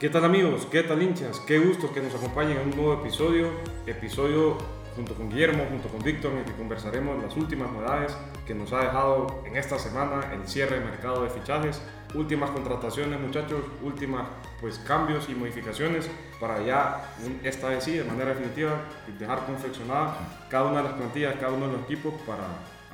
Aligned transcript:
¿Qué 0.00 0.08
tal 0.08 0.24
amigos? 0.24 0.66
¿Qué 0.70 0.82
tal 0.82 1.02
hinchas? 1.02 1.40
Qué 1.40 1.58
gusto 1.58 1.92
que 1.92 2.00
nos 2.00 2.14
acompañen 2.14 2.56
en 2.56 2.68
un 2.68 2.74
nuevo 2.74 2.94
episodio, 2.94 3.50
episodio 3.86 4.56
junto 4.96 5.14
con 5.14 5.28
Guillermo, 5.28 5.66
junto 5.68 5.90
con 5.90 6.02
Víctor, 6.02 6.32
en 6.32 6.38
el 6.38 6.44
que 6.46 6.54
conversaremos 6.54 7.22
las 7.22 7.36
últimas 7.36 7.70
novedades 7.70 8.16
que 8.46 8.54
nos 8.54 8.72
ha 8.72 8.80
dejado 8.80 9.42
en 9.44 9.58
esta 9.58 9.78
semana 9.78 10.32
el 10.32 10.48
cierre 10.48 10.78
de 10.78 10.86
mercado 10.86 11.22
de 11.22 11.28
fichajes, 11.28 11.82
últimas 12.14 12.48
contrataciones 12.48 13.20
muchachos, 13.20 13.60
últimas 13.82 14.26
pues 14.62 14.78
cambios 14.78 15.28
y 15.28 15.34
modificaciones 15.34 16.08
para 16.40 16.62
ya 16.62 17.12
esta 17.42 17.68
vez 17.68 17.84
sí 17.84 17.92
de 17.92 18.04
manera 18.04 18.30
definitiva 18.30 18.80
dejar 19.18 19.44
confeccionada 19.44 20.16
cada 20.48 20.64
una 20.64 20.78
de 20.78 20.84
las 20.84 20.94
plantillas, 20.94 21.34
cada 21.34 21.52
uno 21.52 21.66
de 21.66 21.72
los 21.74 21.82
equipos 21.82 22.14
para 22.26 22.46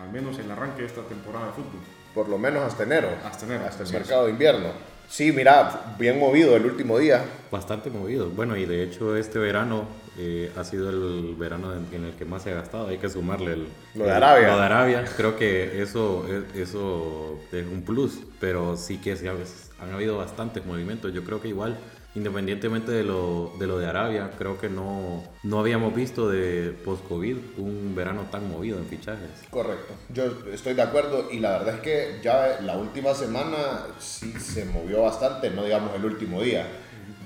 al 0.02 0.10
menos 0.10 0.36
el 0.40 0.50
arranque 0.50 0.80
de 0.80 0.88
esta 0.88 1.02
temporada 1.02 1.46
de 1.46 1.52
fútbol. 1.52 1.80
Por 2.12 2.28
lo 2.28 2.36
menos 2.36 2.64
hasta 2.64 2.82
enero. 2.82 3.10
Hasta 3.24 3.46
enero. 3.46 3.64
Hasta 3.68 3.84
el 3.84 3.92
mercado 3.92 4.24
de 4.24 4.32
invierno. 4.32 4.95
Sí, 5.08 5.32
mira, 5.32 5.94
bien 5.98 6.18
movido 6.18 6.56
el 6.56 6.66
último 6.66 6.98
día. 6.98 7.24
Bastante 7.50 7.90
movido. 7.90 8.28
Bueno, 8.30 8.56
y 8.56 8.66
de 8.66 8.82
hecho 8.82 9.16
este 9.16 9.38
verano 9.38 9.86
eh, 10.18 10.50
ha 10.56 10.64
sido 10.64 10.90
el 10.90 11.34
verano 11.36 11.72
en 11.74 12.04
el 12.04 12.12
que 12.14 12.24
más 12.24 12.42
se 12.42 12.50
ha 12.50 12.54
gastado. 12.54 12.88
Hay 12.88 12.98
que 12.98 13.08
sumarle 13.08 13.52
el, 13.52 13.68
lo 13.94 14.04
de 14.04 14.12
Arabia. 14.12 14.48
lo 14.48 14.56
de 14.56 14.62
Arabia. 14.64 15.04
Creo 15.16 15.36
que 15.36 15.82
eso, 15.82 16.26
eso 16.54 17.38
es 17.52 17.66
un 17.66 17.82
plus, 17.82 18.20
pero 18.40 18.76
sí 18.76 18.98
que 18.98 19.16
sí, 19.16 19.26
han 19.28 19.92
habido 19.92 20.18
bastantes 20.18 20.64
movimientos. 20.66 21.12
Yo 21.12 21.22
creo 21.24 21.40
que 21.40 21.48
igual 21.48 21.78
independientemente 22.16 22.90
de 22.90 23.04
lo, 23.04 23.52
de 23.58 23.66
lo 23.66 23.78
de 23.78 23.86
Arabia, 23.86 24.30
creo 24.38 24.58
que 24.58 24.70
no, 24.70 25.22
no 25.42 25.60
habíamos 25.60 25.94
visto 25.94 26.30
de 26.30 26.74
post-COVID 26.82 27.36
un 27.58 27.94
verano 27.94 28.22
tan 28.30 28.50
movido 28.50 28.78
en 28.78 28.86
fichajes. 28.86 29.28
Correcto, 29.50 29.92
yo 30.08 30.24
estoy 30.50 30.72
de 30.72 30.82
acuerdo 30.82 31.30
y 31.30 31.40
la 31.40 31.58
verdad 31.58 31.74
es 31.74 31.80
que 31.82 32.18
ya 32.22 32.58
la 32.62 32.78
última 32.78 33.12
semana 33.12 33.58
sí 33.98 34.32
se 34.32 34.64
movió 34.64 35.02
bastante, 35.02 35.50
no 35.50 35.64
digamos 35.64 35.94
el 35.94 36.06
último 36.06 36.40
día, 36.40 36.66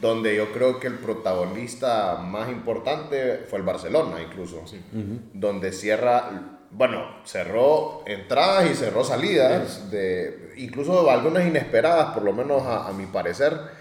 donde 0.01 0.35
yo 0.35 0.53
creo 0.53 0.81
que 0.81 0.89
el 0.89 0.99
protagonista 0.99 2.17
más 2.17 2.51
importante 2.51 3.45
fue 3.49 3.61
el 3.61 3.65
Barcelona 3.65 4.17
incluso, 4.21 4.65
donde 5.33 5.73
cierra 5.73 6.59
bueno, 6.73 7.05
cerró 7.25 8.05
entradas 8.07 8.71
y 8.71 8.75
cerró 8.75 9.03
salidas, 9.03 9.91
de, 9.91 10.53
incluso 10.57 11.11
algunas 11.11 11.45
inesperadas, 11.45 12.15
por 12.15 12.23
lo 12.23 12.33
menos 12.33 12.63
a, 12.63 12.87
a 12.87 12.93
mi 12.93 13.07
parecer. 13.07 13.80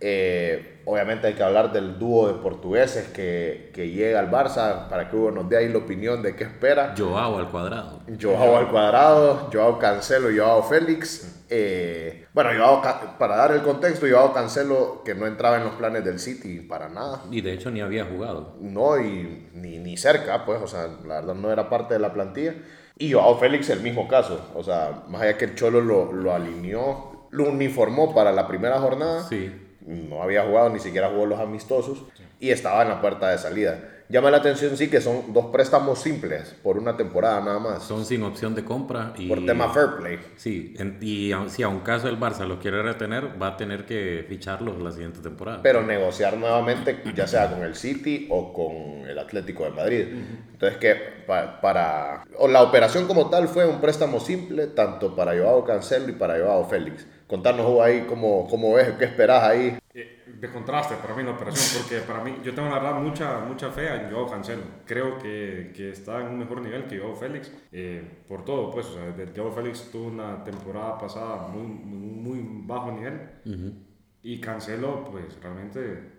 Eh, 0.00 0.82
obviamente 0.84 1.26
hay 1.26 1.34
que 1.34 1.42
hablar 1.42 1.72
del 1.72 1.98
dúo 1.98 2.28
de 2.28 2.34
portugueses 2.34 3.08
que, 3.08 3.72
que, 3.74 3.90
llega 3.90 4.20
al 4.20 4.30
Barça 4.30 4.88
para 4.88 5.10
que 5.10 5.16
Hugo 5.16 5.32
nos 5.32 5.48
dé 5.48 5.56
ahí 5.56 5.68
la 5.68 5.78
opinión 5.78 6.22
de 6.22 6.36
qué 6.36 6.44
espera. 6.44 6.94
Joao 6.96 7.38
al 7.38 7.50
cuadrado. 7.50 8.00
Joao 8.20 8.56
al 8.56 8.70
cuadrado, 8.70 9.50
Joao 9.52 9.78
Cancelo 9.78 10.28
Joao 10.34 10.62
Félix. 10.62 11.44
Eh, 11.50 12.26
bueno, 12.32 12.50
Joao, 12.56 12.80
para 13.18 13.36
dar 13.36 13.52
el 13.52 13.62
contexto, 13.62 14.06
Joao 14.08 14.32
Cancelo 14.32 15.02
que 15.04 15.16
no 15.16 15.26
entraba 15.26 15.56
en 15.56 15.64
los 15.64 15.74
planes 15.74 16.04
del 16.04 16.20
City 16.20 16.60
para 16.60 16.88
nada. 16.88 17.22
Y 17.32 17.40
de 17.40 17.54
hecho 17.54 17.72
ni 17.72 17.80
había 17.80 18.04
jugado. 18.04 18.54
No, 18.60 19.00
y 19.00 19.48
ni, 19.54 19.78
ni 19.78 19.96
cerca, 19.96 20.44
pues, 20.44 20.62
o 20.62 20.68
sea, 20.68 20.86
la 21.06 21.16
verdad 21.16 21.34
no 21.34 21.50
era 21.50 21.68
parte 21.68 21.94
de 21.94 22.00
la 22.00 22.12
plantilla. 22.12 22.54
Y 22.96 23.12
Joao 23.12 23.36
Félix 23.38 23.68
el 23.70 23.80
mismo 23.80 24.06
caso, 24.06 24.52
o 24.54 24.62
sea, 24.62 25.02
más 25.08 25.22
allá 25.22 25.36
que 25.36 25.46
el 25.46 25.54
Cholo 25.56 25.80
lo, 25.80 26.12
lo 26.12 26.32
alineó, 26.32 27.26
lo 27.30 27.48
uniformó 27.48 28.14
para 28.14 28.30
la 28.30 28.46
primera 28.46 28.78
jornada. 28.78 29.24
Sí 29.28 29.64
no 29.88 30.22
había 30.22 30.44
jugado, 30.44 30.68
ni 30.68 30.78
siquiera 30.78 31.08
jugó 31.08 31.26
los 31.26 31.40
amistosos 31.40 32.04
y 32.38 32.50
estaba 32.50 32.82
en 32.82 32.88
la 32.88 33.00
puerta 33.00 33.30
de 33.30 33.38
salida. 33.38 33.94
Llama 34.10 34.30
la 34.30 34.38
atención, 34.38 34.74
sí, 34.74 34.88
que 34.88 35.02
son 35.02 35.34
dos 35.34 35.46
préstamos 35.46 35.98
simples 35.98 36.56
por 36.62 36.78
una 36.78 36.96
temporada 36.96 37.42
nada 37.42 37.58
más. 37.58 37.82
Son 37.82 38.06
sin 38.06 38.22
opción 38.22 38.54
de 38.54 38.64
compra. 38.64 39.12
Y, 39.18 39.28
por 39.28 39.44
tema 39.44 39.70
fair 39.70 39.96
play. 39.98 40.18
Sí, 40.36 40.74
y 41.02 41.30
si 41.48 41.62
a 41.62 41.68
un 41.68 41.80
caso 41.80 42.08
el 42.08 42.18
Barça 42.18 42.46
lo 42.46 42.58
quiere 42.58 42.82
retener, 42.82 43.40
va 43.40 43.48
a 43.48 43.56
tener 43.58 43.84
que 43.84 44.24
ficharlos 44.26 44.80
la 44.80 44.92
siguiente 44.92 45.20
temporada. 45.20 45.60
Pero 45.62 45.82
negociar 45.82 46.38
nuevamente, 46.38 47.02
ya 47.14 47.26
sea 47.26 47.50
con 47.50 47.62
el 47.62 47.74
City 47.74 48.28
o 48.30 48.54
con 48.54 49.06
el 49.06 49.18
Atlético 49.18 49.64
de 49.64 49.70
Madrid. 49.72 50.06
Entonces, 50.52 50.78
que 50.78 50.96
para, 51.26 52.24
O 52.38 52.48
la 52.48 52.62
operación 52.62 53.06
como 53.06 53.28
tal 53.28 53.46
fue 53.46 53.66
un 53.66 53.78
préstamo 53.78 54.20
simple, 54.20 54.68
tanto 54.68 55.14
para 55.14 55.36
Joao 55.36 55.64
Cancelo 55.66 56.08
y 56.08 56.12
para 56.12 56.38
Joao 56.38 56.64
Félix. 56.64 57.06
Contarnos 57.26 57.78
ahí 57.82 58.06
cómo, 58.08 58.48
cómo 58.48 58.72
ves, 58.72 58.94
qué 58.98 59.04
esperás 59.04 59.42
ahí 59.42 59.76
de 60.26 60.50
contraste 60.50 60.94
para 60.96 61.14
mí 61.14 61.22
la 61.22 61.32
operación, 61.32 61.82
porque 61.82 62.00
para 62.06 62.22
mí, 62.22 62.38
yo 62.42 62.54
tengo 62.54 62.68
la 62.68 62.78
verdad 62.78 63.00
mucha, 63.00 63.40
mucha 63.40 63.70
fe 63.70 63.94
en 63.94 64.10
Joao 64.10 64.28
Cancelo. 64.28 64.62
Creo 64.84 65.18
que, 65.18 65.72
que 65.74 65.90
está 65.90 66.20
en 66.20 66.28
un 66.28 66.38
mejor 66.38 66.60
nivel 66.60 66.84
que 66.84 66.98
Joao 66.98 67.16
Félix, 67.16 67.52
eh, 67.72 68.22
por 68.26 68.44
todo, 68.44 68.70
pues, 68.70 68.86
o 68.86 68.94
sea, 68.94 69.14
Joao 69.34 69.52
Félix 69.52 69.90
tuvo 69.90 70.08
una 70.08 70.42
temporada 70.44 70.98
pasada 70.98 71.48
muy, 71.48 71.66
muy, 71.66 72.46
bajo 72.66 72.92
nivel, 72.92 73.20
y 74.22 74.40
Cancelo, 74.40 75.04
pues, 75.04 75.40
realmente, 75.40 76.18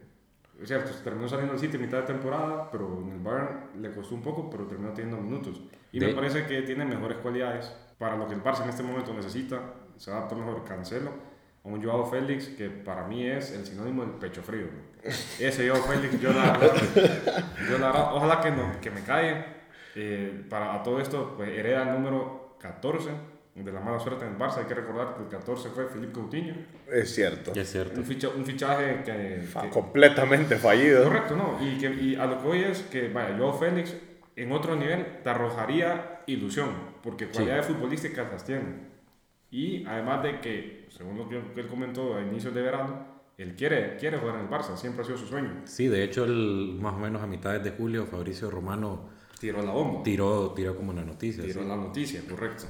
es 0.62 0.68
cierto, 0.68 0.92
terminó 1.04 1.28
saliendo 1.28 1.54
del 1.54 1.62
sitio 1.62 1.80
en 1.80 1.86
mitad 1.86 2.00
de 2.00 2.08
temporada, 2.08 2.70
pero 2.72 3.02
en 3.02 3.12
el 3.12 3.20
Bayern 3.20 3.82
le 3.82 3.92
costó 3.92 4.16
un 4.16 4.22
poco, 4.22 4.50
pero 4.50 4.66
terminó 4.66 4.94
teniendo 4.94 5.22
minutos. 5.22 5.62
Y 5.92 6.00
me 6.00 6.14
parece 6.14 6.46
que 6.46 6.62
tiene 6.64 6.86
mejores 6.86 7.18
cualidades 7.18 7.74
para 7.98 8.16
lo 8.16 8.28
que 8.28 8.34
el 8.34 8.44
Barça 8.44 8.64
en 8.64 8.70
este 8.70 8.84
momento 8.84 9.14
necesita, 9.14 9.74
se 9.98 10.12
adapta 10.12 10.36
mejor 10.36 10.64
Cancelo 10.64 11.29
un 11.64 11.84
Joao 11.84 12.06
Félix 12.06 12.48
que 12.48 12.70
para 12.70 13.06
mí 13.08 13.28
es 13.28 13.52
el 13.52 13.66
sinónimo 13.66 14.04
del 14.04 14.12
pecho 14.12 14.42
frío. 14.42 14.68
Ese 15.40 15.70
Joao 15.70 15.82
Félix, 15.84 16.20
yo 16.20 16.34
la, 16.34 16.60
yo 17.70 17.78
la 17.78 18.14
ojalá 18.14 18.42
que, 18.42 18.52
no, 18.52 18.80
que 18.82 18.92
me 18.92 19.02
caiga. 19.02 19.56
Eh, 19.96 20.46
para 20.50 20.76
a 20.76 20.84
todo 20.84 21.00
esto, 21.00 21.34
pues 21.36 21.50
hereda 21.50 21.84
el 21.84 21.94
número 21.96 22.56
14 22.60 23.10
de 23.64 23.72
la 23.72 23.80
mala 23.80 24.00
suerte 24.00 24.26
en 24.26 24.32
el 24.32 24.38
Barça. 24.38 24.60
Hay 24.60 24.66
que 24.66 24.74
recordar 24.74 25.16
que 25.16 25.24
el 25.24 25.30
14 25.30 25.70
fue 25.70 25.88
Felipe 25.88 26.14
Coutinho. 26.14 26.56
Es 26.92 27.14
cierto. 27.14 27.52
Es 27.54 27.72
cierto. 27.72 28.00
Un, 28.00 28.06
ficha, 28.06 28.30
un 28.30 28.46
fichaje 28.46 29.04
que, 29.04 29.46
Completamente 29.70 30.56
fallido. 30.56 31.04
Correcto, 31.04 31.36
¿no? 31.36 31.58
Y, 31.62 31.78
que, 31.78 31.92
y 31.94 32.16
a 32.16 32.26
lo 32.26 32.38
que 32.38 32.48
voy 32.48 32.64
es 32.64 32.84
que, 32.84 33.10
vaya, 33.10 33.36
Joao 33.38 33.54
Félix 33.54 33.96
en 34.36 34.52
otro 34.52 34.76
nivel 34.76 35.06
te 35.24 35.30
arrojaría 35.30 36.22
ilusión, 36.26 36.70
porque 37.04 37.28
cualidades 37.28 37.66
futbolísticas 37.66 38.32
las 38.32 38.46
tiene. 38.46 38.90
Y 39.52 39.86
además 39.86 40.24
de 40.24 40.40
que, 40.40 40.79
según 41.00 41.18
lo 41.18 41.30
que 41.30 41.38
él 41.38 41.68
comentó 41.68 42.18
a 42.18 42.22
inicios 42.22 42.54
de 42.54 42.62
verano, 42.62 43.06
él 43.38 43.56
quiere, 43.56 43.96
quiere 43.96 44.18
jugar 44.18 44.36
en 44.36 44.42
el 44.42 44.50
Barça, 44.50 44.76
siempre 44.76 45.02
ha 45.02 45.06
sido 45.06 45.18
su 45.18 45.28
sueño. 45.28 45.62
Sí, 45.64 45.88
de 45.88 46.04
hecho, 46.04 46.26
el, 46.26 46.78
más 46.78 46.94
o 46.94 46.98
menos 46.98 47.22
a 47.22 47.26
mitad 47.26 47.58
de 47.58 47.72
julio, 47.72 48.06
Fabricio 48.06 48.52
Romano 48.52 49.08
tiró 49.40 49.62
la 49.62 49.72
bomba. 49.72 50.04
Tiró, 50.04 50.52
tiró 50.52 50.76
como 50.76 50.92
una 50.92 51.06
noticia. 51.06 51.42
Tiró 51.46 51.64
la 51.64 51.78
noticia, 51.78 52.22
correcto. 52.30 52.66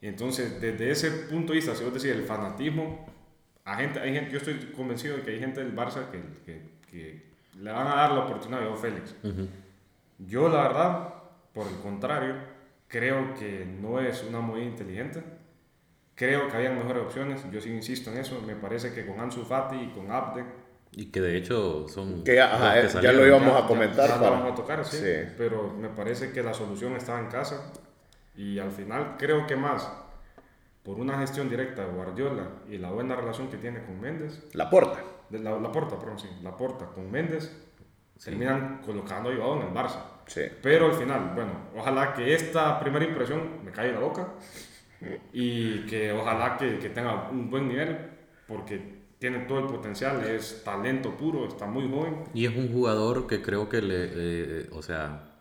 Entonces, 0.00 0.60
desde 0.60 0.90
ese 0.90 1.08
punto 1.30 1.52
de 1.52 1.58
vista, 1.58 1.72
si 1.76 1.84
vos 1.84 1.94
decís 1.94 2.10
el 2.10 2.24
fanatismo, 2.24 3.06
a 3.64 3.76
gente, 3.76 4.00
hay 4.00 4.12
gente, 4.12 4.32
yo 4.32 4.38
estoy 4.38 4.54
convencido 4.74 5.16
de 5.16 5.22
que 5.22 5.30
hay 5.30 5.38
gente 5.38 5.62
del 5.62 5.76
Barça 5.76 6.10
que, 6.10 6.20
que, 6.44 6.62
que 6.90 7.22
le 7.60 7.70
van 7.70 7.86
a 7.86 7.94
dar 7.94 8.10
la 8.10 8.24
oportunidad 8.24 8.72
a 8.72 8.76
Félix. 8.76 9.14
Yo, 10.18 10.48
la 10.48 10.62
verdad, 10.62 11.14
por 11.54 11.68
el 11.68 11.76
contrario, 11.76 12.34
creo 12.88 13.34
que 13.34 13.64
no 13.64 14.00
es 14.00 14.24
una 14.28 14.40
muy 14.40 14.62
inteligente 14.62 15.37
Creo 16.18 16.48
que 16.48 16.56
habían 16.56 16.76
mejores 16.76 17.04
opciones, 17.04 17.40
yo 17.52 17.60
sí 17.60 17.70
insisto 17.70 18.10
en 18.10 18.18
eso, 18.18 18.42
me 18.44 18.56
parece 18.56 18.92
que 18.92 19.06
con 19.06 19.20
Ansu 19.20 19.44
Fati 19.44 19.76
y 19.76 19.88
con 19.90 20.10
Abde... 20.10 20.44
Y 20.90 21.12
que 21.12 21.20
de 21.20 21.36
hecho 21.36 21.86
son... 21.86 22.24
Que, 22.24 22.34
ya, 22.34 22.90
ya 23.00 23.12
lo 23.12 23.24
íbamos 23.24 23.62
a 23.62 23.68
comentar. 23.68 24.08
Ya, 24.08 24.16
lo 24.16 24.22
vamos 24.22 24.52
a 24.52 24.54
tocar, 24.56 24.84
sí, 24.84 25.00
Pero 25.36 25.72
me 25.78 25.88
parece 25.90 26.32
que 26.32 26.42
la 26.42 26.52
solución 26.52 26.96
estaba 26.96 27.20
en 27.20 27.28
casa 27.28 27.72
y 28.34 28.58
al 28.58 28.72
final 28.72 29.14
creo 29.16 29.46
que 29.46 29.54
más 29.54 29.88
por 30.82 30.98
una 30.98 31.18
gestión 31.20 31.48
directa 31.48 31.86
de 31.86 31.92
Guardiola 31.92 32.48
y 32.68 32.78
la 32.78 32.90
buena 32.90 33.14
relación 33.14 33.48
que 33.48 33.58
tiene 33.58 33.84
con 33.84 34.00
Méndez. 34.00 34.42
La 34.54 34.68
porta. 34.68 35.04
la, 35.30 35.60
la 35.60 35.70
porta, 35.70 36.00
perdón, 36.00 36.18
sí. 36.18 36.28
La 36.42 36.56
porta 36.56 36.86
con 36.86 37.08
Méndez. 37.12 37.48
Terminan 38.24 38.80
colocando 38.84 39.30
a 39.30 39.36
Joao 39.36 39.60
en 39.60 39.68
el 39.68 39.72
Barça. 39.72 40.02
Sí. 40.26 40.42
Pero 40.60 40.86
al 40.86 40.94
final, 40.94 41.30
bueno, 41.36 41.52
ojalá 41.76 42.12
que 42.12 42.34
esta 42.34 42.80
primera 42.80 43.04
impresión 43.04 43.64
me 43.64 43.70
caiga 43.70 43.94
en 43.94 44.00
la 44.00 44.04
boca 44.04 44.28
y 45.32 45.86
que 45.86 46.12
ojalá 46.12 46.56
que, 46.56 46.78
que, 46.78 46.90
tenga 46.90 47.28
un 47.30 47.50
buen 47.50 47.68
nivel 47.68 47.96
porque 48.46 48.98
tiene 49.18 49.40
todo 49.40 49.60
el 49.60 49.66
potencial, 49.66 50.24
es 50.24 50.62
talento 50.64 51.16
puro, 51.16 51.46
está 51.46 51.66
muy 51.66 51.88
joven. 51.88 52.24
Y 52.34 52.46
es 52.46 52.56
un 52.56 52.72
jugador 52.72 53.26
que 53.26 53.42
creo 53.42 53.68
que 53.68 53.82
le, 53.82 54.10
eh, 54.12 54.68
o 54.72 54.82
sea, 54.82 55.34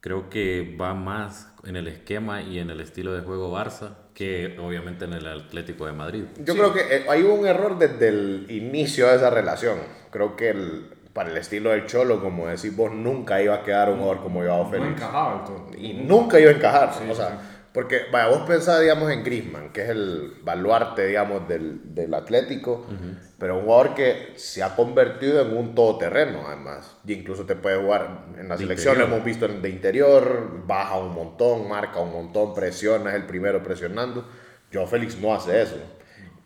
creo 0.00 0.28
que 0.28 0.76
va 0.80 0.94
más 0.94 1.52
en 1.64 1.76
el 1.76 1.88
esquema 1.88 2.42
y 2.42 2.58
en 2.58 2.70
el 2.70 2.80
estilo 2.80 3.12
de 3.12 3.22
juego 3.22 3.56
Barça 3.56 3.96
que 4.14 4.58
obviamente 4.60 5.04
en 5.04 5.14
el 5.14 5.26
Atlético 5.26 5.86
de 5.86 5.92
Madrid. 5.92 6.24
Yo 6.44 6.54
creo 6.54 6.72
que 6.72 6.80
eh, 6.80 7.06
hay 7.08 7.22
un 7.22 7.46
error 7.46 7.78
desde 7.78 8.08
el 8.08 8.46
inicio 8.50 9.06
de 9.08 9.16
esa 9.16 9.30
relación. 9.30 9.78
Creo 10.10 10.36
que 10.36 10.50
el, 10.50 10.90
para 11.12 11.30
el 11.30 11.36
estilo 11.36 11.70
del 11.70 11.86
Cholo, 11.86 12.20
como 12.20 12.46
decís 12.48 12.76
vos, 12.76 12.92
nunca 12.92 13.40
iba 13.40 13.54
a 13.54 13.62
quedar 13.62 13.88
un 13.88 13.98
jugador 13.98 14.22
como 14.22 14.40
Joao 14.40 14.68
Félix. 14.68 14.90
No 14.90 14.96
encajaba 14.96 15.44
todo. 15.44 15.70
Y 15.78 15.94
nunca 15.94 16.38
iba 16.40 16.50
a 16.50 16.54
encajar. 16.54 16.92
o 17.08 17.14
sea, 17.14 17.59
porque, 17.72 18.02
vaya, 18.10 18.28
vos 18.28 18.48
pensás, 18.48 18.80
digamos, 18.80 19.10
en 19.12 19.22
Grisman, 19.22 19.72
que 19.72 19.82
es 19.82 19.90
el 19.90 20.32
baluarte, 20.42 21.06
digamos, 21.06 21.46
del, 21.46 21.94
del 21.94 22.12
Atlético, 22.14 22.84
pero 23.38 23.58
un 23.58 23.64
jugador 23.64 23.94
que 23.94 24.32
se 24.36 24.62
ha 24.62 24.74
convertido 24.74 25.40
en 25.40 25.56
un 25.56 25.74
todoterreno, 25.74 26.46
además. 26.46 26.96
Y 27.06 27.12
incluso 27.12 27.46
te 27.46 27.54
puede 27.54 27.80
jugar 27.80 28.26
en 28.38 28.48
la 28.48 28.58
selección, 28.58 28.98
lo 28.98 29.04
hemos 29.04 29.24
visto 29.24 29.46
de 29.46 29.68
interior, 29.68 30.66
baja 30.66 30.98
un 30.98 31.14
montón, 31.14 31.68
marca 31.68 32.00
un 32.00 32.12
montón, 32.12 32.54
presiona, 32.54 33.10
es 33.10 33.16
el 33.16 33.26
primero 33.26 33.62
presionando. 33.62 34.26
Joao 34.72 34.86
Félix 34.86 35.16
no 35.18 35.32
hace 35.32 35.62
eso. 35.62 35.76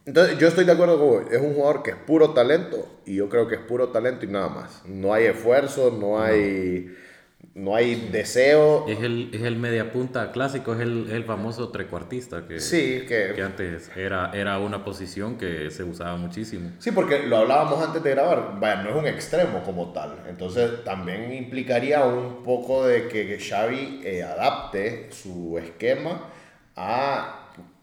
Entonces, 0.06 0.38
yo 0.38 0.48
estoy 0.48 0.66
de 0.66 0.72
acuerdo 0.72 0.98
con 0.98 1.08
vos. 1.08 1.22
Es 1.30 1.40
un 1.40 1.54
jugador 1.54 1.82
que 1.82 1.90
es 1.92 1.96
puro 1.96 2.34
talento 2.34 2.86
y 3.06 3.16
yo 3.16 3.30
creo 3.30 3.48
que 3.48 3.54
es 3.54 3.60
puro 3.62 3.88
talento 3.88 4.26
y 4.26 4.28
nada 4.28 4.48
más. 4.48 4.82
No 4.84 5.14
hay 5.14 5.24
esfuerzo, 5.24 5.96
no 5.98 6.20
hay, 6.20 6.86
no 6.86 6.94
hay 7.74 8.08
deseo. 8.10 8.86
Es 8.88 9.00
el, 9.00 9.30
es 9.32 9.42
el 9.42 9.56
media 9.56 9.92
punta 9.92 10.30
clásico, 10.32 10.74
es 10.74 10.80
el, 10.80 11.10
el 11.10 11.24
famoso 11.24 11.70
trecuartista 11.70 12.46
que, 12.46 12.60
Sí, 12.60 13.04
que 13.08 13.32
que, 13.34 13.42
antes 13.42 13.90
era, 13.96 14.30
era 14.34 14.58
una 14.58 14.84
posición 14.84 15.36
que 15.38 15.70
se 15.70 15.82
usaba 15.84 16.16
muchísimo. 16.16 16.70
sí, 16.78 16.90
porque 16.92 17.24
lo 17.26 17.38
hablábamos 17.38 17.84
antes 17.84 18.02
de 18.02 18.10
grabar. 18.10 18.58
Vaya, 18.60 18.82
no 18.82 18.90
es 18.90 18.96
un 18.96 19.06
extremo 19.06 19.62
como 19.64 19.92
tal. 19.92 20.16
Entonces, 20.28 20.84
también 20.84 21.32
implicaría 21.32 22.04
un 22.04 22.42
poco 22.42 22.86
de 22.86 23.08
que 23.08 23.38
Xavi 23.38 24.00
eh, 24.04 24.22
adapte 24.22 25.08
su 25.12 25.58
esquema 25.58 26.28
a 26.76 27.40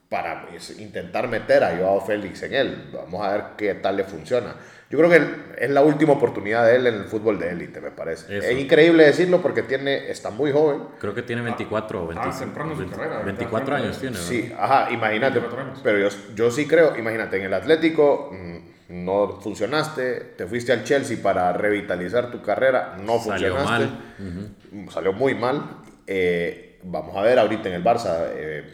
para 0.09 0.45
intentar 0.77 1.29
meter 1.29 1.63
a 1.63 1.77
Joao 1.77 2.01
Félix 2.01 2.43
en 2.43 2.53
él. 2.53 2.89
Vamos 2.93 3.25
a 3.25 3.31
ver 3.31 3.43
qué 3.57 3.75
tal 3.75 3.95
le 3.95 4.03
funciona. 4.03 4.55
Yo 4.91 4.97
creo 4.97 5.09
que 5.09 5.63
es 5.63 5.69
la 5.69 5.81
última 5.83 6.13
oportunidad 6.13 6.65
de 6.65 6.75
él 6.75 6.85
en 6.85 6.95
el 6.95 7.05
fútbol 7.05 7.39
de 7.39 7.49
élite, 7.49 7.79
me 7.79 7.91
parece. 7.91 8.38
Eso. 8.38 8.45
Es 8.45 8.59
increíble 8.59 9.05
decirlo 9.05 9.41
porque 9.41 9.63
tiene, 9.63 10.11
está 10.11 10.31
muy 10.31 10.51
joven. 10.51 10.81
Creo 10.99 11.13
que 11.15 11.21
tiene 11.21 11.41
24 11.43 12.01
o 12.01 12.03
ah, 12.03 12.07
25. 12.15 12.39
temprano 12.39 12.71
en 12.71 12.75
su 12.75 12.81
20 12.81 12.97
carrera, 12.97 13.21
24 13.23 13.75
ahorita 13.75 13.88
años 13.88 13.99
tiene. 14.01 14.17
Sí, 14.17 14.53
ajá, 14.57 14.91
imagínate. 14.91 15.39
24 15.39 15.61
años. 15.61 15.79
Pero 15.81 15.97
yo, 15.97 16.09
yo 16.35 16.51
sí 16.51 16.67
creo, 16.67 16.97
imagínate, 16.97 17.38
en 17.38 17.43
el 17.43 17.53
Atlético 17.53 18.31
mm, 18.33 19.05
no 19.05 19.39
funcionaste, 19.39 20.33
te 20.35 20.45
fuiste 20.45 20.73
al 20.73 20.83
Chelsea 20.83 21.17
para 21.23 21.53
revitalizar 21.53 22.29
tu 22.29 22.41
carrera, 22.41 22.97
no 22.99 23.17
Salió 23.19 23.55
funcionaste. 23.55 23.85
mal. 24.19 24.53
Mm, 24.73 24.89
Salió 24.89 25.13
muy 25.13 25.35
mal. 25.35 25.63
Eh, 26.05 26.79
vamos 26.83 27.15
a 27.15 27.21
ver 27.21 27.39
ahorita 27.39 27.69
en 27.69 27.75
el 27.75 27.83
Barça, 27.83 28.27
eh, 28.33 28.73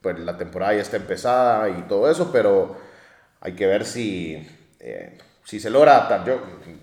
pues 0.00 0.18
la 0.18 0.36
temporada 0.36 0.74
ya 0.74 0.82
está 0.82 0.96
empezada 0.96 1.68
y 1.68 1.82
todo 1.82 2.10
eso, 2.10 2.32
pero 2.32 2.76
hay 3.40 3.52
que 3.52 3.66
ver 3.66 3.84
si, 3.84 4.44
eh, 4.80 5.18
si 5.46 5.60
se 5.60 5.70
logra 5.70 5.92
adaptar. 5.96 6.24
Yo, 6.26 6.40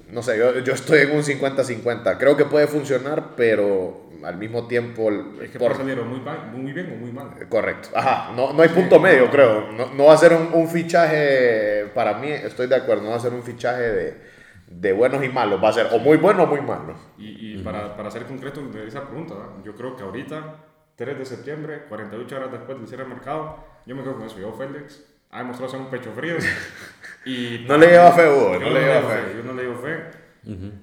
no 0.09 0.23
sé, 0.23 0.37
yo, 0.37 0.59
yo 0.59 0.73
estoy 0.73 0.99
en 1.01 1.11
un 1.11 1.21
50-50. 1.23 2.17
Creo 2.17 2.37
que 2.37 2.45
puede 2.45 2.67
funcionar, 2.67 3.35
pero 3.35 4.09
al 4.23 4.37
mismo 4.37 4.67
tiempo... 4.67 5.09
Es 5.41 5.49
que 5.51 5.59
por- 5.59 5.73
o 5.73 6.05
muy, 6.05 6.21
muy 6.53 6.71
bien 6.71 6.93
o 6.93 6.95
muy 6.95 7.11
mal. 7.11 7.31
Correcto. 7.49 7.89
Ajá, 7.93 8.31
no, 8.35 8.53
no 8.53 8.63
hay 8.63 8.69
punto 8.69 8.99
medio, 8.99 9.29
creo. 9.29 9.69
No, 9.73 9.93
no 9.93 10.05
va 10.05 10.13
a 10.13 10.17
ser 10.17 10.33
un, 10.33 10.49
un 10.53 10.67
fichaje, 10.69 11.87
para 11.93 12.13
mí, 12.19 12.31
estoy 12.31 12.67
de 12.67 12.75
acuerdo, 12.75 13.03
no 13.03 13.09
va 13.09 13.17
a 13.17 13.19
ser 13.19 13.33
un 13.33 13.43
fichaje 13.43 13.81
de, 13.81 14.21
de 14.67 14.93
buenos 14.93 15.23
y 15.25 15.29
malos. 15.29 15.61
Va 15.61 15.69
a 15.69 15.73
ser 15.73 15.87
o 15.91 15.99
muy 15.99 16.15
bueno 16.17 16.43
o 16.43 16.47
muy 16.47 16.61
malo. 16.61 16.95
Y, 17.17 17.55
y 17.55 17.63
para, 17.63 17.97
para 17.97 18.09
ser 18.11 18.23
concreto 18.23 18.61
de 18.61 18.87
esa 18.87 19.05
pregunta, 19.05 19.35
yo 19.65 19.75
creo 19.75 19.97
que 19.97 20.03
ahorita, 20.03 20.55
3 20.95 21.17
de 21.19 21.25
septiembre, 21.25 21.83
48 21.89 22.35
horas 22.37 22.51
después 22.51 22.77
del 22.77 22.87
cierre 22.87 23.03
del 23.03 23.13
mercado, 23.13 23.57
yo 23.85 23.93
me 23.95 24.03
quedo 24.03 24.15
con 24.15 24.25
eso. 24.25 24.39
Yo, 24.39 24.53
Félix, 24.53 25.03
ha 25.31 25.39
demostrado 25.39 25.69
ser 25.71 25.81
un 25.81 25.87
pecho 25.89 26.13
frío. 26.13 26.35
y 27.25 27.65
No 27.67 27.77
le 27.77 27.87
lleva 27.87 28.11
fe, 28.11 28.27
Hugo, 28.29 28.59
no 28.59 28.69
le 28.69 28.79
lleva 28.81 29.01
fe. 29.09 29.19
Yo 29.37 29.43
no 29.43 29.53
le 29.53 29.63
llevo 29.63 29.75
fe. 29.81 29.95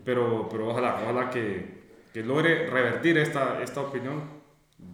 pero, 0.05 0.49
pero 0.51 0.69
ojalá, 0.69 1.01
ojalá 1.03 1.31
que, 1.31 1.81
que 2.15 2.23
logre 2.25 2.67
revertir 2.69 3.19
esta, 3.19 3.63
esta 3.63 3.81
opinión 3.83 4.23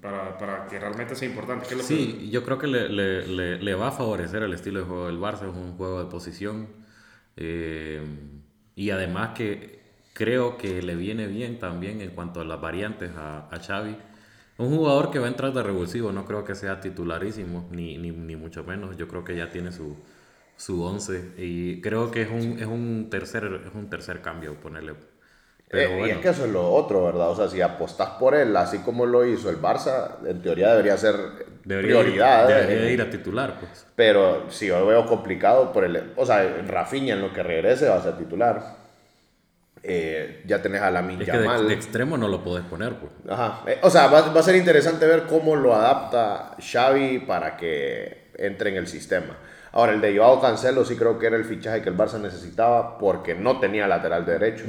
para, 0.03 0.37
para 0.39 0.67
que 0.67 0.79
realmente 0.81 1.15
sea 1.15 1.29
importante. 1.29 1.67
¿Qué 1.69 1.75
es 1.75 1.81
lo 1.81 1.87
que- 1.87 1.95
Sí, 1.95 2.29
yo 2.31 2.43
creo 2.45 2.59
que 2.59 2.67
le, 2.67 2.89
le- 2.89 3.27
le- 3.27 3.59
le 3.63 3.75
va 3.75 3.89
a 3.89 3.93
favorecer 3.93 4.43
el 4.43 4.53
estilo 4.53 4.81
de 4.81 4.87
juego 4.87 5.07
del 5.07 5.19
Barça, 5.19 5.49
es 5.49 5.55
un 5.57 5.77
juego 5.77 6.03
de 6.03 6.11
posición. 6.11 6.67
eh, 7.37 8.03
y 8.75 8.91
además 8.91 9.31
que 9.35 9.81
creo 10.13 10.57
que 10.59 10.83
le 10.83 10.95
viene 10.97 11.27
bien 11.27 11.59
también 11.59 12.01
en 12.01 12.11
cuanto 12.11 12.41
a 12.41 12.45
las 12.45 12.61
variantes 12.61 13.11
a, 13.17 13.49
a 13.51 13.59
Xavi. 13.59 13.97
Un 14.59 14.75
jugador 14.75 15.11
que 15.11 15.19
va 15.19 15.27
a 15.27 15.29
entrar 15.29 15.53
de 15.53 15.63
revulsivo, 15.63 16.13
no 16.13 16.25
creo 16.25 16.45
que 16.45 16.55
sea 16.55 16.81
titularísimo, 16.81 17.69
ni, 17.71 17.99
ni, 17.99 18.11
ni 18.11 18.37
mucho 18.37 18.65
menos. 18.65 18.97
Yo 18.97 19.07
creo 19.09 19.23
que 19.25 19.37
ya 19.37 19.51
tiene 19.51 19.71
su, 19.73 19.97
su 20.57 20.83
once 20.83 21.33
y 21.37 21.81
creo 21.83 22.11
que 22.11 22.23
es 22.23 22.31
un, 22.31 22.59
es 22.59 22.67
un, 22.67 23.09
tercer, 23.11 23.45
es 23.67 23.75
un 23.75 23.89
tercer 23.91 24.21
cambio 24.23 24.55
ponerle. 24.61 24.95
Pero 25.69 25.91
Eh, 25.91 25.99
Y 25.99 25.99
bueno, 25.99 26.15
es 26.15 26.21
que 26.21 26.29
eso 26.29 26.45
es 26.47 26.53
lo 26.53 26.73
otro, 26.73 27.05
¿verdad? 27.05 27.31
O 27.31 27.37
sea, 27.37 27.49
si 27.49 27.61
apostás 27.61 28.11
por 28.11 28.35
él, 28.35 28.57
así 28.57 28.79
como 28.81 29.07
lo 29.07 29.25
hizo 29.27 29.51
el 29.51 29.61
Barça, 29.61 30.19
en 30.27 30.41
teoría 30.43 30.71
debería 30.71 30.97
ser 30.97 31.17
debería, 31.65 32.01
prioridad. 32.01 32.49
ir, 32.49 32.51
eh, 32.51 32.67
debería 32.67 32.91
ir 32.93 33.03
a 33.03 33.11
titular, 33.11 33.59
pues. 33.61 33.87
Pero 33.97 34.51
si 34.51 34.67
yo 34.69 34.79
lo 34.81 34.87
veo 34.87 35.07
complicado 35.07 35.73
por 35.73 35.85
el... 35.85 36.13
O 36.17 36.27
sea, 36.27 36.43
Rafinha 36.67 37.15
en 37.15 37.23
lo 37.23 37.33
que 37.33 37.43
regrese 37.43 37.89
va 37.89 37.97
a 37.97 38.03
ser 38.03 38.17
titular. 38.19 38.77
Eh, 39.83 40.43
ya 40.47 40.63
tenés 40.63 40.83
a 40.83 40.91
la 40.91 41.01
Es 41.21 41.29
que 41.29 41.39
de, 41.39 41.49
de 41.65 41.75
extremo 41.75 42.17
no 42.17 42.29
lo 42.29 42.43
podés 42.43 42.65
poner, 42.65 42.97
pues. 42.99 43.13
Ajá. 43.29 43.63
Eh, 43.67 43.79
o 43.83 43.91
sea, 43.91 44.09
va, 44.09 44.33
va 44.33 44.41
a 44.41 44.43
ser 44.43 44.57
interesante 44.57 45.07
ver 45.07 45.27
cómo 45.27 45.55
lo 45.55 45.75
adapta 45.75 46.57
Xavi 46.61 47.21
para 47.21 47.57
que 47.57 48.31
entre 48.37 48.71
en 48.71 48.77
el 48.77 48.87
sistema. 48.89 49.37
Ahora, 49.77 49.93
el 49.93 50.01
de 50.01 50.17
Joao 50.17 50.41
Cancelo 50.41 50.85
sí 50.87 50.97
creo 50.97 51.19
que 51.19 51.27
era 51.27 51.37
el 51.37 51.45
fichaje 51.45 51.83
que 51.83 51.91
el 51.91 51.97
Barça 51.99 52.19
necesitaba 52.19 52.97
porque 52.99 53.35
no 53.35 53.61
tenía 53.61 53.87
lateral 53.87 54.25
derecho. 54.25 54.65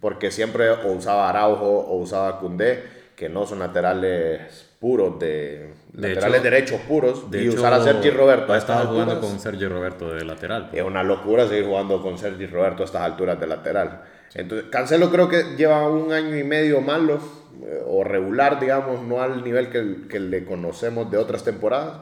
Porque 0.00 0.30
siempre 0.30 0.70
o 0.70 0.92
usaba 0.92 1.28
Araujo 1.28 1.66
o 1.66 1.96
usaba 1.98 2.38
Cundé, 2.40 2.82
que 3.14 3.28
no 3.28 3.46
son 3.46 3.58
laterales 3.58 4.66
puros, 4.80 5.18
de, 5.18 5.70
De 5.92 6.08
laterales 6.08 6.40
hecho- 6.40 6.50
derechos 6.50 6.80
puros. 6.88 7.30
De 7.30 7.42
y 7.42 7.48
hecho, 7.48 7.58
usar 7.58 7.74
a 7.74 7.82
Sergi 7.82 8.10
Roberto 8.10 8.52
ha 8.52 8.58
estado 8.58 8.86
jugando 8.88 9.12
alturas, 9.12 9.30
con 9.32 9.40
Sergio 9.40 9.68
Roberto 9.68 10.08
de 10.14 10.24
lateral. 10.24 10.70
es 10.72 10.82
una 10.82 11.02
locura 11.02 11.46
seguir 11.48 11.66
jugando 11.66 12.00
con 12.00 12.16
Sergi 12.16 12.46
Roberto 12.46 12.82
a 12.82 12.86
estas 12.86 13.02
alturas 13.02 13.38
de 13.40 13.46
lateral. 13.48 14.02
Entonces, 14.34 14.68
Cancelo 14.70 15.10
creo 15.10 15.28
que 15.28 15.42
lleva 15.56 15.88
un 15.88 16.12
año 16.12 16.36
y 16.36 16.44
medio 16.44 16.80
malo 16.80 17.18
eh, 17.64 17.82
o 17.86 18.04
regular, 18.04 18.60
digamos, 18.60 19.02
no 19.02 19.20
al 19.20 19.42
nivel 19.42 19.68
que, 19.68 20.06
que 20.08 20.20
le 20.20 20.44
conocemos 20.44 21.10
de 21.10 21.16
otras 21.18 21.42
temporadas, 21.44 21.94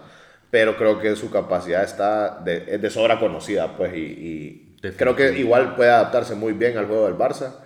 pero 0.51 0.77
creo 0.77 0.99
que 0.99 1.15
su 1.17 1.31
capacidad 1.31 1.83
está 1.85 2.39
de, 2.41 2.65
es 2.69 2.81
de 2.81 2.91
sobra 2.91 3.19
conocida, 3.19 3.77
pues, 3.77 3.95
y, 3.95 3.99
y 4.83 4.91
creo 4.97 5.15
que 5.17 5.39
igual 5.39 5.75
puede 5.75 5.91
adaptarse 5.91 6.35
muy 6.35 6.53
bien 6.53 6.77
al 6.79 6.87
juego 6.87 7.07
del 7.07 7.15
Barça. 7.17 7.57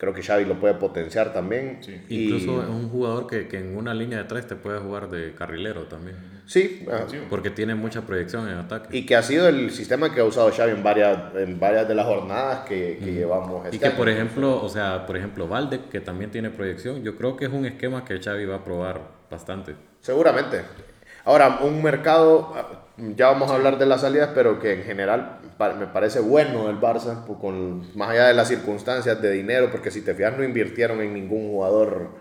Creo 0.00 0.14
que 0.14 0.22
Xavi 0.22 0.44
lo 0.44 0.60
puede 0.60 0.74
potenciar 0.74 1.32
también. 1.32 1.78
Sí. 1.80 2.00
Y- 2.08 2.24
Incluso 2.26 2.62
es 2.62 2.68
un 2.68 2.88
jugador 2.88 3.26
que, 3.26 3.48
que 3.48 3.58
en 3.58 3.76
una 3.76 3.92
línea 3.94 4.18
de 4.18 4.24
tres 4.24 4.46
te 4.46 4.54
puede 4.54 4.78
jugar 4.78 5.10
de 5.10 5.34
carrilero 5.34 5.86
también. 5.88 6.16
Sí. 6.46 6.86
Porque 7.28 7.50
tiene 7.50 7.74
mucha 7.74 8.02
proyección 8.02 8.48
en 8.48 8.58
ataque. 8.58 8.96
y 8.96 9.04
que 9.04 9.16
ha 9.16 9.22
sido 9.24 9.48
el 9.48 9.72
sistema 9.72 10.14
que 10.14 10.20
ha 10.20 10.24
usado 10.24 10.52
Xavi 10.52 10.70
en 10.70 10.84
varias, 10.84 11.34
en 11.34 11.58
varias 11.58 11.88
de 11.88 11.96
las 11.96 12.06
jornadas 12.06 12.60
que, 12.68 12.98
que 13.02 13.12
llevamos. 13.12 13.64
Y 13.64 13.66
este 13.70 13.78
que 13.80 13.86
año. 13.86 13.96
por 13.96 14.08
ejemplo, 14.08 14.62
o 14.62 14.68
sea, 14.68 15.04
por 15.04 15.16
ejemplo, 15.16 15.48
Valde, 15.48 15.80
que 15.90 15.98
también 16.00 16.30
tiene 16.30 16.50
proyección, 16.50 17.02
yo 17.02 17.16
creo 17.16 17.36
que 17.36 17.46
es 17.46 17.50
un 17.52 17.66
esquema 17.66 18.04
que 18.04 18.20
Xavi 18.22 18.44
va 18.44 18.54
a 18.56 18.64
probar 18.64 19.00
bastante. 19.28 19.74
Seguramente. 20.00 20.60
Ahora, 21.28 21.58
un 21.60 21.82
mercado, 21.82 22.54
ah, 22.56 22.86
ya 22.96 23.26
vamos 23.28 23.50
a 23.50 23.54
hablar 23.56 23.76
de 23.76 23.84
las 23.84 24.00
salidas, 24.00 24.30
pero 24.34 24.58
que 24.58 24.72
en 24.72 24.82
general 24.82 25.40
me 25.78 25.86
parece 25.86 26.20
bueno 26.20 26.70
el 26.70 26.80
Barça, 26.80 27.26
pues, 27.26 27.38
con, 27.38 27.80
más 27.98 28.08
allá 28.08 28.28
de 28.28 28.32
las 28.32 28.48
circunstancias 28.48 29.20
de 29.20 29.30
dinero, 29.32 29.68
porque 29.70 29.90
si 29.90 30.00
te 30.00 30.14
fijas 30.14 30.38
no 30.38 30.42
invirtieron 30.42 31.02
en 31.02 31.12
ningún 31.12 31.50
jugador 31.50 32.12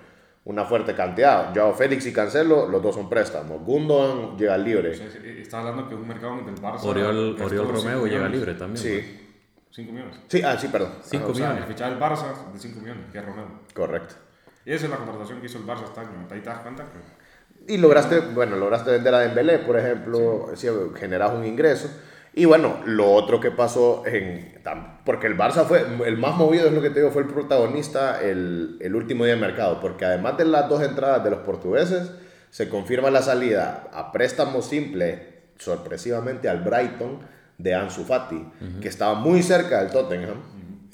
una 0.44 0.66
fuerte 0.66 0.94
cantidad. 0.94 1.54
Joao 1.56 1.74
Félix 1.74 2.06
y 2.06 2.12
Cancelo, 2.12 2.68
los 2.68 2.84
dos 2.84 2.96
son 2.96 3.08
préstamos. 3.08 3.62
Gundogan 3.64 4.38
llega 4.38 4.58
libre. 4.58 4.90
O 4.90 4.94
sea, 4.94 5.10
sí, 5.10 5.20
Está 5.40 5.60
hablando 5.60 5.88
que 5.88 5.96
es 5.96 6.02
un 6.02 6.08
mercado 6.10 6.36
donde 6.36 6.52
el 6.52 6.62
Barça. 6.62 6.84
Oriol, 6.84 7.42
Oriol 7.42 7.68
Romeo 7.70 8.06
llega 8.08 8.28
millones. 8.28 8.32
libre 8.32 8.54
también. 8.56 8.84
pues. 8.84 9.06
Sí. 9.06 9.24
5 9.72 9.92
millones. 9.94 10.18
Sí, 10.28 10.42
ah, 10.44 10.58
sí, 10.58 10.68
perdón. 10.68 10.92
Cinco 11.02 11.24
Ajá, 11.26 11.32
O 11.32 11.36
sea, 11.36 11.46
millones. 11.46 11.64
el 11.64 11.74
fichaje 11.74 11.92
del 11.92 12.00
Barça 12.02 12.52
de 12.52 12.60
5 12.60 12.82
millones, 12.82 13.04
que 13.12 13.20
es 13.20 13.26
Romeo. 13.26 13.46
Correcto. 13.74 14.16
Y 14.66 14.74
esa 14.74 14.86
es 14.86 14.92
la 14.92 14.98
contratación 14.98 15.40
que 15.40 15.46
hizo 15.46 15.60
el 15.60 15.66
Barça 15.66 15.84
este 15.86 16.00
año. 16.02 16.28
Ahí 16.30 16.40
te 16.42 16.50
das 16.50 16.60
cuenta 16.60 16.84
que. 16.84 17.27
Y 17.68 17.78
lograste, 17.78 18.20
bueno, 18.20 18.56
lograste 18.56 18.92
vender 18.92 19.14
a 19.14 19.20
Dembélé, 19.20 19.60
por 19.60 19.78
ejemplo, 19.78 20.52
sí, 20.56 20.68
generas 20.96 21.34
un 21.34 21.46
ingreso. 21.46 21.90
Y 22.34 22.46
bueno, 22.46 22.78
lo 22.86 23.12
otro 23.12 23.40
que 23.40 23.52
pasó 23.52 24.04
en... 24.06 24.60
Porque 25.04 25.28
el 25.28 25.36
Barça 25.36 25.66
fue, 25.66 25.86
el 26.06 26.18
más 26.18 26.36
movido 26.36 26.68
es 26.68 26.74
lo 26.74 26.82
que 26.82 26.92
te 26.92 27.00
digo, 27.00 27.12
fue 27.12 27.24
el 27.24 27.28
protagonista 27.28 28.22
el, 28.22 28.78
el 28.80 28.96
último 28.96 29.26
día 29.26 29.34
de 29.34 29.42
mercado. 29.42 29.80
Porque 29.82 30.06
además 30.06 30.38
de 30.38 30.46
las 30.46 30.70
dos 30.70 30.84
entradas 30.84 31.24
de 31.24 31.32
los 31.32 31.40
portugueses, 31.40 32.12
se 32.52 32.70
confirma 32.70 33.10
la 33.10 33.22
salida 33.22 33.90
a 33.92 34.12
préstamo 34.12 34.62
simple, 34.62 35.50
sorpresivamente 35.58 36.48
al 36.48 36.62
Brighton, 36.62 37.20
de 37.58 37.74
Ansu 37.74 38.04
Fati, 38.04 38.52
que 38.82 38.88
estaba 38.88 39.16
muy 39.16 39.42
cerca 39.42 39.82
del 39.82 39.92
Tottenham. 39.92 40.38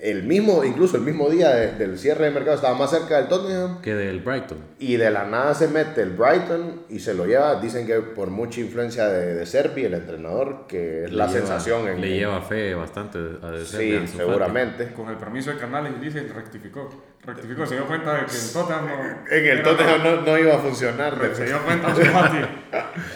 El 0.03 0.23
mismo, 0.23 0.65
incluso 0.65 0.97
el 0.97 1.03
mismo 1.03 1.29
día 1.29 1.49
de- 1.55 1.71
del 1.75 1.97
cierre 1.97 2.25
de 2.25 2.31
mercado, 2.31 2.57
estaba 2.57 2.77
más 2.77 2.89
cerca 2.89 3.15
del 3.19 3.29
Tottenham. 3.29 3.79
Que 3.81 3.95
del 3.95 4.19
Brighton. 4.19 4.57
Y 4.77 4.97
de 4.97 5.09
la 5.09 5.25
nada 5.25 5.53
se 5.55 5.69
mete 5.69 6.01
el 6.01 6.09
Brighton 6.09 6.81
y 6.89 6.99
se 6.99 7.13
lo 7.13 7.25
lleva. 7.25 7.61
Dicen 7.61 7.87
que 7.87 7.95
por 8.01 8.29
mucha 8.29 8.59
influencia 8.59 9.07
de, 9.07 9.33
de 9.33 9.45
Servi, 9.45 9.85
el 9.85 9.93
entrenador, 9.93 10.65
que 10.67 11.05
es 11.05 11.09
Le 11.11 11.15
la 11.17 11.27
lleva- 11.27 11.39
sensación 11.39 11.87
en. 11.87 12.01
Le 12.01 12.09
lleva 12.17 12.41
fe 12.41 12.75
bastante 12.75 13.17
a 13.41 13.51
de 13.51 13.63
Servi, 13.65 14.07
Sí, 14.07 14.17
seguramente. 14.17 14.91
Con 14.91 15.07
el 15.07 15.15
permiso 15.15 15.51
de 15.51 15.57
Canales 15.57 15.93
dice 16.01 16.21
rectificó. 16.35 16.89
Rectificó, 17.25 17.65
se 17.65 17.75
dio 17.75 17.85
cuenta 17.87 18.15
de 18.15 18.25
que 18.25 18.35
el 18.35 18.51
Tottenham 18.51 18.85
no. 18.85 19.31
En 19.33 19.45
el 19.45 19.63
Tottenham 19.63 20.03
no, 20.03 20.21
no 20.23 20.37
iba 20.37 20.55
a 20.55 20.59
funcionar. 20.59 21.17
de- 21.17 21.33
Se 21.33 21.45
dio 21.45 21.57
cuenta 21.63 21.87
Ansu 21.87 22.01
Fati. 22.11 22.37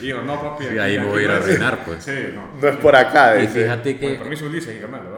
Y 0.01 0.05
dijo, 0.05 0.21
no, 0.21 0.41
papi. 0.41 0.63
Sí, 0.69 0.77
ahí 0.79 0.97
me 0.97 1.05
voy 1.05 1.21
a 1.21 1.25
ir 1.25 1.31
a 1.31 1.37
es". 1.39 1.43
arruinar, 1.43 1.83
pues. 1.85 2.03
Sí, 2.05 2.11
no. 2.33 2.47
No 2.61 2.67
es 2.69 2.77
por 2.77 2.95
acá, 2.95 3.41
Y 3.41 3.47
fíjate 3.47 3.97
que, 3.97 4.15
permiso 4.15 4.45
Ulises 4.45 4.73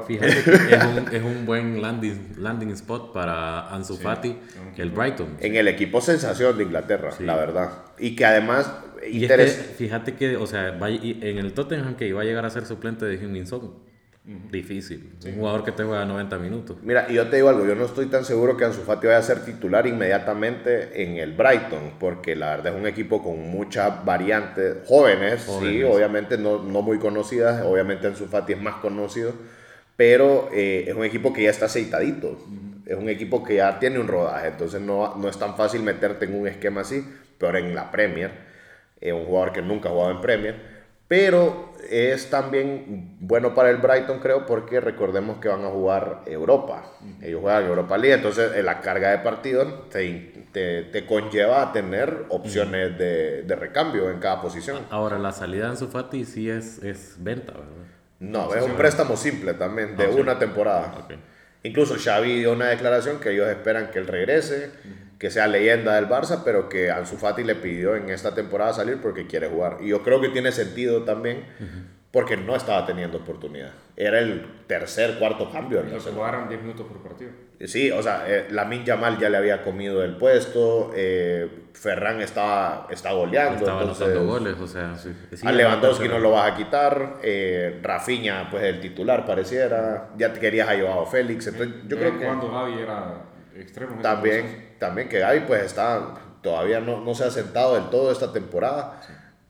fíjate 0.08 0.44
que 0.44 0.76
es 0.76 0.84
un, 0.84 1.16
es 1.16 1.24
un 1.24 1.46
buen 1.46 1.82
landing, 1.82 2.34
landing 2.38 2.72
spot 2.72 3.14
para 3.14 3.70
Ansu 3.70 3.96
Fati, 3.96 4.40
el 4.78 4.90
Brighton. 4.90 5.38
En 5.40 5.56
el 5.56 5.68
equipo 5.68 6.02
sensación 6.02 6.58
de 6.58 6.64
Inglaterra, 6.64 7.12
la 7.20 7.36
verdad. 7.36 7.70
Y 8.00 8.16
que 8.16 8.26
además... 8.26 8.74
Y 9.08 9.24
es 9.26 9.32
que, 9.32 9.46
fíjate 9.48 10.16
que, 10.16 10.36
o 10.36 10.46
sea, 10.48 10.72
va, 10.72 10.90
en 10.90 11.38
el 11.38 11.54
Tottenham 11.54 11.96
que 11.96 12.08
iba 12.08 12.22
a 12.22 12.26
llegar 12.26 12.46
a 12.46 12.50
ser 12.50 12.66
suplente 12.66 13.06
de 13.06 13.18
Heung-Min 13.22 13.46
Difícil. 14.52 15.12
Un 15.26 15.36
jugador 15.38 15.64
que 15.64 15.72
te 15.72 15.84
juega 15.84 16.06
90 16.06 16.38
minutos. 16.38 16.78
Mira, 16.84 17.08
y 17.10 17.16
yo 17.16 17.28
te 17.30 17.38
digo 17.38 17.50
algo, 17.50 17.66
yo 17.66 17.74
no 17.74 17.86
estoy 17.86 18.06
tan 18.06 18.24
seguro 18.24 18.56
que 18.56 18.64
Ansu 18.64 18.82
Fati 18.82 19.08
vaya 19.08 19.18
a 19.18 19.24
ser 19.24 19.44
titular 19.44 19.88
inmediatamente 19.88 21.02
en 21.02 21.18
el 21.18 21.34
Brighton, 21.34 21.94
porque 22.00 22.36
la 22.36 22.52
verdad 22.52 22.76
es 22.76 22.80
un 22.80 22.86
equipo 22.86 23.24
con 23.24 23.50
muchas 23.50 24.06
variantes, 24.06 24.88
jóvenes, 24.88 25.42
sí, 25.60 25.84
obviamente 25.84 26.38
no, 26.38 26.62
no, 26.62 26.84
muy 26.84 27.00
conocidas, 27.00 27.66
obviamente 27.66 28.06
Ansu 28.06 28.28
Fati 28.28 28.54
es 28.54 28.62
más 28.62 28.76
conocido, 28.76 29.34
pero 29.98 30.50
eh, 30.54 30.86
es 30.88 30.96
un 30.96 31.06
equipo 31.06 31.34
que 31.34 31.44
ya 31.44 31.50
está 31.50 31.66
aceitadito, 31.66 32.38
es 32.86 32.96
un 32.96 33.10
equipo 33.10 33.44
que 33.44 33.56
ya 33.56 33.80
tiene 33.80 33.98
un 33.98 34.08
rodaje, 34.08 34.50
entonces 34.50 34.80
no, 34.80 35.16
no 35.16 35.28
es 35.28 35.40
tan 35.40 35.56
fácil 35.56 35.82
meterte 35.82 36.26
en 36.26 36.36
un 36.36 36.48
esquema 36.48 36.82
así, 36.82 37.04
pero 37.40 37.58
en 37.58 37.74
la 37.74 37.90
Premier, 37.90 38.30
es 39.02 39.12
un 39.12 39.26
jugador 39.26 39.54
que 39.54 39.64
nunca 39.64 39.90
ha 39.90 39.92
jugado 39.92 40.12
en 40.12 40.22
Premier 40.22 40.80
pero 41.10 41.69
es 41.90 42.30
también 42.30 43.18
bueno 43.20 43.54
para 43.54 43.70
el 43.70 43.78
Brighton, 43.78 44.20
creo, 44.20 44.46
porque 44.46 44.80
recordemos 44.80 45.40
que 45.40 45.48
van 45.48 45.66
a 45.66 45.70
jugar 45.70 46.22
Europa. 46.26 46.84
Ellos 47.22 47.42
juegan 47.42 47.66
Europa 47.66 47.98
League, 47.98 48.16
entonces 48.16 48.52
en 48.56 48.66
la 48.66 48.82
carga 48.82 49.12
de 49.12 49.20
partidos 49.20 49.90
te, 49.90 50.48
te, 50.54 51.06
conlleva 51.06 51.62
a 51.62 51.74
tener 51.74 52.26
opciones 52.30 52.98
de, 52.98 53.44
de, 53.44 53.56
recambio 53.56 54.10
en 54.10 54.20
cada 54.20 54.42
posición. 54.42 54.86
Ahora, 54.90 55.18
la 55.20 55.32
salida 55.32 55.66
de 55.66 55.70
Ansu 55.72 55.88
Fati 55.88 56.26
sí 56.26 56.50
es, 56.50 56.82
es 56.84 57.16
venta, 57.18 57.54
¿verdad? 57.54 57.90
No, 58.20 58.54
es 58.54 58.64
un 58.64 58.74
préstamo 58.74 59.16
simple 59.16 59.54
también, 59.54 59.96
de 59.96 60.06
ah, 60.06 60.10
una 60.10 60.38
temporada. 60.38 61.08
Incluso 61.64 61.96
Xavi 61.98 62.40
dio 62.40 62.54
una 62.54 62.68
declaración 62.68 63.20
que 63.20 63.32
ellos 63.32 63.48
esperan 63.48 63.92
que 63.92 64.00
él 64.00 64.08
regrese 64.08 64.72
que 65.20 65.30
sea 65.30 65.48
leyenda 65.48 65.96
del 65.96 66.08
Barça, 66.08 66.44
pero 66.46 66.70
que 66.70 66.90
Ansu 66.90 67.18
Fati 67.18 67.44
le 67.44 67.56
pidió 67.56 67.96
en 67.96 68.10
esta 68.10 68.34
temporada 68.34 68.72
salir 68.72 69.00
porque 69.02 69.28
quiere 69.28 69.50
jugar. 69.50 69.78
Y 69.82 69.90
yo 69.90 70.02
creo 70.02 70.22
que 70.22 70.30
tiene 70.30 70.54
sentido 70.54 71.04
también 71.04 71.46
porque 72.12 72.38
no 72.38 72.56
estaba 72.56 72.86
teniendo 72.86 73.18
oportunidad. 73.18 73.72
Era 73.98 74.20
el 74.20 74.46
tercer, 74.66 75.20
cuarto 75.20 75.52
cambio. 75.52 75.84
Se 76.00 76.12
jugaron 76.12 76.48
10 76.48 76.62
minutos 76.62 76.88
por 76.88 77.04
partido. 77.04 77.32
Sí, 77.66 77.92
o 77.92 78.02
sea, 78.02 78.24
eh, 78.28 78.48
Lamin 78.50 78.86
Yamal 78.86 79.20
ya 79.20 79.30
le 79.30 79.36
había 79.36 79.62
comido 79.62 80.02
el 80.02 80.16
puesto, 80.16 80.94
eh, 80.96 81.66
Ferran 81.74 82.22
estaba, 82.22 82.88
está 82.90 83.12
goleando. 83.12 83.60
Estaba 83.60 83.82
anotando 83.82 84.26
goles, 84.26 84.56
o 84.58 84.68
sea, 84.68 84.96
sí. 84.96 85.12
a 85.46 85.52
Lewandowski 85.52 86.08
no 86.08 86.20
lo 86.20 86.32
vas 86.32 86.54
a 86.54 86.56
quitar, 86.56 87.18
eh, 87.22 87.82
Rafinha, 87.84 88.48
pues 88.50 88.64
el 88.64 88.80
titular 88.80 89.26
pareciera, 89.26 90.12
ya 90.18 90.32
te 90.32 90.40
querías 90.40 90.70
a 90.70 90.80
Joao 90.80 91.06
Félix, 91.06 91.48
entonces 91.48 91.76
yo 91.86 91.98
creo 91.98 92.18
que... 92.18 92.26
Cuando 92.26 92.50
Gaby 92.50 92.80
era 92.80 93.26
extremo. 93.58 94.02
También 94.02 94.69
también 94.80 95.10
que 95.10 95.20
Gaby 95.20 95.42
pues 95.42 95.64
está, 95.64 96.16
todavía 96.42 96.80
no, 96.80 97.02
no 97.02 97.14
se 97.14 97.26
ha 97.26 97.32
sentado 97.32 97.76
del 97.76 97.90
todo 97.90 98.12
esta 98.12 98.32
temporada. 98.34 99.02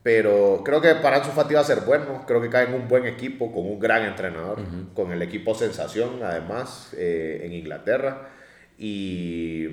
Pero 0.02 0.62
creo 0.64 0.80
que 0.80 0.94
para 0.94 1.16
Ansu 1.16 1.30
Fati 1.30 1.54
va 1.54 1.60
a 1.60 1.64
ser 1.64 1.82
bueno. 1.82 2.24
Creo 2.26 2.40
que 2.40 2.48
cae 2.48 2.66
en 2.66 2.74
un 2.74 2.88
buen 2.88 3.04
equipo, 3.04 3.52
con 3.52 3.66
un 3.66 3.78
gran 3.78 4.02
entrenador, 4.04 4.58
con 4.94 5.12
el 5.12 5.20
equipo 5.20 5.54
sensación 5.54 6.22
además 6.22 6.94
eh, 6.96 7.42
en 7.44 7.52
Inglaterra. 7.52 8.30
Y 8.78 9.68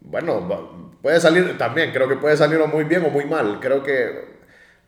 bueno, 0.00 0.96
puede 1.00 1.20
salir 1.20 1.56
también, 1.56 1.92
creo 1.92 2.08
que 2.08 2.16
puede 2.16 2.36
salir 2.36 2.58
muy 2.66 2.84
bien 2.84 3.04
o 3.04 3.10
muy 3.10 3.24
mal. 3.24 3.60
Creo 3.60 3.82
que 3.84 4.38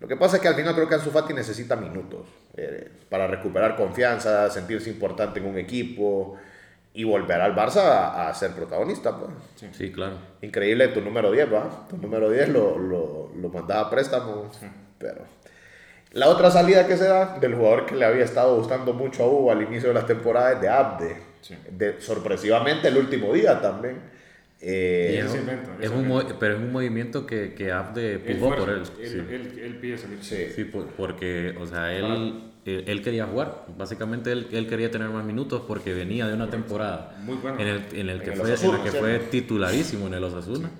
lo 0.01 0.09
que 0.09 0.17
pasa 0.17 0.37
es 0.37 0.43
que 0.43 0.49
al 0.49 0.57
final 0.57 0.75
creo 0.75 0.89
que 0.89 0.97
Ansu 0.97 1.11
Fati 1.11 1.35
necesita 1.35 1.77
minutos 1.77 2.27
eh, 2.57 2.91
para 3.09 3.29
recuperar 3.29 3.77
confianza, 3.77 4.51
sentirse 4.51 4.91
importante 4.91 5.39
en 5.39 5.47
un 5.47 5.57
equipo 5.57 6.37
y 6.93 7.05
volver 7.05 7.41
al 7.41 7.55
Barça 7.55 8.29
a, 8.29 8.35
ser 8.35 8.53
protagonista. 8.53 9.17
Pues. 9.17 9.73
Sí. 9.77 9.93
claro. 9.93 10.17
Increíble 10.43 10.89
tu 10.89 11.01
número 11.01 11.31
10, 11.31 11.53
¿va? 11.53 11.87
Tu 11.89 11.97
número 11.97 12.31
10 12.31 12.49
lo, 12.49 12.79
lo, 12.79 13.33
lo 13.35 13.49
mandaba 13.49 13.83
a 13.83 13.91
préstamo, 13.91 14.51
pero... 14.99 15.25
La 16.13 16.29
otra 16.29 16.51
salida 16.51 16.89
que 16.89 16.97
se 16.97 17.05
da 17.05 17.39
del 17.39 17.55
jugador 17.55 17.87
que 17.87 17.95
le 17.95 18.05
había 18.05 18.25
estado 18.25 18.57
gustando 18.57 18.93
mucho 18.93 19.23
a 19.23 19.29
Hugo 19.29 19.53
al 19.53 19.63
inicio 19.63 19.89
de 19.89 19.95
las 19.95 20.07
temporadas 20.07 20.61
de 20.61 20.69
Abde. 20.69 21.17
De, 21.71 22.01
sorpresivamente 22.01 22.89
el 22.89 22.97
último 22.97 23.33
día 23.33 23.61
también. 23.61 23.99
Eh, 24.61 25.23
es, 25.25 25.91
un, 25.91 26.37
pero 26.39 26.55
es 26.55 26.61
un 26.61 26.73
movimiento 26.73 27.25
que, 27.27 27.55
que 27.55 27.71
Abde 27.71 28.19
pujó 28.19 28.57
por 28.57 28.71
él. 28.71 28.83
Él, 29.01 29.79
pide 29.81 29.97
salir. 29.97 30.19
Sí, 30.21 30.49
sí 30.55 30.65
porque, 30.65 31.55
o 31.61 31.65
sea, 31.65 31.93
él 31.93 32.50
él 32.65 33.03
quería 33.03 33.27
jugar. 33.27 33.65
Básicamente 33.77 34.33
él, 34.33 34.49
él, 34.53 34.69
quería 34.69 34.91
tener 34.91 35.09
más 35.09 35.25
minutos 35.25 35.63
porque 35.67 35.95
venía 35.95 36.27
de 36.27 36.35
una 36.35 36.51
temporada 36.51 37.17
en, 37.59 37.67
el, 37.67 37.85
en, 37.93 38.09
el 38.09 38.23
que 38.23 38.33
fue, 38.33 38.55
en 38.55 38.73
la 38.73 38.83
que 38.83 38.91
fue 38.93 39.19
titularísimo 39.19 40.07
en 40.07 40.15
el 40.15 40.25
Osasuna. 40.25 40.71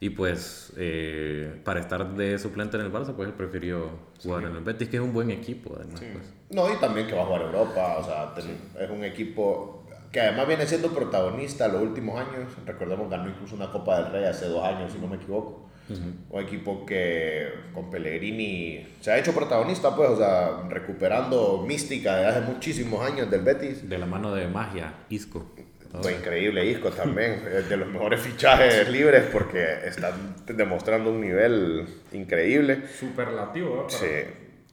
Y 0.00 0.10
pues 0.10 0.72
eh, 0.76 1.60
para 1.64 1.78
estar 1.78 2.16
de 2.16 2.36
suplente 2.36 2.76
en 2.76 2.82
el 2.82 2.92
Barça, 2.92 3.14
pues 3.14 3.28
él 3.28 3.34
prefirió 3.34 3.90
jugar 4.20 4.44
en 4.44 4.56
el 4.56 4.64
Betis, 4.64 4.88
que 4.88 4.96
es 4.96 5.02
un 5.02 5.12
buen 5.12 5.30
equipo 5.30 5.76
además. 5.76 6.00
Pues. 6.00 6.34
No, 6.50 6.72
y 6.72 6.76
también 6.78 7.06
que 7.06 7.14
va 7.14 7.22
a 7.22 7.26
jugar 7.26 7.42
Europa, 7.42 7.98
o 7.98 8.04
sea, 8.04 8.34
es 8.80 8.90
un 8.90 9.04
equipo 9.04 9.86
que 10.10 10.20
además 10.20 10.46
viene 10.48 10.66
siendo 10.66 10.88
protagonista 10.88 11.68
los 11.68 11.82
últimos 11.82 12.20
años. 12.20 12.52
Recordemos 12.66 13.08
ganó 13.08 13.30
incluso 13.30 13.54
una 13.54 13.70
Copa 13.70 14.02
del 14.02 14.12
Rey 14.12 14.24
hace 14.24 14.46
dos 14.46 14.62
años, 14.64 14.92
si 14.92 14.98
no 14.98 15.06
me 15.06 15.16
equivoco. 15.16 15.70
Un 16.30 16.42
equipo 16.42 16.86
que 16.86 17.48
con 17.74 17.90
Pellegrini 17.90 18.86
se 19.00 19.10
ha 19.10 19.18
hecho 19.18 19.32
protagonista, 19.32 19.94
pues, 19.94 20.10
o 20.10 20.16
sea, 20.16 20.62
recuperando 20.68 21.64
mística 21.66 22.16
de 22.16 22.26
hace 22.26 22.40
muchísimos 22.40 23.04
años 23.04 23.30
del 23.30 23.42
Betis. 23.42 23.88
De 23.88 23.98
la 23.98 24.06
mano 24.06 24.34
de 24.34 24.46
magia, 24.48 24.94
Isco. 25.08 25.52
Fue 26.00 26.14
increíble 26.14 26.64
Isco 26.64 26.90
también, 26.90 27.42
de 27.68 27.76
los 27.76 27.88
mejores 27.88 28.20
fichajes 28.20 28.88
libres 28.88 29.24
porque 29.30 29.62
están 29.84 30.36
demostrando 30.46 31.10
un 31.10 31.20
nivel 31.20 31.86
increíble. 32.12 32.82
Superlativo, 32.98 33.86
Sí. 33.88 34.06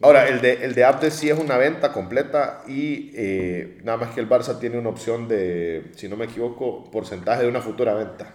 Ahora, 0.02 0.30
el 0.30 0.40
de, 0.40 0.64
el 0.64 0.76
de 0.76 0.86
Abdes 0.86 1.14
sí 1.14 1.30
es 1.30 1.38
una 1.38 1.58
venta 1.58 1.92
completa 1.92 2.64
y 2.66 3.12
eh, 3.16 3.80
nada 3.84 3.98
más 3.98 4.12
que 4.12 4.22
el 4.22 4.30
Barça 4.30 4.58
tiene 4.58 4.78
una 4.78 4.88
opción 4.88 5.28
de, 5.28 5.92
si 5.96 6.08
no 6.08 6.16
me 6.16 6.24
equivoco, 6.24 6.90
porcentaje 6.90 7.44
de 7.44 7.50
una 7.50 7.60
futura 7.60 7.94
venta. 7.94 8.34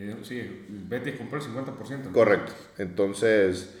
Eh, 0.00 0.14
sí, 0.22 0.64
Betis 0.68 1.16
compró 1.16 1.40
el 1.40 1.44
50%. 1.44 2.12
Correcto. 2.12 2.52
Entonces, 2.78 3.74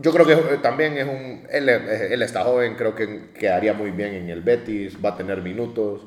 yo 0.00 0.12
creo 0.12 0.24
que 0.24 0.54
eh, 0.54 0.58
también 0.62 0.96
es 0.96 1.04
un. 1.04 1.46
Él, 1.50 1.68
él, 1.68 2.22
está 2.22 2.44
joven, 2.44 2.76
creo 2.76 2.94
que 2.94 3.30
quedaría 3.32 3.72
muy 3.72 3.90
bien 3.90 4.14
en 4.14 4.28
el 4.28 4.42
Betis, 4.42 4.96
va 5.04 5.10
a 5.10 5.16
tener 5.16 5.42
minutos. 5.42 6.02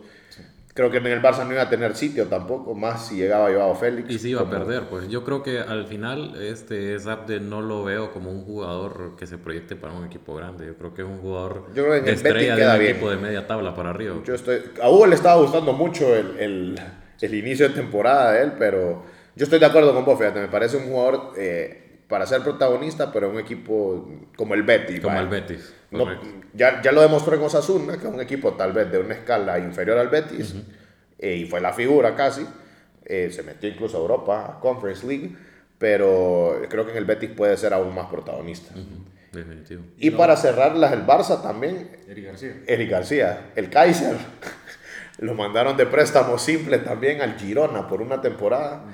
Creo 0.73 0.89
que 0.89 0.99
en 0.99 1.07
el 1.07 1.21
Barça 1.21 1.45
no 1.45 1.51
iba 1.51 1.63
a 1.63 1.69
tener 1.69 1.97
sitio 1.97 2.27
tampoco, 2.27 2.73
más 2.73 3.07
si 3.07 3.17
llegaba 3.17 3.51
Joao 3.51 3.75
Félix. 3.75 4.09
Y 4.09 4.19
sí 4.19 4.29
iba 4.29 4.43
a 4.43 4.49
perder, 4.49 4.83
pues 4.83 5.09
yo 5.09 5.25
creo 5.25 5.43
que 5.43 5.59
al 5.59 5.87
final 5.87 6.41
este 6.41 6.97
Zapde 6.97 7.41
no 7.41 7.61
lo 7.61 7.83
veo 7.83 8.13
como 8.13 8.31
un 8.31 8.45
jugador 8.45 9.17
que 9.17 9.27
se 9.27 9.37
proyecte 9.37 9.75
para 9.75 9.93
un 9.93 10.05
equipo 10.05 10.35
grande. 10.35 10.65
Yo 10.67 10.75
creo 10.77 10.93
que 10.93 11.01
es 11.01 11.07
un 11.07 11.17
jugador 11.17 11.65
yo 11.75 11.83
creo 11.83 12.01
que 12.01 12.11
estrella 12.11 12.55
de 12.55 12.77
un 12.77 12.81
equipo 12.85 13.09
de 13.09 13.17
media 13.17 13.45
tabla 13.45 13.75
para 13.75 13.89
arriba. 13.89 14.15
Yo 14.23 14.33
estoy, 14.33 14.61
a 14.81 14.89
Hugo 14.89 15.07
le 15.07 15.15
estaba 15.15 15.41
gustando 15.41 15.73
mucho 15.73 16.15
el, 16.15 16.39
el 16.39 16.79
el 17.21 17.35
inicio 17.35 17.67
de 17.67 17.75
temporada 17.75 18.33
de 18.33 18.43
él, 18.43 18.53
pero 18.57 19.03
yo 19.35 19.43
estoy 19.43 19.59
de 19.59 19.65
acuerdo 19.65 19.93
con 19.93 20.05
vos, 20.05 20.17
fíjate, 20.17 20.39
me 20.39 20.47
parece 20.47 20.77
un 20.77 20.87
jugador 20.87 21.33
eh, 21.37 21.99
para 22.07 22.25
ser 22.25 22.41
protagonista, 22.41 23.11
pero 23.11 23.29
un 23.29 23.39
equipo 23.39 24.09
como 24.35 24.53
el 24.53 24.63
Betis. 24.63 24.99
Como 24.99 25.19
el 25.19 25.27
Betis. 25.27 25.73
ya, 26.53 26.81
ya 26.81 26.91
lo 26.91 27.01
demostró 27.01 27.35
en 27.35 27.41
Osasuna, 27.41 27.97
que 27.97 28.07
es 28.07 28.13
un 28.13 28.21
equipo 28.21 28.53
tal 28.53 28.73
vez 28.73 28.91
de 28.91 28.97
una 28.97 29.13
escala 29.13 29.59
inferior 29.59 29.97
al 29.97 30.09
Betis, 30.09 30.55
eh, 31.17 31.35
y 31.35 31.45
fue 31.45 31.61
la 31.61 31.73
figura 31.73 32.15
casi. 32.15 32.45
Eh, 33.05 33.29
se 33.31 33.43
metió 33.43 33.69
incluso 33.69 33.97
a 33.97 34.01
Europa, 34.01 34.45
a 34.45 34.59
Conference 34.59 35.05
League, 35.05 35.35
pero 35.77 36.61
creo 36.69 36.85
que 36.85 36.91
en 36.91 36.97
el 36.97 37.05
Betis 37.05 37.31
puede 37.31 37.55
ser 37.57 37.73
aún 37.73 37.93
más 37.95 38.07
protagonista. 38.07 38.73
Definitivo. 39.31 39.83
Y 39.97 40.11
para 40.11 40.35
cerrarlas, 40.35 40.91
el 40.91 41.05
Barça 41.05 41.41
también. 41.41 41.89
Eric 42.07 42.25
García. 42.25 42.53
Eric 42.65 42.89
García, 42.89 43.51
el 43.55 43.69
Kaiser. 43.69 44.17
Lo 45.19 45.33
mandaron 45.33 45.75
de 45.75 45.85
préstamo 45.85 46.37
simple 46.37 46.77
también 46.79 47.21
al 47.21 47.37
Girona 47.37 47.87
por 47.87 48.01
una 48.01 48.21
temporada. 48.21 48.85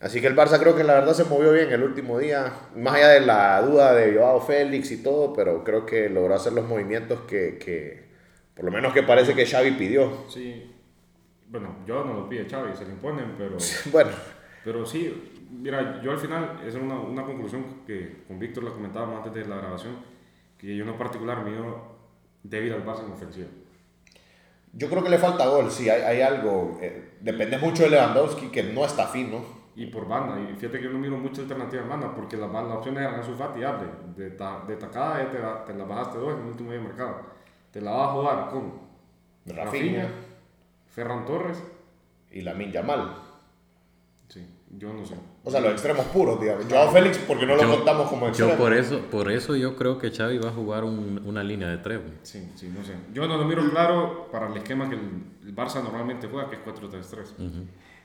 Así 0.00 0.20
que 0.20 0.26
el 0.26 0.34
Barça 0.34 0.58
creo 0.58 0.74
que 0.74 0.82
la 0.82 0.94
verdad 0.94 1.14
se 1.14 1.24
movió 1.24 1.52
bien 1.52 1.70
el 1.70 1.84
último 1.84 2.18
día, 2.18 2.52
más 2.74 2.94
allá 2.94 3.08
de 3.10 3.20
la 3.20 3.62
duda 3.62 3.94
de 3.94 4.16
Joao 4.16 4.40
Félix 4.40 4.90
y 4.90 5.00
todo, 5.00 5.32
pero 5.32 5.62
creo 5.62 5.86
que 5.86 6.08
logró 6.08 6.34
hacer 6.34 6.52
los 6.52 6.66
movimientos 6.66 7.20
que, 7.20 7.58
que 7.58 8.08
por 8.56 8.64
lo 8.64 8.72
menos 8.72 8.92
que 8.92 9.04
parece 9.04 9.36
que 9.36 9.46
Xavi 9.46 9.70
pidió. 9.72 10.24
Sí, 10.28 10.74
bueno, 11.48 11.76
yo 11.86 12.04
no 12.04 12.14
lo 12.14 12.28
pide 12.28 12.48
Xavi, 12.50 12.74
se 12.74 12.84
le 12.84 12.92
imponen, 12.92 13.36
pero... 13.38 13.56
bueno. 13.92 14.10
Pero 14.64 14.84
sí, 14.84 15.46
mira, 15.52 16.02
yo 16.02 16.10
al 16.10 16.18
final, 16.18 16.60
es 16.66 16.74
una, 16.74 16.98
una 16.98 17.24
conclusión 17.24 17.84
que 17.86 18.24
con 18.26 18.40
Víctor 18.40 18.64
la 18.64 18.72
comentábamos 18.72 19.18
antes 19.18 19.44
de 19.44 19.48
la 19.48 19.58
grabación, 19.58 19.96
que 20.58 20.74
yo 20.76 20.84
en 20.84 20.98
particular 20.98 21.44
mío 21.44 21.92
débil 22.42 22.72
al 22.72 22.84
Barça 22.84 23.04
en 23.04 23.12
ofensiva. 23.12 23.48
Yo 24.74 24.88
creo 24.88 25.02
que 25.04 25.10
le 25.10 25.18
falta 25.18 25.46
gol, 25.46 25.70
sí, 25.70 25.90
hay, 25.90 26.00
hay 26.02 26.20
algo. 26.22 26.78
Eh, 26.80 27.18
depende 27.20 27.58
mucho 27.58 27.82
de 27.82 27.90
Lewandowski, 27.90 28.48
que 28.48 28.62
no 28.62 28.84
está 28.84 29.06
fino. 29.06 29.44
Y 29.74 29.86
por 29.86 30.06
banda, 30.06 30.38
y 30.40 30.54
fíjate 30.54 30.78
que 30.78 30.84
yo 30.84 30.90
no 30.90 30.98
miro 30.98 31.16
muchas 31.16 31.40
alternativas 31.40 31.84
en 31.84 31.90
banda, 31.90 32.14
porque 32.14 32.36
las, 32.36 32.50
las 32.50 32.64
opciones 32.64 33.02
eran 33.02 33.24
su 33.24 33.34
Fati 33.34 33.62
Abre. 33.64 33.88
De, 34.16 34.30
de 34.30 34.76
tacada 34.76 35.22
ya 35.22 35.30
te, 35.30 35.72
te 35.72 35.78
la 35.78 35.84
bajaste 35.84 36.18
dos 36.18 36.34
en 36.34 36.40
el 36.40 36.46
último 36.48 36.70
día 36.70 36.80
de 36.80 36.86
mercado. 36.86 37.16
Te 37.70 37.80
la 37.80 37.90
vas 37.90 38.08
a 38.08 38.12
jugar 38.12 38.48
con 38.50 38.72
Rafinha, 39.46 40.08
Ferran 40.90 41.24
Torres. 41.24 41.62
Y 42.30 42.42
la 42.42 42.54
Yamal. 42.54 43.21
Yo 44.78 44.92
no 44.92 45.04
sé. 45.04 45.14
O 45.44 45.50
sea, 45.50 45.60
los 45.60 45.72
extremos 45.72 46.06
puros, 46.06 46.40
digamos. 46.40 46.64
Joao 46.68 46.90
Félix, 46.90 47.18
porque 47.18 47.44
no 47.46 47.56
lo 47.56 47.62
Yo- 47.62 47.76
contamos 47.76 48.08
como 48.08 48.28
extremo. 48.28 48.52
Yo 48.52 48.58
por 48.58 48.72
eso, 48.72 49.00
por 49.10 49.30
eso 49.30 49.54
yo 49.54 49.76
creo 49.76 49.98
que 49.98 50.10
Xavi 50.10 50.38
va 50.38 50.48
a 50.48 50.52
jugar 50.52 50.84
un- 50.84 51.22
una 51.26 51.42
línea 51.44 51.68
de 51.68 51.76
tres. 51.78 51.98
güey. 52.00 52.14
Sí, 52.22 52.50
sí, 52.56 52.72
no 52.76 52.82
sé. 52.84 52.94
Yo 53.12 53.28
no 53.28 53.36
lo 53.36 53.44
miro 53.44 53.68
claro 53.70 54.28
para 54.32 54.48
el 54.48 54.56
esquema 54.56 54.88
que 54.88 54.94
el, 54.94 55.24
el 55.44 55.54
Barça 55.54 55.82
normalmente 55.82 56.26
juega, 56.26 56.48
que 56.48 56.56
es 56.56 56.62
4-3-3. 56.64 57.34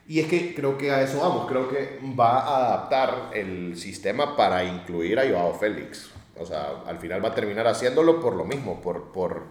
Y 0.10 0.20
es 0.20 0.28
que 0.28 0.54
creo 0.56 0.78
que 0.78 0.92
a 0.92 1.02
eso 1.02 1.20
vamos. 1.22 1.48
Creo 1.48 1.70
que 1.70 2.00
va 2.20 2.40
a 2.42 2.66
adaptar 2.68 3.32
el 3.34 3.78
sistema 3.78 4.36
para 4.36 4.64
incluir 4.64 5.20
a 5.20 5.30
Joao 5.30 5.54
Félix. 5.54 6.12
O 6.40 6.46
sea, 6.46 6.84
al 6.86 6.98
final 7.00 7.24
va 7.24 7.30
a 7.30 7.34
terminar 7.36 7.66
haciéndolo 7.68 8.20
por 8.20 8.36
lo 8.36 8.44
mismo, 8.46 8.80
por, 8.82 9.12
por 9.12 9.44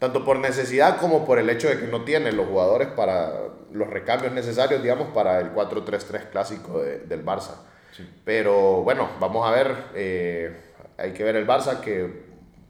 tanto 0.00 0.24
por 0.24 0.38
necesidad 0.38 0.98
como 0.98 1.24
por 1.24 1.38
el 1.38 1.48
hecho 1.50 1.68
de 1.68 1.78
que 1.78 1.86
no 1.86 2.02
tiene 2.04 2.32
los 2.32 2.48
jugadores 2.48 2.88
para 2.88 3.32
los 3.70 3.88
recambios 3.88 4.32
necesarios, 4.32 4.82
digamos, 4.82 5.08
para 5.08 5.38
el 5.40 5.52
4-3-3 5.52 6.24
clásico 6.30 6.80
de- 6.80 7.00
del 7.00 7.24
Barça. 7.24 7.54
Sí. 7.96 8.08
Pero 8.24 8.82
bueno, 8.82 9.08
vamos 9.20 9.46
a 9.46 9.52
ver. 9.52 9.76
eh, 9.94 10.60
hay 10.98 11.12
que 11.12 11.22
ver 11.24 11.36
el 11.36 11.46
Barça 11.46 11.80
que 11.80 12.24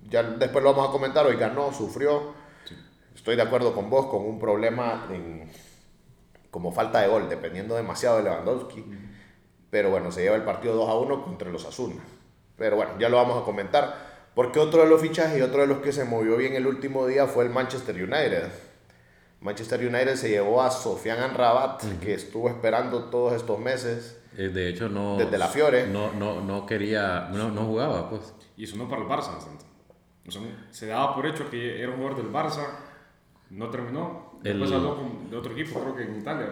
ya 0.08 0.22
después 0.22 0.62
lo 0.62 0.72
vamos 0.75 0.88
a 0.90 0.92
comentar. 0.92 1.25
Hoy 1.26 1.37
ganó, 1.37 1.72
sufrió. 1.72 2.34
Estoy 3.14 3.37
de 3.37 3.42
acuerdo 3.42 3.75
con 3.75 3.90
vos, 3.90 4.06
con 4.06 4.22
un 4.25 4.38
problema 4.38 5.06
en, 5.10 5.50
como 6.50 6.72
falta 6.72 7.00
de 7.00 7.08
gol, 7.08 7.28
dependiendo 7.28 7.75
demasiado 7.76 8.16
de 8.18 8.25
Lewandowski. 8.25 8.84
Pero 9.70 9.90
bueno, 9.90 10.10
se 10.10 10.22
lleva 10.22 10.37
el 10.37 10.42
partido 10.42 10.75
2 10.75 10.88
a 10.88 10.94
1 10.94 11.22
contra 11.25 11.49
los 11.50 11.64
Asuna. 11.64 12.02
Pero 12.56 12.76
bueno, 12.76 12.92
ya 12.99 13.08
lo 13.08 13.16
vamos 13.18 13.40
a 13.40 13.44
comentar. 13.44 14.09
Porque 14.40 14.59
otro 14.59 14.80
de 14.80 14.88
los 14.88 15.02
fichajes 15.02 15.38
y 15.38 15.42
otro 15.42 15.61
de 15.61 15.66
los 15.66 15.80
que 15.82 15.92
se 15.92 16.02
movió 16.06 16.35
bien 16.38 16.54
el 16.54 16.66
último 16.66 17.06
día 17.06 17.26
fue 17.26 17.44
el 17.44 17.50
Manchester 17.50 17.94
United. 17.94 18.44
Manchester 19.42 19.80
United 19.80 20.16
se 20.16 20.30
llevó 20.30 20.62
a 20.62 20.70
Sofian 20.70 21.20
Amrabat, 21.20 21.82
que 22.00 22.14
estuvo 22.14 22.49
esperando 22.49 23.11
todos 23.11 23.35
estos 23.35 23.59
meses. 23.59 24.18
Eh, 24.38 24.49
De 24.49 24.70
hecho, 24.70 24.88
no. 24.88 25.18
Desde 25.18 25.37
la 25.37 25.47
Fiore. 25.47 25.88
No, 25.88 26.12
no, 26.12 26.40
no 26.40 26.64
quería. 26.64 27.28
No, 27.30 27.50
no 27.50 27.66
jugaba, 27.66 28.09
pues. 28.09 28.32
Y 28.56 28.64
eso 28.64 28.78
no 28.78 28.88
para 28.88 29.02
el 29.02 29.09
Barça 29.09 29.35
bastante. 29.35 29.66
O 30.26 30.30
sea, 30.30 30.40
se 30.70 30.87
daba 30.87 31.14
por 31.14 31.26
hecho 31.26 31.50
que 31.50 31.78
era 31.78 31.90
un 31.92 31.99
jugador 31.99 32.16
del 32.23 32.32
Barça, 32.32 32.66
no 33.50 33.68
terminó. 33.68 34.29
Después 34.42 34.73
habló 34.73 34.97
con, 34.97 35.30
de 35.30 35.37
otro 35.37 35.52
equipo, 35.52 35.80
creo 35.80 35.94
que 35.94 36.02
en 36.04 36.20
Italia. 36.20 36.50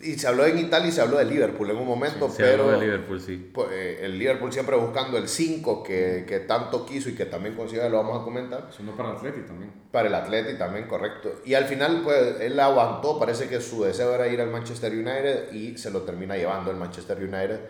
Y 0.00 0.18
se 0.18 0.26
habló 0.26 0.46
en 0.46 0.58
Italia 0.58 0.88
y 0.88 0.92
se 0.92 1.02
habló 1.02 1.18
de 1.18 1.26
Liverpool 1.26 1.70
en 1.70 1.76
un 1.76 1.86
momento, 1.86 2.30
Se 2.30 2.50
habló 2.50 2.66
pero 2.66 2.78
de 2.78 2.86
Liverpool, 2.86 3.20
sí. 3.20 3.50
pues, 3.52 3.68
eh, 3.72 3.98
el 4.02 4.18
Liverpool 4.18 4.52
siempre 4.52 4.76
buscando 4.76 5.18
el 5.18 5.28
5 5.28 5.82
que, 5.82 6.24
que 6.26 6.40
tanto 6.40 6.86
quiso 6.86 7.10
y 7.10 7.14
que 7.14 7.26
también 7.26 7.54
consiguió, 7.54 7.88
lo 7.90 7.98
vamos 7.98 8.22
a 8.22 8.24
comentar. 8.24 8.68
Eso 8.70 8.82
no 8.82 8.96
para 8.96 9.10
el 9.10 9.16
Atleti 9.16 9.40
también. 9.42 9.70
Para 9.90 10.08
el 10.08 10.14
Atleti 10.14 10.56
también, 10.56 10.86
correcto. 10.86 11.40
Y 11.44 11.54
al 11.54 11.64
final, 11.66 12.00
pues, 12.02 12.40
él 12.40 12.58
aguantó, 12.58 13.18
parece 13.18 13.48
que 13.48 13.60
su 13.60 13.84
deseo 13.84 14.14
era 14.14 14.28
ir 14.28 14.40
al 14.40 14.50
Manchester 14.50 14.92
United 14.92 15.52
y 15.52 15.76
se 15.76 15.90
lo 15.90 16.02
termina 16.02 16.36
llevando 16.36 16.70
el 16.70 16.78
Manchester 16.78 17.18
United 17.18 17.60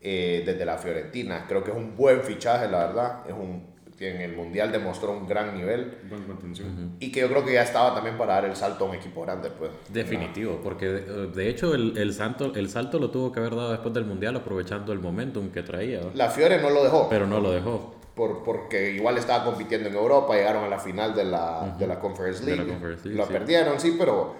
eh, 0.00 0.42
desde 0.46 0.64
la 0.64 0.78
Fiorentina. 0.78 1.44
Creo 1.46 1.62
que 1.62 1.72
es 1.72 1.76
un 1.76 1.94
buen 1.94 2.22
fichaje, 2.22 2.70
la 2.70 2.86
verdad. 2.86 3.20
Es 3.26 3.34
un, 3.34 3.69
que 4.00 4.14
en 4.14 4.22
el 4.22 4.34
Mundial 4.34 4.72
demostró 4.72 5.12
un 5.12 5.28
gran 5.28 5.54
nivel 5.54 5.98
Buena 6.08 6.24
contención. 6.26 6.96
y 7.00 7.12
que 7.12 7.20
yo 7.20 7.28
creo 7.28 7.44
que 7.44 7.52
ya 7.52 7.62
estaba 7.64 7.94
también 7.94 8.16
para 8.16 8.32
dar 8.32 8.46
el 8.46 8.56
salto 8.56 8.86
a 8.86 8.88
un 8.88 8.94
equipo 8.94 9.20
grande, 9.20 9.50
pues. 9.50 9.70
Definitivo, 9.90 10.58
porque 10.64 10.86
de, 10.88 11.26
de 11.26 11.48
hecho 11.50 11.74
el, 11.74 11.98
el, 11.98 12.14
salto, 12.14 12.54
el 12.54 12.70
salto 12.70 12.98
lo 12.98 13.10
tuvo 13.10 13.30
que 13.30 13.40
haber 13.40 13.54
dado 13.54 13.72
después 13.72 13.92
del 13.92 14.06
Mundial 14.06 14.34
aprovechando 14.36 14.94
el 14.94 15.00
momentum 15.00 15.50
que 15.50 15.62
traía. 15.62 16.00
La 16.14 16.30
Fiore 16.30 16.62
no 16.62 16.70
lo 16.70 16.82
dejó. 16.82 17.08
pero 17.10 17.26
no 17.26 17.40
lo 17.40 17.50
dejó. 17.52 17.94
por, 18.14 18.42
porque 18.42 18.90
igual 18.92 19.18
estaba 19.18 19.44
compitiendo 19.44 19.90
en 19.90 19.94
Europa, 19.94 20.34
llegaron 20.34 20.64
a 20.64 20.68
la 20.68 20.78
final 20.78 21.14
de 21.14 21.24
la, 21.24 21.76
de 21.78 21.86
la 21.86 22.00
Conference 22.00 22.42
De 22.42 22.52
la 22.52 22.56
League. 22.56 22.72
Conference 22.72 23.04
League, 23.06 23.18
lo 23.20 23.26
sí. 23.26 23.32
perdieron, 23.34 23.78
sí, 23.80 23.96
pero 23.98 24.34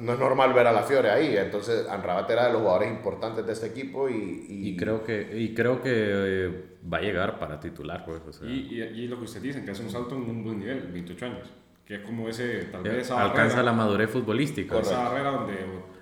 no 0.00 0.12
es 0.12 0.18
normal 0.18 0.52
ver 0.52 0.66
a 0.66 0.72
la 0.72 0.82
Fiore 0.82 1.10
ahí. 1.10 1.36
Entonces, 1.36 1.88
Anrabat 1.88 2.30
era 2.30 2.46
de 2.46 2.52
los 2.52 2.60
jugadores 2.62 2.90
importantes 2.90 3.46
de 3.46 3.52
este 3.52 3.66
equipo 3.66 4.08
y, 4.08 4.14
y, 4.48 4.68
Y 4.70 4.76
creo 4.76 5.02
que, 5.04 5.30
y 5.38 5.54
creo 5.54 5.80
que 5.82 5.90
eh, 5.94 6.64
va 6.92 6.98
a 6.98 7.00
llegar 7.00 7.38
para 7.38 7.58
titular, 7.60 8.04
pues. 8.04 8.20
o 8.26 8.32
sea, 8.32 8.48
Y, 8.48 8.68
y, 8.70 8.82
y 8.82 9.08
lo 9.08 9.18
que 9.18 9.24
usted 9.24 9.40
dice, 9.40 9.64
que 9.64 9.70
hace 9.70 9.82
un 9.82 9.90
salto 9.90 10.14
en 10.16 10.22
un 10.22 10.44
buen 10.44 10.58
nivel, 10.58 10.88
28 10.92 11.26
años. 11.26 11.48
Que 11.88 11.94
es 11.96 12.00
como 12.02 12.28
ese, 12.28 12.64
tal 12.66 12.82
vez 12.82 12.98
esa 12.98 13.14
alcanza 13.22 13.56
barrera, 13.56 13.62
la 13.62 13.72
madurez 13.72 14.10
futbolística. 14.10 14.78
esa 14.78 15.04
barrera 15.08 15.30
donde 15.30 15.54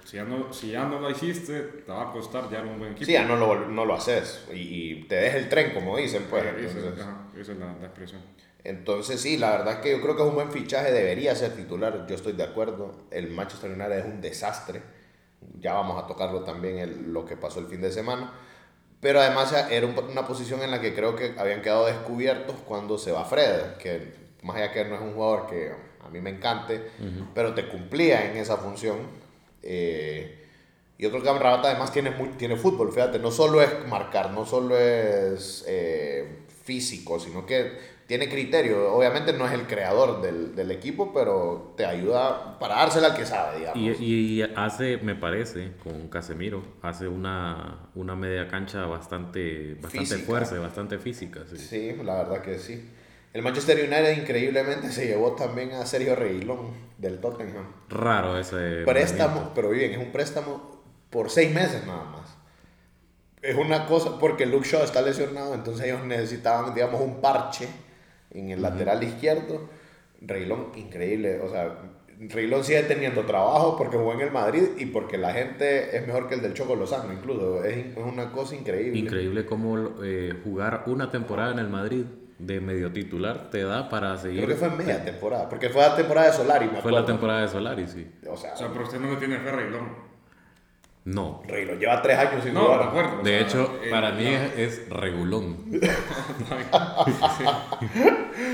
si 0.05 0.17
ya, 0.17 0.25
no, 0.25 0.53
si 0.53 0.71
ya 0.73 0.85
no 0.85 0.99
lo 0.99 1.09
hiciste, 1.11 1.61
te 1.61 1.93
va 1.93 2.11
a 2.11 2.13
costar 2.13 2.51
ya 2.51 2.61
un 2.63 2.77
buen 2.79 2.91
equipo. 2.93 3.07
sí, 3.07 3.13
ya 3.13 3.25
no 3.25 3.37
lo, 3.37 3.67
no 3.69 3.85
lo 3.85 3.95
haces 3.95 4.45
y, 4.53 4.57
y 4.57 5.03
te 5.05 5.15
deja 5.15 5.37
el 5.37 5.49
tren, 5.49 5.73
como 5.73 5.97
dicen, 5.97 6.27
pues. 6.29 6.43
Eh, 6.45 6.55
esa, 6.65 6.79
Entonces, 6.79 7.01
ajá, 7.05 7.17
esa 7.41 7.53
es 7.53 7.59
la, 7.59 7.67
la 7.81 7.87
expresión. 7.87 8.21
Entonces, 8.65 9.21
sí, 9.21 9.37
la 9.39 9.51
verdad 9.53 9.75
es 9.75 9.79
que 9.79 9.93
yo 9.93 10.01
creo 10.03 10.17
que 10.17 10.23
es 10.23 10.29
un 10.29 10.35
buen 10.35 10.51
fichaje, 10.51 10.91
debería 10.91 11.37
ser 11.37 11.53
titular, 11.53 12.05
yo 12.09 12.17
estoy 12.17 12.33
de 12.33 12.43
acuerdo. 12.43 13.07
El 13.13 13.31
Manchester 13.31 13.71
United 13.71 13.99
es 13.99 14.05
un 14.07 14.21
desastre, 14.21 14.83
ya 15.61 15.75
vamos 15.75 16.03
a 16.03 16.09
tocarlo 16.09 16.43
también 16.43 16.79
el- 16.79 17.13
lo 17.13 17.25
que 17.25 17.37
pasó 17.37 17.61
el 17.61 17.69
fin 17.69 17.81
de 17.81 17.93
semana. 17.93 18.33
Pero 19.01 19.21
además 19.21 19.55
era 19.71 19.87
un- 19.87 19.97
una 20.11 20.27
posición 20.27 20.63
en 20.63 20.73
la 20.73 20.81
que 20.81 20.95
creo 20.97 21.15
que 21.15 21.35
habían 21.39 21.63
quedado 21.63 21.87
descubiertos 21.87 22.57
cuando 22.67 22.99
se 22.99 23.13
va 23.13 23.25
Fred, 23.25 23.77
que 23.79 24.26
más 24.47 24.57
allá 24.57 24.73
que 24.73 24.85
no 24.85 24.95
es 24.95 25.01
un 25.03 25.13
jugador 25.15 25.47
que 25.49 25.73
a 26.05 26.09
mí 26.09 26.21
me 26.21 26.31
encante, 26.31 26.83
pero 27.35 27.53
te 27.55 27.69
cumplía 27.69 28.31
en 28.31 28.37
esa 28.37 28.57
función. 28.57 28.97
Eh, 29.63 30.43
yo 30.99 31.11
creo 31.11 31.23
que 31.23 31.29
Amrabat 31.29 31.65
además 31.67 31.93
tiene, 31.93 32.11
muy- 32.11 32.31
tiene 32.31 32.57
fútbol, 32.57 32.93
fíjate, 32.93 33.19
no 33.19 33.31
solo 33.31 33.61
es 33.61 33.87
marcar, 33.89 34.31
no 34.31 34.47
solo 34.47 34.79
es 34.79 35.65
eh, 35.69 36.39
físico, 36.65 37.19
sino 37.21 37.45
que 37.45 37.97
tiene 38.07 38.29
criterio. 38.29 38.95
Obviamente 38.95 39.33
no 39.33 39.47
es 39.47 39.53
el 39.53 39.67
creador 39.67 40.23
del, 40.23 40.55
del 40.55 40.71
equipo, 40.71 41.13
pero 41.13 41.75
te 41.77 41.85
ayuda 41.85 42.57
para 42.59 42.77
dársela 42.77 43.09
al 43.09 43.17
que 43.17 43.27
sabe, 43.27 43.59
digamos. 43.59 44.01
Y, 44.01 44.41
y 44.41 44.43
hace, 44.55 44.97
me 44.99 45.17
parece, 45.17 45.73
con 45.83 46.09
Casemiro, 46.09 46.63
hace 46.83 47.09
una, 47.09 47.91
una 47.97 48.15
media 48.15 48.47
cancha 48.49 48.87
bastante, 48.87 49.75
bastante 49.75 49.99
Física. 50.15 50.25
fuerte, 50.25 50.59
bastante 50.59 50.99
física. 50.99 51.41
sí. 51.51 51.59
Sí, 51.59 51.97
la 52.05 52.23
verdad 52.23 52.41
que 52.43 52.59
sí. 52.61 52.91
El 53.37 53.43
Manchester 53.43 53.77
United 53.77 54.17
increíblemente 54.17 54.91
se 54.91 55.09
llevó 55.09 55.33
también 55.33 55.73
a 55.73 55.85
Sergio 55.85 56.17
Reguilón 56.17 56.71
del 56.97 57.19
Tottenham. 57.19 57.67
Raro 57.91 58.39
ese. 58.39 58.83
préstamo, 58.87 59.29
movimiento. 59.29 59.53
pero 59.55 59.69
bien, 59.69 59.93
es 59.93 59.99
un 59.99 60.11
préstamo 60.11 60.83
por 61.11 61.29
seis 61.29 61.53
meses 61.55 61.87
nada 61.87 62.05
más. 62.05 62.35
Es 63.43 63.55
una 63.55 63.85
cosa, 63.85 64.19
porque 64.19 64.47
Luke 64.47 64.67
Shaw 64.67 64.85
está 64.85 65.03
lesionado, 65.03 65.53
entonces 65.53 65.85
ellos 65.85 66.03
necesitaban, 66.07 66.73
digamos, 66.73 67.03
un 67.03 67.21
parche 67.21 67.69
en 68.31 68.53
el 68.53 68.63
lateral 68.63 69.05
izquierdo. 69.05 69.69
Reilón, 70.23 70.69
increíble, 70.75 71.39
o 71.41 71.51
sea, 71.51 71.77
Reilón 72.19 72.65
sigue 72.65 72.85
teniendo 72.85 73.27
trabajo 73.27 73.77
porque 73.77 73.99
jugó 73.99 74.15
en 74.15 74.23
el 74.23 74.31
Madrid 74.31 74.63
y 74.79 74.87
porque 74.87 75.19
la 75.19 75.35
gente 75.35 75.95
es 75.95 76.07
mejor 76.07 76.27
que 76.27 76.37
el 76.37 76.41
del 76.41 76.55
Choco 76.55 76.75
Lozano, 76.75 77.13
incluso. 77.13 77.63
Es, 77.63 77.95
es 77.95 77.97
una 77.99 78.33
cosa 78.33 78.55
increíble. 78.55 78.99
Increíble 78.99 79.45
cómo 79.45 80.03
eh, 80.03 80.33
jugar 80.43 80.85
una 80.87 81.11
temporada 81.11 81.53
en 81.53 81.59
el 81.59 81.69
Madrid 81.69 82.07
de 82.39 82.61
medio 82.61 82.93
titular 82.93 83.51
te 83.51 83.63
da 83.63 83.89
para 83.89 84.17
seguir. 84.17 84.45
Creo 84.45 84.49
que 84.49 84.57
fue 84.57 84.69
en 84.69 84.77
media 84.77 85.03
temporada, 85.05 85.49
porque 85.49 85.71
fue 85.71 85.81
la 85.83 85.97
temporada 85.97 86.27
de 86.31 86.33
Solari, 86.37 86.67
me 86.69 86.81
Fue 86.83 86.93
la 86.93 87.05
temporada 87.05 87.41
de 87.43 87.49
Solari, 87.49 87.87
sí. 87.89 88.07
O 88.29 88.37
sea, 88.37 88.53
O 88.55 88.57
sea, 88.57 88.69
pero 88.73 88.85
usted 88.85 89.01
no 89.01 89.11
le 89.11 89.17
tiene 89.17 89.39
fe 89.39 89.49
a 89.49 89.53
Reguilón. 89.53 90.07
No. 91.07 91.41
Reilón 91.47 91.79
lleva 91.79 92.03
tres 92.03 92.19
años 92.19 92.43
sin 92.43 92.53
No, 92.53 92.63
jugar. 92.65 92.81
de 92.81 92.85
acuerdo. 92.87 93.21
o 93.21 93.23
De 93.23 93.31
sea, 93.31 93.41
hecho, 93.41 93.79
eh, 93.81 93.91
para 93.91 94.11
mí 94.11 94.25
no. 94.25 94.31
es, 94.31 94.59
es 94.59 94.89
regulón. 94.91 95.57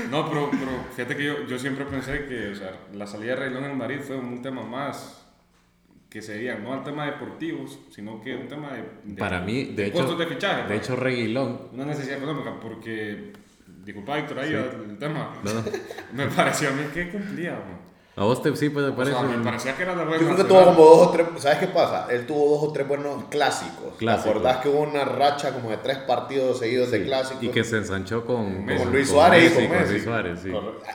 No, 0.09 0.29
pero, 0.29 0.49
pero 0.51 0.71
fíjate 0.95 1.15
que 1.17 1.25
yo, 1.25 1.43
yo 1.47 1.57
siempre 1.59 1.85
pensé 1.85 2.25
que 2.25 2.51
o 2.51 2.55
sea, 2.55 2.71
la 2.93 3.05
salida 3.07 3.31
de 3.35 3.39
Reilón 3.41 3.65
en 3.65 3.77
Madrid 3.77 3.99
fue 4.01 4.15
un 4.17 4.41
tema 4.41 4.63
más 4.63 5.19
que 6.09 6.21
sería 6.21 6.55
no 6.55 6.73
al 6.73 6.83
tema 6.83 7.05
deportivo, 7.07 7.65
sino 7.89 8.21
que 8.21 8.35
un 8.35 8.47
tema 8.47 8.71
de, 8.73 8.83
de- 9.03 9.17
Para 9.19 9.41
mí, 9.41 9.65
de 9.65 9.87
hecho, 9.87 10.15
de 10.15 10.27
fichaje. 10.27 10.67
de 10.69 10.75
hecho 10.77 10.95
Reguilón, 10.95 11.69
una 11.73 11.85
necesidad 11.85 12.17
económica, 12.19 12.53
porque, 12.61 13.33
disculpa 13.83 14.15
Víctor, 14.17 14.39
ahí 14.39 14.53
el 14.53 14.97
tema, 14.97 15.33
No, 15.43 15.53
no. 15.53 15.63
me 16.13 16.27
pareció 16.27 16.69
a 16.69 16.71
mí 16.71 16.83
que 16.93 17.09
cumplía. 17.11 17.51
man. 17.51 17.79
a 18.15 18.23
vos 18.23 18.41
te 18.41 18.55
sí 18.55 18.69
pues, 18.69 18.85
te 18.85 18.91
O 18.91 18.95
parece. 18.95 19.15
sea, 19.15 19.23
me 19.23 19.43
parecía 19.43 19.75
que 19.75 19.83
era 19.83 19.93
buena 19.93 20.11
Yo 20.11 20.25
creo 20.25 20.35
que 20.37 20.43
tuvo 20.43 20.65
como 20.65 20.83
dos 20.83 21.07
o 21.07 21.11
tres. 21.11 21.27
¿Sabes 21.37 21.57
qué 21.59 21.67
pasa? 21.67 22.07
Él 22.11 22.25
tuvo 22.25 22.55
dos 22.55 22.69
o 22.69 22.71
tres 22.73 22.87
buenos 22.87 23.25
clásicos. 23.25 23.95
Clásicos. 23.97 24.23
¿Te 24.23 24.29
acordás 24.29 24.57
que 24.57 24.69
hubo 24.69 24.81
una 24.81 25.03
racha 25.05 25.51
como 25.53 25.69
de 25.69 25.77
tres 25.77 25.97
partidos 25.99 26.59
seguidos 26.59 26.91
de 26.91 27.03
clásicos? 27.03 27.43
y 27.43 27.49
que 27.49 27.63
se 27.63 27.77
ensanchó 27.77 28.25
con, 28.25 28.65
Con 28.65 28.91
Luis 28.91 29.09
Suárez 29.09 29.53
y 29.53 29.55
Messi, 29.55 29.67
con 29.67 29.77
Messi. 29.77 29.91
Luis 29.91 30.03
Suárez, 30.03 30.39
sí. 30.41 30.51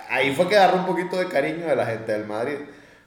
Ahí 0.08 0.34
fue 0.34 0.48
que 0.48 0.56
agarró 0.56 0.78
un 0.80 0.86
poquito 0.86 1.16
de 1.16 1.26
cariño 1.26 1.66
de 1.66 1.76
la 1.76 1.86
gente 1.86 2.12
del 2.12 2.26
Madrid. 2.26 2.56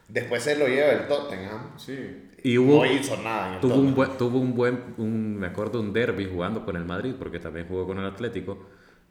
Después 0.07 0.43
se 0.43 0.57
lo 0.57 0.67
lleva 0.67 0.91
el 0.91 1.07
Tottenham. 1.07 1.71
Sí. 1.77 2.27
Y 2.43 2.57
hubo, 2.57 2.83
No 2.83 2.91
hizo 2.91 3.15
nada 3.17 3.47
en 3.49 3.53
el 3.53 3.59
tuvo 3.61 3.75
un 3.75 3.93
buen, 3.95 4.17
tuvo 4.17 4.39
un 4.39 4.55
buen, 4.55 4.95
un, 4.97 5.37
me 5.37 5.47
acuerdo 5.47 5.79
un 5.79 5.93
derby 5.93 6.25
jugando 6.25 6.65
con 6.65 6.75
el 6.75 6.83
Madrid, 6.85 7.13
porque 7.17 7.39
también 7.39 7.67
jugó 7.67 7.85
con 7.85 7.99
el 7.99 8.05
Atlético, 8.05 8.57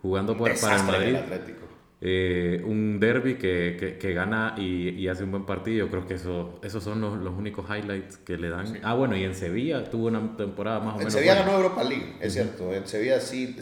jugando 0.03 0.37
por, 0.37 0.59
para 0.61 0.77
el 0.77 0.85
Madrid. 0.85 1.17
Atlético. 1.17 1.70
Eh, 2.03 2.63
un 2.65 2.99
derby 2.99 3.35
que, 3.35 3.77
que, 3.79 3.99
que 3.99 4.15
gana 4.15 4.55
y, 4.57 4.89
y 4.91 5.09
hace 5.09 5.25
un 5.25 5.33
buen 5.33 5.45
partido. 5.45 5.85
Yo 5.87 5.91
creo 5.91 6.07
que 6.07 6.15
eso, 6.15 6.59
esos 6.63 6.83
son 6.83 7.01
los, 7.03 7.19
los 7.19 7.35
únicos 7.35 7.67
highlights 7.69 8.17
que 8.17 8.39
le 8.39 8.49
dan. 8.49 8.79
Ah, 8.83 8.95
bueno, 8.95 9.17
y 9.17 9.25
en 9.25 9.35
Sevilla 9.35 9.85
tuvo 9.91 10.07
una 10.07 10.35
temporada 10.37 10.81
más 10.81 10.89
o 10.89 10.93
En 10.93 10.99
menos. 11.01 11.13
Sevilla 11.13 11.35
buena. 11.35 11.47
ganó 11.47 11.59
Europa 11.63 11.85
League, 11.85 12.17
es 12.21 12.33
cierto. 12.33 12.73
En 12.73 12.87
Sevilla 12.87 13.21
sí, 13.21 13.55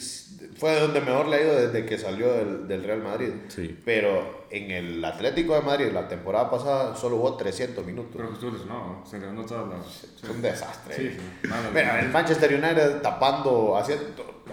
fue 0.57 0.71
de 0.71 0.81
donde 0.83 1.01
mejor 1.01 1.27
le 1.27 1.37
ha 1.37 1.41
ido 1.43 1.55
desde 1.57 1.85
que 1.85 1.99
salió 1.99 2.33
del, 2.33 2.69
del 2.69 2.85
Real 2.85 3.03
Madrid. 3.03 3.31
Sí. 3.49 3.77
Pero 3.85 4.47
en 4.51 4.71
el 4.71 5.05
Atlético 5.05 5.55
de 5.57 5.63
Madrid, 5.63 5.87
la 5.93 6.07
temporada 6.07 6.49
pasada, 6.49 6.95
solo 6.95 7.17
jugó 7.17 7.37
300 7.37 7.85
minutos. 7.85 8.13
Pero 8.17 8.29
que 8.29 8.35
estuvo 8.35 8.53
lesionado, 8.53 8.87
¿no? 9.01 9.07
Se 9.07 9.19
le 9.19 9.27
todas 9.45 9.69
las. 9.69 10.05
Es 10.23 10.31
un 10.31 10.41
desastre. 10.41 10.95
Sí, 10.95 11.11
sí. 11.11 11.49
Mira, 11.75 12.01
el 12.01 12.11
Manchester 12.11 12.53
United 12.55 13.03
tapando, 13.03 13.77
haciendo, 13.77 14.45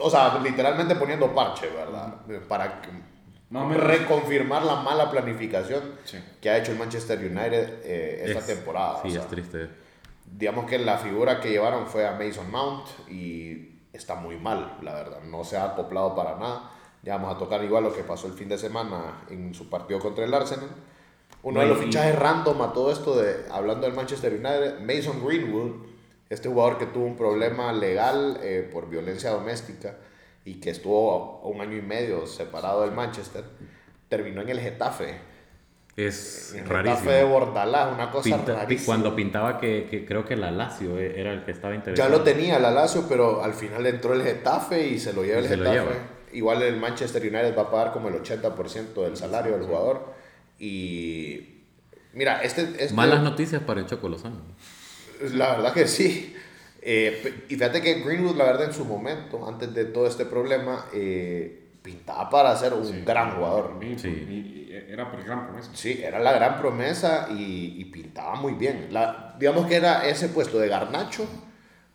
o 0.00 0.10
sea, 0.10 0.40
literalmente 0.42 0.96
poniendo 0.96 1.32
parche, 1.32 1.68
¿verdad? 1.68 2.16
Para 2.48 2.80
que- 2.82 3.07
Más 3.50 3.76
reconfirmar 3.76 4.62
la 4.64 4.76
mala 4.76 5.10
planificación 5.10 5.82
Sí. 6.04 6.18
que 6.40 6.50
ha 6.50 6.58
hecho 6.58 6.72
el 6.72 6.78
Manchester 6.78 7.18
United 7.18 7.80
eh, 7.84 8.22
esta 8.26 8.40
Es- 8.40 8.46
temporada. 8.46 9.00
Sí, 9.02 9.08
o 9.08 9.12
sea, 9.12 9.22
es 9.22 9.28
triste. 9.28 9.68
digamos 10.30 10.66
que 10.68 10.78
la 10.78 10.98
figura 10.98 11.40
que 11.40 11.48
llevaron 11.50 11.86
fue 11.86 12.06
a 12.06 12.12
Mason 12.12 12.50
Mount 12.50 12.86
y 13.08 13.80
está 13.94 14.14
muy 14.16 14.36
mal, 14.36 14.76
la 14.82 14.92
verdad. 14.94 15.20
No 15.22 15.44
se 15.44 15.56
ha 15.56 15.64
acoplado 15.64 16.14
para 16.14 16.36
nada. 16.36 16.70
Ya 17.02 17.16
vamos 17.16 17.34
a 17.34 17.38
tocar 17.38 17.64
igual 17.64 17.84
lo 17.84 17.94
que 17.94 18.02
pasó 18.02 18.26
el 18.26 18.34
fin 18.34 18.48
de 18.48 18.58
semana 18.58 19.22
en 19.30 19.54
su 19.54 19.70
partido 19.70 19.98
contra 20.00 20.24
el 20.24 20.34
Arsenal. 20.34 20.68
Uno 21.42 21.60
de 21.60 21.66
los 21.66 21.78
Y- 21.80 21.84
fichajes 21.84 22.18
random 22.18 22.60
a 22.62 22.72
todo 22.74 22.92
esto 22.92 23.16
de 23.16 23.46
hablando 23.50 23.86
del 23.86 23.94
Manchester 23.96 24.32
United, 24.34 24.80
Mason 24.80 25.24
Greenwood, 25.24 25.86
este 26.28 26.48
jugador 26.50 26.76
que 26.76 26.86
tuvo 26.86 27.06
un 27.06 27.16
problema 27.16 27.72
legal 27.72 28.38
eh, 28.42 28.68
por 28.70 28.90
violencia 28.90 29.30
doméstica 29.30 29.96
y 30.44 30.54
que 30.60 30.70
estuvo 30.70 31.40
un 31.42 31.60
año 31.60 31.76
y 31.76 31.82
medio 31.82 32.26
separado 32.26 32.82
del 32.82 32.92
Manchester, 32.92 33.44
terminó 34.08 34.40
en 34.42 34.48
el 34.48 34.60
Getafe. 34.60 35.18
Es 35.96 36.54
el 36.54 36.66
rarísimo. 36.68 36.96
Getafe 37.00 37.16
de 37.16 37.24
Bordalás, 37.24 37.92
una 37.92 38.10
cosa 38.10 38.22
Pinta- 38.24 38.54
rarísima. 38.54 38.86
cuando 38.86 39.16
pintaba 39.16 39.58
que, 39.58 39.88
que 39.90 40.04
creo 40.06 40.24
que 40.24 40.36
la 40.36 40.50
Lazio 40.52 40.96
eh, 40.98 41.20
era 41.20 41.32
el 41.32 41.44
que 41.44 41.50
estaba 41.50 41.74
interesado. 41.74 42.08
Ya 42.08 42.16
lo 42.16 42.22
tenía 42.22 42.58
la 42.60 42.70
Lazio, 42.70 43.06
pero 43.08 43.42
al 43.42 43.52
final 43.52 43.84
entró 43.84 44.14
el 44.14 44.22
Getafe 44.22 44.86
y 44.86 44.98
se 45.00 45.12
lo 45.12 45.24
lleva 45.24 45.40
el 45.40 45.48
se 45.48 45.56
Getafe. 45.56 45.74
lleva. 45.76 45.90
Igual 46.32 46.62
el 46.62 46.76
Manchester 46.76 47.20
United 47.22 47.56
va 47.56 47.62
a 47.62 47.70
pagar 47.70 47.92
como 47.92 48.08
el 48.08 48.14
80% 48.22 49.02
del 49.02 49.16
salario 49.16 49.52
del 49.58 49.66
jugador. 49.66 50.14
Y 50.58 51.62
mira, 52.12 52.42
este, 52.42 52.62
este- 52.78 52.94
Malas 52.94 53.22
noticias 53.22 53.62
para 53.62 53.80
el 53.80 53.86
Choco 53.86 54.08
Lozano. 54.08 54.36
la 55.32 55.56
verdad 55.56 55.72
que 55.72 55.88
sí. 55.88 56.36
Eh, 56.80 57.44
y 57.48 57.54
fíjate 57.56 57.82
que 57.82 57.94
Greenwood, 58.02 58.36
la 58.36 58.44
verdad, 58.44 58.64
en 58.66 58.72
su 58.72 58.84
momento, 58.84 59.46
antes 59.46 59.74
de 59.74 59.84
todo 59.86 60.06
este 60.06 60.24
problema, 60.24 60.86
eh, 60.92 61.64
pintaba 61.82 62.28
para 62.30 62.56
ser 62.56 62.74
un 62.74 63.04
gran 63.04 63.32
jugador. 63.36 63.78
Y, 63.82 63.98
Sí. 63.98 64.08
y- 64.08 64.72
y 64.72 64.92
era 64.92 65.10
por 65.10 65.22
gran 65.24 65.46
promesa. 65.46 65.70
Sí, 65.74 66.00
era 66.02 66.18
la 66.18 66.32
gran 66.32 66.58
promesa 66.60 67.28
y, 67.30 67.74
y 67.80 67.84
pintaba 67.86 68.34
muy 68.36 68.52
bien. 68.54 68.88
La, 68.90 69.34
digamos 69.38 69.66
que 69.66 69.76
era 69.76 70.06
ese 70.08 70.28
puesto 70.28 70.58
de 70.58 70.68
Garnacho, 70.68 71.26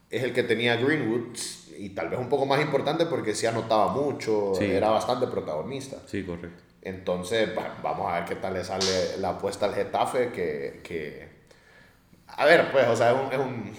es 0.09 0.23
el 0.23 0.33
que 0.33 0.43
tenía 0.43 0.75
Greenwood 0.75 1.35
y 1.77 1.89
tal 1.89 2.09
vez 2.09 2.19
un 2.19 2.29
poco 2.29 2.45
más 2.45 2.61
importante 2.61 3.05
porque 3.05 3.33
sí 3.33 3.45
anotaba 3.47 3.87
mucho, 3.93 4.53
Sí. 4.57 4.65
era 4.65 4.89
bastante 4.89 5.27
protagonista. 5.27 5.97
Sí, 6.07 6.23
correcto. 6.23 6.61
Entonces, 6.81 7.49
va- 7.57 7.77
vamos 7.81 8.11
a 8.11 8.15
ver 8.19 8.25
qué 8.25 8.35
tal 8.35 8.53
le 8.53 8.63
sale 8.63 9.17
la 9.19 9.29
apuesta 9.29 9.65
al 9.67 9.73
Getafe, 9.73 10.31
que, 10.31 10.81
que- 10.83 11.29
a 12.27 12.45
ver, 12.45 12.71
pues, 12.71 12.87
o 12.87 12.95
sea, 12.95 13.11
es 13.11 13.17
un, 13.17 13.31
es 13.33 13.39
un- 13.39 13.71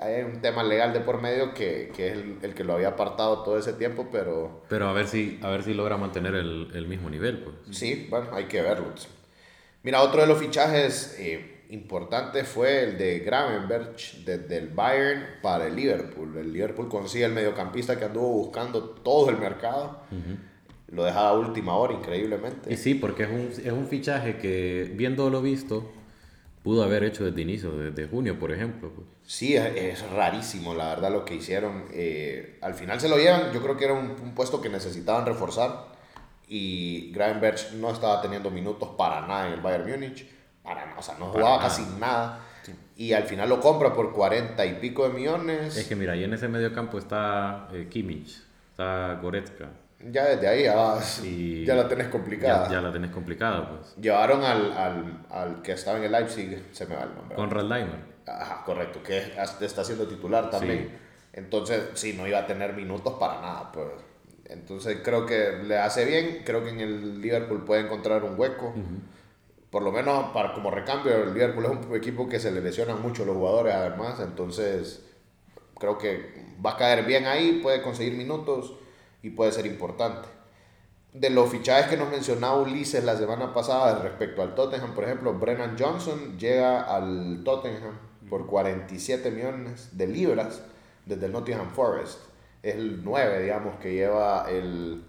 hay 0.00 0.22
un 0.22 0.40
tema 0.40 0.62
legal 0.62 0.92
de 0.92 1.00
por 1.00 1.20
medio 1.20 1.54
que, 1.54 1.90
que 1.94 2.08
es 2.08 2.12
el, 2.14 2.38
el 2.42 2.54
que 2.54 2.64
lo 2.64 2.74
había 2.74 2.88
apartado 2.88 3.42
todo 3.42 3.58
ese 3.58 3.72
tiempo, 3.72 4.08
pero 4.10 4.62
Pero 4.68 4.88
a 4.88 4.92
ver 4.92 5.06
si, 5.06 5.38
a 5.42 5.48
ver 5.48 5.62
si 5.62 5.74
logra 5.74 5.96
mantener 5.96 6.34
el, 6.34 6.68
el 6.74 6.86
mismo 6.86 7.08
nivel, 7.08 7.38
pues. 7.38 7.76
Sí, 7.76 8.06
bueno, 8.10 8.28
hay 8.32 8.44
que 8.44 8.60
verlo. 8.62 8.86
Mira, 9.82 10.02
otro 10.02 10.20
de 10.20 10.26
los 10.26 10.38
fichajes 10.38 11.16
eh, 11.18 11.64
importantes 11.70 12.46
fue 12.46 12.84
el 12.84 12.98
de 12.98 13.20
Gravenberch 13.20 14.24
desde 14.24 14.58
el 14.58 14.68
Bayern 14.68 15.24
para 15.40 15.66
el 15.66 15.76
Liverpool. 15.76 16.36
El 16.36 16.52
Liverpool 16.52 16.88
consigue 16.88 17.24
el 17.24 17.32
mediocampista 17.32 17.98
que 17.98 18.04
anduvo 18.04 18.28
buscando 18.32 18.90
todo 18.90 19.30
el 19.30 19.38
mercado. 19.38 20.02
Lo 20.88 21.04
dejaba 21.04 21.30
a 21.30 21.32
última 21.34 21.76
hora, 21.76 21.94
increíblemente. 21.94 22.72
Y 22.72 22.76
sí, 22.76 22.94
porque 22.94 23.22
es 23.22 23.30
un, 23.30 23.50
es 23.64 23.72
un 23.72 23.86
fichaje 23.86 24.36
que, 24.38 24.92
viendo 24.94 25.30
lo 25.30 25.40
visto, 25.40 25.90
pudo 26.62 26.82
haber 26.82 27.04
hecho 27.04 27.24
desde 27.24 27.40
inicio, 27.40 27.70
desde 27.72 28.06
junio, 28.06 28.38
por 28.38 28.52
ejemplo. 28.52 28.90
pues. 28.94 29.06
Sí, 29.24 29.56
es, 29.56 30.08
rarísimo, 30.10 30.74
la 30.74 30.90
verdad, 30.90 31.10
lo 31.10 31.24
que 31.24 31.34
hicieron. 31.34 31.86
Eh, 31.92 32.58
al 32.60 32.74
final 32.74 33.00
se 33.00 33.08
lo 33.08 33.16
llevan. 33.16 33.52
Yo 33.52 33.62
creo 33.62 33.76
que 33.76 33.84
era 33.84 33.94
un, 33.94 34.16
un 34.22 34.34
puesto 34.34 34.60
que 34.60 34.68
necesitaban 34.68 35.26
reforzar. 35.26 35.90
Y 36.48 37.12
Gravenberch 37.12 37.74
no 37.74 37.92
estaba 37.92 38.20
teniendo 38.20 38.50
minutos 38.50 38.90
para 38.98 39.26
nada 39.26 39.46
en 39.46 39.54
el 39.54 39.60
Bayern 39.60 39.88
Múnich. 39.88 40.26
Para 40.62 40.84
nada, 40.84 40.98
o 40.98 41.02
sea, 41.02 41.16
no 41.18 41.26
jugaba 41.26 41.56
nada. 41.56 41.68
casi 41.68 41.82
nada. 41.98 42.40
Y 42.96 43.12
al 43.14 43.22
final 43.22 43.48
lo 43.48 43.60
compra 43.60 43.94
por 43.94 44.12
40 44.12 44.66
y 44.66 44.74
pico 44.74 45.08
de 45.08 45.14
millones. 45.14 45.76
Es 45.76 45.86
que 45.86 45.96
mira, 45.96 46.12
ahí 46.12 46.24
en 46.24 46.34
ese 46.34 46.48
medio 46.48 46.74
campo 46.74 46.98
está 46.98 47.68
eh, 47.72 47.86
Kimmich, 47.88 48.42
está 48.72 49.18
Goretzka. 49.22 49.70
Ya 50.02 50.24
desde 50.26 50.48
ahí 50.48 50.62
ya, 50.64 50.98
Y 51.22 51.64
ya 51.66 51.74
la 51.74 51.86
tenés 51.88 52.08
complicada. 52.08 52.66
Ya, 52.68 52.72
ya 52.76 52.80
la 52.80 52.92
tenés 52.92 53.10
complicada, 53.10 53.68
pues. 53.68 53.94
Llevaron 53.96 54.42
al, 54.42 54.72
al, 54.72 55.26
al 55.30 55.62
que 55.62 55.72
estaba 55.72 55.98
en 55.98 56.04
el 56.04 56.12
Leipzig, 56.12 56.68
se 56.72 56.86
me 56.86 56.96
va 56.96 57.02
el 57.02 57.14
nombre. 57.14 57.36
Conrad 57.36 57.64
Leimer. 57.64 58.10
Ajá, 58.26 58.62
correcto, 58.64 59.02
que 59.02 59.18
es- 59.18 59.60
está 59.60 59.84
siendo 59.84 60.06
titular 60.06 60.48
también. 60.50 60.88
Sí. 60.90 60.96
Entonces, 61.34 61.82
sí, 61.94 62.14
no 62.16 62.26
iba 62.26 62.38
a 62.38 62.46
tener 62.46 62.72
minutos 62.74 63.14
para 63.20 63.40
nada, 63.42 63.72
pues. 63.72 63.86
Entonces, 64.46 64.98
creo 65.04 65.26
que 65.26 65.58
le 65.64 65.76
hace 65.78 66.04
bien. 66.06 66.42
Creo 66.44 66.64
que 66.64 66.70
en 66.70 66.80
el 66.80 67.20
Liverpool 67.20 67.64
puede 67.64 67.82
encontrar 67.82 68.24
un 68.24 68.38
hueco. 68.40 68.72
Por 69.70 69.82
lo 69.82 69.92
menos 69.92 70.30
para, 70.32 70.52
como 70.54 70.70
recambio, 70.70 71.14
el 71.24 71.34
Liverpool 71.34 71.64
es 71.66 71.86
un 71.86 71.94
equipo 71.94 72.28
que 72.28 72.40
se 72.40 72.50
le 72.50 72.60
lesionan 72.60 73.00
mucho 73.02 73.24
los 73.24 73.36
jugadores, 73.36 73.74
además. 73.74 74.18
Entonces, 74.18 75.04
creo 75.78 75.98
que 75.98 76.46
va 76.64 76.72
a 76.72 76.76
caer 76.76 77.04
bien 77.04 77.26
ahí, 77.26 77.60
puede 77.62 77.80
conseguir 77.82 78.14
minutos 78.14 78.74
y 79.22 79.30
puede 79.30 79.52
ser 79.52 79.66
importante. 79.66 80.28
De 81.12 81.28
los 81.30 81.50
fichajes 81.50 81.86
que 81.88 81.96
nos 81.96 82.08
mencionaba 82.10 82.60
Ulises 82.60 83.02
la 83.04 83.16
semana 83.16 83.52
pasada 83.52 84.00
respecto 84.00 84.42
al 84.42 84.54
Tottenham, 84.54 84.94
por 84.94 85.04
ejemplo, 85.04 85.34
Brennan 85.34 85.76
Johnson 85.78 86.38
llega 86.38 86.82
al 86.82 87.42
Tottenham 87.44 87.98
por 88.28 88.46
47 88.46 89.30
millones 89.32 89.96
de 89.96 90.06
libras 90.06 90.62
desde 91.06 91.26
el 91.26 91.32
Nottingham 91.32 91.70
Forest. 91.70 92.20
Es 92.62 92.76
el 92.76 93.02
9, 93.02 93.42
digamos, 93.42 93.76
que 93.80 93.92
lleva 93.92 94.46
el, 94.48 95.02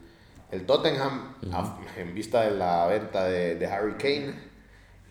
el 0.49 0.65
Tottenham 0.65 1.35
a- 1.53 1.77
en 1.97 2.15
vista 2.15 2.41
de 2.41 2.51
la 2.51 2.87
venta 2.87 3.25
de, 3.25 3.55
de 3.55 3.67
Harry 3.67 3.93
Kane 3.93 4.50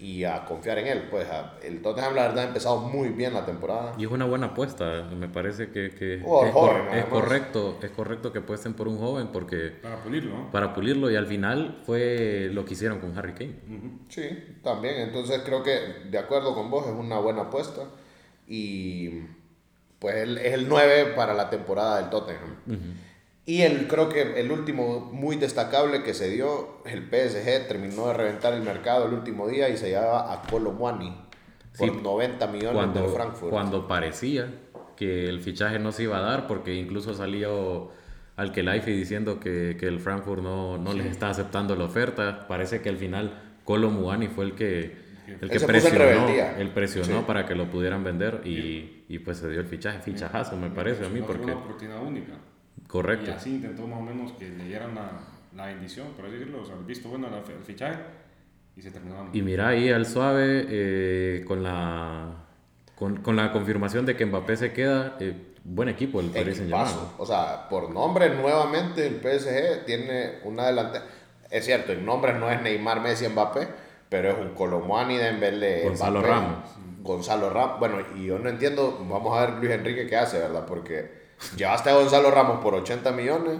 y 0.00 0.24
a 0.24 0.44
confiar 0.46 0.78
en 0.78 0.86
él. 0.86 1.08
Pues 1.10 1.28
a- 1.28 1.58
el 1.62 1.82
Tottenham, 1.82 2.14
la 2.14 2.22
verdad, 2.28 2.44
ha 2.44 2.48
empezado 2.48 2.78
muy 2.78 3.10
bien 3.10 3.34
la 3.34 3.44
temporada. 3.44 3.92
Y 3.98 4.04
es 4.04 4.10
una 4.10 4.24
buena 4.24 4.46
apuesta, 4.46 5.02
me 5.14 5.28
parece 5.28 5.70
que, 5.70 5.90
que 5.90 6.20
Jugador 6.22 6.46
es, 6.48 6.52
joven, 6.54 6.72
cor- 6.72 6.80
es 6.86 6.92
además. 6.92 7.08
correcto, 7.10 7.78
es 7.82 7.90
correcto 7.90 8.32
que 8.32 8.38
apuesten 8.38 8.72
por 8.74 8.88
un 8.88 8.98
joven 8.98 9.28
porque 9.32 9.68
Para 9.82 10.02
pulirlo, 10.02 10.34
¿no? 10.36 10.50
para 10.50 10.72
pulirlo 10.74 11.10
y 11.10 11.16
al 11.16 11.26
final 11.26 11.82
fue 11.84 12.48
lo 12.52 12.64
que 12.64 12.72
hicieron 12.72 12.98
con 13.00 13.16
Harry 13.18 13.34
Kane. 13.34 13.54
Sí, 14.08 14.28
también. 14.62 14.96
Entonces 15.00 15.42
creo 15.44 15.62
que 15.62 15.78
de 16.10 16.18
acuerdo 16.18 16.54
con 16.54 16.70
vos 16.70 16.86
es 16.86 16.92
una 16.94 17.18
buena 17.18 17.42
apuesta. 17.42 17.82
Y 18.48 19.20
pues 19.98 20.16
él 20.16 20.38
es 20.38 20.54
el 20.54 20.68
9 20.68 21.12
para 21.14 21.34
la 21.34 21.50
temporada 21.50 22.00
del 22.00 22.10
Tottenham. 22.10 22.56
Y 23.50 23.62
el, 23.62 23.88
creo 23.88 24.08
que 24.08 24.38
el 24.40 24.52
último 24.52 25.10
muy 25.12 25.34
destacable 25.34 26.04
que 26.04 26.14
se 26.14 26.30
dio, 26.30 26.82
el 26.84 27.02
PSG 27.02 27.66
terminó 27.66 28.06
de 28.06 28.14
reventar 28.14 28.52
el 28.54 28.62
mercado 28.62 29.06
el 29.08 29.14
último 29.14 29.48
día 29.48 29.68
y 29.68 29.76
se 29.76 29.88
llevaba 29.88 30.32
a 30.32 30.42
Colomwani 30.42 31.10
por 31.76 31.88
Sí, 31.88 31.96
90 32.00 32.46
millones 32.46 32.74
Cuando, 32.74 33.00
del 33.02 33.10
Frankfurt. 33.10 33.50
cuando 33.50 33.88
parecía 33.88 34.46
que 34.96 35.28
el 35.28 35.40
fichaje 35.40 35.80
no 35.80 35.90
se 35.90 36.04
iba 36.04 36.18
a 36.18 36.20
dar 36.20 36.46
porque 36.46 36.74
incluso 36.74 37.12
salió 37.12 37.90
al 38.36 38.52
Kelaifi 38.52 38.92
diciendo 38.92 39.40
que, 39.40 39.76
que 39.80 39.86
el 39.86 39.98
Frankfurt 39.98 40.42
no, 40.42 40.78
no 40.78 40.92
les 40.92 41.06
está 41.06 41.30
aceptando 41.30 41.74
la 41.74 41.84
oferta, 41.86 42.46
parece 42.46 42.80
que 42.82 42.88
al 42.88 42.98
final 42.98 43.56
Colo 43.64 43.90
Muani 43.90 44.28
fue 44.28 44.44
el 44.44 44.54
que, 44.54 44.96
el 45.40 45.50
que 45.50 45.58
presionó, 45.60 46.28
él 46.56 46.68
presionó 46.68 47.18
Sí. 47.18 47.24
para 47.26 47.46
que 47.46 47.54
lo 47.56 47.68
pudieran 47.68 48.04
vender 48.04 48.42
y, 48.44 49.04
y 49.08 49.18
pues 49.18 49.38
se 49.38 49.50
dio 49.50 49.58
el 49.60 49.66
fichaje, 49.66 49.98
fichajazo 50.00 50.56
me 50.56 50.70
parece 50.70 51.04
a 51.04 51.08
mí 51.08 51.20
porque 51.20 51.44
una 51.44 51.56
oportunidad 51.56 52.00
única. 52.02 52.32
Correcto. 52.86 53.30
Y 53.30 53.34
así 53.34 53.54
intentó 53.56 53.86
más 53.86 53.98
o 53.98 54.02
menos 54.02 54.32
que 54.32 54.48
le 54.48 54.64
dieran 54.64 54.94
la, 54.94 55.10
la 55.56 55.66
bendición, 55.66 56.08
por 56.16 56.26
así 56.26 56.34
decirlo, 56.34 56.62
o 56.62 56.64
sea, 56.64 56.76
el 56.76 56.84
visto 56.84 57.08
bueno 57.08 57.26
al 57.26 57.34
el 57.34 57.64
fichaje 57.64 57.98
y 58.76 58.82
se 58.82 58.90
terminó. 58.90 59.28
Y 59.32 59.42
mira 59.42 59.68
ahí 59.68 59.90
al 59.90 60.06
suave 60.06 60.66
eh, 60.68 61.44
con 61.46 61.62
la 61.62 62.46
con, 62.94 63.16
con 63.22 63.36
la 63.36 63.52
confirmación 63.52 64.04
de 64.06 64.16
que 64.16 64.26
Mbappé 64.26 64.56
se 64.56 64.72
queda, 64.72 65.16
eh, 65.20 65.34
buen 65.64 65.88
equipo 65.88 66.20
el 66.20 66.30
Paris 66.30 66.58
Saint. 66.58 66.70
Germain. 66.70 66.96
O 67.18 67.26
sea, 67.26 67.68
por 67.68 67.90
nombre, 67.90 68.34
nuevamente 68.34 69.06
el 69.06 69.20
PSG 69.20 69.86
tiene 69.86 70.40
una 70.44 70.66
delantera. 70.66 71.04
Es 71.50 71.64
cierto, 71.64 71.92
en 71.92 72.04
nombre 72.04 72.34
no 72.34 72.50
es 72.50 72.62
Neymar, 72.62 73.00
Messi, 73.00 73.26
Mbappé, 73.26 73.68
pero 74.08 74.30
es 74.30 74.38
un 74.38 74.50
Colomani, 74.50 75.16
Dembélé, 75.16 75.84
Gonzalo 75.84 76.20
Mbappé, 76.20 76.28
Ramos. 76.28 76.58
Gonzalo 77.02 77.50
Ramos. 77.50 77.78
Bueno, 77.80 77.96
y 78.14 78.26
yo 78.26 78.38
no 78.38 78.48
entiendo, 78.48 79.04
vamos 79.08 79.36
a 79.36 79.46
ver 79.46 79.54
Luis 79.58 79.72
Enrique 79.72 80.06
qué 80.06 80.16
hace, 80.16 80.38
¿verdad? 80.38 80.66
Porque 80.66 81.19
llevaste 81.56 81.90
a 81.90 81.94
Gonzalo 81.94 82.30
Ramos 82.30 82.60
por 82.60 82.74
80 82.74 83.12
millones, 83.12 83.58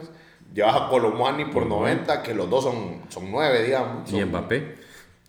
llevas 0.55 0.77
a 0.77 0.89
Colomani 0.89 1.47
por 1.47 1.67
90, 1.67 2.23
que 2.23 2.35
los 2.35 2.49
dos 2.51 2.65
son, 2.65 3.03
son 3.09 3.31
9, 3.31 3.63
digamos. 3.65 4.13
Y 4.13 4.25
Mbappé. 4.25 4.81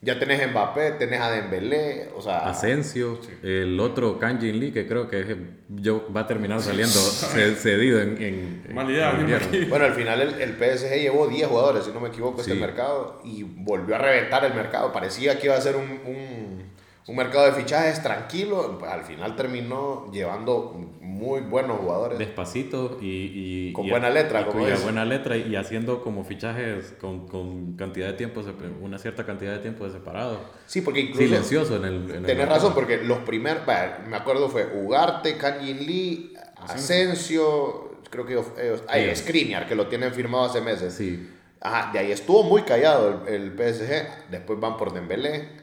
Ya 0.03 0.17
tenés 0.17 0.49
Mbappé, 0.49 0.93
tenés 0.93 1.21
a 1.21 1.29
Dembélé, 1.29 2.09
o 2.17 2.21
sea... 2.23 2.39
Asensio, 2.49 3.19
el 3.43 3.79
otro 3.79 4.17
Kanjin 4.17 4.59
Lee, 4.59 4.71
que 4.71 4.87
creo 4.87 5.07
que 5.07 5.19
es- 5.21 5.37
yo, 5.69 6.07
va 6.11 6.21
a 6.21 6.27
terminar 6.27 6.59
saliendo 6.59 6.95
ce- 6.99 7.53
cedido 7.53 8.01
en, 8.01 8.19
en, 8.19 8.73
Mala 8.73 8.91
idea, 8.91 9.11
en. 9.11 9.69
Bueno, 9.69 9.85
al 9.85 9.93
final 9.93 10.19
el, 10.21 10.41
el 10.41 10.53
PSG 10.57 10.95
llevó 11.01 11.27
10 11.27 11.47
jugadores, 11.47 11.85
si 11.85 11.91
no 11.91 11.99
me 11.99 12.07
equivoco, 12.09 12.41
este 12.41 12.55
mercado 12.55 13.21
y 13.23 13.43
volvió 13.43 13.93
a 13.93 13.99
reventar 13.99 14.43
el 14.43 14.55
mercado. 14.55 14.91
Parecía 14.91 15.37
que 15.37 15.45
iba 15.45 15.55
a 15.55 15.61
ser 15.61 15.75
un, 15.75 15.83
un, 15.83 16.60
un 17.07 17.15
mercado 17.15 17.45
de 17.45 17.51
fichajes 17.53 18.01
tranquilo, 18.03 18.77
pues 18.79 18.91
al 18.91 19.03
final 19.03 19.35
terminó 19.35 20.09
llevando 20.11 20.73
muy 21.01 21.41
buenos 21.41 21.79
jugadores. 21.79 22.19
Despacito 22.19 22.97
y, 23.01 23.69
y- 23.69 23.73
Con 23.73 23.85
y- 23.85 23.89
buena 23.89 24.09
letra, 24.09 24.41
y- 24.41 24.45
como 24.45 24.67
y 24.67 24.71
buena 24.83 25.03
letra 25.03 25.35
y 25.35 25.55
haciendo 25.55 26.01
como 26.03 26.23
fichajes 26.23 26.93
con, 27.01 27.27
con 27.27 27.73
cantidad 27.75 28.07
de 28.07 28.13
tiempo, 28.13 28.41
una 28.81 28.97
cierta 28.99 29.25
cantidad 29.25 29.53
de 29.53 29.59
tiempo 29.59 29.85
de 29.85 29.91
separado. 29.93 30.39
Sí, 30.67 30.81
porque 30.81 30.99
incluso... 31.01 31.23
Silencioso 31.23 31.75
en 31.77 31.85
el. 31.85 31.95
En 31.95 32.01
el 32.01 32.07
Tenés 32.23 32.37
mercado. 32.37 32.55
razón, 32.55 32.73
porque 32.75 32.97
los 33.03 33.17
primeros, 33.19 33.63
me 34.07 34.15
acuerdo 34.15 34.47
fue 34.49 34.65
Ugarte, 34.73 35.37
Kanjin 35.37 35.85
Lee, 35.85 36.33
Asensio, 36.57 37.91
creo 38.09 38.25
que 38.25 38.33
ellos, 38.33 38.83
ay, 38.87 39.09
Sí. 39.15 39.23
Skriniar, 39.23 39.67
que 39.67 39.75
lo 39.75 39.87
tienen 39.87 40.13
firmado 40.13 40.45
hace 40.45 40.61
meses. 40.61 40.93
Sí. 40.93 41.29
Ajá, 41.59 41.91
de 41.91 41.99
ahí 41.99 42.11
estuvo 42.11 42.43
muy 42.43 42.63
callado 42.63 43.23
el, 43.27 43.33
el 43.33 43.51
PSG, 43.51 44.29
después 44.31 44.59
van 44.59 44.77
por 44.77 44.93
Dembélé 44.93 45.60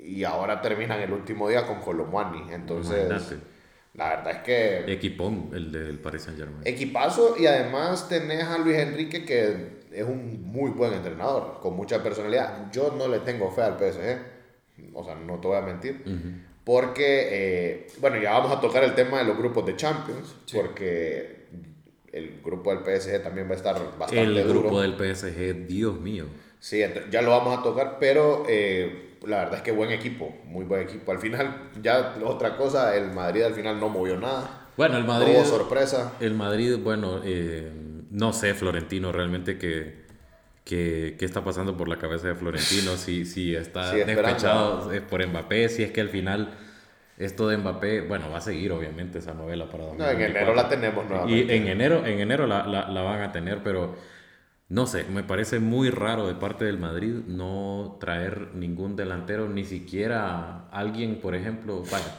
y 0.00 0.24
ahora 0.24 0.60
terminan 0.62 1.00
el 1.00 1.12
último 1.12 1.48
día 1.48 1.66
con 1.66 1.80
Colomwani. 1.80 2.52
Entonces, 2.52 3.06
Imagínate. 3.06 3.36
la 3.94 4.08
verdad 4.10 4.30
es 4.32 4.38
que 4.42 4.92
Equipón, 4.92 5.50
el 5.52 5.72
del 5.72 5.98
Paris 5.98 6.22
Saint 6.22 6.38
Germain. 6.38 6.62
equipazo 6.64 7.36
y 7.38 7.46
además 7.46 8.08
tenés 8.08 8.44
a 8.44 8.58
Luis 8.58 8.76
Enrique 8.76 9.24
que 9.24 9.78
es 9.90 10.04
un 10.04 10.42
muy 10.42 10.70
buen 10.70 10.92
entrenador, 10.92 11.58
con 11.60 11.74
mucha 11.74 12.02
personalidad. 12.02 12.70
Yo 12.72 12.94
no 12.96 13.08
le 13.08 13.20
tengo 13.20 13.50
fe 13.50 13.62
al 13.62 13.78
PSG, 13.78 14.18
o 14.94 15.04
sea, 15.04 15.14
no 15.14 15.40
te 15.40 15.48
voy 15.48 15.56
a 15.56 15.62
mentir. 15.62 16.04
Porque, 16.64 17.28
eh, 17.30 17.86
bueno, 17.98 18.20
ya 18.20 18.32
vamos 18.32 18.52
a 18.56 18.60
tocar 18.60 18.84
el 18.84 18.94
tema 18.94 19.18
de 19.18 19.24
los 19.24 19.38
grupos 19.38 19.64
de 19.64 19.74
Champions, 19.76 20.36
porque 20.52 21.46
el 22.12 22.40
grupo 22.44 22.74
del 22.74 22.80
PSG 23.00 23.22
también 23.22 23.48
va 23.48 23.52
a 23.52 23.56
estar 23.56 23.74
bastante 23.98 24.20
el 24.22 24.46
duro. 24.46 24.60
grupo 24.60 24.82
del 24.82 24.94
PSG, 24.94 25.66
Dios 25.66 25.98
mío. 25.98 26.26
Sí, 26.60 26.82
ya 27.10 27.22
lo 27.22 27.30
vamos 27.30 27.58
a 27.58 27.62
tocar, 27.62 27.96
pero 27.98 28.44
eh, 28.48 29.07
la 29.26 29.38
verdad 29.38 29.54
es 29.56 29.62
que 29.62 29.72
buen 29.72 29.90
equipo, 29.90 30.34
muy 30.44 30.64
buen 30.64 30.82
equipo. 30.82 31.12
Al 31.12 31.18
final, 31.18 31.70
ya 31.82 32.14
otra 32.24 32.56
cosa, 32.56 32.96
el 32.96 33.12
Madrid 33.12 33.42
al 33.42 33.54
final 33.54 33.78
no 33.80 33.88
movió 33.88 34.16
nada. 34.18 34.68
Bueno, 34.76 34.96
el 34.96 35.06
No 35.06 35.06
Madrid. 35.06 35.32
hubo 35.32 35.44
sorpresa. 35.44 36.12
El 36.18 36.34
Madrid, 36.34 36.76
bueno, 36.82 37.20
eh, 37.24 37.72
no 38.10 38.32
sé, 38.32 38.54
Florentino, 38.54 39.12
realmente 39.12 39.58
que, 39.58 40.06
que, 40.64 41.16
qué 41.18 41.24
está 41.24 41.44
pasando 41.44 41.76
por 41.76 41.88
la 41.88 41.98
cabeza 41.98 42.28
de 42.28 42.34
Florentino, 42.34 42.96
si, 42.96 43.24
si 43.26 43.54
está 43.54 43.92
Sí, 43.92 44.04
despechado 44.04 44.90
por 45.08 45.26
Mbappé, 45.26 45.68
si 45.68 45.82
es 45.84 45.92
que 45.92 46.00
al 46.00 46.08
final 46.10 46.58
esto 47.18 47.48
de 47.48 47.56
Mbappé, 47.58 48.02
bueno, 48.02 48.30
va 48.30 48.38
a 48.38 48.40
seguir 48.40 48.72
obviamente 48.72 49.18
esa 49.18 49.34
novela 49.34 49.70
para 49.70 49.84
No, 49.96 50.08
en 50.10 50.22
2024. 50.22 50.24
enero 50.24 50.54
la 50.54 50.68
tenemos 50.68 51.04
Y 51.04 51.08
nuevamente. 51.08 51.56
en 51.56 51.68
enero, 51.68 52.06
en 52.06 52.20
enero 52.20 52.46
la, 52.46 52.66
la, 52.66 52.88
la 52.88 53.02
van 53.02 53.22
a 53.22 53.32
tener, 53.32 53.62
pero 53.62 53.96
no 54.68 54.86
sé, 54.86 55.04
me 55.04 55.22
parece 55.24 55.60
muy 55.60 55.90
raro 55.90 56.26
de 56.26 56.34
parte 56.34 56.64
del 56.66 56.78
Madrid 56.78 57.14
no 57.26 57.96
traer 58.00 58.54
ningún 58.54 58.96
delantero, 58.96 59.48
ni 59.48 59.64
siquiera 59.64 60.68
alguien, 60.70 61.20
por 61.20 61.34
ejemplo, 61.34 61.82
vaya, 61.90 62.14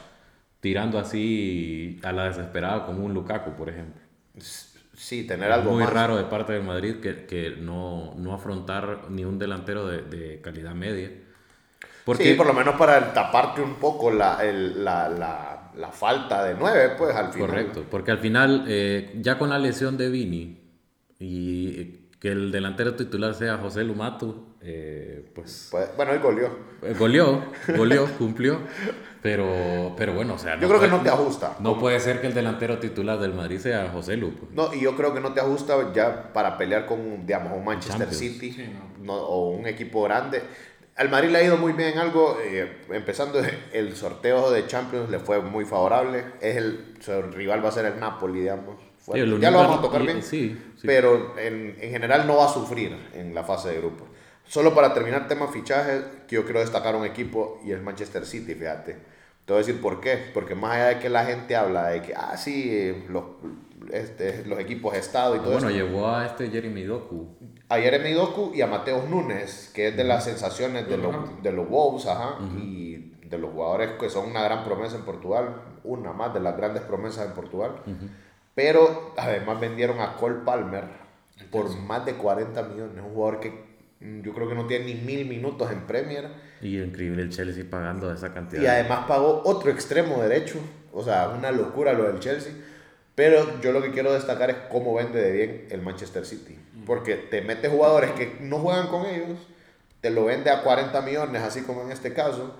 tirando 0.60 0.98
así 0.98 2.00
a 2.04 2.12
la 2.12 2.24
desesperada 2.26 2.86
como 2.86 3.04
un 3.04 3.14
Lukaku, 3.14 3.52
por 3.56 3.68
ejemplo. 3.70 4.02
Sí, 4.94 5.26
tener 5.26 5.50
algo 5.52 5.72
muy 5.72 5.84
más. 5.84 5.92
raro 5.92 6.16
de 6.16 6.24
parte 6.24 6.52
del 6.52 6.64
Madrid 6.64 6.96
que, 7.00 7.24
que 7.26 7.50
no, 7.58 8.14
no 8.16 8.34
afrontar 8.34 9.10
ni 9.10 9.24
un 9.24 9.38
delantero 9.38 9.86
de, 9.86 10.02
de 10.02 10.40
calidad 10.40 10.74
media. 10.74 11.10
Porque 12.04 12.24
Sí, 12.24 12.34
por 12.34 12.46
lo 12.46 12.52
menos 12.52 12.74
para 12.76 13.12
taparte 13.12 13.62
un 13.62 13.76
poco 13.76 14.10
la, 14.10 14.38
el- 14.44 14.84
la, 14.84 15.08
la, 15.08 15.70
la 15.76 15.88
falta 15.92 16.44
de 16.44 16.54
nueve, 16.54 16.94
pues 16.98 17.14
al 17.14 17.32
final. 17.32 17.48
Correcto, 17.48 17.86
porque 17.90 18.10
al 18.10 18.18
final, 18.18 18.64
eh, 18.68 19.12
ya 19.20 19.38
con 19.38 19.50
la 19.50 19.58
lesión 19.58 19.96
de 19.96 20.08
Vini 20.10 20.60
y 21.18 21.99
que 22.20 22.28
el 22.30 22.52
delantero 22.52 22.94
titular 22.94 23.34
sea 23.34 23.56
José 23.56 23.82
Lumatu, 23.82 24.46
eh, 24.60 25.24
pues 25.34 25.68
Pues, 25.70 25.88
bueno, 25.96 26.12
él 26.12 26.20
goleó. 26.20 26.48
eh, 26.82 26.94
goleó, 26.98 27.42
goleó, 27.76 28.06
cumplió, 28.18 28.58
pero, 29.22 29.94
pero 29.96 30.12
bueno, 30.14 30.34
o 30.34 30.38
sea, 30.38 30.58
Yo 30.60 30.68
creo 30.68 30.80
que 30.80 30.88
no 30.88 31.00
te 31.00 31.08
ajusta. 31.08 31.56
No 31.60 31.78
puede 31.78 31.98
ser 31.98 32.20
que 32.20 32.26
el 32.26 32.34
delantero 32.34 32.78
titular 32.78 33.18
del 33.18 33.32
Madrid 33.34 33.58
sea 33.58 33.88
José 33.90 34.16
Lu. 34.16 34.32
pues. 34.32 34.52
No, 34.52 34.72
y 34.74 34.80
yo 34.82 34.96
creo 34.96 35.14
que 35.14 35.20
no 35.20 35.32
te 35.32 35.40
ajusta 35.40 35.92
ya 35.94 36.32
para 36.32 36.56
pelear 36.58 36.86
con, 36.86 37.26
digamos, 37.26 37.56
un 37.56 37.64
Manchester 37.64 38.08
Champions. 38.08 38.18
City 38.18 38.52
Sí, 38.52 38.70
no, 39.00 39.14
o 39.14 39.50
un 39.50 39.66
equipo 39.66 40.02
grande. 40.02 40.42
Al 40.96 41.08
Madrid 41.08 41.30
le 41.30 41.38
ha 41.38 41.42
ido 41.42 41.56
muy 41.56 41.72
bien 41.72 41.90
en 41.94 41.98
algo, 41.98 42.36
eh, 42.44 42.80
empezando 42.90 43.40
el 43.72 43.96
sorteo 43.96 44.50
de 44.50 44.66
Champions 44.66 45.08
le 45.08 45.18
fue 45.20 45.40
muy 45.40 45.64
favorable. 45.64 46.24
Es 46.42 46.56
el, 46.56 46.94
su 47.00 47.22
rival 47.22 47.64
va 47.64 47.70
a 47.70 47.72
ser 47.72 47.86
el 47.86 47.98
Napoli, 47.98 48.40
digamos. 48.40 48.76
Sí, 49.14 49.20
el 49.20 49.40
ya 49.40 49.50
lo 49.50 49.58
vamos 49.58 49.78
a 49.78 49.82
tocar 49.82 50.02
bien. 50.02 50.22
sí, 50.22 50.56
sí. 50.76 50.86
Pero 50.86 51.38
en, 51.38 51.76
en 51.80 51.90
general 51.90 52.26
no 52.26 52.36
va 52.36 52.46
a 52.46 52.52
sufrir 52.52 52.96
en 53.14 53.34
la 53.34 53.44
fase 53.44 53.70
de 53.70 53.78
grupos. 53.78 54.08
Solo 54.46 54.74
para 54.74 54.92
terminar 54.92 55.28
tema 55.28 55.46
fichajes, 55.48 56.02
que 56.26 56.36
yo 56.36 56.44
quiero 56.44 56.60
destacar 56.60 56.96
un 56.96 57.04
equipo 57.04 57.60
y 57.64 57.72
es 57.72 57.80
Manchester 57.82 58.26
City, 58.26 58.54
fíjate. 58.54 58.94
Te 59.44 59.52
voy 59.52 59.62
a 59.62 59.66
decir 59.66 59.80
por 59.80 60.00
qué. 60.00 60.18
Porque 60.34 60.54
más 60.54 60.72
allá 60.72 60.86
de 60.88 60.98
que 60.98 61.08
la 61.08 61.24
gente 61.24 61.54
habla 61.56 61.88
de 61.88 62.02
que, 62.02 62.14
ah, 62.14 62.36
sí, 62.36 62.68
eh, 62.70 63.04
los, 63.08 63.22
este, 63.92 64.44
los 64.46 64.58
equipos 64.58 64.94
Estado 64.94 65.36
y 65.36 65.38
todo 65.38 65.52
Bueno, 65.52 65.68
eso. 65.68 65.76
llevó 65.76 66.08
a 66.08 66.26
este 66.26 66.50
Jeremy 66.50 66.82
Doku. 66.84 67.28
A 67.68 67.76
Jeremy 67.78 68.12
Doku 68.12 68.52
y 68.54 68.60
a 68.62 68.66
Mateos 68.66 69.08
Núñez, 69.08 69.70
que 69.74 69.88
es 69.88 69.96
de 69.96 70.02
las 70.04 70.24
sensaciones 70.24 70.88
de 70.88 70.96
los, 70.98 71.42
de 71.42 71.52
los 71.52 71.68
Wolves, 71.68 72.06
ajá, 72.06 72.38
y 72.58 73.12
de 73.24 73.38
los 73.38 73.52
jugadores 73.52 73.90
que 74.00 74.10
son 74.10 74.28
una 74.30 74.42
gran 74.42 74.64
promesa 74.64 74.96
en 74.96 75.02
Portugal, 75.04 75.62
una 75.84 76.12
más 76.12 76.34
de 76.34 76.40
las 76.40 76.56
grandes 76.56 76.82
promesas 76.82 77.26
en 77.28 77.34
Portugal. 77.34 77.76
Pero 78.62 79.14
además 79.16 79.58
vendieron 79.58 80.00
a 80.00 80.16
Cole 80.16 80.40
Palmer 80.44 80.84
por 81.50 81.74
más 81.78 82.04
de 82.04 82.12
40 82.12 82.62
millones, 82.64 83.02
un 83.02 83.14
jugador 83.14 83.40
que 83.40 83.48
mm, 84.00 84.20
yo 84.20 84.34
creo 84.34 84.50
que 84.50 84.54
no 84.54 84.66
tiene 84.66 84.84
ni 84.84 84.94
mil 84.96 85.24
minutos 85.26 85.72
en 85.72 85.86
Premier. 85.86 86.28
Y 86.60 86.78
increíble 86.78 87.22
el 87.22 87.30
Chelsea 87.30 87.64
pagando 87.70 88.12
esa 88.12 88.34
cantidad. 88.34 88.60
Y 88.60 88.66
además 88.66 89.06
pagó 89.08 89.40
otro 89.46 89.70
extremo 89.70 90.22
derecho. 90.22 90.58
O 90.92 91.02
sea, 91.02 91.30
una 91.30 91.50
locura 91.52 91.94
lo 91.94 92.04
del 92.04 92.20
Chelsea. 92.20 92.52
Pero 93.14 93.62
yo 93.62 93.72
lo 93.72 93.80
que 93.80 93.92
quiero 93.92 94.12
destacar 94.12 94.50
es 94.50 94.56
cómo 94.70 94.92
vende 94.92 95.22
de 95.22 95.32
bien 95.32 95.66
el 95.70 95.80
Manchester 95.80 96.26
City. 96.26 96.58
Porque 96.84 97.16
te 97.16 97.40
mete 97.40 97.70
jugadores 97.70 98.10
que 98.10 98.36
no 98.40 98.58
juegan 98.58 98.88
con 98.88 99.06
ellos, 99.06 99.38
te 100.02 100.10
lo 100.10 100.26
vende 100.26 100.50
a 100.50 100.62
40 100.62 101.00
millones, 101.00 101.40
así 101.40 101.62
como 101.62 101.80
en 101.80 101.92
este 101.92 102.12
caso. 102.12 102.54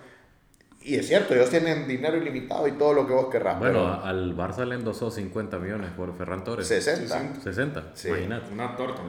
Y 0.83 0.97
es 0.97 1.09
cierto, 1.09 1.35
ellos 1.35 1.51
tienen 1.51 1.87
dinero 1.87 2.17
ilimitado 2.17 2.67
y 2.67 2.73
todo 2.73 2.95
lo 2.95 3.07
que 3.07 3.13
vos 3.13 3.27
querrás. 3.31 3.59
Bueno, 3.59 3.75
pero 3.99 4.05
al 4.05 4.35
Barça 4.37 4.65
le 4.65 4.77
endosó 4.77 5.11
50 5.11 5.59
millones 5.59 5.91
por 5.97 6.17
Ferran 6.17 6.43
Torres. 6.43 6.67
60. 6.69 7.41
60, 7.43 7.85
Sí. 7.95 8.09
imagínate. 8.09 8.53
Una 8.53 8.75
torta. 8.77 9.03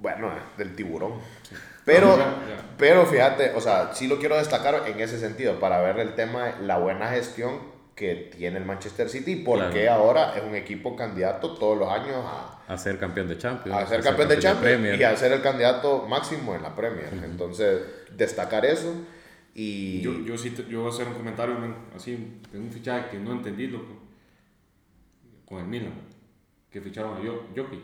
Bueno, 0.00 0.30
del 0.56 0.76
tiburón. 0.76 1.14
Pero, 1.84 2.16
pero 2.78 3.04
fíjate, 3.06 3.52
o 3.56 3.60
sea, 3.60 3.90
sí 3.92 4.06
lo 4.06 4.18
quiero 4.18 4.36
destacar 4.36 4.82
en 4.86 5.00
ese 5.00 5.18
sentido, 5.18 5.58
para 5.58 5.80
ver 5.80 5.98
el 5.98 6.14
tema 6.14 6.46
de 6.46 6.66
la 6.66 6.78
buena 6.78 7.08
gestión 7.08 7.58
que 7.94 8.30
tiene 8.36 8.58
el 8.58 8.64
Manchester 8.64 9.08
City 9.08 9.32
y 9.32 9.36
por 9.44 9.58
Claro. 9.58 9.72
qué 9.72 9.88
ahora 9.88 10.34
es 10.36 10.42
un 10.42 10.54
equipo 10.54 10.96
candidato 10.96 11.54
todos 11.54 11.78
los 11.78 11.88
años 11.88 12.16
a, 12.24 12.72
A 12.72 12.76
ser 12.78 12.98
campeón 12.98 13.28
de 13.28 13.38
Champions. 13.38 13.78
a 13.78 13.86
ser 13.86 14.00
campeón 14.02 14.28
de 14.28 14.38
Champions 14.38 14.60
Premier. 14.62 14.98
y 15.00 15.04
a 15.04 15.16
ser 15.16 15.32
el 15.32 15.42
candidato 15.42 16.06
máximo 16.08 16.54
en 16.54 16.62
la 16.62 16.74
Premier. 16.74 17.10
Entonces, 17.24 17.82
destacar 18.16 18.64
eso 18.64 18.92
y... 19.54 20.00
Yo, 20.00 20.18
yo 20.24 20.36
sí, 20.36 20.50
te- 20.50 20.66
yo 20.68 20.80
voy 20.80 20.90
a 20.90 20.94
hacer 20.94 21.06
un 21.08 21.14
comentario 21.14 21.54
man, 21.58 21.74
así 21.94 22.40
de 22.52 22.58
un 22.58 22.70
fichaje 22.70 23.10
que 23.10 23.18
no 23.18 23.32
entendí, 23.32 23.66
loco. 23.68 24.02
Con 25.46 25.60
el 25.60 25.66
Milan, 25.66 25.92
que 26.70 26.80
ficharon 26.80 27.14
a 27.16 27.20
Jo- 27.20 27.46
Jokic. 27.54 27.80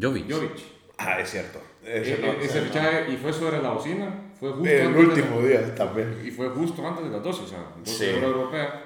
Jovic. 0.00 0.30
Jovic. 0.30 0.52
Ah, 0.98 1.20
es 1.20 1.30
cierto. 1.30 1.60
E- 1.84 2.00
Ese 2.00 2.14
e- 2.14 2.18
no- 2.18 2.32
ese 2.40 2.60
fichaje, 2.62 3.12
y 3.12 3.16
fue 3.16 3.32
sobre 3.32 3.62
la 3.62 3.70
bocina, 3.70 4.32
fue 4.38 4.50
justo 4.52 4.68
el 4.68 4.86
antes 4.88 4.96
de- 5.02 5.08
último 5.08 5.40
día 5.42 5.74
también. 5.74 6.20
y 6.24 6.30
fue 6.30 6.48
justo 6.50 6.86
antes 6.86 7.04
de 7.04 7.10
las 7.10 7.22
12, 7.22 7.42
o 7.42 7.46
sea, 7.46 7.72
12 7.78 7.92
Sí. 7.92 8.04
de 8.06 8.16
hora 8.18 8.26
europea. 8.26 8.84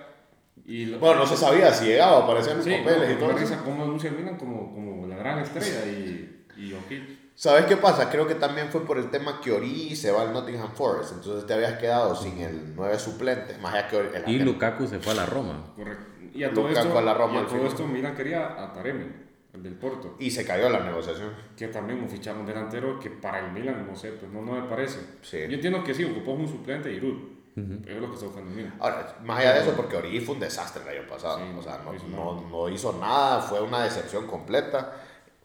Y 0.64 0.86
lo- 0.86 0.98
Bueno, 1.00 1.20
no 1.20 1.26
se 1.26 1.36
sabía 1.36 1.72
si 1.72 1.86
llegaba, 1.86 2.22
aparecían 2.24 2.56
los 2.58 2.64
Sí, 2.64 2.70
papeles 2.70 3.10
y 3.10 3.12
no, 3.14 3.18
todo 3.18 3.28
me 3.32 3.34
eso. 3.42 3.42
risa 3.54 3.64
cómo 3.64 3.82
anuncia 3.82 4.10
el 4.10 4.16
Milan 4.16 4.36
como, 4.36 4.72
como 4.72 5.06
la 5.08 5.16
gran 5.16 5.38
estrella 5.40 5.86
y, 5.86 6.44
y 6.56 6.70
Jokic. 6.70 7.02
¿Sabes 7.34 7.64
qué 7.66 7.76
pasa? 7.76 8.10
Creo 8.10 8.26
que 8.26 8.34
también 8.34 8.68
fue 8.70 8.84
por 8.84 8.98
el 8.98 9.10
tema 9.10 9.40
que 9.40 9.50
Ori 9.52 9.96
se 9.96 10.10
va 10.12 10.22
al 10.22 10.32
Nottingham 10.32 10.72
Forest, 10.74 11.12
entonces 11.14 11.46
te 11.46 11.54
habías 11.54 11.78
quedado 11.78 12.14
sin 12.14 12.38
el 12.40 12.74
9 12.76 12.98
suplente, 12.98 13.56
más 13.58 13.74
allá 13.74 13.88
que 13.88 13.96
Ori- 13.96 14.14
el- 14.14 14.28
Y 14.28 14.38
Lukaku 14.40 14.86
se 14.86 14.98
fue 15.00 15.12
a 15.12 15.16
la 15.16 15.26
Roma. 15.26 15.72
Correcto. 15.74 16.04
Y 16.34 16.44
a 16.44 16.52
todo, 16.52 16.68
Lukaku 16.68 16.86
esto, 16.88 16.98
a 16.98 17.02
la 17.02 17.14
Roma 17.14 17.34
y 17.34 17.36
a 17.38 17.40
todo 17.46 17.50
final. 17.56 17.66
esto 17.66 17.86
Milan 17.86 18.14
quería 18.14 18.62
a 18.62 18.72
Taremi, 18.72 19.06
el 19.54 19.62
del 19.62 19.74
Porto. 19.74 20.14
y 20.18 20.30
se 20.30 20.46
cayó 20.46 20.68
la 20.68 20.80
negociación. 20.80 21.30
que 21.56 21.68
también 21.68 22.00
un 22.00 22.08
fichamos 22.08 22.40
un 22.40 22.46
delantero 22.46 22.98
que 23.00 23.10
para 23.10 23.40
el 23.40 23.52
Milan, 23.52 23.86
no 23.88 23.96
sé, 23.96 24.12
pues 24.12 24.30
no, 24.30 24.42
no 24.42 24.52
me 24.52 24.68
parece. 24.68 24.98
Sí. 25.22 25.38
Yo 25.48 25.54
entiendo 25.54 25.82
que 25.84 25.94
sí, 25.94 26.04
ocupó 26.04 26.32
un 26.32 26.48
suplente 26.48 26.90
y 26.92 27.00
Ruth. 27.00 27.32
Es 27.54 27.96
lo 28.00 28.08
que 28.08 28.14
está 28.14 28.26
buscando 28.26 28.50
el 28.50 28.56
Milan. 28.56 28.74
Ahora, 28.80 29.14
más 29.24 29.40
allá 29.40 29.52
de 29.54 29.60
eso, 29.60 29.72
porque 29.76 29.96
Ori 29.96 30.20
fue 30.20 30.34
un 30.36 30.40
desastre 30.40 30.82
el 30.82 30.98
año 31.00 31.08
pasado, 31.08 31.36
Sí, 31.38 31.44
o 31.58 31.62
sea, 31.62 31.78
no, 31.84 31.90
no 31.90 31.94
hizo 31.94 32.06
no- 32.08 32.48
no 32.50 32.68
hizo 32.70 32.92
nada, 32.98 33.40
fue 33.42 33.60
una 33.60 33.82
decepción 33.84 34.26
completa. 34.26 34.92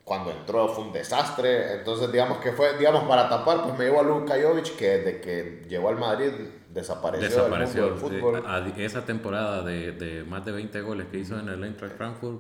Cuando 0.07 0.31
entró 0.31 0.69
fue 0.69 0.85
un 0.85 0.93
desastre. 0.93 1.73
Entonces, 1.73 2.09
digamos 2.13 2.37
que 2.37 2.53
fue, 2.53 2.77
digamos, 2.77 3.03
para 3.09 3.27
tapar, 3.27 3.61
pues 3.63 3.77
me 3.77 3.83
llevo 3.83 3.99
a 3.99 4.03
Luka 4.03 4.35
Jovic, 4.41 4.77
que 4.77 4.87
desde 4.99 5.19
que 5.19 5.65
llegó 5.67 5.89
al 5.89 5.97
Madrid 5.97 6.31
desapareció, 6.69 7.27
Desapareció. 7.27 7.81
del 7.87 7.91
mundo 7.95 8.09
del 8.09 8.21
fútbol. 8.21 8.43
A- 8.47 8.65
esa 8.77 9.03
temporada 9.03 9.63
de, 9.63 9.91
de 9.91 10.23
más 10.23 10.45
de 10.45 10.53
20 10.53 10.79
goles 10.81 11.07
que 11.11 11.17
hizo 11.17 11.37
en 11.37 11.49
el 11.49 11.61
Eintracht 11.61 11.97
Frankfurt. 11.97 12.39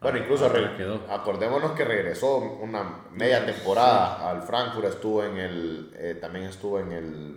Bueno, 0.00 0.18
incluso 0.18 0.52
quedó. 0.76 1.00
acordémonos 1.08 1.72
que 1.72 1.84
regresó 1.84 2.38
una 2.38 3.04
media 3.12 3.46
temporada 3.46 4.28
al 4.28 4.42
Frankfurt, 4.42 4.86
estuvo 4.86 5.22
en 5.22 5.36
el, 5.38 5.92
eh, 5.96 6.18
también 6.20 6.46
estuvo 6.46 6.80
en 6.80 6.90
el, 6.92 7.36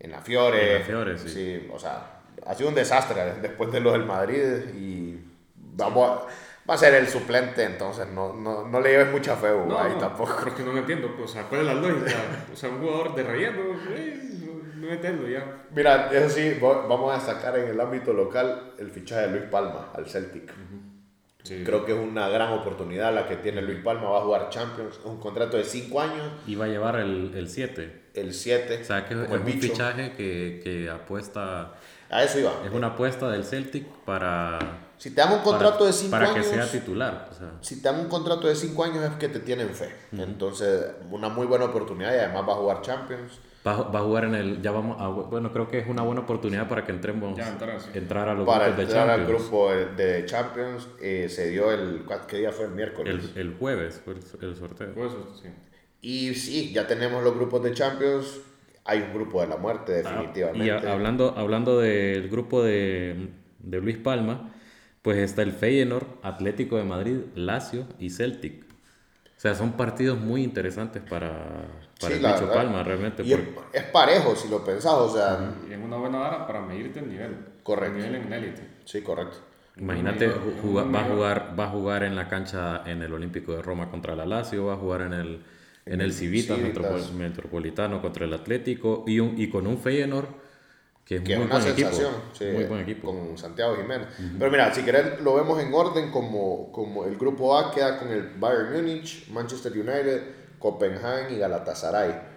en 0.00 0.10
la 0.10 0.20
Fiore. 0.20 0.74
En 0.74 0.78
la 0.80 0.84
Fiore, 0.84 1.18
sí. 1.18 1.66
o 1.72 1.78
sea, 1.78 2.20
ha 2.46 2.54
sido 2.54 2.68
un 2.68 2.74
desastre 2.74 3.36
después 3.40 3.72
de 3.72 3.80
lo 3.80 3.92
del 3.92 4.04
Madrid 4.04 4.74
y 4.76 5.18
vamos 5.56 6.10
a- 6.10 6.26
va 6.68 6.74
a 6.74 6.78
ser 6.78 6.94
el 6.94 7.08
suplente, 7.08 7.62
entonces 7.62 8.08
no, 8.08 8.32
no, 8.32 8.66
no 8.66 8.80
le 8.80 8.90
lleves 8.90 9.12
mucha 9.12 9.36
fe 9.36 9.48
No, 9.66 9.78
ahí 9.78 9.92
no, 9.92 9.98
tampoco. 9.98 10.34
Pero 10.38 10.50
es 10.50 10.56
que 10.56 10.62
no 10.64 10.72
lo 10.72 10.78
entiendo, 10.78 11.14
pues, 11.16 11.30
o 11.30 11.32
sea, 11.32 11.44
¿cuál 11.44 11.60
es 11.62 11.66
la 11.68 11.74
lógica? 11.74 12.16
O 12.52 12.56
sea, 12.56 12.70
un 12.70 12.80
jugador 12.80 13.14
de 13.14 13.22
relleno, 13.22 13.62
no, 14.76 14.88
entiendo 14.88 15.28
ya. 15.28 15.64
Mira, 15.74 16.10
eso 16.12 16.30
sí, 16.30 16.58
vamos 16.60 17.10
a 17.12 17.14
destacar 17.14 17.58
en 17.58 17.68
el 17.68 17.80
ámbito 17.80 18.12
local 18.12 18.74
el 18.78 18.90
fichaje 18.90 19.22
de 19.22 19.28
Luis 19.28 19.44
Palma 19.50 19.90
al 19.94 20.06
Celtic. 20.06 20.52
Sí. 21.42 21.62
Creo 21.64 21.84
que 21.84 21.92
es 21.92 21.98
una 21.98 22.28
gran 22.28 22.52
oportunidad 22.52 23.14
la 23.14 23.28
que 23.28 23.36
tiene 23.36 23.62
Luis 23.62 23.78
Palma, 23.78 24.10
va 24.10 24.18
a 24.18 24.22
jugar 24.22 24.48
Champions, 24.48 24.98
un 25.04 25.20
contrato 25.20 25.56
de 25.56 25.62
5 25.62 26.00
años. 26.00 26.32
Iba 26.48 26.64
a 26.64 26.68
llevar 26.68 26.96
el 26.96 27.48
7. 27.48 28.02
el 28.14 28.34
7. 28.34 28.80
O 28.82 28.84
sea 28.84 29.06
que 29.06 29.14
es 29.14 29.30
un 29.30 29.44
bicho. 29.44 29.60
fichaje 29.60 30.12
que, 30.12 30.60
que 30.62 30.90
apuesta. 30.90 31.74
A 32.10 32.24
eso 32.24 32.40
iba. 32.40 32.52
Es 32.64 32.72
una 32.72 32.88
apuesta 32.88 33.30
del 33.30 33.44
Celtic 33.44 33.86
para. 34.04 34.85
Si 34.98 35.10
te 35.10 35.16
dan 35.20 35.32
un 35.34 35.40
contrato 35.40 35.78
para, 35.80 35.86
de 35.88 35.92
5 35.92 36.10
Para 36.10 36.30
años. 36.30 36.46
que 36.46 36.54
sea 36.54 36.70
titular. 36.70 37.28
O 37.30 37.34
sea, 37.34 37.52
si 37.60 37.82
te 37.82 37.88
dan 37.88 38.00
un 38.00 38.08
contrato 38.08 38.48
de 38.48 38.54
5 38.56 38.84
años 38.84 39.04
es 39.04 39.10
que 39.18 39.28
te 39.28 39.40
tienen 39.40 39.68
fe. 39.70 39.90
Entonces, 40.12 40.86
una 41.10 41.28
muy 41.28 41.46
buena 41.46 41.66
oportunidad 41.66 42.14
y 42.14 42.18
además 42.18 42.44
va 42.48 42.52
a 42.54 42.56
jugar 42.56 42.80
Champions. 42.82 43.38
va, 43.66 43.82
va 43.82 43.98
a 44.00 44.02
jugar 44.02 44.24
en 44.24 44.34
el. 44.34 44.62
Ya 44.62 44.70
vamos 44.70 44.96
a, 45.00 45.08
bueno, 45.08 45.52
creo 45.52 45.68
que 45.68 45.78
es 45.80 45.86
una 45.88 46.02
buena 46.02 46.22
oportunidad 46.22 46.66
para 46.68 46.84
que 46.84 46.92
entremos. 46.92 47.36
Ya, 47.36 47.48
entrar, 47.48 47.78
sí. 47.80 47.90
entrar 47.94 48.28
a 48.30 48.34
los 48.34 48.46
Para 48.46 48.66
grupos 48.68 48.76
de 48.78 48.82
entrar 48.84 49.10
al 49.10 49.18
Champions. 49.20 49.40
grupo 49.42 49.70
de 49.96 50.24
Champions, 50.26 50.88
eh, 51.02 51.28
se 51.28 51.50
dio 51.50 51.70
el. 51.72 52.04
¿Qué 52.26 52.38
día 52.38 52.52
fue? 52.52 52.64
El 52.64 52.70
miércoles. 52.72 53.30
El, 53.34 53.40
el 53.48 53.54
jueves 53.58 54.00
fue 54.04 54.14
el, 54.14 54.48
el 54.48 54.56
sorteo. 54.56 54.94
Pues 54.94 55.12
sí. 55.42 55.48
Y 56.00 56.34
sí, 56.34 56.72
ya 56.72 56.86
tenemos 56.86 57.22
los 57.22 57.34
grupos 57.34 57.62
de 57.62 57.72
Champions. 57.74 58.40
Hay 58.84 59.00
un 59.02 59.12
grupo 59.12 59.40
de 59.40 59.48
la 59.48 59.56
muerte, 59.56 60.02
Ah, 60.06 60.10
definitivamente. 60.10 60.64
Y 60.66 60.70
a- 60.70 60.92
hablando, 60.92 61.34
hablando 61.36 61.80
del 61.80 62.28
grupo 62.30 62.62
de, 62.62 63.30
de 63.58 63.80
Luis 63.80 63.96
Palma, 63.98 64.52
pues 65.06 65.18
está 65.18 65.42
el 65.42 65.52
Feyenoord, 65.52 66.04
Atlético 66.24 66.76
de 66.78 66.82
Madrid, 66.82 67.18
Lazio 67.36 67.84
y 68.00 68.10
Celtic. 68.10 68.64
O 68.64 69.38
sea, 69.40 69.54
son 69.54 69.74
partidos 69.74 70.18
muy 70.18 70.42
interesantes 70.42 71.00
para, 71.08 71.30
para 72.00 72.14
Sí, 72.16 72.20
el 72.24 72.32
bicho. 72.32 72.50
Palma, 72.52 72.82
realmente. 72.82 73.22
Y 73.22 73.32
es, 73.34 73.38
porque- 73.38 73.78
es 73.78 73.84
parejo 73.84 74.34
si 74.34 74.48
lo 74.48 74.64
pensás, 74.64 74.94
o 74.94 75.08
sea. 75.08 75.54
Y 75.70 75.72
es 75.74 75.78
una 75.78 75.96
buena 75.96 76.18
hora 76.26 76.44
para 76.44 76.60
medirte 76.60 76.98
el 76.98 77.08
nivel. 77.08 77.36
Correcto. 77.62 77.98
El 77.98 78.02
nivel 78.12 78.26
en 78.26 78.32
élite. 78.32 78.62
Sí, 78.84 79.00
correcto. 79.02 79.36
Imagínate, 79.76 80.26
Muy- 80.26 80.34
ju- 80.38 80.60
juga- 80.62 80.84
muy 80.84 80.94
va, 80.94 81.00
a 81.00 81.04
jugar, 81.04 81.54
va 81.60 81.64
a 81.66 81.68
jugar 81.68 82.02
en 82.02 82.16
la 82.16 82.28
cancha 82.28 82.82
en 82.84 83.02
el 83.02 83.12
Olímpico 83.14 83.52
de 83.54 83.62
Roma 83.62 83.88
contra 83.90 84.16
la 84.16 84.26
Lazio, 84.26 84.66
va 84.66 84.72
a 84.72 84.76
jugar 84.76 85.02
en 85.02 85.12
el, 85.12 85.40
en 85.84 86.00
el 86.00 86.12
Civitas, 86.12 86.56
Civitas. 86.58 86.82
Metropo- 86.82 87.12
Metropolitano 87.12 88.02
contra 88.02 88.24
el 88.24 88.32
Atlético 88.32 89.04
y, 89.06 89.20
un, 89.20 89.40
y 89.40 89.48
con 89.50 89.68
un 89.68 89.78
Feyenoord 89.78 90.26
que 91.06 91.16
es 91.16 91.22
Que 91.22 91.32
es 91.34 91.38
muy 91.38 91.46
una 91.46 91.58
buen 91.60 91.74
sensación. 91.76 92.12
equipo. 92.12 92.34
sí, 92.36 92.44
muy 92.52 92.64
buen 92.64 92.80
equipo. 92.80 93.12
Con 93.12 93.38
Santiago 93.38 93.76
Jiménez. 93.76 94.08
Pero 94.38 94.50
mira, 94.50 94.74
si 94.74 94.82
querés, 94.82 95.20
lo 95.20 95.34
vemos 95.36 95.58
en 95.62 95.72
orden 95.72 96.10
como, 96.10 96.72
como 96.72 97.04
el 97.06 97.16
grupo 97.16 97.56
A 97.56 97.70
queda 97.72 97.98
con 97.98 98.08
el 98.10 98.22
Bayern 98.38 98.72
Múnich, 98.74 99.28
Manchester 99.30 99.72
United, 99.72 100.22
Copenhagen 100.58 101.34
y 101.34 101.38
Galatasaray. 101.38 102.34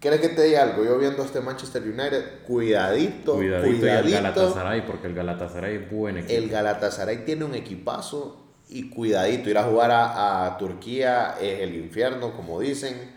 ¿Quieres 0.00 0.20
que 0.20 0.28
te 0.30 0.42
diga 0.44 0.62
algo? 0.62 0.84
Yo 0.84 0.98
viendo 0.98 1.22
este 1.24 1.40
Manchester 1.40 1.82
United, 1.82 2.42
cuidadito, 2.46 3.34
Cuidadito, 3.36 3.78
cuidadito. 3.78 4.08
y 4.08 4.12
el 4.14 4.22
Galatasaray, 4.22 4.86
porque 4.86 5.06
el 5.08 5.14
Galatasaray 5.14 5.76
es 5.76 5.90
buen 5.90 6.18
equipo. 6.18 6.32
El 6.34 6.48
Galatasaray 6.50 7.24
tiene 7.24 7.44
un 7.44 7.54
equipazo 7.54 8.44
y 8.68 8.90
cuidadito, 8.90 9.48
ir 9.48 9.58
a 9.58 9.62
jugar 9.64 9.90
a, 9.90 10.46
a 10.46 10.58
Turquía 10.58 11.36
es 11.40 11.60
el 11.60 11.74
infierno, 11.76 12.32
como 12.34 12.60
dicen. 12.60 13.16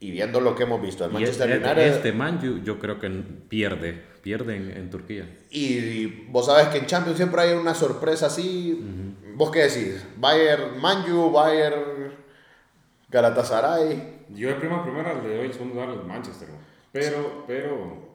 Y 0.00 0.12
viendo 0.12 0.40
lo 0.40 0.54
que 0.54 0.62
hemos 0.62 0.80
visto 0.80 1.04
y 1.08 1.12
Manchester 1.12 1.50
este, 1.50 1.64
United. 1.66 1.86
este 1.96 2.12
Manju 2.12 2.62
yo 2.62 2.78
creo 2.78 3.00
que 3.00 3.10
pierde, 3.48 4.02
pierde 4.22 4.56
en, 4.56 4.70
en 4.70 4.90
Turquía. 4.90 5.28
Y 5.50 6.26
vos 6.30 6.46
sabes 6.46 6.68
que 6.68 6.78
en 6.78 6.86
Champions 6.86 7.16
siempre 7.16 7.40
hay 7.42 7.52
una 7.54 7.74
sorpresa 7.74 8.26
así. 8.26 9.14
¿Vos 9.34 9.50
qué 9.50 9.64
decís? 9.68 10.04
Bayern 10.16 10.80
Manju, 10.80 11.30
Bayern 11.30 12.12
Galatasaray. 13.10 14.24
Yo 14.30 14.48
de 14.48 14.54
prima 14.56 14.82
primera 14.82 15.14
le 15.14 15.36
doy 15.36 15.46
el 15.46 15.52
segundo 15.52 15.74
lugar 15.76 15.90
al 15.90 16.04
Manchester. 16.04 16.48
Pero, 16.92 17.44
pero. 17.46 18.08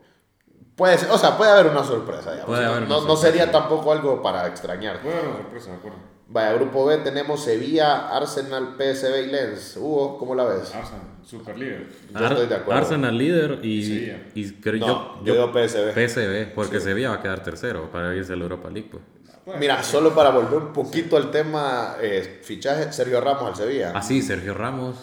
Puede 0.76 0.98
ser, 0.98 1.10
o 1.12 1.18
sea, 1.18 1.38
puede 1.38 1.52
haber 1.52 1.68
una 1.68 1.84
sorpresa. 1.84 2.44
Puede 2.46 2.64
no, 2.64 2.68
haber 2.72 2.84
una 2.84 2.90
no- 2.90 3.02
no 3.02 3.08
sorpresa. 3.16 3.22
sería 3.22 3.52
tampoco 3.52 3.92
algo 3.92 4.22
para 4.22 4.48
extrañar. 4.48 5.00
Puede 5.02 5.16
haber 5.16 5.28
una 5.30 5.38
sorpresa, 5.38 5.70
de 5.72 5.76
acuerdo. 5.78 5.98
Vaya, 6.28 6.54
grupo 6.54 6.86
B 6.86 6.98
tenemos 6.98 7.44
Sevilla, 7.44 8.10
Arsenal, 8.16 8.76
PSV 8.78 9.24
y 9.24 9.28
Lens. 9.28 9.78
Hugo, 9.78 10.18
¿cómo 10.18 10.34
la 10.36 10.46
ves? 10.46 10.74
Arsenal, 10.74 11.02
super 11.26 11.58
líder. 11.58 11.88
Yo 12.14 12.26
estoy 12.26 12.48
de 12.48 12.56
acuerdo. 12.56 12.82
Arsenal 12.82 13.18
líder 13.18 13.60
y, 13.64 14.52
creo- 14.62 14.80
No, 14.80 15.20
yo, 15.20 15.26
yo, 15.26 15.34
digo 15.34 15.52
PSV. 15.54 15.92
PSV, 15.94 16.54
porque 16.56 16.80
Sevilla 16.80 17.10
va 17.10 17.16
a 17.16 17.22
quedar 17.22 17.44
tercero 17.44 17.90
para 17.92 18.16
irse 18.16 18.34
a 18.34 18.36
la 18.36 18.44
Europa 18.44 18.70
League. 18.70 18.90
Pues. 18.90 19.04
Puede 19.46 19.60
Mira, 19.60 19.84
solo 19.84 20.16
para 20.16 20.30
volver 20.30 20.58
un 20.60 20.74
poquito 20.74 21.18
al 21.18 21.30
tema 21.30 21.98
eh, 22.02 22.40
fichaje, 22.42 22.92
Sergio 22.94 23.20
Ramos 23.20 23.44
al 23.50 23.56
Sevilla. 23.58 23.92
Ah, 23.94 24.02
sí, 24.02 24.22
Sergio 24.22 24.54
Ramos. 24.54 24.96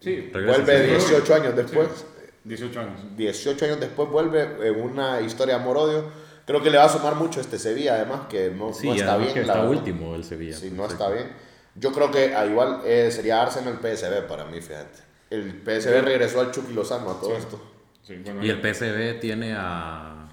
Sí, 0.00 0.30
Vuelve 0.32 0.64
Sevilla. 0.64 0.96
18 0.96 1.34
años 1.34 1.56
después. 1.56 1.88
Sí, 1.94 2.04
18 2.44 2.80
años. 2.80 3.00
18 3.16 3.64
años 3.66 3.80
después 3.80 4.08
vuelve 4.08 4.66
en 4.66 4.80
una 4.80 5.20
historia 5.20 5.56
de 5.56 5.60
amor-odio. 5.60 6.04
Creo 6.46 6.62
que 6.62 6.70
le 6.70 6.78
va 6.78 6.84
a 6.84 6.88
sumar 6.88 7.14
mucho 7.14 7.40
este 7.40 7.58
Sevilla, 7.58 7.94
además, 7.94 8.22
que 8.28 8.50
no, 8.50 8.72
Sí, 8.72 8.88
no 8.88 8.94
está 8.94 9.16
bien. 9.16 9.32
que 9.32 9.40
la 9.40 9.46
está 9.46 9.54
verdad. 9.62 9.70
último 9.70 10.14
el 10.14 10.24
Sevilla. 10.24 10.56
Sí, 10.56 10.70
no 10.70 10.86
está 10.86 11.08
bien. 11.08 11.28
Yo 11.74 11.92
creo 11.92 12.10
que 12.10 12.34
ah, 12.34 12.44
igual 12.46 12.80
eh, 12.84 13.10
sería 13.12 13.40
Arsenal 13.42 13.78
PSV 13.80 14.26
para 14.28 14.44
mí, 14.44 14.60
fíjate. 14.60 14.98
El 15.30 15.62
PSV 15.64 16.02
regresó 16.02 16.40
al 16.40 16.50
Chucky 16.50 16.72
Lozano 16.74 17.10
a 17.12 17.20
todo 17.20 17.36
esto. 17.36 17.60
Sí, 18.02 18.16
bueno, 18.24 18.44
Y 18.44 18.50
el 18.50 18.60
PSV 18.60 19.20
tiene 19.20 19.54
a, 19.56 20.28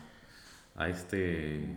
a 0.75 0.89
este... 0.89 1.75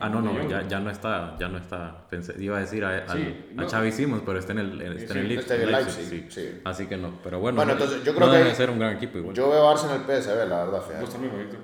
Ah, 0.00 0.08
no, 0.08 0.20
no, 0.20 0.48
ya, 0.48 0.66
ya 0.66 0.80
no 0.80 0.90
está, 0.90 1.36
ya 1.38 1.48
no 1.48 1.58
está. 1.58 2.06
Pensé- 2.10 2.34
iba 2.40 2.56
a 2.56 2.60
decir 2.60 2.84
a, 2.84 3.04
al- 3.04 3.18
Sí, 3.18 3.46
a 3.56 3.60
no. 3.62 3.68
Xavi 3.68 3.92
Simons, 3.92 4.22
pero 4.26 4.38
está 4.38 4.52
en 4.52 4.58
el, 4.58 4.82
está 4.82 5.12
en 5.14 5.18
el 5.20 5.28
Sí, 5.28 5.34
está 5.34 5.54
en 5.54 5.60
el 5.62 5.72
Leipzig, 5.72 6.10
Leipzig, 6.10 6.32
sí. 6.32 6.60
Así 6.64 6.86
que 6.86 6.96
no, 6.96 7.18
pero 7.22 7.38
bueno, 7.40 7.56
Bueno, 7.56 7.74
no- 7.74 7.78
entonces 7.80 8.04
yo 8.04 8.14
creo 8.14 8.26
no 8.26 8.32
que 8.32 8.38
debe 8.38 8.54
ser 8.54 8.70
un 8.70 8.78
gran 8.78 8.96
equipo 8.96 9.18
igual. 9.18 9.34
Yo, 9.36 9.48
veo 9.50 9.68
Arsenal 9.70 10.00
PSV, 10.00 10.48
la 10.48 10.64
verdad, 10.64 10.82
fíjate. 10.82 11.00
Vos 11.04 11.10
también, 11.12 11.38
Víctor. 11.38 11.60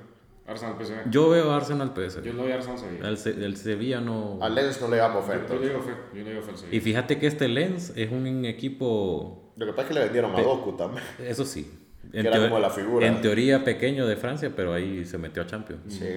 Arsenal 0.49 0.77
PSV. 0.79 1.11
veo 1.31 1.53
Arsenal 1.53 1.93
PSV. 1.95 2.23
Yo 2.23 2.33
doy 2.33 2.51
a 2.53 2.55
Arsenal 2.57 2.79
Sevilla. 2.79 3.09
El, 3.09 3.17
Se- 3.19 3.45
el 3.45 3.57
Sevilla 3.57 4.01
no... 4.01 4.39
A 4.43 4.49
Lens 4.49 4.81
no 4.81 4.89
le 4.89 4.97
damos 4.97 5.25
Yo, 5.27 5.33
oferta. 5.33 5.55
yo 5.55 5.61
le 5.61 5.69
digo 5.69 5.81
fe. 5.83 5.93
Yo 6.15 6.25
le 6.25 6.31
digo 6.31 6.43
fe 6.43 6.51
al 6.51 6.55
Y 6.57 6.59
Sevilla. 6.59 6.83
fíjate 6.83 7.19
que 7.19 7.27
este 7.27 7.49
Lens 7.49 7.93
es 7.97 8.11
un 8.11 8.45
equipo, 8.45 9.53
Lo 9.57 9.67
que 9.67 9.73
pasa 9.73 9.83
es 9.83 9.89
que 9.89 9.95
le 9.95 10.01
vendieron 10.05 10.35
a 10.35 10.41
Doku 10.41 10.73
también. 10.77 11.05
eso 11.27 11.45
sí, 11.45 11.71
Que 12.11 12.21
era 12.21 12.39
como 12.49 12.59
la 12.59 12.71
figura. 12.71 13.07
en 13.07 13.21
teoría 13.21 13.63
pequeño 13.65 14.07
de 14.07 14.17
Francia, 14.17 14.53
pero 14.57 14.73
ahí 14.73 15.05
se 15.05 15.19
metió 15.19 15.43
a 15.43 15.47
Champions. 15.47 15.83
Sí. 15.95 16.09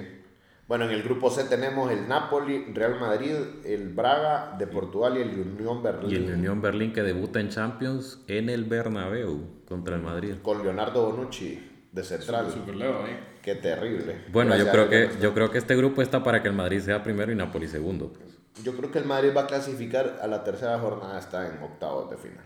Bueno, 0.68 0.86
en 0.86 0.92
el 0.92 1.04
grupo 1.04 1.30
C 1.30 1.44
tenemos 1.46 1.92
el 1.92 2.08
Napoli, 2.08 2.64
Real 2.74 2.98
Madrid, 2.98 3.34
el 3.66 3.90
Braga 3.90 4.56
de 4.58 4.68
Portugal 4.68 5.18
y 5.18 5.22
el 5.22 5.32
Unión 5.58 5.84
Berlín. 5.84 6.10
Y 6.10 6.16
el 6.16 6.34
Unión 6.34 6.62
Berlín 6.62 6.94
que 6.94 7.02
debuta 7.04 7.42
en 7.42 7.50
Champions 7.50 8.24
en 8.28 8.48
el 8.48 8.64
Bernabéu 8.64 9.42
contra 9.68 9.98
el 9.98 10.02
Madrid. 10.02 10.36
Con 10.42 10.64
Leonardo 10.64 11.12
Bonucci 11.12 11.60
de 11.92 12.04
central. 12.06 12.50
Super 12.52 12.78
Leo 12.78 13.04
ahí. 13.04 13.20
Qué 13.42 13.56
terrible. 13.56 14.26
Bueno, 14.32 14.56
yo 14.56 14.70
creo 14.70 14.90
que 14.90 15.10
yo 15.20 15.34
creo 15.34 15.50
que 15.52 15.58
este 15.58 15.76
grupo 15.76 16.02
está 16.02 16.24
para 16.24 16.42
que 16.42 16.48
el 16.48 16.54
Madrid 16.54 16.80
sea 16.80 17.02
primero 17.04 17.32
y 17.32 17.36
Napoli 17.36 17.68
segundo. 17.68 18.12
está. 18.14 18.64
Yo 18.64 18.76
creo 18.76 18.92
que 18.92 19.00
el 19.00 19.06
Madrid 19.06 19.32
va 19.36 19.42
a 19.44 19.48
clasificar 19.48 20.20
a 20.22 20.28
la 20.28 20.44
tercera 20.44 20.78
jornada, 20.80 21.18
está 21.18 21.48
en 21.48 21.62
octavos 21.64 22.10
de 22.12 22.18
final. 22.18 22.44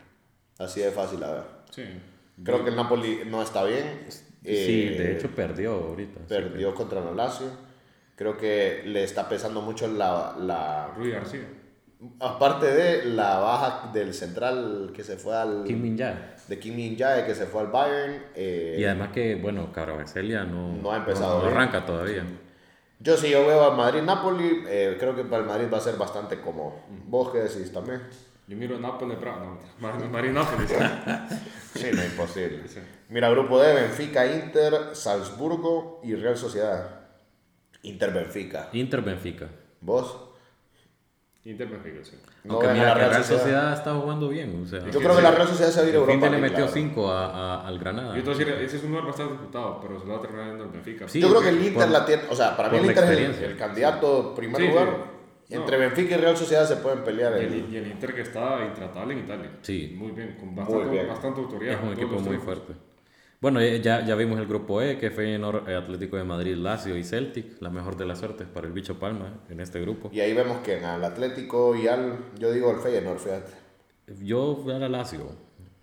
Así 0.59 0.79
de 0.79 0.91
fácil 0.91 1.23
a 1.23 1.31
ver. 1.33 1.43
Sí. 1.71 1.83
Creo 2.43 2.63
que 2.63 2.69
el 2.69 2.75
Napoli 2.75 3.21
no 3.25 3.41
está 3.41 3.63
bien. 3.65 4.05
sí, 4.09 4.23
Eh, 4.43 4.95
de 4.97 5.13
hecho 5.17 5.29
perdió 5.31 5.73
ahorita. 5.73 6.21
perdió 6.27 6.73
contra 6.75 6.99
el 6.99 7.15
Lazio. 7.17 7.47
Creo 8.15 8.37
que 8.37 8.83
le 8.85 9.03
está 9.03 9.27
pesando 9.27 9.61
mucho 9.61 9.87
la, 9.87 10.35
la 10.39 10.93
Rui 10.95 11.11
García. 11.11 11.41
Aparte 12.19 12.65
de 12.67 13.05
la 13.05 13.39
baja 13.39 13.91
del 13.93 14.13
central 14.13 14.91
que 14.95 15.03
se 15.03 15.17
fue 15.17 15.35
al 15.35 15.63
Kim 15.65 15.81
Min-jae. 15.81 16.15
de 16.47 16.59
Kim 16.59 16.75
Min 16.75 16.97
Jae 16.97 17.25
que 17.25 17.35
se 17.35 17.45
fue 17.45 17.61
al 17.61 17.67
Bayern. 17.67 18.23
eh, 18.35 18.77
Y 18.79 18.85
además 18.85 19.09
que, 19.13 19.35
bueno, 19.35 19.71
Caravacelia 19.71 20.43
no, 20.43 20.73
No 20.73 20.91
ha 20.91 20.97
empezado 20.97 21.35
no, 21.35 21.39
no 21.39 21.41
bien. 21.47 21.53
arranca 21.57 21.85
todavía. 21.85 22.23
Yo 22.99 23.17
sí, 23.17 23.29
yo 23.29 23.45
veo 23.45 23.63
a 23.65 23.75
Madrid-Napoli, 23.75 24.63
eh, 24.67 24.95
creo 24.99 25.15
que 25.15 25.23
para 25.25 25.41
el 25.43 25.47
Madrid 25.47 25.67
va 25.71 25.77
a 25.79 25.81
ser 25.81 25.97
bastante 25.97 26.39
cómodo. 26.39 26.75
¿Vos 27.07 27.31
qué 27.31 27.39
decís 27.39 27.71
también? 27.73 28.01
Yo 28.47 28.55
miro 28.55 28.79
Nápoles, 28.79 29.19
Braga. 29.19 29.39
No, 29.45 29.59
Mar- 29.79 30.09
Madrid 30.11 30.31
Nápoles. 30.31 30.71
Sí, 31.75 31.87
no, 31.93 32.05
imposible. 32.05 32.61
Sí. 32.69 32.79
Mira, 33.09 33.29
grupo 33.29 33.59
D, 33.61 33.73
Benfica, 33.73 34.25
Inter, 34.25 34.95
Salzburgo 34.95 35.99
y 36.05 36.15
Real 36.15 36.37
Sociedad. 36.37 37.01
Inter-Benfica. 37.83 38.69
Inter 38.73 39.01
Benfica. 39.01 39.47
¿Vos? 39.81 40.24
Inter 41.45 41.67
Benfica, 41.67 42.03
sí. 42.03 42.15
No 42.43 42.53
Aunque 42.55 42.67
la 42.67 42.73
que 42.73 42.79
Real 42.79 42.95
Real 42.97 43.13
Sociedad. 43.23 43.39
Sociedad 43.41 43.73
está 43.73 43.93
jugando 43.93 44.29
bien. 44.29 44.61
O 44.63 44.67
sea, 44.67 44.79
Yo 44.89 44.99
creo 44.99 45.15
que 45.15 45.21
la 45.21 45.29
Real 45.31 45.47
Sociedad 45.47 45.69
se 45.71 45.79
va 45.79 45.85
a 45.85 45.89
ir 45.89 45.95
a 45.95 45.99
Europa. 45.99 46.29
le 46.29 46.37
metió 46.37 46.57
la 46.57 46.65
verdad. 46.65 46.73
5 46.73 47.11
a, 47.11 47.25
a- 47.61 47.67
al 47.67 47.77
Granada. 47.79 48.15
Yo 48.17 48.23
te 48.23 48.29
voy 48.31 48.33
a 48.33 48.45
decir, 48.45 48.63
ese 48.65 48.77
es 48.77 48.83
un 48.83 48.89
lugar 48.89 49.05
bastante 49.05 49.33
disputado, 49.33 49.79
pero 49.79 49.99
se 49.99 50.05
lo 50.07 50.11
va 50.13 50.17
a 50.17 50.21
terminar 50.21 50.47
dando 50.47 50.63
el 50.63 50.69
Benfica. 50.71 51.07
Sí, 51.07 51.21
Yo 51.21 51.29
creo 51.29 51.41
que 51.41 51.49
el 51.49 51.57
por- 51.57 51.65
Inter 51.67 51.89
la 51.89 52.05
tiene, 52.05 52.23
o 52.29 52.35
sea, 52.35 52.57
para 52.57 52.69
mí 52.69 52.77
por 52.79 52.89
el 52.89 52.95
la 52.95 53.01
Inter 53.03 53.19
es 53.29 53.37
el, 53.37 53.43
el 53.51 53.57
candidato 53.57 54.33
primer 54.35 54.59
Sí, 54.61 54.67
lugar. 54.69 54.87
sí. 55.47 55.53
Entre 55.53 55.75
No. 55.77 55.81
Benfica 55.81 56.15
y 56.15 56.17
Real 56.17 56.35
Sociedad 56.37 56.65
se 56.67 56.77
pueden 56.77 57.03
pelear. 57.03 57.33
Y 57.39 57.45
el- 57.45 57.73
y 57.73 57.77
el 57.77 57.87
Inter 57.91 58.15
que 58.15 58.21
está 58.21 58.65
intratable 58.65 59.13
en 59.13 59.19
Italia. 59.19 59.51
Sí. 59.61 59.93
Muy 59.95 60.11
bien, 60.13 60.35
con 60.39 60.55
bastante, 60.55 60.89
bien. 60.89 61.07
bastante 61.07 61.41
autoridad. 61.41 61.73
Es 61.75 61.79
un 61.79 61.87
en 61.89 61.93
equipo 61.93 62.19
muy 62.21 62.37
fuerte. 62.37 62.73
Bueno, 63.45 63.59
eh, 63.59 63.79
ya, 63.79 64.03
ya 64.03 64.15
vimos 64.15 64.39
el 64.39 64.47
grupo 64.47 64.81
E, 64.81 64.97
que 64.97 65.11
Feyenoord, 65.11 65.69
eh, 65.69 65.75
Atlético 65.75 66.17
de 66.17 66.23
Madrid, 66.23 66.55
Lazio 66.55 66.97
y 66.97 67.03
Celtic. 67.03 67.61
La 67.61 67.69
mejor 67.69 67.95
de 67.95 68.03
las 68.03 68.17
suertes 68.17 68.47
para 68.51 68.65
el 68.65 68.73
bicho 68.73 68.97
Palma 68.97 69.35
en 69.51 69.59
este 69.59 69.79
grupo. 69.79 70.09
Y 70.11 70.19
ahí 70.19 70.33
vemos 70.33 70.61
que 70.63 70.83
al 70.83 71.03
Atlético 71.03 71.75
y 71.75 71.87
al, 71.87 72.17
yo 72.39 72.51
digo 72.51 72.71
el 72.71 72.77
Feyenoord, 72.79 73.19
fíjate. 73.19 73.51
Yo 74.23 74.59
fui 74.63 74.73
a 74.73 74.79
la 74.79 74.89
Lazio. 74.89 75.29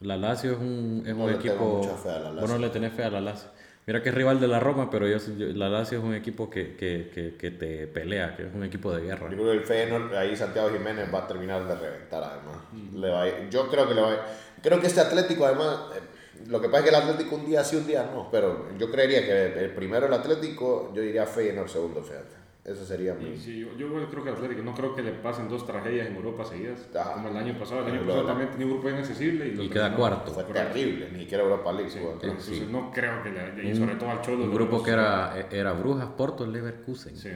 La 0.00 0.16
Lazio 0.16 0.54
es 0.54 0.58
un, 0.58 1.04
es 1.06 1.14
No 1.14 1.22
un 1.22 1.30
le 1.30 1.38
tengo 1.38 1.50
equipo... 1.54 1.76
mucha 1.84 1.94
fe 1.94 2.08
a 2.10 2.18
la 2.18 2.30
Lazio. 2.32 2.40
Vos 2.40 2.50
no 2.50 2.58
le 2.58 2.68
tenés 2.70 2.92
fe 2.94 3.04
a 3.04 3.10
la 3.10 3.20
Lazio. 3.20 3.50
Mira 3.86 4.02
que 4.02 4.08
es 4.08 4.14
rival 4.16 4.40
de 4.40 4.48
la 4.48 4.58
Roma, 4.58 4.90
pero 4.90 5.06
yo, 5.06 5.18
yo- 5.18 5.46
la 5.54 5.68
Lazio 5.68 5.98
es 5.98 6.04
un 6.04 6.14
equipo 6.14 6.50
que, 6.50 6.74
que, 6.74 7.12
que, 7.14 7.36
que 7.36 7.50
te 7.52 7.86
pelea, 7.86 8.34
que 8.34 8.42
es 8.48 8.52
un 8.52 8.64
equipo 8.64 8.92
de 8.92 9.02
guerra. 9.02 9.30
Yo 9.30 9.36
creo 9.36 9.52
que 9.52 9.58
el 9.58 9.62
Feyenoord, 9.64 10.12
ahí 10.16 10.34
Santiago 10.34 10.68
Jiménez 10.70 11.14
va 11.14 11.20
a 11.20 11.26
terminar 11.28 11.64
de 11.68 11.76
reventar 11.76 12.24
además. 12.24 12.56
Mm. 12.72 12.96
Le 12.98 13.08
va 13.08 13.22
a 13.22 13.48
yo 13.50 13.68
creo 13.68 13.86
que 13.86 13.94
le 13.94 14.00
va 14.00 14.12
a 14.14 14.26
Creo 14.60 14.80
que 14.80 14.86
este 14.88 15.00
Atlético 15.00 15.44
además, 15.46 15.76
eh, 15.96 16.00
lo 16.48 16.60
que 16.60 16.68
pasa 16.68 16.84
es 16.84 16.90
que 16.90 16.96
el 16.96 17.02
Atlético 17.02 17.36
un 17.36 17.46
día 17.46 17.64
sí, 17.64 17.76
un 17.76 17.86
día 17.86 18.10
no, 18.14 18.28
pero 18.30 18.68
yo 18.78 18.90
creería 18.90 19.24
que 19.24 19.64
el 19.64 19.70
primero 19.74 20.06
el 20.06 20.12
Atlético, 20.14 20.92
yo 20.94 21.02
diría 21.02 21.26
Feyenoord 21.26 21.68
segundo, 21.68 22.02
fíjate. 22.02 22.42
Eso 22.64 22.84
sería 22.84 23.12
mi... 23.14 23.30
Y 23.30 23.36
sí, 23.38 23.58
yo, 23.58 23.76
yo 23.76 24.08
creo 24.08 24.22
que 24.22 24.30
el 24.30 24.36
Atlético, 24.36 24.62
no 24.62 24.72
creo 24.72 24.94
que 24.94 25.02
le 25.02 25.10
pasen 25.10 25.48
dos 25.48 25.66
tragedias 25.66 26.06
en 26.06 26.14
Europa 26.14 26.44
seguidas, 26.44 26.78
Ah. 26.94 27.10
como 27.14 27.28
el 27.28 27.36
año 27.36 27.58
pasado. 27.58 27.84
El 27.84 27.92
año 27.94 28.06
pasado 28.06 28.24
también 28.24 28.50
tenía 28.52 28.66
un 28.66 28.74
grupo 28.74 28.88
inaccesible 28.88 29.48
y, 29.48 29.50
lo 29.56 29.64
Y 29.64 29.68
queda 29.68 29.86
terminó. 29.90 29.98
cuarto. 29.98 30.30
Fue 30.32 30.44
terrible, 30.44 31.08
ni 31.12 31.18
siquiera 31.22 31.42
Europa 31.42 31.72
League. 31.72 31.90
Sí, 31.90 31.98
entonces 31.98 32.44
Sí. 32.58 32.68
no 32.70 32.92
creo 32.92 33.20
que 33.24 33.30
le, 33.30 33.68
y 33.68 33.74
sobre 33.74 33.96
todo 33.96 34.10
al 34.10 34.20
Cholo. 34.22 34.44
Un 34.44 34.54
grupo 34.54 34.80
que 34.80 34.92
era, 34.92 35.48
era 35.50 35.72
Brujas, 35.72 36.06
Porto, 36.16 36.46
Leverkusen. 36.46 37.16
Sí. 37.16 37.30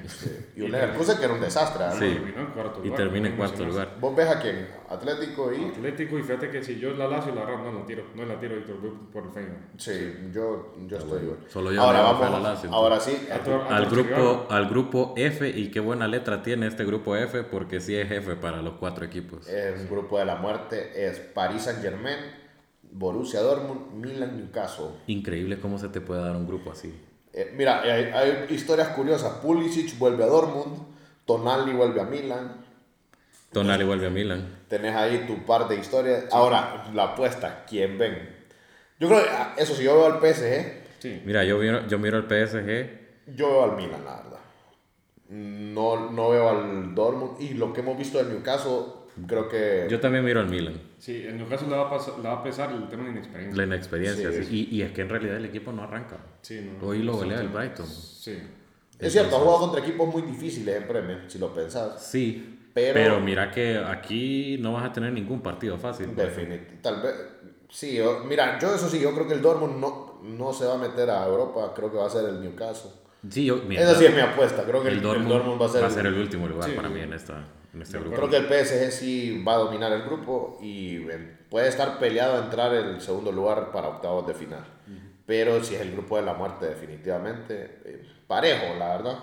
Y 0.54 0.62
un 0.62 0.70
Leverkusen 0.70 1.18
que 1.18 1.24
era 1.24 1.34
un 1.34 1.40
desastre. 1.40 1.82
¿verdad? 1.86 1.98
Sí. 1.98 2.08
Terminó 2.14 2.40
en 2.42 2.46
cuarto 2.52 2.80
Y 2.84 2.90
termina 2.90 3.26
en 3.26 3.32
no 3.32 3.38
cuarto 3.38 3.64
lugar. 3.64 3.96
Vos 4.00 4.14
ves 4.14 4.28
a 4.28 4.40
quién, 4.40 4.68
Atlético 4.88 5.52
y... 5.52 5.64
Atlético 5.64 6.18
y 6.18 6.22
fíjate 6.22 6.50
que 6.50 6.62
si 6.62 6.78
yo 6.78 6.92
la 6.92 7.08
Lazio 7.08 7.34
la 7.34 7.44
verdad 7.44 7.64
no 7.64 7.72
la 7.80 7.84
tiro, 7.86 8.04
no 8.14 8.24
la 8.24 8.38
tiro 8.38 8.56
Víctor, 8.56 8.80
voy 8.80 8.90
por 9.12 9.24
el 9.24 9.30
Feyenoord. 9.30 9.60
Sí, 9.78 10.14
yo, 10.32 10.74
yo 10.86 10.96
estoy 10.98 11.22
igual. 11.24 11.38
Solo 11.48 11.72
yo 11.72 11.82
ahora 11.82 11.98
me 11.98 12.04
voy 12.04 12.14
a 12.14 12.18
vamos, 12.20 12.42
la 12.42 12.50
Lazio, 12.50 12.72
ahora 12.72 13.00
sí, 13.00 13.28
A 13.32 13.38
tu- 13.42 13.50
a 13.50 13.76
Al 13.76 13.86
grupo, 13.86 14.46
al 14.48 14.68
grupo 14.68 15.14
F, 15.16 15.48
y 15.48 15.70
qué 15.70 15.80
buena 15.80 16.06
letra 16.06 16.42
tiene 16.42 16.66
este 16.68 16.84
grupo 16.84 17.16
F, 17.16 17.42
porque 17.44 17.80
sí 17.80 17.96
es 17.96 18.10
F 18.10 18.36
para 18.36 18.62
los 18.62 18.74
cuatro 18.74 19.04
equipos. 19.04 19.48
es 19.48 19.80
un 19.80 19.88
grupo 19.88 20.18
de 20.18 20.24
la 20.24 20.36
muerte, 20.36 21.06
es 21.08 21.18
Paris 21.18 21.62
Saint 21.62 21.82
Germain, 21.82 22.18
Borussia 22.92 23.40
Dortmund, 23.40 23.92
Milan, 23.94 24.36
Newcastle. 24.36 24.86
Increíble 25.08 25.58
cómo 25.58 25.78
se 25.78 25.88
te 25.88 26.00
puede 26.00 26.22
dar 26.22 26.36
un 26.36 26.46
grupo 26.46 26.70
así. 26.70 26.94
Eh, 27.32 27.52
mira, 27.56 27.82
hay, 27.82 28.04
hay 28.04 28.46
historias 28.50 28.88
curiosas. 28.88 29.34
Pulisic 29.42 29.98
vuelve 29.98 30.24
a 30.24 30.28
Dortmund, 30.28 30.78
Tonali 31.26 31.72
vuelve 31.72 32.00
a 32.00 32.04
Milan. 32.04 32.64
Tonali 33.52 33.84
vuelve 33.84 34.06
a 34.06 34.10
Milan. 34.10 34.55
Tenés 34.68 34.94
ahí 34.94 35.24
tu 35.26 35.44
par 35.44 35.68
de 35.68 35.76
historias. 35.76 36.24
Ahora, 36.32 36.86
la 36.92 37.04
apuesta, 37.04 37.64
¿quién 37.68 37.98
ven? 37.98 38.36
Yo 38.98 39.08
creo 39.08 39.22
que, 39.22 39.28
ah, 39.30 39.54
eso 39.56 39.74
si 39.74 39.84
yo 39.84 39.94
veo 39.94 40.06
al 40.06 40.20
PSG, 40.20 40.86
Sí. 40.98 41.22
Mira, 41.24 41.44
yo 41.44 41.58
miro, 41.58 41.86
yo 41.86 41.98
miro 41.98 42.18
el 42.18 42.24
PSG. 42.24 43.34
yo 43.36 43.48
veo 43.48 43.64
al 43.64 43.76
Milan, 43.76 44.04
la 44.04 44.16
verdad. 44.16 44.40
No, 45.28 46.10
no 46.10 46.30
veo 46.30 46.48
al 46.48 46.94
Dortmund. 46.94 47.40
Y 47.40 47.54
lo 47.54 47.72
que 47.72 47.80
hemos 47.80 47.98
visto 47.98 48.18
del 48.18 48.28
Newcastle, 48.28 48.82
creo 49.26 49.48
que... 49.48 49.86
Yo 49.90 50.00
también 50.00 50.24
miro 50.24 50.40
al 50.40 50.48
Milan. 50.48 50.80
Sí, 50.98 51.24
en 51.26 51.44
caso 51.46 51.66
le 51.68 51.76
va 51.76 51.86
a, 51.86 51.90
pasar, 51.90 52.18
le 52.18 52.28
va 52.28 52.34
a 52.34 52.42
pesar 52.42 52.72
el 52.72 52.88
tema 52.88 53.04
de 53.04 53.10
inexperiencia. 53.10 53.56
La 53.56 53.66
inexperiencia. 53.66 54.32
Sí, 54.32 54.44
sí. 54.44 54.68
Y, 54.70 54.76
y 54.76 54.82
es 54.82 54.92
que 54.92 55.02
en 55.02 55.08
realidad 55.08 55.36
el 55.36 55.44
equipo 55.44 55.72
no 55.72 55.82
arranca. 55.82 56.16
Sí, 56.42 56.60
no, 56.80 56.86
Hoy 56.86 57.02
lo 57.02 57.14
golea 57.14 57.40
el 57.40 57.48
Brighton. 57.48 57.86
Sí. 57.86 58.38
Es 58.98 59.12
cierto, 59.12 59.36
ha 59.36 59.40
jugado 59.40 59.60
contra 59.60 59.80
equipos 59.80 60.12
muy 60.12 60.22
difíciles 60.22 60.76
en 60.76 60.88
Premier, 60.88 61.24
si 61.28 61.38
lo 61.38 61.52
pensás. 61.52 62.02
Sí. 62.06 62.55
Pero- 62.76 62.92
Pero, 62.92 63.20
mira 63.20 63.50
que 63.50 63.78
aquí 63.78 64.58
no 64.60 64.74
vas 64.74 64.84
a 64.84 64.92
tener 64.92 65.10
ningún 65.10 65.40
partido 65.40 65.78
fácil. 65.78 66.08
pues. 66.14 66.28
Definitivamente. 66.28 66.78
Tal 66.82 67.00
vez. 67.00 67.14
Sí, 67.70 67.94
yo- 67.96 68.20
mira, 68.28 68.58
yo 68.58 68.74
eso 68.74 68.86
sí, 68.90 69.00
yo 69.00 69.14
creo 69.14 69.26
que 69.26 69.32
el 69.32 69.40
Dortmund 69.40 69.80
no, 69.80 70.20
no 70.22 70.52
se 70.52 70.66
va 70.66 70.74
a 70.74 70.78
meter 70.78 71.08
a 71.08 71.24
Europa, 71.26 71.72
creo 71.74 71.90
que 71.90 71.96
va 71.96 72.06
a 72.06 72.10
ser 72.10 72.28
el 72.28 72.40
Newcastle. 72.42 72.90
Sí, 73.30 73.46
yo, 73.46 73.56
mira, 73.66 73.80
Esa 73.82 73.94
sí 73.98 74.04
es 74.04 74.14
mi 74.14 74.20
apuesta, 74.20 74.62
creo 74.64 74.82
que 74.82 74.88
el, 74.88 74.94
el, 74.94 74.98
el 74.98 75.02
Dortmund 75.26 75.60
va 75.60 75.66
a 75.86 75.90
ser. 75.90 76.06
el 76.06 76.18
último 76.18 76.46
lugar 76.46 76.68
Sí. 76.68 76.76
para 76.76 76.90
mí 76.90 77.00
en, 77.00 77.14
esta, 77.14 77.44
en 77.72 77.80
este 77.80 77.98
grupo. 77.98 78.14
Creo 78.16 78.28
que 78.28 78.36
el 78.36 78.44
PSG 78.46 78.92
sí 78.92 79.42
va 79.42 79.54
a 79.54 79.58
dominar 79.58 79.90
el 79.92 80.02
grupo 80.02 80.58
y 80.62 80.96
eh, 81.10 81.38
puede 81.48 81.68
estar 81.68 81.98
peleado 81.98 82.36
a 82.36 82.44
entrar 82.44 82.74
en 82.74 82.84
el 82.90 83.00
segundo 83.00 83.32
lugar 83.32 83.72
para 83.72 83.88
octavos 83.88 84.26
de 84.26 84.34
final. 84.34 84.64
Pero 85.24 85.64
si 85.64 85.74
es 85.74 85.80
el 85.80 85.92
grupo 85.92 86.16
de 86.18 86.22
la 86.22 86.34
muerte, 86.34 86.66
definitivamente, 86.66 87.80
eh, 87.86 88.02
parejo, 88.28 88.74
la 88.78 88.96
verdad. 88.98 89.18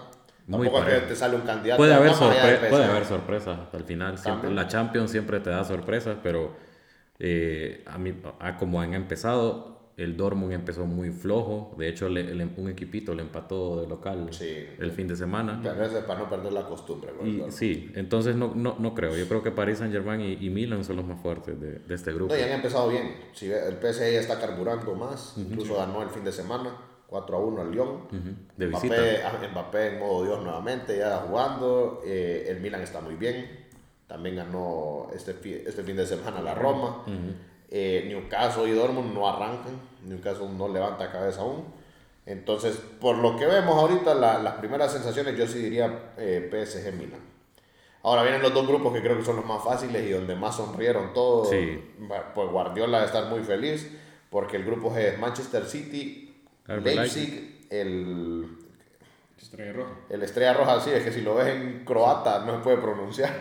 Muy 0.45 0.67
Tampoco 0.67 0.77
es 0.79 0.83
que 0.85 0.91
parejo. 0.91 1.07
te 1.07 1.15
sale 1.15 1.35
un 1.37 1.41
candidato. 1.43 1.77
Puede 1.77 1.93
haber, 1.93 2.11
sorpre- 2.11 2.69
puede 2.69 2.83
haber 2.85 3.05
sorpresas 3.05 3.59
al 3.71 3.83
final. 3.85 4.17
Siempre, 4.17 4.51
la 4.51 4.67
Champions 4.67 5.09
siempre 5.11 5.39
te 5.39 5.49
da 5.49 5.63
sorpresas, 5.63 6.17
pero 6.21 6.51
eh, 7.19 7.83
a 7.85 7.97
mí, 7.97 8.13
a 8.39 8.57
como 8.57 8.81
han 8.81 8.93
empezado, 8.93 9.71
el 9.95 10.17
Dortmund 10.17 10.51
empezó 10.53 10.85
muy 10.85 11.11
flojo. 11.11 11.75
De 11.77 11.87
hecho, 11.87 12.09
le- 12.09 12.33
le- 12.35 12.49
un 12.57 12.67
equipito 12.67 13.13
le 13.13 13.21
empató 13.21 13.79
de 13.79 13.87
local 13.87 14.27
Sí. 14.31 14.65
el 14.79 14.91
fin 14.91 15.07
de 15.07 15.15
semana. 15.15 15.61
Tal 15.63 15.77
vez 15.77 15.93
es 15.93 16.03
para 16.03 16.19
no 16.21 16.29
perder 16.29 16.51
la 16.51 16.63
costumbre. 16.65 17.11
el 17.21 17.27
Y, 17.27 17.51
sí, 17.51 17.91
entonces 17.95 18.35
no, 18.35 18.53
no, 18.55 18.75
no 18.79 18.95
creo. 18.95 19.15
Yo 19.15 19.27
creo 19.27 19.43
que 19.43 19.51
Paris 19.51 19.77
Saint 19.77 19.93
Germain 19.93 20.19
y, 20.19 20.33
y 20.45 20.49
Milan 20.49 20.83
son 20.83 20.95
los 20.97 21.05
más 21.05 21.21
fuertes 21.21 21.59
de, 21.61 21.73
de 21.79 21.95
este 21.95 22.11
grupo. 22.11 22.33
No, 22.33 22.39
y 22.39 22.43
han 22.43 22.51
empezado 22.51 22.89
bien. 22.89 23.15
Si 23.33 23.51
el 23.51 23.75
PSG 23.75 24.01
está 24.17 24.39
carburando 24.39 24.95
más. 24.95 25.35
Incluso 25.37 25.75
ganó 25.77 26.01
el 26.01 26.09
fin 26.09 26.23
de 26.23 26.31
semana 26.31 26.71
4 27.13 27.37
a 27.37 27.39
1 27.39 27.61
al 27.61 27.71
Lyon. 27.71 27.89
Ujú, 28.07 28.35
De 28.57 28.65
visita. 28.65 28.87
Mbappé, 28.95 29.23
ah, 29.23 29.47
Mbappé 29.51 29.87
en 29.87 29.99
modo 29.99 30.25
Dios 30.25 30.41
nuevamente, 30.43 30.97
ya 30.97 31.17
jugando. 31.27 32.01
Eh, 32.03 32.47
el 32.49 32.59
Milan 32.59 32.81
está 32.81 33.01
muy 33.01 33.13
bien. 33.13 33.67
También 34.07 34.35
ganó 34.35 35.09
este, 35.13 35.31
este 35.67 35.83
fin 35.83 35.95
de 35.95 36.07
semana 36.07 36.41
la 36.41 36.55
Roma. 36.55 37.03
Eh, 37.69 38.05
Newcastle 38.07 38.67
y 38.67 38.71
Dortmund 38.71 39.13
no 39.13 39.29
arrancan. 39.29 39.79
Newcastle 40.05 40.49
no 40.57 40.67
levanta 40.67 41.11
cabeza 41.11 41.41
aún. 41.41 41.65
Entonces, 42.25 42.77
por 42.99 43.17
lo 43.17 43.37
que 43.37 43.45
vemos 43.45 43.75
ahorita, 43.77 44.15
la- 44.15 44.39
las 44.39 44.55
primeras 44.55 44.91
sensaciones, 44.91 45.37
yo 45.37 45.45
sí 45.45 45.59
diría 45.59 46.13
eh, 46.17 46.49
PSG 46.51 46.93
Milan. 46.93 47.19
Ahora 48.01 48.23
vienen 48.23 48.41
los 48.41 48.53
dos 48.55 48.67
grupos 48.67 48.91
que 48.91 49.01
creo 49.01 49.17
que 49.17 49.23
son 49.23 49.35
los 49.35 49.45
más 49.45 49.63
fáciles 49.63 50.03
y 50.03 50.11
donde 50.11 50.35
más 50.35 50.55
sonrieron 50.57 51.13
todos. 51.13 51.49
Sí. 51.51 51.79
Va- 52.11 52.33
Pues 52.33 52.49
Guardiola 52.49 52.97
debe 52.99 53.07
estar 53.07 53.29
muy 53.29 53.41
feliz 53.43 53.87
porque 54.31 54.57
el 54.57 54.65
grupo 54.65 54.89
G 54.91 54.97
es 54.97 55.19
Manchester 55.19 55.63
City, 55.65 56.22
Leipzig, 56.67 57.67
el, 57.69 58.47
Estrella 59.41 59.73
Roja. 59.73 59.91
el 60.09 60.23
Estrella 60.23 60.53
Roja, 60.53 60.79
sí, 60.79 60.89
es 60.91 61.03
que 61.03 61.11
si 61.11 61.21
lo 61.21 61.35
ves 61.35 61.47
en 61.55 61.83
croata 61.85 62.43
no 62.45 62.53
se 62.57 62.63
puede 62.63 62.77
pronunciar, 62.77 63.33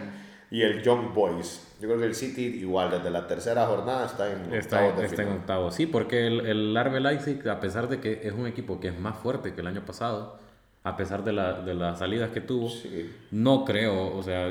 y 0.51 0.63
el 0.63 0.83
Young 0.83 1.15
Boys. 1.15 1.69
Yo 1.81 1.89
creo 1.89 1.99
que 2.01 2.07
el 2.07 2.15
City 2.15 2.43
igual 2.61 2.91
desde 2.91 3.11
la 3.11 3.27
tercera 3.27 3.67
jornada 3.67 4.07
está 4.07 4.31
en 4.31 4.53
Está, 4.53 4.77
octavos 4.85 5.01
de 5.01 5.07
está 5.07 5.23
en 5.23 5.29
octavo. 5.33 5.71
Sí, 5.71 5.87
porque 5.87 6.27
el, 6.27 6.47
el 6.47 6.77
RB 6.85 7.01
Leipzig, 7.01 7.49
a 7.49 7.59
pesar 7.61 7.89
de 7.89 8.01
que 8.01 8.21
es 8.23 8.33
un 8.33 8.47
equipo 8.47 8.79
que 8.79 8.89
es 8.89 8.99
más 8.99 9.17
fuerte 9.17 9.55
que 9.55 9.61
el 9.63 9.67
año 9.67 9.85
pasado, 9.85 10.39
a 10.85 10.97
pesar 10.97 11.23
de, 11.25 11.33
la- 11.33 11.61
de 11.63 11.75
las 11.75 12.01
salidas 12.01 12.31
que 12.33 12.41
tuvo, 12.41 12.69
Sí. 12.69 13.11
no 13.31 13.65
creo, 13.65 14.15
o 14.17 14.23
sea, 14.23 14.49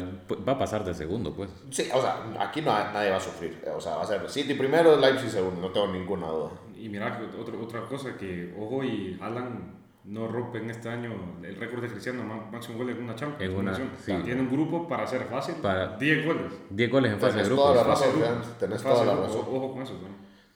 va 0.47 0.53
a 0.53 0.57
pasar 0.57 0.84
de 0.86 0.93
segundo, 0.93 1.34
pues. 1.36 1.49
Sí, 1.69 1.88
o 1.93 2.01
sea, 2.01 2.17
aquí 2.39 2.61
no, 2.61 2.72
nadie 2.72 3.11
va 3.11 3.17
a 3.17 3.22
sufrir. 3.22 3.61
O 3.76 3.80
sea, 3.80 3.95
va 3.97 4.03
a 4.03 4.07
ser 4.07 4.28
City 4.30 4.53
primero, 4.55 4.97
Leipzig 4.97 5.30
segundo, 5.30 5.61
no 5.61 5.69
tengo 5.69 5.88
ninguna 5.88 6.28
duda. 6.28 6.51
Y 6.84 6.90
mira, 6.90 7.22
otro, 7.40 7.62
otra 7.62 7.82
cosa 7.82 8.16
que, 8.18 8.54
ojo, 8.60 8.84
y 8.84 9.18
Alan 9.22 9.80
no 10.04 10.28
rompen 10.28 10.70
este 10.72 10.90
año 10.90 11.12
el 11.44 11.56
récord 11.56 11.82
de 11.84 11.90
Cristiano, 11.90 12.24
má- 12.24 12.50
máximo 12.52 12.80
goles 12.80 12.98
en 12.98 13.04
una 13.04 13.16
Champions. 13.16 13.52
En 13.54 13.60
una, 13.60 13.76
sí. 13.76 14.14
Tiene 14.24 14.42
un 14.42 14.50
grupo 14.52 14.88
para 14.88 15.04
hacer 15.04 15.26
fácil, 15.26 15.56
Para- 15.62 15.96
10 15.98 16.26
goles. 16.26 16.52
10 16.72 16.92
goles 16.92 17.12
en 17.14 17.20
fase 17.20 17.38
de 17.38 17.44
grupos. 17.44 17.66
toda 17.66 17.76
la 17.76 17.84
Fase 17.84 18.06
razón, 18.08 18.20
grupo. 18.22 18.48
tenés 18.60 18.82
Fase 18.82 18.94
toda 18.96 19.06
la 19.06 19.12
grupo. 19.22 19.28
razón. 19.28 19.56
Ojo 19.56 19.74
con 19.74 19.82
eso, 19.84 19.94
¿no? 19.94 20.08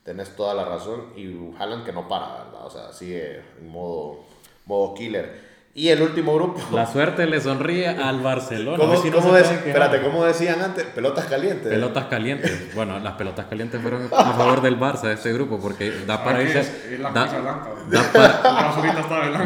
Tenés 0.04 0.36
toda 0.36 0.54
la 0.56 0.66
razón 0.66 1.04
y 1.16 1.56
Haaland 1.60 1.86
que 1.86 1.92
no 1.94 2.08
para, 2.08 2.44
¿verdad? 2.46 2.66
O 2.66 2.70
sea, 2.70 2.92
sigue 2.92 3.42
en 3.60 3.70
modo, 3.70 4.22
modo 4.66 4.94
killer. 4.96 5.55
Y 5.78 5.90
el 5.90 6.02
último 6.02 6.34
grupo. 6.34 6.58
La 6.72 6.88
suerte 6.88 7.26
le 7.26 7.42
sonríe 7.42 7.90
al 7.90 8.22
Barcelona. 8.22 8.78
¿Cómo, 8.78 8.94
Messi 8.94 9.10
no 9.10 9.18
cómo 9.18 9.36
espérate, 9.36 10.02
¿cómo 10.02 10.24
decían 10.24 10.62
antes? 10.62 10.86
Pelotas 10.86 11.26
calientes. 11.26 11.68
Pelotas 11.68 12.06
calientes. 12.06 12.68
Bueno, 12.76 12.98
las 13.00 13.14
pelotas 13.16 13.48
calientes 13.48 13.82
fueron 13.82 14.06
a 14.06 14.34
favor 14.34 14.62
del 14.62 14.80
Barça, 14.80 15.12
este 15.12 15.34
grupo, 15.34 15.60
porque 15.60 15.92
da 16.08 16.24
para 16.24 16.38
¿Sabes 16.38 16.54
qué 16.54 16.60
irse, 16.60 16.72
es? 16.88 16.94
Es 16.94 17.00
la 17.02 17.12
da, 17.12 17.26
blanca. 17.42 17.70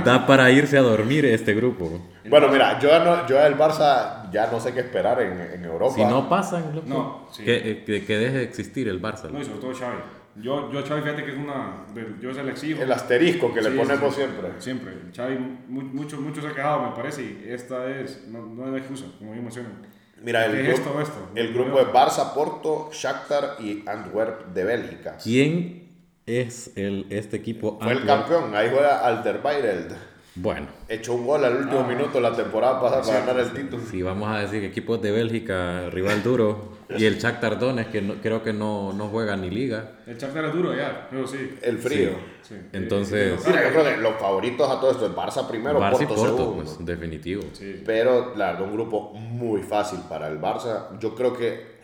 da 0.06 0.28
para, 0.28 0.44
da 0.44 0.52
irse 0.52 0.78
a 0.78 0.82
dormir 0.82 1.26
este 1.26 1.56
grupo. 1.56 2.00
Bueno, 2.26 2.48
mira, 2.50 2.78
yo, 2.80 3.04
no, 3.04 3.26
yo 3.28 3.40
el 3.42 3.58
Barça 3.58 4.30
ya 4.32 4.52
no 4.52 4.60
sé 4.60 4.72
qué 4.72 4.82
esperar 4.82 5.20
en, 5.24 5.42
en 5.42 5.66
Europa. 5.66 5.96
Si 5.96 6.06
no 6.06 6.30
pasan, 6.30 6.76
loco, 6.76 6.88
No, 6.88 7.28
sí. 7.32 7.44
que, 7.44 7.56
eh, 7.72 7.84
que, 7.84 8.06
que 8.06 8.18
deje 8.18 8.38
de 8.38 8.44
existir 8.44 8.88
el 8.88 9.02
Barça. 9.02 9.32
No, 9.32 9.42
y 9.42 9.46
sobre 9.46 9.62
todo 9.62 9.74
Xavi. 9.74 9.98
Yo, 10.36 10.72
yo 10.72 10.82
Xavi, 10.86 11.02
fíjate 11.02 11.26
que 11.26 11.32
es 11.32 11.38
una... 11.38 11.86
de- 11.94 12.16
yo 12.22 12.34
se 12.34 12.44
le 12.44 12.52
exijo. 12.52 12.82
El 12.82 12.92
asterisco 12.92 13.54
que 13.54 13.62
Sí, 13.62 13.70
le 13.70 13.76
ponemos 13.76 14.14
sí, 14.16 14.22
siempre. 14.22 14.50
Siempre. 14.60 14.94
Xavi, 15.16 15.38
mu- 15.68 15.82
mucho, 15.82 16.22
mucho 16.22 16.42
se 16.42 16.48
ha 16.48 16.54
quedado, 16.54 16.90
me 16.90 16.96
parece, 16.96 17.24
y 17.24 17.44
esta 17.48 17.90
es... 17.90 18.26
No, 18.28 18.46
no 18.46 18.72
hay 18.74 18.80
excusa, 18.80 19.06
como 19.18 19.32
bien 19.32 19.44
mencionan. 19.44 19.74
Mira, 20.22 20.46
el, 20.46 20.52
¿Qué 20.52 20.72
es 20.72 20.84
grupo, 20.84 21.00
esto? 21.02 21.30
el 21.36 21.54
grupo 21.54 21.80
es 21.80 21.88
Barça, 21.88 22.34
Porto, 22.34 22.90
Shakhtar 22.92 23.56
y 23.60 23.84
Antwerp 23.88 24.48
de 24.54 24.64
Bélgica. 24.66 25.18
¿Quién 25.22 25.90
es 26.26 26.74
el, 26.76 27.06
este 27.10 27.38
equipo? 27.38 27.80
Fue 27.82 27.94
el 27.94 28.06
campeón, 28.06 28.54
ahí 28.56 28.70
juega 28.72 29.06
Alderweireld. 29.06 29.96
Bueno, 30.36 30.68
Echó 30.88 31.16
un 31.16 31.26
gol 31.26 31.44
al 31.44 31.56
último 31.58 31.84
minuto 31.86 32.20
la 32.22 32.34
temporada 32.36 32.80
pasada 32.80 33.02
para 33.02 33.20
ganar 33.26 33.40
el 33.40 33.52
título. 33.52 33.84
si 33.84 34.02
vamos 34.02 34.30
a 34.30 34.40
decir 34.40 34.64
equipos 34.64 35.02
de 35.02 35.12
Bélgica, 35.12 35.90
rival 35.90 36.24
duro, 36.24 36.78
y 36.98 37.06
el 37.06 37.18
Shakhtar 37.18 37.60
Donetsk, 37.60 37.92
que 37.92 38.02
no- 38.02 38.14
creo 38.22 38.42
que 38.44 38.54
no, 38.54 38.94
no 38.94 39.08
juega 39.10 39.36
ni 39.36 39.50
liga. 39.50 39.98
El 40.08 40.18
charter 40.18 40.46
es 40.46 40.54
duro 40.54 40.74
ya, 40.76 41.08
pero 41.10 41.28
sí. 41.28 41.58
El 41.62 41.78
frío. 41.80 42.12
sí. 42.42 42.56
Entonces- 42.74 43.46
Mira, 43.46 43.64
yo 43.66 43.70
creo 43.72 43.84
que 43.96 43.98
los 44.02 44.16
favoritos 44.16 44.70
a 44.70 44.80
todo 44.80 44.92
esto 44.92 45.06
es 45.08 45.12
Barça 45.14 45.48
primero, 45.48 45.80
Barça 45.80 46.04
y 46.04 46.06
Porto, 46.06 46.16
Porto, 46.16 46.38
segundo. 46.38 46.64
pues, 46.64 46.86
definitivo. 46.86 47.44
Sí. 47.54 47.82
Pero, 47.86 48.34
la 48.36 48.52
verdad, 48.52 48.62
un 48.68 48.74
grupo 48.74 49.12
muy 49.14 49.62
fácil 49.64 50.00
para 50.08 50.28
el 50.30 50.40
Barça. 50.40 50.98
Yo 51.00 51.16
creo 51.16 51.36
que 51.36 51.80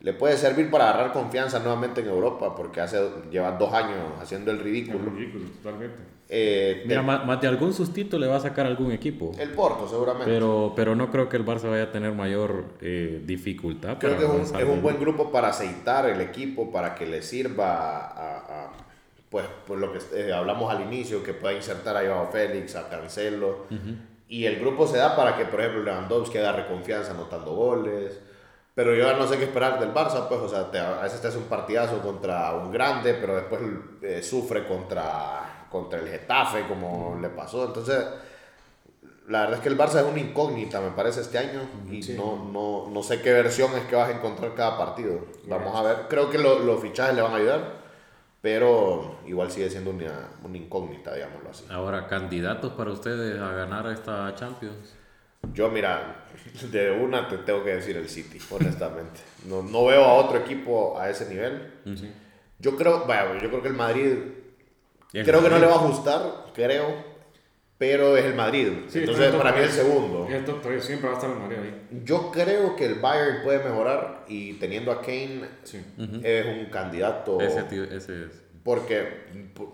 le 0.00 0.12
puede 0.14 0.36
servir 0.36 0.70
para 0.70 0.90
agarrar 0.90 1.12
confianza 1.12 1.58
nuevamente 1.60 2.00
en 2.00 2.08
Europa, 2.08 2.54
porque 2.56 2.80
hace, 2.80 2.98
lleva 3.30 3.52
dos 3.52 3.72
años 3.72 3.98
haciendo 4.20 4.50
el 4.50 4.58
ridículo. 4.58 4.98
ridículo, 5.14 5.44
totalmente. 5.62 6.19
Eh, 6.32 6.84
Mira, 6.86 7.00
te- 7.00 7.06
más, 7.06 7.40
de 7.40 7.48
algún 7.48 7.72
sustito 7.74 8.16
le 8.16 8.28
va 8.28 8.36
a 8.36 8.40
sacar 8.40 8.64
algún 8.64 8.92
equipo. 8.92 9.32
el 9.38 9.50
Porto, 9.50 9.88
seguramente. 9.88 10.30
Pero, 10.30 10.72
pero 10.76 10.94
no 10.94 11.10
creo 11.10 11.28
que 11.28 11.36
el 11.36 11.44
Barça 11.44 11.68
vaya 11.68 11.84
a 11.84 11.90
tener 11.92 12.12
mayor 12.12 12.66
eh, 12.80 13.20
dificultad. 13.24 13.98
Creo 13.98 14.12
para 14.16 14.26
que 14.28 14.40
es 14.42 14.50
un, 14.52 14.60
es 14.60 14.68
un 14.68 14.80
buen 14.80 15.00
grupo 15.00 15.32
para 15.32 15.48
aceitar 15.48 16.06
el 16.08 16.20
equipo, 16.20 16.70
para 16.70 16.94
que 16.94 17.04
le 17.06 17.22
sirva 17.22 17.98
a, 18.06 18.36
a- 18.66 18.72
pues, 19.28 19.44
por 19.66 19.78
lo 19.78 19.92
que 19.92 19.98
eh, 20.14 20.32
hablamos 20.32 20.72
al 20.72 20.82
inicio, 20.82 21.22
que 21.24 21.34
pueda 21.34 21.52
insertar 21.54 21.96
a 21.96 22.00
Joao 22.00 22.30
Félix, 22.30 22.76
a 22.76 22.88
Cancelo. 22.88 23.66
Y 24.28 24.44
el 24.46 24.60
grupo 24.60 24.86
se 24.86 24.98
da 24.98 25.16
para 25.16 25.36
que, 25.36 25.44
por 25.46 25.60
ejemplo, 25.60 25.82
Lewandowski 25.82 26.38
agarre 26.38 26.66
confianza 26.68 27.10
anotando 27.10 27.52
goles. 27.54 28.20
Pero 28.76 28.94
yo 28.94 29.04
ya 29.04 29.14
no 29.16 29.26
sé 29.26 29.36
qué 29.36 29.44
esperar 29.44 29.80
del 29.80 29.92
Barça, 29.92 30.28
pues, 30.28 30.40
o 30.40 30.48
sea, 30.48 30.70
te- 30.70 30.78
a 30.78 31.02
veces 31.02 31.20
te 31.20 31.26
hace 31.26 31.38
un 31.38 31.44
partidazo 31.44 31.98
contra 32.00 32.54
un 32.54 32.70
grande, 32.70 33.14
pero 33.14 33.34
después 33.34 33.60
eh, 34.02 34.22
sufre 34.22 34.64
contra, 34.64 35.49
contra 35.70 35.98
el 36.00 36.08
Getafe, 36.08 36.66
como 36.66 37.18
le 37.20 37.28
pasó. 37.28 37.66
Entonces, 37.66 38.04
la 39.28 39.40
verdad 39.42 39.56
es 39.58 39.62
que 39.62 39.68
el 39.68 39.78
Barça 39.78 40.00
es 40.00 40.04
una 40.10 40.18
incógnita, 40.20 40.80
me 40.80 40.90
parece, 40.90 41.20
este 41.20 41.38
año. 41.38 41.60
Y 41.90 42.02
no, 42.16 42.50
no, 42.52 42.90
no 42.90 43.02
sé 43.02 43.20
qué 43.22 43.32
versión 43.32 43.72
es 43.76 43.84
que 43.84 43.94
vas 43.96 44.08
a 44.08 44.12
encontrar 44.12 44.54
cada 44.54 44.76
partido. 44.76 45.20
Vamos 45.46 45.74
a 45.76 45.82
ver. 45.82 45.96
Creo 46.08 46.28
que 46.30 46.38
lo- 46.38 46.58
los 46.58 46.80
fichajes 46.82 47.14
le 47.14 47.22
van 47.22 47.32
a 47.32 47.36
ayudar. 47.36 47.80
Pero 48.42 49.16
igual 49.26 49.50
sigue 49.50 49.68
siendo 49.68 49.90
una, 49.90 50.30
una 50.42 50.56
incógnita, 50.56 51.14
digámoslo 51.14 51.50
así. 51.50 51.64
Ahora, 51.68 52.06
candidatos 52.08 52.72
para 52.72 52.90
ustedes 52.90 53.38
a 53.38 53.52
ganar 53.52 53.86
esta 53.88 54.34
Champions. 54.34 54.94
Yo, 55.52 55.68
mira, 55.70 56.24
de 56.72 56.90
una 56.90 57.28
te 57.28 57.36
tengo 57.38 57.62
que 57.62 57.74
decir 57.74 57.98
el 57.98 58.08
City, 58.08 58.38
honestamente. 58.50 59.20
No, 59.46 59.62
no 59.62 59.84
veo 59.84 60.02
a 60.04 60.14
otro 60.14 60.38
equipo 60.38 60.98
a 60.98 61.10
ese 61.10 61.28
nivel. 61.28 61.70
Yo 62.58 62.76
creo, 62.76 63.04
vaya, 63.06 63.34
yo 63.42 63.48
creo 63.50 63.60
que 63.62 63.68
el 63.68 63.74
Madrid, 63.74 64.14
Es 65.12 65.26
creo 65.26 65.40
que 65.42 65.48
no 65.48 65.56
Madrid. 65.56 65.60
le 65.60 65.66
va 65.66 65.74
a 65.80 65.86
gustar, 65.86 66.22
creo, 66.54 67.10
pero 67.78 68.16
es 68.16 68.24
el 68.26 68.34
Madrid. 68.34 68.68
Sí, 68.88 69.00
Entonces, 69.00 69.34
para 69.34 69.52
mí 69.52 69.58
el 69.58 69.64
tres. 69.64 69.74
segundo. 69.76 70.26
Es 70.28 70.34
el 70.34 70.44
top 70.44 70.62
tres, 70.62 70.84
siempre 70.84 71.08
va 71.08 71.14
a 71.14 71.18
estar 71.18 71.30
el 71.32 71.38
Mario 71.38 71.58
ahí. 71.62 71.88
Yo 72.04 72.30
creo 72.30 72.76
que 72.76 72.86
el 72.86 72.94
Bayern 72.96 73.42
puede 73.42 73.58
mejorar 73.64 74.24
y 74.28 74.52
teniendo 74.54 74.92
a 74.92 75.00
Kane 75.00 75.42
Sí. 75.64 75.82
es 76.22 76.46
un 76.46 76.66
candidato. 76.70 77.40
Ese, 77.40 77.62
tío- 77.64 77.84
ese 77.84 78.24
es. 78.26 78.42
Porque, 78.62 79.08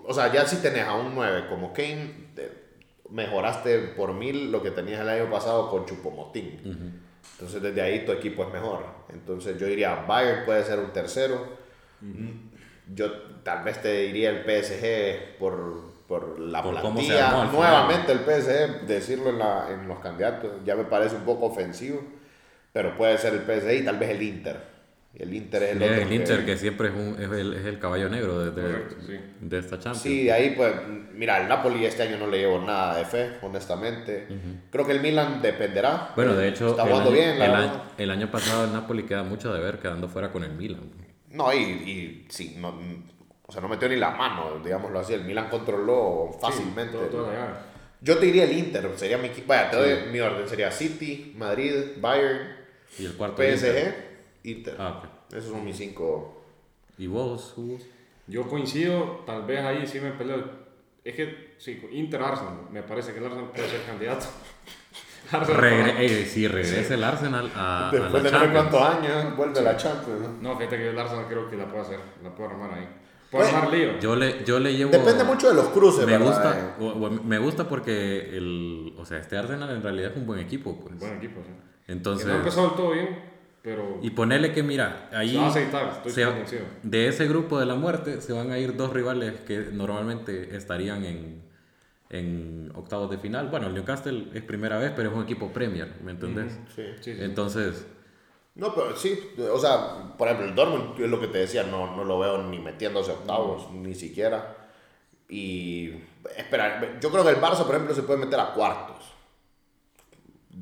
o 0.05 0.13
sea, 0.13 0.31
ya 0.31 0.45
si 0.47 0.57
tenés 0.57 0.85
a 0.85 0.95
un 0.95 1.13
9 1.13 1.45
como 1.49 1.73
Kane, 1.73 2.29
te- 2.33 2.65
mejoraste 3.09 3.79
por 3.95 4.13
mil 4.13 4.51
lo 4.51 4.61
que 4.63 4.71
tenías 4.71 5.01
el 5.01 5.09
año 5.09 5.29
pasado 5.29 5.69
con 5.69 5.85
Chupomotín. 5.85 7.01
Entonces, 7.33 7.61
desde 7.61 7.81
ahí 7.81 8.05
tu 8.05 8.11
equipo 8.13 8.43
es 8.43 8.51
mejor. 8.53 8.85
Entonces, 9.09 9.59
yo 9.59 9.67
diría, 9.67 9.95
Bayern 10.07 10.45
puede 10.45 10.63
ser 10.63 10.79
un 10.79 10.91
tercero. 10.91 11.57
Yo 12.93 13.11
tal 13.43 13.63
vez 13.63 13.81
te 13.81 13.91
diría 14.03 14.29
el 14.29 14.43
PSG 14.45 15.37
por, 15.39 15.91
por 16.07 16.39
la 16.39 16.61
Por 16.63 16.79
cómo 16.81 16.99
se 17.01 17.07
plantilla. 17.07 17.41
armó. 17.41 17.51
Nuevamente 17.53 18.11
el 18.11 18.19
PSG, 18.19 18.85
decirlo 18.87 19.29
en, 19.31 19.39
la, 19.39 19.67
en 19.71 19.87
los 19.87 19.99
candidatos, 19.99 20.51
ya 20.65 20.75
me 20.75 20.85
parece 20.85 21.15
un 21.15 21.23
poco 21.23 21.47
ofensivo. 21.47 22.01
Pero 22.73 22.95
puede 22.95 23.17
ser 23.17 23.33
el 23.33 23.41
PSG 23.41 23.81
y 23.81 23.85
tal 23.85 23.97
vez 23.97 24.09
el 24.11 24.21
Inter. 24.21 24.77
El 25.17 25.33
Inter 25.33 25.63
es 25.63 25.71
el 25.71 25.81
El, 25.81 26.01
otro. 26.03 26.13
Inter, 26.13 26.39
que- 26.41 26.45
que 26.45 26.57
siempre 26.57 26.89
es, 26.89 26.93
un, 26.93 27.15
es, 27.19 27.31
el, 27.31 27.53
es 27.55 27.65
el 27.65 27.79
caballo 27.79 28.07
negro 28.07 28.39
de, 28.39 28.51
de- 28.51 28.61
Correcto, 28.71 28.95
sí. 29.07 29.19
de 29.41 29.57
esta 29.57 29.79
Champions. 29.79 29.97
Sí, 30.03 30.25
de 30.25 30.31
ahí 30.31 30.53
pues, 30.55 30.73
mira, 31.13 31.41
el 31.41 31.47
Napoli 31.47 31.85
este 31.85 32.03
año 32.03 32.17
no 32.17 32.27
le 32.27 32.37
llevo 32.37 32.59
nada 32.59 32.97
de 32.97 33.05
fe, 33.05 33.31
honestamente. 33.41 34.27
Creo 34.69 34.85
que 34.85 34.91
el 34.91 34.99
Milan 35.01 35.41
dependerá. 35.41 36.11
Bueno, 36.15 36.35
de 36.35 36.49
hecho, 36.49 36.69
está 36.69 36.83
el 36.83 36.89
jugando 36.89 37.09
año, 37.09 37.19
bien, 37.19 37.39
la 37.39 37.45
el, 37.45 37.51
año, 37.55 37.83
el 37.97 38.11
año 38.11 38.29
pasado 38.31 38.65
el 38.65 38.73
Napoli 38.73 39.03
queda 39.03 39.23
mucho 39.23 39.51
de 39.51 39.59
ver 39.59 39.79
quedando 39.79 40.07
fuera 40.07 40.31
con 40.31 40.43
el 40.43 40.51
Milan. 40.51 40.81
No, 41.37 41.53
y, 41.53 41.57
y 41.59 42.25
sí, 42.29 42.55
no, 42.57 42.73
o 43.45 43.51
sea, 43.51 43.61
no 43.61 43.69
metió 43.69 43.87
ni 43.87 43.95
la 43.95 44.11
mano, 44.11 44.59
digámoslo 44.63 44.99
así. 44.99 45.13
El 45.13 45.23
Milan 45.23 45.47
controló 45.49 46.37
fácilmente. 46.41 46.97
Todo, 46.97 47.05
todo 47.07 47.29
allá. 47.29 47.65
Yo 48.01 48.17
te 48.17 48.25
diría 48.25 48.43
el 48.43 48.57
Inter, 48.57 48.91
sería 48.95 49.17
mi 49.17 49.27
equipo. 49.27 49.47
Vaya, 49.47 49.69
te 49.69 49.77
doy 49.77 50.11
mi 50.11 50.19
orden, 50.19 50.47
sería 50.47 50.69
City, 50.69 51.33
Madrid, 51.37 51.73
Bayern, 51.99 52.55
Y 52.99 53.05
el 53.05 53.13
cuarto 53.13 53.41
PSG, 53.41 53.53
Inter. 53.53 54.17
Inter. 54.43 54.75
Ah, 54.77 55.01
ok. 55.03 55.33
Esos 55.33 55.51
son 55.51 55.63
mis 55.63 55.77
cinco. 55.77 56.43
¿Y 56.97 57.07
vos, 57.07 57.53
Hugo? 57.57 57.77
Yo 58.27 58.47
coincido, 58.47 59.23
tal 59.25 59.43
vez 59.45 59.61
ahí 59.61 59.87
sí 59.87 59.99
me 59.99 60.11
peleo. 60.11 60.67
Es 61.03 61.15
que, 61.15 61.55
sí, 61.57 61.81
Inter 61.93 62.21
Arsenal, 62.21 62.67
me 62.69 62.83
parece 62.83 63.13
que 63.13 63.19
el 63.19 63.25
Arsenal 63.25 63.51
puede 63.51 63.69
ser 63.69 63.83
candidato. 63.83 64.25
Regre 65.31 66.05
ey, 66.05 66.25
si 66.25 66.47
regresa 66.47 66.93
el 66.93 67.03
Arsenal 67.03 67.51
a, 67.55 67.89
a 67.89 67.91
Después 67.91 68.11
la 68.13 68.19
de 68.19 68.23
no 68.23 68.29
sé 68.29 68.45
Champions. 68.45 68.67
cuántos 68.69 68.97
años, 68.97 69.37
vuelve 69.37 69.61
la 69.61 69.77
Champions. 69.77 70.21
¿no? 70.41 70.49
No, 70.53 70.57
fíjate 70.57 70.77
que 70.77 70.89
el 70.89 70.99
Arsenal 70.99 71.25
creo 71.27 71.49
que 71.49 71.57
la 71.57 71.65
puede 71.65 71.81
hacer, 71.81 71.99
la 72.23 72.33
puede 72.35 72.49
armar 72.51 72.73
ahí. 72.73 72.87
Puede 73.29 73.43
Bueno, 73.43 73.57
armar 73.57 73.73
lío. 73.77 73.99
Yo 73.99 74.15
le, 74.15 74.43
yo 74.45 74.59
le 74.59 74.73
llevo... 74.75 74.91
Depende 74.91 75.23
mucho 75.25 75.49
de 75.49 75.55
los 75.55 75.65
cruces, 75.67 76.05
me 76.05 76.13
¿verdad? 76.17 76.27
gusta, 76.27 76.75
o- 76.79 77.05
o- 77.05 77.09
me 77.11 77.37
gusta 77.39 77.67
porque 77.67 78.37
el, 78.37 78.93
o 78.97 79.05
sea, 79.05 79.17
este 79.17 79.37
Arsenal 79.37 79.69
en 79.69 79.83
realidad 79.83 80.11
es 80.11 80.17
un 80.17 80.25
buen 80.25 80.39
equipo, 80.39 80.79
pues. 80.79 80.97
Buen 80.97 81.17
equipo, 81.17 81.41
sí. 81.45 81.51
Entonces, 81.87 82.25
que 82.25 82.31
no 82.31 82.37
empezó 82.39 82.61
del 82.67 82.71
todo 82.75 82.91
bien, 82.91 83.19
pero 83.61 83.99
y 84.01 84.09
ponerle 84.11 84.53
que 84.53 84.63
mira, 84.63 85.09
ahí 85.13 85.31
se 85.31 85.37
va 85.37 85.43
a 85.45 85.49
aceitar, 85.49 85.89
estoy 85.97 86.11
se- 86.13 86.23
convencido. 86.25 86.61
de 86.83 87.07
ese 87.09 87.27
grupo 87.27 87.59
de 87.59 87.65
la 87.65 87.75
muerte 87.75 88.21
se 88.21 88.31
van 88.31 88.51
a 88.51 88.59
ir 88.59 88.77
dos 88.77 88.93
rivales 88.93 89.33
que 89.41 89.57
normalmente 89.73 90.55
estarían 90.55 91.03
en, 91.03 91.41
en 92.09 92.71
octavos 92.75 93.09
de 93.09 93.17
final. 93.17 93.49
Bueno, 93.49 93.67
el 93.67 93.73
Newcastle 93.73 94.27
es 94.33 94.43
primera 94.43 94.77
vez, 94.77 94.91
pero 94.95 95.09
es 95.09 95.15
un 95.15 95.23
equipo 95.23 95.51
Premier, 95.51 95.93
¿me 96.03 96.11
entendés? 96.11 96.53
Sí. 96.75 96.83
Sí, 97.01 97.13
sí. 97.13 97.17
Entonces, 97.19 97.85
No, 98.55 98.73
pero 98.73 98.95
sí, 98.95 99.19
o 99.53 99.59
sea, 99.59 100.15
por 100.17 100.27
ejemplo, 100.27 100.47
el 100.47 100.55
Dortmund, 100.55 100.99
es 100.99 101.09
lo 101.09 101.19
que 101.19 101.27
te 101.27 101.37
decía, 101.39 101.63
no, 101.63 101.95
no 101.95 102.03
lo 102.03 102.17
veo 102.19 102.41
ni 102.43 102.57
metiéndose 102.59 103.11
a 103.11 103.15
octavos, 103.15 103.69
ni 103.71 103.93
siquiera. 103.93 104.55
Y 105.29 105.91
esperar, 106.37 106.97
yo 107.01 107.11
creo 107.11 107.23
que 107.23 107.29
el 107.31 107.37
Barça, 107.41 107.65
por 107.65 107.75
ejemplo, 107.75 107.93
se 107.93 108.01
puede 108.03 108.19
meter 108.25 108.39
a 108.39 108.53
cuartos. 108.53 108.95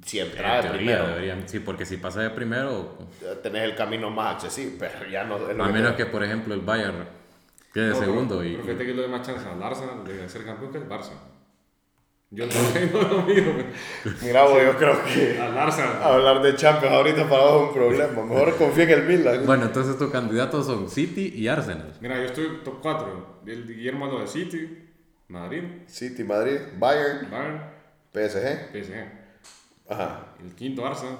Si 0.05 0.19
en 0.19 0.27
entra 0.27 0.61
de 0.61 0.69
primero, 0.71 1.07
deberían, 1.07 1.47
sí, 1.47 1.59
porque 1.59 1.85
si 1.85 1.97
pasa 1.97 2.21
de 2.21 2.29
primero, 2.31 2.97
tenés 3.41 3.63
el 3.63 3.75
camino 3.75 4.09
más 4.09 4.35
accesible, 4.35 4.75
pero 4.77 5.07
ya 5.09 5.23
no 5.23 5.37
lo 5.37 5.63
a 5.63 5.67
que 5.67 5.73
menos 5.73 5.91
te- 5.95 6.03
que 6.03 6.05
por 6.11 6.21
ejemplo 6.23 6.53
el 6.53 6.59
Bayern 6.61 7.07
quede 7.73 7.89
No, 7.91 7.93
pero- 7.99 8.05
segundo 8.11 8.43
y, 8.43 8.51
Pero 8.53 8.63
fíjate 8.65 8.85
que 8.87 8.93
le 8.93 9.01
doy 9.03 9.11
más 9.11 9.25
chance 9.25 9.47
al 9.47 9.63
Arsenal 9.63 10.03
de 10.03 10.27
ser 10.27 10.43
campeón 10.43 10.71
que 10.73 10.79
al 10.79 10.89
Barça. 10.89 11.13
Yo 12.35 12.47
también 12.49 12.91
no 12.93 13.01
lo 13.01 13.21
miro. 13.23 13.53
Mira, 14.21 14.43
vos, 14.43 14.61
yo 14.61 14.77
creo 14.77 15.03
que 15.05 15.39
Al 15.41 15.57
Arsenal. 15.57 16.03
hablar 16.03 16.41
de 16.41 16.55
Champions 16.55 16.93
ahorita 16.93 17.29
para 17.29 17.43
vos 17.43 17.61
es 17.61 17.67
un 17.69 17.73
problema. 17.73 18.23
Mejor 18.25 18.57
confía 18.57 18.83
en 18.83 18.89
el 18.91 19.03
Milan. 19.03 19.45
Bueno, 19.45 19.65
entonces 19.65 19.97
tus 19.97 20.11
candidatos 20.11 20.65
son 20.65 20.89
City 20.89 21.31
y 21.35 21.47
Arsenal. 21.47 21.93
Mira, 22.01 22.17
yo 22.17 22.25
estoy 22.25 22.59
top 22.63 22.79
4. 22.81 23.41
El 23.47 23.65
Guillermo 23.65 24.07
lo 24.07 24.19
de 24.19 24.27
City, 24.27 24.89
Madrid, 25.29 25.63
City, 25.87 26.23
Madrid, 26.23 26.57
Bayern, 26.77 27.29
Bayern, 27.31 27.61
PSG. 28.13 28.71
PSG. 28.73 28.93
Ajá. 29.89 30.25
El 30.43 30.53
quinto 30.55 30.85
Arsenal. 30.85 31.17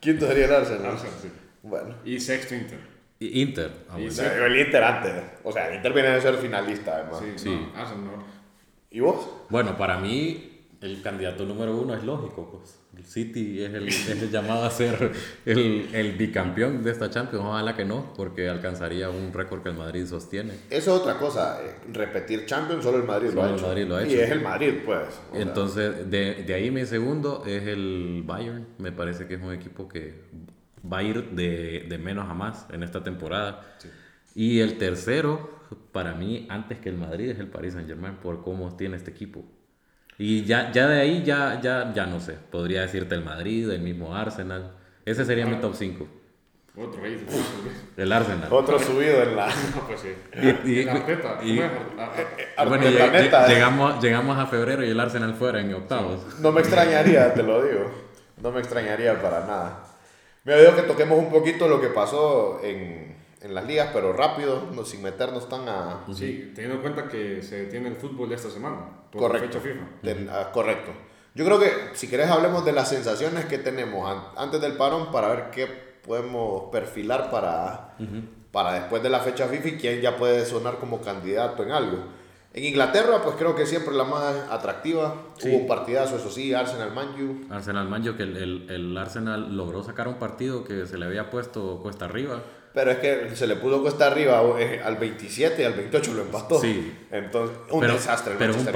Quinto 0.00 0.26
sería 0.28 0.44
el 0.46 0.52
Arsenal. 0.54 0.86
Arsenal, 0.92 1.14
sí. 1.20 1.28
Bueno. 1.62 1.94
Y 2.04 2.20
sexto 2.20 2.54
Inter. 2.54 2.78
Y 3.18 3.40
Inter. 3.42 3.70
Ah, 3.88 3.94
Y 3.98 4.02
bueno. 4.06 4.08
O 4.08 4.14
sea, 4.14 4.46
el 4.46 4.56
Inter 4.60 4.84
antes. 4.84 5.12
O 5.42 5.52
sea, 5.52 5.68
el 5.68 5.76
Inter 5.76 5.92
viene 5.92 6.08
a 6.10 6.20
ser 6.20 6.36
finalista, 6.36 6.94
además. 6.96 7.20
Sí, 7.20 7.32
Sí. 7.36 7.48
No, 7.74 7.80
Arsenal. 7.80 8.10
¿Y 8.94 9.00
vos? 9.00 9.28
Bueno, 9.50 9.76
para 9.76 9.98
mí 9.98 10.50
el 10.80 11.02
candidato 11.02 11.44
número 11.44 11.76
uno 11.76 11.94
es 11.94 12.04
lógico, 12.04 12.50
pues. 12.50 12.78
El 12.96 13.04
City 13.04 13.62
es 13.64 13.74
el, 13.74 13.88
es 13.88 14.08
el 14.22 14.30
llamado 14.30 14.64
a 14.64 14.70
ser 14.70 15.12
el, 15.44 15.88
el 15.92 16.12
bicampeón 16.12 16.84
de 16.84 16.92
esta 16.92 17.10
Champions. 17.10 17.44
Ojalá 17.44 17.74
que 17.74 17.84
no, 17.84 18.12
porque 18.14 18.48
alcanzaría 18.48 19.10
un 19.10 19.32
récord 19.32 19.62
que 19.62 19.70
el 19.70 19.74
Madrid 19.76 20.06
sostiene. 20.06 20.60
Eso 20.70 20.94
es 20.94 21.00
otra 21.00 21.18
cosa. 21.18 21.60
eh, 21.64 21.74
repetir 21.92 22.46
Champions, 22.46 22.84
solo 22.84 22.98
el 22.98 23.04
Madrid, 23.04 23.30
lo, 23.32 23.32
Solo 23.32 23.42
ha 23.42 23.48
el 23.48 23.54
hecho. 23.54 23.66
Madrid 23.66 23.86
lo 23.88 23.96
ha 23.96 24.04
Y 24.04 24.14
hecho. 24.14 24.22
es 24.22 24.30
el 24.30 24.40
Madrid, 24.40 24.74
pues. 24.84 25.22
o 25.32 25.42
sea, 25.42 25.42
Entonces, 25.42 26.10
de, 26.10 26.44
de 26.44 26.54
ahí 26.54 26.70
mi 26.70 26.86
segundo 26.86 27.42
es 27.46 27.64
el 27.66 28.22
Bayern. 28.24 28.66
Me 28.78 28.92
parece 28.92 29.26
que 29.26 29.34
es 29.34 29.42
un 29.42 29.52
equipo 29.52 29.88
que 29.88 30.22
va 30.90 30.98
a 30.98 31.02
ir 31.02 31.30
de, 31.30 31.86
de 31.88 31.98
menos 31.98 32.28
a 32.30 32.34
más 32.34 32.66
en 32.70 32.82
esta 32.82 33.02
temporada. 33.02 33.76
Y 34.34 34.60
el 34.60 34.78
tercero, 34.78 35.50
para 35.92 36.14
mí, 36.14 36.46
antes 36.50 36.78
que 36.78 36.88
el 36.88 36.96
Madrid, 36.96 37.30
es 37.30 37.38
el 37.38 37.48
Paris 37.48 37.74
Saint 37.74 37.88
Germain 37.88 38.14
por 38.16 38.42
cómo 38.42 38.76
tiene 38.76 38.96
este 38.96 39.10
equipo. 39.10 39.44
Y 40.18 40.44
ya, 40.44 40.70
ya 40.72 40.86
de 40.86 41.00
ahí 41.00 41.22
ya, 41.24 41.60
ya, 41.60 41.92
ya 41.92 42.06
no 42.06 42.20
sé. 42.20 42.34
Podría 42.50 42.82
decirte 42.82 43.14
el 43.14 43.24
Madrid, 43.24 43.68
el 43.70 43.80
mismo 43.82 44.14
Arsenal. 44.14 44.72
Ese 45.04 45.24
sería 45.24 45.44
mi 45.46 45.56
top 45.56 45.74
5. 45.74 46.06
Otro 46.76 47.04
ahí. 47.04 47.24
El 47.96 48.12
Arsenal. 48.12 48.48
Otro 48.52 48.78
subido 48.80 49.22
en 49.22 49.36
la. 49.36 49.46
No, 49.46 49.86
pues 49.86 50.00
sí. 50.00 50.08
Y- 50.64 50.80
y- 50.80 50.88
Arteta, 50.88 51.38
y-. 51.42 51.60
Ah, 51.60 51.70
ah, 52.56 52.64
Bueno, 52.64 52.84
lleg- 52.86 53.12
neta, 53.12 53.46
eh. 53.46 53.54
llegamos, 53.54 54.02
llegamos 54.02 54.38
a 54.38 54.46
febrero 54.46 54.84
y 54.84 54.90
el 54.90 54.98
Arsenal 54.98 55.34
fuera 55.34 55.60
en 55.60 55.72
octavos. 55.74 56.40
No 56.40 56.50
me 56.50 56.60
extrañaría, 56.60 57.32
te 57.32 57.42
lo 57.44 57.62
digo. 57.62 57.90
No 58.42 58.50
me 58.50 58.58
extrañaría 58.60 59.20
para 59.22 59.40
nada. 59.46 59.84
Me 60.44 60.56
digo 60.60 60.74
que 60.74 60.82
toquemos 60.82 61.18
un 61.18 61.30
poquito 61.30 61.68
lo 61.68 61.80
que 61.80 61.88
pasó 61.88 62.60
en, 62.64 63.13
en 63.44 63.54
las 63.54 63.64
ligas, 63.66 63.90
pero 63.92 64.12
rápido, 64.12 64.68
no, 64.74 64.84
sin 64.84 65.02
meternos 65.02 65.48
tan 65.48 65.68
a. 65.68 66.00
Sí, 66.14 66.50
teniendo 66.54 66.76
en 66.76 66.80
cuenta 66.82 67.08
que 67.08 67.42
se 67.42 67.64
detiene 67.64 67.88
el 67.88 67.96
fútbol 67.96 68.32
esta 68.32 68.50
semana. 68.50 68.88
Por 69.12 69.20
Correcto. 69.20 69.48
fecha 69.48 69.60
FIFA. 69.60 69.84
Del- 70.02 70.28
ah, 70.30 70.50
correcto. 70.52 70.90
Yo 71.34 71.44
creo 71.44 71.58
que 71.60 71.70
si 71.94 72.08
querés 72.08 72.30
hablemos 72.30 72.64
de 72.64 72.72
las 72.72 72.88
sensaciones 72.88 73.44
que 73.46 73.58
tenemos 73.58 74.08
an- 74.10 74.24
antes 74.36 74.60
del 74.60 74.76
parón 74.76 75.10
para 75.12 75.28
ver 75.28 75.50
qué 75.50 75.66
podemos 76.04 76.70
perfilar 76.70 77.30
para, 77.30 77.96
para 78.52 78.74
después 78.74 79.02
de 79.02 79.10
la 79.10 79.20
fecha 79.20 79.46
FIFA 79.48 79.68
y 79.68 79.76
quién 79.78 80.00
ya 80.00 80.16
puede 80.16 80.44
sonar 80.46 80.78
como 80.78 81.00
candidato 81.00 81.62
en 81.62 81.72
algo. 81.72 81.98
En 82.52 82.62
Inglaterra, 82.64 83.20
pues 83.22 83.34
creo 83.36 83.56
que 83.56 83.66
siempre 83.66 83.92
la 83.94 84.04
más 84.04 84.22
atractiva. 84.48 85.14
Sí. 85.38 85.48
Hubo 85.50 85.58
un 85.62 85.66
partidazo, 85.66 86.16
eso 86.16 86.30
sí, 86.30 86.54
Arsenal 86.54 86.92
Manju. 86.94 87.52
Arsenal 87.52 87.88
Manjo, 87.88 88.16
que 88.16 88.22
el, 88.22 88.36
el- 88.36 88.70
el 88.70 88.96
Arsenal 88.96 89.56
logró 89.56 89.82
sacar 89.82 90.06
un 90.06 90.14
partido 90.14 90.62
que 90.62 90.86
se 90.86 90.96
le 90.98 91.06
había 91.06 91.30
puesto 91.30 91.80
cuesta 91.82 92.04
arriba. 92.04 92.42
Pero 92.74 92.90
es 92.90 92.98
que 92.98 93.36
se 93.36 93.46
le 93.46 93.54
pudo 93.54 93.80
cuesta 93.82 94.08
arriba 94.08 94.42
eh, 94.58 94.80
al 94.84 94.96
27 94.96 95.62
y 95.62 95.64
al 95.64 95.74
28 95.74 96.12
lo 96.12 96.22
empató. 96.22 96.60
Sí. 96.60 96.92
Entonces, 97.12 97.56
un 97.70 97.78
pero, 97.80 97.92
desastre 97.94 98.32
el 98.32 98.38
pero 98.38 98.52
un 98.52 98.58
United 98.60 98.72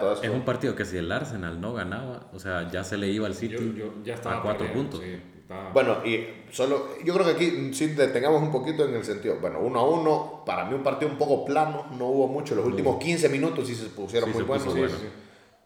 todo 0.00 0.22
es 0.22 0.30
un 0.30 0.40
partido 0.42 0.74
que 0.74 0.86
si 0.86 0.96
el 0.96 1.12
Arsenal 1.12 1.60
no 1.60 1.74
ganaba, 1.74 2.30
o 2.32 2.38
sea, 2.38 2.70
ya 2.70 2.82
se 2.82 2.96
le 2.96 3.08
iba 3.08 3.26
al 3.26 3.34
City 3.34 3.54
Yo, 3.54 3.60
yo 3.86 3.94
ya 4.02 4.14
estaba 4.14 4.38
a 4.38 4.42
cuatro 4.42 4.66
perdiendo, 4.66 4.90
puntos. 4.92 5.06
sí, 5.06 5.20
estaba- 5.42 5.70
Bueno, 5.70 5.98
y 6.02 6.26
solo, 6.50 6.88
yo 7.04 7.12
creo 7.12 7.26
que 7.26 7.32
aquí 7.32 7.74
sí 7.74 7.88
detengamos 7.88 8.40
un 8.40 8.50
poquito 8.50 8.88
en 8.88 8.94
el 8.94 9.04
sentido, 9.04 9.36
bueno, 9.38 9.58
uno 9.60 9.80
a 9.80 9.84
uno, 9.86 10.42
para 10.46 10.64
mí 10.64 10.74
un 10.74 10.82
partido 10.82 11.10
un 11.10 11.18
poco 11.18 11.44
plano, 11.44 11.84
no 11.98 12.06
hubo 12.06 12.28
mucho, 12.28 12.54
los 12.54 12.64
últimos 12.64 12.98
15 12.98 13.28
minutos 13.28 13.66
sí 13.68 13.74
se 13.74 13.84
pusieron 13.90 14.30
Sí, 14.30 14.34
muy 14.34 14.44
se 14.44 14.46
puso 14.64 14.70
buenos, 14.76 14.98
bueno. 14.98 15.12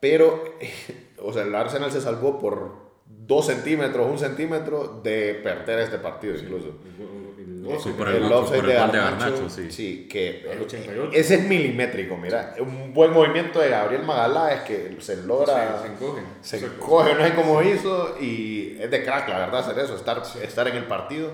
pero, 0.01 0.43
o 1.23 1.33
sea, 1.33 1.43
el 1.45 1.55
Arsenal 1.55 1.93
se 1.93 2.01
salvó 2.01 2.37
por 2.41 2.86
dos 3.09 3.47
centímetros, 3.47 4.11
un 4.11 4.19
centímetro 4.19 5.01
de 5.03 5.41
perder 5.43 5.81
este 5.81 5.99
partido 5.99 6.35
incluso. 6.37 6.69
El- 7.39 7.67
el- 7.73 7.81
Sí, 7.81 7.89
el- 7.89 7.95
por 7.97 8.09
El, 8.09 8.17
el- 8.25 8.33
offside 8.33 8.63
de 8.63 8.75
Garnacho, 8.75 8.99
Garnacho, 9.33 9.51
sí. 9.51 10.07
que 10.09 10.47
Al 10.53 10.63
88. 10.63 11.11
ese 11.13 11.35
es 11.35 11.43
milimétrico, 11.49 12.17
mira, 12.17 12.55
un 12.61 12.95
buen 12.95 13.13
movimiento 13.13 13.59
de 13.59 13.71
Gabriel 13.71 14.05
Magaláes 14.05 14.61
que 14.63 14.97
se 15.01 15.17
logra... 15.25 15.79
se, 15.83 15.89
se 15.89 15.93
encogen. 15.95 16.25
Se 16.43 16.57
Exacto. 16.59 16.81
coge, 16.87 17.15
no 17.17 17.25
sé 17.25 17.35
cómo 17.35 17.63
hizo 17.63 18.17
y 18.21 18.77
es 18.81 18.89
de 18.91 19.03
crack, 19.05 19.29
la 19.29 19.39
verdad, 19.39 19.61
hacer 19.69 19.83
eso, 19.85 19.97
estar, 19.97 20.23
estar 20.43 20.69
en 20.69 20.77
el 20.77 20.85
partido. 20.85 21.33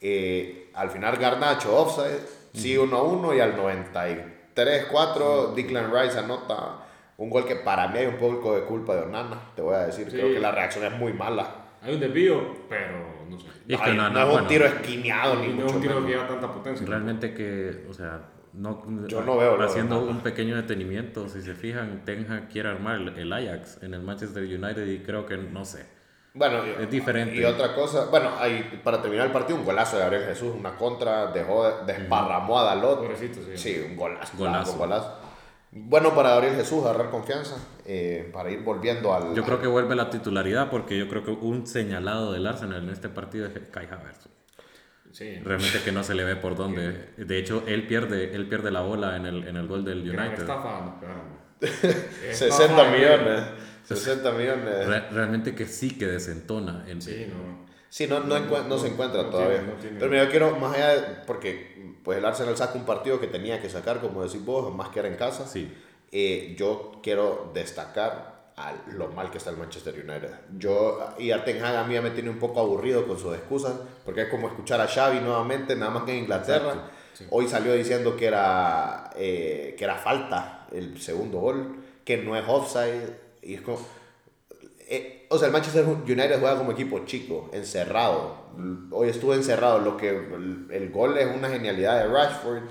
Eh, 0.00 0.70
al 0.74 0.90
final 0.90 1.16
Garnacho 1.16 1.76
offside, 1.76 2.20
sí 2.54 2.76
1 2.78 2.96
a 2.96 3.02
1 3.02 3.34
y 3.34 3.40
al 3.40 3.56
93 3.56 4.84
4 4.90 5.52
Declan 5.56 5.92
Rice 5.92 6.18
anota 6.18 6.85
un 7.18 7.30
gol 7.30 7.46
que 7.46 7.56
para 7.56 7.88
mí 7.88 7.98
hay 7.98 8.06
un 8.06 8.16
poco 8.16 8.54
de 8.54 8.62
culpa 8.62 8.94
de 8.94 9.02
Onana, 9.02 9.40
te 9.54 9.62
voy 9.62 9.74
a 9.74 9.86
decir, 9.86 10.10
Sí. 10.10 10.16
creo 10.16 10.32
que 10.34 10.40
la 10.40 10.52
reacción 10.52 10.84
es 10.84 10.92
muy 10.98 11.12
mala. 11.12 11.64
Hay 11.82 11.94
un 11.94 12.00
desvío, 12.00 12.40
pero 12.68 13.24
no 13.28 13.38
sé. 13.38 13.46
Es 13.68 13.78
no, 13.78 13.84
que 13.84 13.92
no, 13.94 14.02
no 14.04 14.10
no, 14.10 14.18
es 14.20 14.24
un 14.26 14.32
bueno, 14.32 14.48
tiro 14.48 14.64
esquineado 14.66 15.36
ni 15.36 15.46
Y 15.46 15.48
no 15.52 15.58
es 15.58 15.62
mucho 15.64 15.74
un 15.76 15.80
tiro 15.82 15.94
menos. 15.94 16.06
que 16.06 16.12
lleva 16.16 16.28
tanta 16.28 16.52
potencia. 16.52 16.86
Realmente 16.86 17.34
que, 17.34 17.86
o 17.88 17.92
sea, 17.92 18.20
no, 18.54 18.82
Yo 19.06 19.22
no 19.22 19.36
veo 19.36 19.60
haciendo 19.62 20.00
un 20.00 20.20
pequeño 20.20 20.56
detenimiento, 20.56 21.28
si 21.28 21.42
se 21.42 21.54
fijan, 21.54 22.04
Ten 22.04 22.30
Hag 22.30 22.48
quiere 22.48 22.70
armar 22.70 22.96
el, 22.96 23.08
el 23.18 23.32
Ajax 23.32 23.82
en 23.82 23.94
el 23.94 24.00
Manchester 24.02 24.42
United 24.42 24.86
y 24.86 25.00
creo 25.00 25.26
que, 25.26 25.36
no 25.36 25.64
sé, 25.64 25.86
Bueno, 26.34 26.62
Es 26.64 26.90
diferente. 26.90 27.36
Y 27.36 27.44
otra 27.44 27.74
cosa, 27.74 28.06
bueno, 28.10 28.30
ahí, 28.38 28.80
para 28.82 29.00
terminar 29.00 29.26
el 29.26 29.32
partido, 29.32 29.58
un 29.58 29.64
golazo 29.64 29.96
de 29.96 30.02
Gabriel 30.02 30.24
Jesús, 30.24 30.54
una 30.58 30.74
contra, 30.76 31.26
dejó, 31.32 31.70
desparramó 31.86 32.58
a 32.58 32.64
Dalot. 32.64 33.06
Sí. 33.16 33.30
Sí, 33.56 33.86
un 33.88 33.96
golazo. 33.96 34.36
Golazo. 34.36 34.72
Un 34.72 34.78
golazo. 34.78 35.20
Bueno 35.78 36.14
para 36.14 36.30
Gabriel 36.30 36.54
Jesús, 36.56 36.84
agarrar 36.84 37.10
confianza, 37.10 37.56
eh, 37.84 38.30
para 38.32 38.50
ir 38.50 38.62
volviendo 38.62 39.14
al... 39.14 39.34
Yo 39.34 39.44
creo 39.44 39.60
que 39.60 39.66
vuelve 39.66 39.94
la 39.94 40.08
titularidad 40.10 40.70
porque 40.70 40.98
yo 40.98 41.08
creo 41.08 41.22
que 41.24 41.30
un 41.30 41.66
señalado 41.66 42.32
del 42.32 42.46
Arsenal 42.46 42.82
en 42.84 42.90
este 42.90 43.08
partido 43.08 43.46
es 43.46 43.52
Kai 43.70 43.86
Havertz. 43.86 44.28
Sí. 45.12 45.36
Realmente 45.42 45.80
que 45.84 45.92
no 45.92 46.02
se 46.02 46.14
le 46.14 46.24
ve 46.24 46.36
por 46.36 46.56
dónde. 46.56 47.10
De 47.16 47.38
hecho, 47.38 47.62
él 47.66 47.86
pierde, 47.86 48.34
él 48.34 48.48
pierde 48.48 48.70
la 48.70 48.80
bola 48.82 49.16
en 49.16 49.26
el, 49.26 49.46
en 49.48 49.56
el 49.56 49.66
gol 49.66 49.84
del 49.84 50.10
Gran 50.10 50.28
United. 50.28 50.42
estafa 50.42 50.80
nos 50.80 50.94
pegaron. 51.00 51.36
60 52.32 52.46
Estafa, 52.64 52.90
millones. 52.90 53.44
60 53.84 54.32
millones. 54.32 54.86
Re- 54.86 55.08
realmente 55.10 55.54
que 55.54 55.66
sí 55.66 55.96
que 55.96 56.06
desentona. 56.06 56.84
En, 56.88 57.00
Sí, 57.00 57.26
no. 57.30 57.65
Sí, 57.96 58.06
no, 58.06 58.20
no, 58.20 58.36
encue- 58.36 58.66
no 58.66 58.76
se 58.76 58.88
encuentra 58.88 59.22
no 59.22 59.30
todavía. 59.30 59.60
tiene- 59.80 59.92
no 59.92 59.98
Pero 60.00 60.10
mira, 60.10 60.24
yo 60.24 60.30
quiero, 60.30 60.56
más 60.56 60.74
allá 60.74 60.88
de, 61.00 61.00
porque 61.26 61.94
pues 62.04 62.18
el 62.18 62.26
Arsenal 62.26 62.54
saca 62.54 62.74
un 62.76 62.84
partido 62.84 63.18
que 63.18 63.26
tenía 63.26 63.62
que 63.62 63.70
sacar, 63.70 64.02
como 64.02 64.22
decís 64.22 64.44
vos, 64.44 64.70
más 64.74 64.90
que 64.90 64.98
era 64.98 65.08
en 65.08 65.14
casa. 65.14 65.46
Sí. 65.46 65.72
Eh, 66.12 66.54
yo 66.58 67.00
quiero 67.02 67.50
destacar 67.54 68.50
a 68.54 68.74
lo 68.92 69.08
mal 69.08 69.30
que 69.30 69.38
está 69.38 69.48
el 69.48 69.56
Manchester 69.56 69.94
United. 69.94 70.28
Yo, 70.58 71.08
y 71.18 71.30
a 71.30 71.42
Ten 71.42 71.64
Hag 71.64 71.74
a 71.74 71.84
mí 71.84 71.94
ya 71.94 72.02
me 72.02 72.10
tiene 72.10 72.28
un 72.28 72.38
poco 72.38 72.60
aburrido 72.60 73.06
con 73.06 73.18
sus 73.18 73.34
excusas, 73.34 73.72
porque 74.04 74.20
es 74.24 74.28
como 74.28 74.48
escuchar 74.48 74.78
a 74.82 74.88
Xavi 74.88 75.20
nuevamente, 75.20 75.74
nada 75.74 75.90
más 75.92 76.02
que 76.02 76.12
en 76.12 76.18
Inglaterra. 76.24 76.90
Hoy 77.30 77.48
salió 77.48 77.72
diciendo 77.72 78.14
que 78.14 78.26
era, 78.26 79.08
eh, 79.16 79.74
que 79.78 79.84
era 79.84 79.96
falta 79.96 80.66
el 80.70 81.00
segundo 81.00 81.38
gol, 81.38 81.76
que 82.04 82.18
no 82.18 82.36
es 82.36 82.44
offside, 82.46 83.18
y 83.40 83.54
es 83.54 83.62
como... 83.62 83.78
eh, 84.88 85.26
o 85.30 85.38
sea, 85.38 85.48
el 85.48 85.52
Manchester 85.52 85.84
United 85.84 86.38
juega 86.38 86.56
como 86.56 86.72
equipo 86.72 87.00
chico, 87.04 87.50
encerrado. 87.52 88.46
Hoy 88.90 89.08
estuvo 89.08 89.34
encerrado, 89.34 89.80
lo 89.80 89.96
que 89.96 90.10
el, 90.10 90.66
el 90.70 90.90
gol 90.90 91.18
es 91.18 91.26
una 91.34 91.48
genialidad 91.48 92.02
de 92.02 92.12
Rashford. 92.12 92.62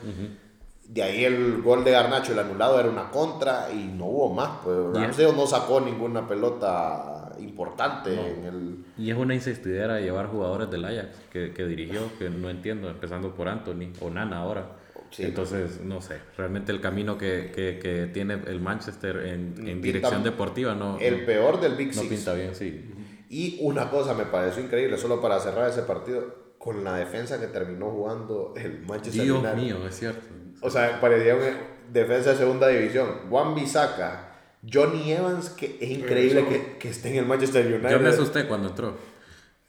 De 0.88 1.02
ahí 1.02 1.26
el 1.26 1.62
gol 1.62 1.84
de 1.84 1.92
Garnacho, 1.92 2.32
el 2.32 2.40
anulado, 2.40 2.80
era 2.80 2.90
una 2.90 3.10
contra 3.10 3.70
y 3.72 3.86
no 3.86 4.06
hubo 4.06 4.34
más. 4.34 4.60
Pues 4.64 4.78
Ramsdale 4.94 5.34
no 5.34 5.48
sacó 5.48 5.82
ninguna 5.82 6.28
pelota 6.28 7.34
importante 7.40 8.14
en 8.14 8.46
el... 8.46 8.86
Y 8.98 9.12
es 9.12 9.18
una 9.18 9.34
insistidera 9.34 10.00
llevar 10.00 10.28
jugadores 10.28 10.70
del 10.70 10.86
Ajax 10.86 11.18
que, 11.32 11.54
que 11.54 11.66
dirigió, 11.66 12.02
que 12.18 12.30
no 12.30 12.50
entiendo, 12.50 12.90
empezando 12.90 13.34
por 13.34 13.50
Anthony 13.50 13.92
o 14.00 14.10
Nana 14.10 14.38
ahora. 14.38 14.68
Sí. 15.16 15.24
Entonces, 15.24 15.80
no 15.82 16.02
sé, 16.02 16.18
realmente 16.38 16.74
el 16.74 16.82
camino 16.82 17.18
que, 17.18 17.50
que, 17.56 17.80
que 17.80 18.08
tiene 18.08 18.34
el 18.48 18.60
Manchester 18.60 19.16
en, 19.28 19.56
en 19.66 19.82
dirección 19.82 20.24
deportiva 20.24 20.76
no, 20.76 21.00
El 21.00 21.22
no, 21.22 21.26
peor 21.26 21.62
del 21.62 21.76
Big 21.76 21.96
no 21.96 22.02
Six. 22.02 22.08
pinta 22.10 22.34
bien, 22.34 22.54
sí. 22.54 22.92
Y 23.30 23.58
una 23.62 23.90
cosa 23.90 24.14
me 24.14 24.26
pareció 24.26 24.62
increíble, 24.62 24.98
solo 24.98 25.22
para 25.22 25.40
cerrar 25.40 25.70
ese 25.70 25.84
partido, 25.84 26.54
con 26.58 26.84
la 26.84 26.98
defensa 26.98 27.40
que 27.40 27.48
terminó 27.48 27.92
jugando 27.92 28.54
el 28.58 28.82
Manchester 28.82 29.24
Dios 29.24 29.40
United. 29.40 29.56
mío, 29.56 29.88
es 29.88 29.98
cierto. 29.98 30.26
O 30.62 30.70
sea, 30.70 31.00
parecía 31.00 31.36
una 31.36 31.58
defensa 31.94 32.32
de 32.32 32.38
segunda 32.38 32.68
división. 32.68 33.08
Juan 33.30 33.56
Bisaca, 33.56 34.34
Johnny 34.70 35.14
Evans, 35.14 35.50
que 35.50 35.78
es 35.80 35.90
increíble 35.92 36.46
que, 36.46 36.78
que 36.78 36.90
esté 36.90 37.10
en 37.12 37.16
el 37.18 37.26
Manchester 37.26 37.66
United. 37.66 37.90
Yo 37.90 38.00
me 38.02 38.10
asusté 38.10 38.48
cuando 38.48 38.68
entró. 38.68 38.98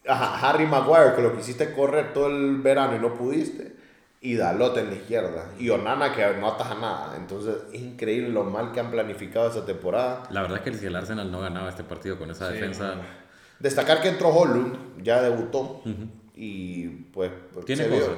Ajá, 0.09 0.49
Harry 0.49 0.67
Maguire, 0.67 1.15
que 1.15 1.23
lo 1.23 1.37
quisiste 1.37 1.73
correr 1.73 2.13
todo 2.13 2.27
el 2.29 2.57
verano 2.63 2.97
y 2.97 2.99
no 2.99 3.15
pudiste. 3.15 3.76
Y 4.21 4.37
Dalot 4.37 4.77
en 4.79 4.87
la 4.89 4.95
izquierda. 4.97 5.51
Y 5.59 5.69
Onana, 5.71 6.13
que 6.15 6.27
no 6.41 6.49
ataja 6.49 6.75
nada. 6.75 7.15
Entonces, 7.17 7.55
es 7.73 7.81
increíble 7.81 8.31
lo 8.31 8.45
mal 8.45 8.73
que 8.73 8.81
han 8.81 8.91
planificado 8.91 9.49
esta 9.49 9.65
temporada. 9.65 10.23
La 10.31 10.43
verdad 10.43 10.59
es 10.59 10.65
que 10.65 10.75
si 10.79 10.87
el 10.87 10.97
Arsenal 10.97 11.31
no 11.31 11.41
ganaba 11.41 11.69
este 11.69 11.85
partido 11.85 12.19
con 12.19 12.31
esa 12.31 12.49
Sí, 12.49 12.55
defensa. 12.55 12.95
Destacar 13.61 14.01
que 14.03 14.09
entró 14.09 14.29
Holland, 14.31 15.03
ya 15.03 15.21
debutó. 15.23 15.83
Y 16.35 16.89
pues. 17.13 17.31
tiene 17.65 17.85
se 17.85 17.89
vio. 17.91 18.01
cosas. 18.01 18.15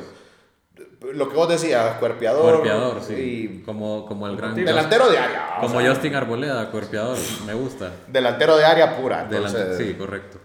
Lo 1.14 1.28
que 1.28 1.36
vos 1.36 1.48
decías, 1.48 1.96
cuerpeador. 1.98 2.42
Cuerpeador, 2.60 3.02
sí. 3.02 3.14
Y 3.60 3.62
Como, 3.62 4.06
como 4.06 4.28
el 4.28 4.36
gran. 4.36 4.54
delantero 4.54 5.10
de 5.10 5.18
área. 5.18 5.56
Como 5.60 5.80
sea, 5.80 5.90
Justin 5.90 6.14
Arboleda, 6.14 6.70
cuerpeador, 6.70 7.16
me 7.46 7.54
gusta. 7.54 7.90
Delantero 8.06 8.56
de 8.56 8.64
área 8.64 8.96
pura. 8.96 9.24
Delante- 9.28 9.60
entonces- 9.60 9.76
sí, 9.88 9.94
correcto. 9.94 10.38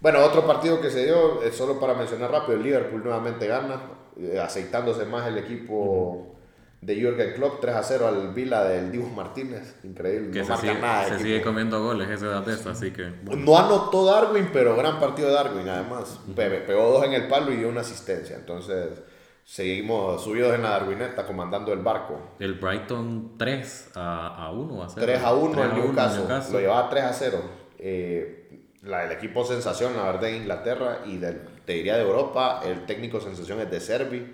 Bueno, 0.00 0.20
otro 0.24 0.46
partido 0.46 0.80
que 0.80 0.90
se 0.90 1.04
dio, 1.04 1.42
eh, 1.42 1.52
solo 1.52 1.78
para 1.78 1.94
mencionar 1.94 2.30
rápido, 2.30 2.56
el 2.56 2.62
Liverpool 2.62 3.02
nuevamente 3.04 3.46
gana, 3.46 3.80
aceitándose 4.42 5.04
más 5.06 5.26
el 5.28 5.38
equipo 5.38 6.26
de 6.80 6.94
Jürgen 6.96 7.34
Klopp, 7.34 7.60
3 7.60 7.74
a 7.74 7.82
0 7.82 8.08
al 8.08 8.32
Vila 8.32 8.64
del 8.64 8.90
Dibu 8.90 9.06
Martínez, 9.08 9.76
increíble, 9.84 10.30
Que 10.30 10.38
no 10.38 10.44
se, 10.46 10.50
marca 10.50 10.66
sigue, 10.68 10.80
nada. 10.80 11.04
se 11.08 11.18
sigue 11.18 11.42
comiendo 11.42 11.82
goles 11.82 12.08
esa 12.08 12.26
edad 12.26 12.42
de 12.46 12.54
esta, 12.54 12.70
así 12.70 12.90
que. 12.90 13.10
bueno. 13.22 13.42
No 13.44 13.58
anotó 13.58 14.06
Darwin, 14.06 14.48
pero 14.52 14.74
gran 14.76 14.98
partido 14.98 15.28
de 15.28 15.34
Darwin 15.34 15.68
además, 15.68 16.18
Pe- 16.34 16.48
pegó 16.60 16.90
dos 16.90 17.04
en 17.04 17.12
el 17.12 17.28
palo 17.28 17.52
y 17.52 17.56
dio 17.56 17.68
una 17.68 17.82
asistencia, 17.82 18.36
entonces 18.36 18.88
seguimos 19.44 20.22
subidos 20.24 20.54
en 20.54 20.62
la 20.62 20.70
Darwineta 20.70 21.26
comandando 21.26 21.72
el 21.72 21.80
barco. 21.80 22.18
El 22.38 22.54
Brighton 22.54 23.32
3 23.36 23.90
a, 23.96 24.46
a 24.46 24.50
1 24.52 24.76
va 24.78 24.86
a 24.86 24.88
ser. 24.88 25.02
3 25.02 25.22
a 25.22 25.34
1 25.34 25.52
3 25.52 25.64
al 25.64 25.74
Newcastle, 25.76 26.20
Newcastle. 26.20 26.52
lo 26.54 26.60
llevaba 26.60 26.88
3 26.88 27.04
a 27.04 27.12
0. 27.12 27.38
Eh, 27.78 28.36
la, 28.84 29.04
el 29.04 29.12
equipo 29.12 29.44
sensación, 29.44 29.94
la 29.96 30.04
verdad, 30.04 30.30
en 30.30 30.36
Inglaterra 30.36 31.00
y 31.04 31.18
del, 31.18 31.42
te 31.70 31.76
diría 31.76 31.96
de 31.96 32.02
Europa, 32.02 32.62
el 32.64 32.84
técnico 32.84 33.20
sensación 33.20 33.60
es 33.60 33.70
de 33.70 33.78
Servi. 33.78 34.26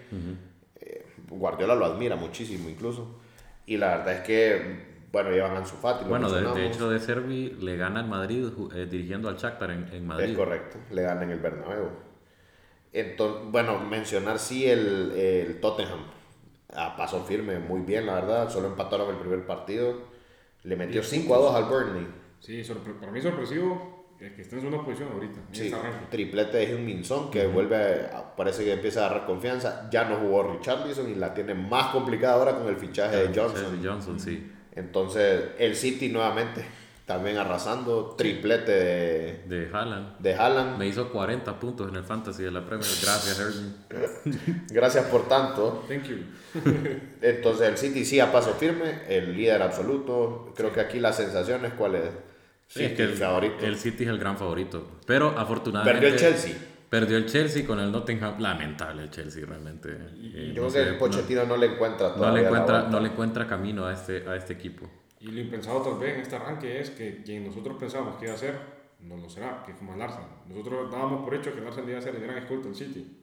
Eh, 0.80 1.04
Guardiola 1.28 1.74
lo 1.74 1.84
admira 1.84 2.16
muchísimo 2.16 2.70
incluso. 2.70 3.20
Y 3.66 3.76
la 3.76 3.98
verdad 3.98 4.14
es 4.14 4.20
que, 4.22 4.86
bueno, 5.12 5.30
llevan 5.32 5.52
a 5.52 5.58
Ansu 5.58 5.76
Fati, 5.76 6.04
lo 6.04 6.08
Bueno, 6.08 6.30
de, 6.30 6.40
de 6.40 6.66
hecho, 6.66 6.88
de 6.88 6.98
Servi 6.98 7.50
le 7.60 7.76
gana 7.76 8.00
al 8.00 8.08
Madrid 8.08 8.46
eh, 8.74 8.86
dirigiendo 8.90 9.28
al 9.28 9.36
Shakhtar 9.36 9.70
en, 9.70 9.86
en 9.92 10.06
Madrid. 10.06 10.30
Es 10.30 10.36
correcto, 10.38 10.78
le 10.90 11.02
ganan 11.02 11.30
el 11.30 11.38
Bernabéu. 11.38 11.90
Entonces, 12.94 13.42
bueno, 13.50 13.80
mencionar 13.80 14.38
sí 14.38 14.66
el, 14.66 15.12
el 15.12 15.60
Tottenham. 15.60 16.06
A 16.74 16.96
paso 16.96 17.22
firme, 17.24 17.58
muy 17.58 17.82
bien, 17.82 18.06
la 18.06 18.14
verdad. 18.14 18.48
Solo 18.48 18.68
empataron 18.68 19.10
el 19.10 19.16
primer 19.16 19.44
partido. 19.44 19.94
Le 20.62 20.74
metió 20.74 21.02
5 21.02 21.34
a 21.34 21.38
2 21.38 21.54
al 21.54 21.64
Burnley. 21.64 22.06
Sí, 22.40 22.62
para 22.98 23.12
mí 23.12 23.20
sorpresivo 23.20 23.95
es 24.20 24.32
que 24.32 24.42
esté 24.42 24.56
en 24.56 24.62
segunda 24.62 24.84
posición 24.84 25.10
ahorita. 25.12 25.40
Sí, 25.52 25.72
triplete 26.10 26.56
de 26.58 26.72
Heung-Min 26.72 27.04
Son 27.04 27.30
que 27.30 27.46
vuelve, 27.46 27.76
a- 28.12 28.34
parece 28.36 28.64
que 28.64 28.72
empieza 28.72 29.02
a 29.02 29.06
agarrar 29.06 29.26
confianza. 29.26 29.88
Ya 29.90 30.04
no 30.08 30.16
jugó 30.16 30.42
Richarlison 30.54 31.10
y 31.10 31.14
la 31.14 31.34
tiene 31.34 31.54
más 31.54 31.88
complicada 31.92 32.34
ahora 32.34 32.56
con 32.56 32.68
el 32.68 32.76
fichaje 32.76 33.16
de 33.28 33.38
Johnson. 33.38 33.80
Johnson, 33.84 34.18
sí. 34.20 34.52
Entonces, 34.74 35.44
el 35.58 35.74
City 35.76 36.08
nuevamente 36.08 36.64
también 37.06 37.36
arrasando. 37.38 38.14
Triplete 38.18 38.72
de, 38.72 39.42
De 39.46 39.70
Haaland. 39.72 40.18
de 40.18 40.34
Haaland. 40.34 40.76
Me 40.78 40.86
hizo 40.86 41.10
40 41.12 41.58
puntos 41.60 41.88
en 41.88 41.96
el 41.96 42.04
fantasy 42.04 42.42
de 42.42 42.50
la 42.50 42.60
Premier. 42.66 42.88
Gracias, 43.02 43.38
Erling. 43.38 44.64
Gracias 44.70 45.04
por 45.06 45.28
tanto. 45.28 45.84
Thank 45.88 46.04
you. 46.04 46.16
Entonces, 47.22 47.68
el 47.68 47.76
City 47.78 48.04
sí 48.04 48.20
a 48.20 48.32
paso 48.32 48.54
firme, 48.54 49.02
el 49.08 49.36
líder 49.36 49.62
absoluto. 49.62 50.52
Creo 50.56 50.72
que 50.72 50.80
aquí 50.80 51.00
las 51.00 51.16
sensaciones, 51.16 51.72
¿cuál 51.74 51.94
es? 51.96 52.10
Sí, 52.68 52.84
es 52.84 52.92
que 52.94 53.04
el, 53.04 53.14
favorito. 53.14 53.64
el 53.64 53.76
City 53.76 54.04
es 54.04 54.10
el 54.10 54.18
gran 54.18 54.36
favorito. 54.36 54.98
Pero 55.06 55.34
afortunadamente. 55.38 56.00
Perdió 56.00 56.14
el 56.14 56.20
Chelsea. 56.20 56.54
Perdió 56.90 57.16
el 57.16 57.26
Chelsea 57.26 57.66
con 57.66 57.78
el 57.80 57.90
Nottingham. 57.92 58.40
Lamentable 58.40 59.02
el 59.04 59.10
Chelsea, 59.10 59.44
realmente. 59.46 59.90
Eh, 59.92 60.52
Yo 60.54 60.62
no 60.64 60.68
creo 60.68 60.70
sé, 60.70 60.82
que 60.84 60.88
el 60.90 60.96
Pochettino 60.98 61.44
no, 61.44 61.56
le 61.56 61.66
encuentra 61.66 62.08
no, 62.08 62.12
no 62.14 62.18
todavía 62.20 62.40
le 62.42 62.46
encuentra, 62.48 62.82
no 62.88 63.00
le 63.00 63.08
encuentra 63.08 63.46
camino 63.46 63.86
a 63.86 63.92
este, 63.92 64.28
a 64.28 64.36
este 64.36 64.52
equipo. 64.54 64.88
Y 65.20 65.26
lo 65.28 65.40
impensado 65.40 65.80
tal 65.82 65.98
vez 65.98 66.14
en 66.14 66.20
este 66.20 66.36
arranque 66.36 66.80
es 66.80 66.90
que 66.90 67.22
quien 67.22 67.46
nosotros 67.46 67.76
pensábamos 67.78 68.16
que 68.16 68.26
iba 68.26 68.34
a 68.34 68.38
ser, 68.38 68.58
no 69.00 69.16
lo 69.16 69.28
será, 69.28 69.62
que 69.64 69.72
es 69.72 69.78
como 69.78 69.94
el 69.94 70.02
Arsenal. 70.02 70.28
Nosotros 70.48 70.90
dábamos 70.90 71.24
por 71.24 71.34
hecho 71.34 71.52
que 71.52 71.60
el 71.60 71.66
Arsenal 71.66 71.90
iba 71.90 71.98
a 71.98 72.02
ser 72.02 72.14
el 72.14 72.22
gran 72.22 72.38
escolta 72.38 72.66
del 72.68 72.76
City. 72.76 73.16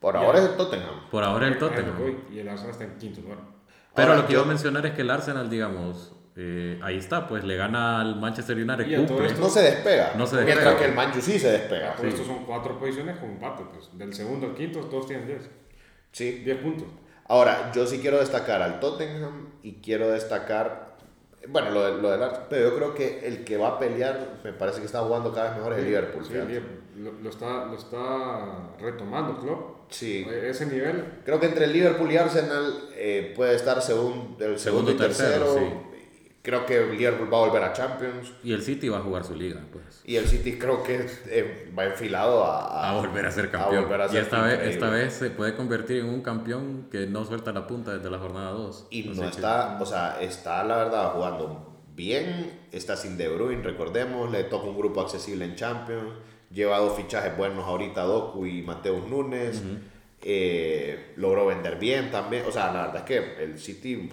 Por 0.00 0.16
ahora 0.16 0.38
es 0.38 0.44
el 0.50 0.56
Tottenham. 0.56 1.10
Por 1.10 1.24
ahora 1.24 1.46
el 1.48 1.54
A 1.54 1.56
eso 1.56 1.68
Tottenham. 1.68 1.94
Y 2.32 2.38
el 2.38 2.48
Arsenal 2.48 2.70
está 2.70 2.84
en 2.84 2.96
quinto 2.98 3.20
lugar. 3.20 3.38
Pero 3.94 4.08
Ahora, 4.10 4.20
lo 4.22 4.26
que 4.28 4.32
yo- 4.34 4.38
iba 4.38 4.44
a 4.46 4.48
mencionar 4.48 4.86
es 4.86 4.92
que 4.92 5.02
el 5.02 5.10
Arsenal, 5.10 5.50
digamos, 5.50 6.12
eh, 6.40 6.78
ahí 6.84 6.98
está, 6.98 7.26
pues 7.26 7.42
le 7.42 7.56
gana 7.56 8.00
al 8.00 8.14
Manchester 8.16 8.56
United. 8.56 8.86
Y 8.86 8.94
cumple. 8.94 9.26
esto- 9.26 9.40
No 9.40 9.48
se 9.48 9.60
despega. 9.62 10.12
No 10.16 10.24
se 10.26 10.44
Mientras 10.44 10.76
que 10.76 10.84
el 10.84 10.94
Manju 10.94 11.20
sí 11.20 11.36
se 11.38 11.50
despega. 11.50 11.96
Por 11.96 12.06
esto 12.06 12.24
son 12.24 12.44
cuatro 12.44 12.78
posiciones 12.78 13.16
con 13.18 13.30
empate. 13.30 13.64
Pues. 13.72 13.88
Del 13.98 14.14
segundo 14.14 14.46
al 14.46 14.54
quinto, 14.54 14.80
todos 14.82 15.06
tienen 15.08 15.26
10. 15.26 15.50
Sí. 16.12 16.30
10 16.44 16.58
puntos. 16.58 16.86
Ahora, 17.26 17.72
yo 17.74 17.86
sí 17.86 17.98
quiero 17.98 18.18
destacar 18.20 18.62
al 18.62 18.78
Tottenham 18.80 19.48
y 19.62 19.74
quiero 19.82 20.08
destacar, 20.10 20.96
bueno, 21.48 21.70
lo, 21.70 21.84
de- 21.96 22.00
lo 22.00 22.10
del 22.10 22.22
Arsenal, 22.22 22.46
pero 22.48 22.70
yo 22.70 22.76
creo 22.76 22.94
que 22.94 23.26
el 23.26 23.44
que 23.44 23.56
va 23.56 23.68
a 23.70 23.78
pelear, 23.78 24.38
me 24.44 24.52
parece 24.52 24.78
que 24.80 24.86
está 24.86 25.00
jugando 25.00 25.32
cada 25.32 25.48
vez 25.50 25.56
mejor 25.58 25.72
es 25.74 25.78
el 25.80 25.84
Liverpool. 25.86 26.24
Sí. 26.24 26.32
Lo, 26.98 27.12
lo 27.12 27.30
está, 27.30 27.66
lo 27.66 27.74
está 27.76 28.70
retomando 28.80 29.38
Klopp. 29.40 29.90
Sí. 29.90 30.24
Eh, 30.28 30.48
Ese 30.50 30.66
nivel. 30.66 31.04
Creo 31.24 31.38
que 31.40 31.46
entre 31.46 31.64
el 31.66 31.72
Liverpool 31.72 32.10
y 32.12 32.16
Arsenal 32.16 32.88
eh, 32.94 33.32
puede 33.36 33.54
estar 33.56 33.80
según 33.82 34.36
el 34.40 34.58
segundo, 34.58 34.90
Segundo, 34.90 34.92
y 34.92 34.96
tercero. 34.96 35.44
tercero, 35.54 35.87
Creo 36.48 36.64
que 36.64 36.86
Liverpool 36.86 37.30
va 37.30 37.36
a 37.36 37.46
volver 37.46 37.62
a 37.62 37.74
Champions. 37.74 38.32
Y 38.42 38.54
el 38.54 38.62
City 38.62 38.88
va 38.88 38.96
a 38.96 39.00
jugar 39.02 39.22
su 39.22 39.34
liga, 39.34 39.60
pues. 39.70 40.00
Y 40.06 40.16
el 40.16 40.26
City 40.26 40.56
creo 40.58 40.82
que 40.82 41.04
eh, 41.26 41.70
va 41.78 41.84
enfilado 41.84 42.42
a, 42.42 42.88
A 42.88 42.94
volver 42.94 43.26
a 43.26 43.30
ser 43.30 43.50
campeón. 43.50 43.82
volver 43.82 44.00
a 44.00 44.14
y 44.14 44.16
esta 44.16 44.40
vez, 44.40 44.60
esta 44.62 44.88
vez 44.88 45.12
se 45.12 45.28
puede 45.28 45.54
convertir 45.54 45.98
en 45.98 46.06
un 46.08 46.22
campeón 46.22 46.88
que 46.90 47.06
no 47.06 47.26
suelta 47.26 47.52
la 47.52 47.66
punta 47.66 47.92
desde 47.92 48.08
la 48.08 48.18
jornada 48.18 48.52
2. 48.52 48.86
Y 48.88 49.02
no 49.02 49.24
está, 49.24 49.76
o 49.78 49.84
sea, 49.84 50.22
está 50.22 50.64
la 50.64 50.78
verdad 50.78 51.12
jugando 51.12 51.82
bien, 51.94 52.60
está 52.72 52.96
sin 52.96 53.18
De 53.18 53.28
Bruyne, 53.28 53.62
recordemos, 53.62 54.30
le 54.30 54.44
toca 54.44 54.68
un 54.68 54.78
grupo 54.78 55.02
accesible 55.02 55.44
en 55.44 55.54
Champions, 55.54 56.14
lleva 56.50 56.78
dos 56.78 56.96
fichajes 56.96 57.36
buenos 57.36 57.66
ahorita, 57.66 58.04
Doku 58.04 58.46
y 58.46 58.62
Mateus 58.62 59.06
Nunes, 59.06 59.62
eh, 60.22 61.12
logró 61.16 61.44
vender 61.44 61.78
bien 61.78 62.10
también, 62.10 62.44
o 62.48 62.50
sea, 62.50 62.72
la 62.72 62.86
verdad 62.86 62.96
es 62.96 63.02
que 63.02 63.44
el 63.44 63.58
City 63.58 64.08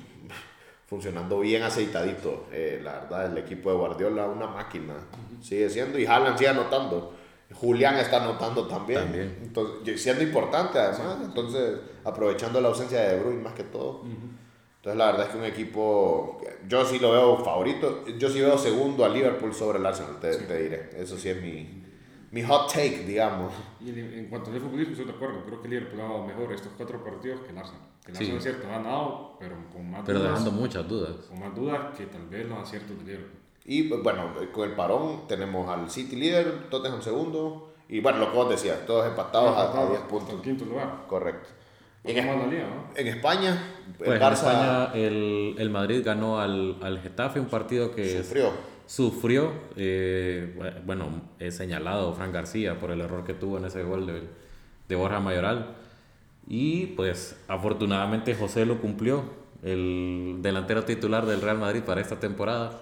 funcionando 0.86 1.39
bien 1.39 1.63
aceitadito, 1.63 2.47
eh, 2.51 2.79
la 2.83 2.99
verdad, 3.01 3.31
el 3.31 3.38
equipo 3.38 3.71
de 3.71 3.77
Guardiola, 3.77 4.27
una 4.27 4.47
máquina, 4.47 4.93
sigue 5.41 5.69
siendo, 5.69 5.97
y 5.97 6.05
Haaland 6.05 6.38
sigue 6.38 6.49
anotando. 6.49 7.13
Julián 7.53 7.95
está 7.97 8.23
anotando 8.23 8.67
también, 8.67 9.01
También. 9.01 9.39
Entonces, 9.43 10.01
siendo 10.01 10.23
importante 10.23 10.79
además, 10.79 11.17
entonces 11.23 11.79
aprovechando 12.03 12.59
la 12.59 12.69
ausencia 12.69 12.99
de 13.01 13.15
De 13.15 13.19
Bruyne 13.19 13.41
más 13.41 13.53
que 13.53 13.63
todo. 13.63 14.01
Entonces, 14.03 14.97
la 14.97 15.05
verdad 15.07 15.27
es 15.27 15.31
que 15.31 15.38
un 15.38 15.45
equipo, 15.45 16.41
yo 16.67 16.86
sí 16.86 16.99
lo 16.99 17.11
veo 17.11 17.38
favorito. 17.43 18.05
Yo 18.17 18.29
sí 18.29 18.39
veo 18.41 18.57
segundo 18.57 19.05
a 19.05 19.09
Liverpool 19.09 19.53
sobre 19.53 19.79
el 19.79 19.86
Arsenal, 19.86 20.19
te, 20.19 20.36
te 20.36 20.61
diré. 20.61 20.89
Eso 20.97 21.17
sí 21.17 21.29
es 21.29 21.41
mi, 21.41 21.83
mi 22.31 22.43
hot 22.43 22.71
take, 22.71 23.03
digamos. 23.05 23.53
Y 23.79 23.89
en, 23.89 24.13
en 24.13 24.25
cuanto 24.27 24.51
al 24.51 24.59
futbolismo, 24.59 24.91
estoy 24.91 25.05
de 25.05 25.13
acuerdo. 25.13 25.43
Creo 25.45 25.61
que 25.61 25.67
el 25.67 25.73
Liverpool 25.75 26.01
ha 26.01 26.03
dado 26.03 26.25
mejor 26.25 26.51
estos 26.51 26.71
cuatro 26.75 27.03
partidos 27.03 27.41
que 27.41 27.51
el 27.51 27.57
Arsenal. 27.57 27.81
Que 28.06 28.12
Sí. 28.14 28.18
Arsenal, 28.32 28.38
es 28.38 28.43
cierto, 28.43 28.68
ha 28.68 28.72
ganado, 28.72 29.36
pero 29.39 29.56
con 29.74 29.89
más 29.91 30.01
Pero 30.06 30.20
dudas. 30.20 30.32
dejando 30.34 30.51
muchas 30.51 30.88
dudas. 30.88 31.12
Con 31.28 31.39
más 31.39 31.56
dudas 31.56 31.80
que 31.97 32.06
tal 32.06 32.28
vez 32.28 32.47
los 32.47 32.60
aciertos 32.60 32.95
del 32.97 33.06
Liverpool. 33.08 33.39
Y 33.66 33.84
pues, 33.84 34.03
bueno, 34.03 34.32
con 34.53 34.70
el 34.70 34.76
parón 34.76 35.28
tenemos 35.28 35.68
al 35.68 35.89
City 35.89 36.16
líder, 36.16 36.70
Tottenham 36.70 37.01
segundo. 37.01 37.72
Y 37.89 37.99
bueno, 37.99 38.20
lo 38.20 38.30
que 38.32 38.38
vos 38.38 38.49
decías, 38.49 38.86
todos 38.86 39.08
empatados 39.08 39.56
a, 39.58 39.62
a 39.62 39.86
10 39.88 40.01
Hasta 40.01 40.03
el 40.03 40.08
puntos. 40.08 40.41
quinto 40.41 40.66
lugar. 40.66 41.06
Correcto. 41.08 41.49
En, 42.03 42.28
¿Cómo 42.28 42.43
Es- 42.45 42.51
liga, 42.51 42.68
no? 42.68 42.84
en 42.95 43.08
España, 43.08 43.64
Pues 43.97 44.08
el 44.12 44.16
en 44.18 44.22
Barça 44.22 44.34
España 44.34 44.91
el, 44.93 45.56
el 45.58 45.70
Madrid 45.72 46.03
ganó 46.06 46.39
al, 46.39 46.78
al 46.84 46.99
Getafe, 46.99 47.39
un 47.39 47.47
partido 47.47 47.89
que 47.95 48.20
sufrió. 48.22 48.51
sufrió. 48.86 49.51
eh, 49.76 50.82
bueno, 50.86 51.08
he 51.39 51.49
señalado 51.49 52.14
Fran 52.14 52.32
García 52.32 52.80
por 52.80 52.91
el 52.91 53.01
error 53.01 53.24
que 53.24 53.34
tuvo 53.34 53.58
en 53.58 53.66
ese 53.66 53.82
gol 53.82 54.06
de, 54.06 54.22
de 54.88 54.95
Borja 54.95 55.20
Mayoral. 55.20 55.76
Y 56.47 56.87
pues 56.87 57.39
afortunadamente 57.47 58.35
José 58.35 58.65
lo 58.65 58.79
cumplió, 58.79 59.23
el 59.63 60.37
delantero 60.41 60.83
titular 60.85 61.25
del 61.25 61.41
Real 61.41 61.57
Madrid 61.57 61.81
para 61.81 62.01
esta 62.01 62.19
temporada. 62.19 62.81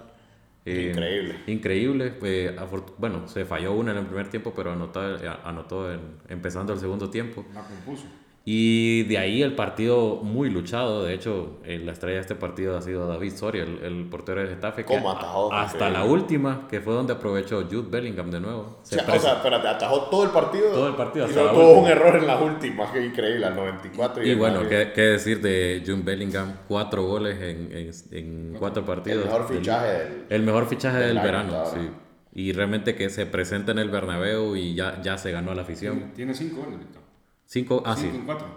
Eh, 0.66 0.90
Increíble. 0.92 1.36
Increíble. 1.48 2.10
pues, 2.12 2.56
afortu- 2.58 2.94
bueno, 2.98 3.28
se 3.28 3.46
falló 3.46 3.74
una 3.74 3.92
en 3.92 3.98
el 3.98 4.06
primer 4.06 4.30
tiempo, 4.30 4.54
pero 4.56 4.72
anotó, 4.72 5.02
anotó 5.44 5.92
en- 5.92 6.18
empezando 6.30 6.74
el 6.74 6.80
segundo 6.80 7.10
tiempo. 7.10 7.46
La 7.54 7.62
compuso. 7.64 8.06
Y 8.46 9.04
de 9.04 9.18
ahí 9.20 9.42
el 9.42 9.56
partido 9.56 10.18
muy 10.18 10.50
luchado. 10.50 11.06
De 11.06 11.14
hecho, 11.14 11.60
eh, 11.64 11.80
la 11.80 11.94
estrella 11.94 12.16
de 12.16 12.22
este 12.22 12.36
partido 12.36 12.76
ha 12.78 12.82
sido 12.82 13.08
David 13.08 13.32
Soria, 13.34 13.64
el, 13.64 13.80
el 13.82 14.06
portero 14.10 14.42
del 14.42 14.50
Getafe. 14.50 14.84
que 14.84 14.94
¿Cómo 14.96 15.12
atajó? 15.12 15.54
Hasta 15.54 15.90
la 15.90 16.04
última, 16.04 16.68
que 16.70 16.82
fue 16.82 16.94
donde 16.94 17.14
aprovechó 17.14 17.64
Jude 17.72 17.88
Bellingham 17.90 18.30
de 18.32 18.42
nuevo. 18.42 18.80
O 18.82 18.86
Se 18.86 18.96
sea, 19.00 19.14
o 19.16 19.18
sea, 19.20 19.34
espérate, 19.36 19.68
atajó 19.70 20.02
todo 20.10 20.26
el 20.26 20.32
partido. 20.32 20.72
Todo 20.74 20.90
el 20.90 20.96
partido, 20.96 21.26
Y 21.26 21.34
la 21.34 21.52
tuvo 21.52 21.70
última. 21.70 21.80
un 21.84 21.88
error 21.88 22.16
en 22.18 22.28
las 22.28 22.42
últimas, 22.42 22.92
que 22.92 23.06
increíble, 23.06 23.46
al 23.46 23.56
94. 23.56 24.26
y 24.26 24.30
el 24.32 24.36
bueno, 24.38 24.68
¿qué, 24.68 24.92
qué 24.94 25.02
decir 25.02 25.42
de 25.42 25.82
Jude 25.86 26.02
Bellingham? 26.04 26.54
Cuatro 26.68 27.04
goles 27.06 27.40
en, 27.42 27.72
en, 27.72 27.92
en 28.12 28.56
cuatro 28.60 28.82
el 28.82 28.86
partidos. 28.88 29.24
mejor 29.26 29.48
El- 29.50 29.58
fichaje 29.58 29.88
del- 29.88 30.26
El 30.30 30.42
mejor 30.44 30.68
fichaje 30.68 30.98
del 30.98 31.16
del 31.16 31.24
verano, 31.24 31.56
ahora. 31.56 31.70
sí. 31.82 31.90
Y 32.36 32.52
realmente 32.52 32.96
que 32.96 33.10
se 33.10 33.26
presenta 33.26 33.72
en 33.72 33.80
el 33.80 33.90
Bernabéu 33.90 34.58
y 34.58 34.76
ya, 34.76 35.00
ya 35.02 35.18
se 35.18 35.32
ganó 35.32 35.54
la 35.54 35.62
afición. 35.62 36.12
Tiene 36.14 36.34
cinco 36.34 36.64
goles, 36.64 36.80
Víctor. 36.80 37.03
Cinco, 37.54 37.84
ah, 37.86 37.96
Cinco 37.96 38.12
sí. 38.12 38.18
en 38.20 38.26
cuatro. 38.26 38.48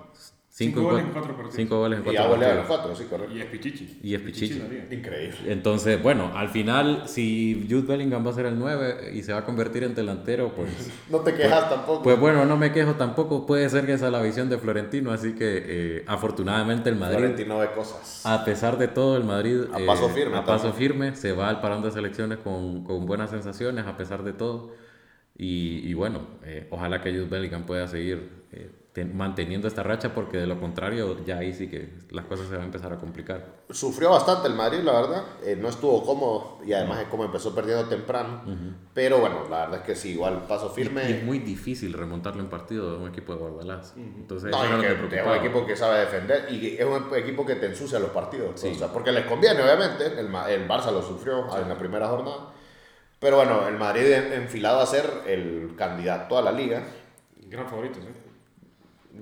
Cinco, 0.48 0.80
Cinco 0.80 0.88
goles 0.88 1.04
en 1.04 1.10
cua- 1.10 1.12
cuatro 1.12 1.32
partidos. 1.36 1.54
Cinco 1.56 1.78
goles 1.80 1.96
en 1.98 2.00
Y 2.00 2.04
cuatro 2.06 2.22
ya 2.22 2.28
golearon 2.30 2.56
partidos. 2.66 2.78
cuatro, 2.80 2.96
sí, 2.96 3.04
correcto. 3.10 3.34
Y 3.36 3.40
es 3.42 3.46
Pichichi. 3.46 3.98
Y 4.02 4.14
es 4.14 4.20
Pichichi. 4.22 4.62
Increíble. 4.90 5.36
Entonces, 5.52 6.02
bueno, 6.02 6.30
al 6.34 6.48
final, 6.48 7.02
si 7.06 7.66
Jude 7.68 7.82
Bellingham 7.82 8.24
va 8.26 8.30
a 8.30 8.32
ser 8.32 8.46
el 8.46 8.58
9 8.58 9.10
y 9.12 9.22
se 9.22 9.34
va 9.34 9.40
a 9.40 9.44
convertir 9.44 9.84
en 9.84 9.94
delantero, 9.94 10.52
pues, 10.56 10.70
No 11.10 11.18
te 11.20 11.34
quejas 11.34 11.68
tampoco. 11.68 12.02
pues 12.02 12.18
bueno, 12.18 12.46
no 12.46 12.56
me 12.56 12.72
quejo 12.72 12.94
tampoco. 12.94 13.44
Puede 13.44 13.68
ser 13.68 13.84
que 13.84 13.92
esa 13.92 14.06
es 14.06 14.12
la 14.12 14.22
visión 14.22 14.48
de 14.48 14.56
Florentino, 14.56 15.10
así 15.12 15.34
que 15.34 15.62
eh, 15.98 16.04
afortunadamente 16.06 16.88
el 16.88 16.96
Madrid, 16.96 17.18
Florentino 17.18 17.60
de 17.60 17.70
cosas. 17.72 18.24
a 18.24 18.42
pesar 18.46 18.78
de 18.78 18.88
todo, 18.88 19.18
el 19.18 19.24
Madrid 19.24 19.64
A 19.74 19.78
eh, 19.80 19.84
paso 19.86 20.08
firme 20.08 20.38
a 20.38 20.44
paso 20.46 20.68
también. 20.70 20.90
firme 20.92 21.16
se 21.16 21.32
va 21.32 21.50
al 21.50 21.60
parón 21.60 21.82
de 21.82 21.90
selecciones 21.90 22.38
con, 22.38 22.82
con 22.82 23.04
buenas 23.04 23.28
sensaciones, 23.28 23.84
a 23.84 23.98
pesar 23.98 24.22
de 24.24 24.32
todo. 24.32 24.72
Y, 25.38 25.80
y 25.86 25.92
bueno, 25.92 26.20
eh, 26.44 26.66
ojalá 26.70 27.02
que 27.02 27.10
Jude 27.12 27.26
Bellingham 27.26 27.66
pueda 27.66 27.86
seguir 27.88 28.45
eh, 28.56 28.70
ten- 28.92 29.14
manteniendo 29.14 29.68
esta 29.68 29.82
racha, 29.82 30.14
porque 30.14 30.38
de 30.38 30.46
lo 30.46 30.58
contrario, 30.58 31.22
ya 31.26 31.36
ahí 31.38 31.52
sí 31.52 31.68
que 31.68 31.90
las 32.10 32.24
cosas 32.24 32.46
se 32.46 32.52
van 32.54 32.62
a 32.62 32.64
empezar 32.64 32.90
a 32.92 32.96
complicar. 32.96 33.44
Sufrió 33.68 34.10
bastante 34.10 34.48
el 34.48 34.54
Madrid, 34.54 34.78
la 34.80 34.92
verdad. 34.92 35.24
Eh, 35.44 35.54
no 35.60 35.68
estuvo 35.68 36.02
cómodo 36.02 36.58
y 36.64 36.72
además 36.72 37.00
es 37.02 37.08
como 37.08 37.24
empezó 37.24 37.54
perdiendo 37.54 37.84
temprano. 37.88 38.42
Pero 38.94 39.18
bueno, 39.18 39.42
la 39.50 39.60
verdad 39.66 39.80
es 39.80 39.86
que 39.86 39.94
sí, 39.94 40.12
igual 40.12 40.44
paso 40.48 40.66
Y 40.66 40.68
es 40.68 40.74
firme. 40.88 41.22
muy 41.24 41.40
difícil 41.40 41.92
remontarle 41.92 42.40
un 42.42 42.48
partido 42.48 42.92
de 42.92 43.02
un 43.02 43.08
equipo 43.08 43.34
de 43.34 43.38
Guardalás. 43.40 43.92
Entonces, 43.96 44.50
No, 44.50 44.64
eso 44.64 44.72
y 44.72 44.76
lo 44.76 44.80
que 44.80 44.86
que 45.10 45.16
es 45.20 45.26
un 45.26 45.34
equipo 45.34 45.66
que 45.66 45.76
sabe 45.76 45.98
defender 46.00 46.46
y 46.50 46.76
es 46.78 46.84
un 46.86 47.14
equipo 47.14 47.44
que 47.44 47.56
te 47.56 47.66
ensucia 47.66 47.98
los 47.98 48.10
partidos. 48.10 48.64
O 48.64 48.74
sea, 48.74 48.88
porque 48.88 49.12
les 49.12 49.26
conviene, 49.26 49.62
obviamente. 49.62 50.06
El, 50.06 50.26
el 50.34 50.66
Barça 50.68 50.90
lo 50.90 51.02
sufrió 51.02 51.54
en 51.60 51.68
la 51.68 51.76
primera 51.76 52.08
jornada. 52.08 52.52
Pero 53.18 53.36
bueno, 53.36 53.66
el 53.68 53.76
Madrid 53.76 54.10
en- 54.12 54.32
enfilado 54.32 54.80
a 54.80 54.86
ser 54.86 55.04
el 55.26 55.74
candidato 55.76 56.38
a 56.38 56.42
la 56.42 56.52
liga. 56.52 56.82
Gran 57.48 57.66
favorito, 57.68 57.98
¿sí? 58.00 58.08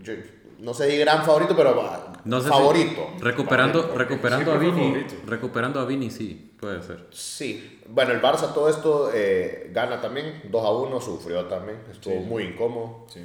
Yo- 0.03 0.15
no 0.61 0.73
sé 0.73 0.91
si 0.91 0.97
gran 0.99 1.25
favorito, 1.25 1.55
pero 1.57 1.77
va, 1.77 2.13
No 2.25 2.39
sé 2.41 2.45
si- 2.47 2.51
favorito. 2.51 3.09
recuperando, 3.21 3.81
Favorito. 3.83 3.99
recuperando 3.99 4.53
a 4.53 4.57
Vini, 4.59 4.73
favorito. 4.83 5.15
recuperando 5.27 5.81
a 5.81 5.85
Vini, 5.85 6.11
sí, 6.11 6.53
puede 6.59 6.83
ser. 6.83 7.07
Sí, 7.11 7.81
bueno, 7.89 8.13
el 8.13 8.23
Barça 8.23 8.55
todo 8.55 8.69
esto 8.69 9.11
eh, 9.13 9.71
gana 9.75 10.01
también, 10.01 10.43
2 10.51 10.65
a 10.65 10.71
1, 10.71 11.01
sufrió 11.01 11.45
también, 11.47 11.79
estuvo 11.91 12.15
muy 12.21 12.45
incómodo. 12.45 13.05
Sí. 13.09 13.21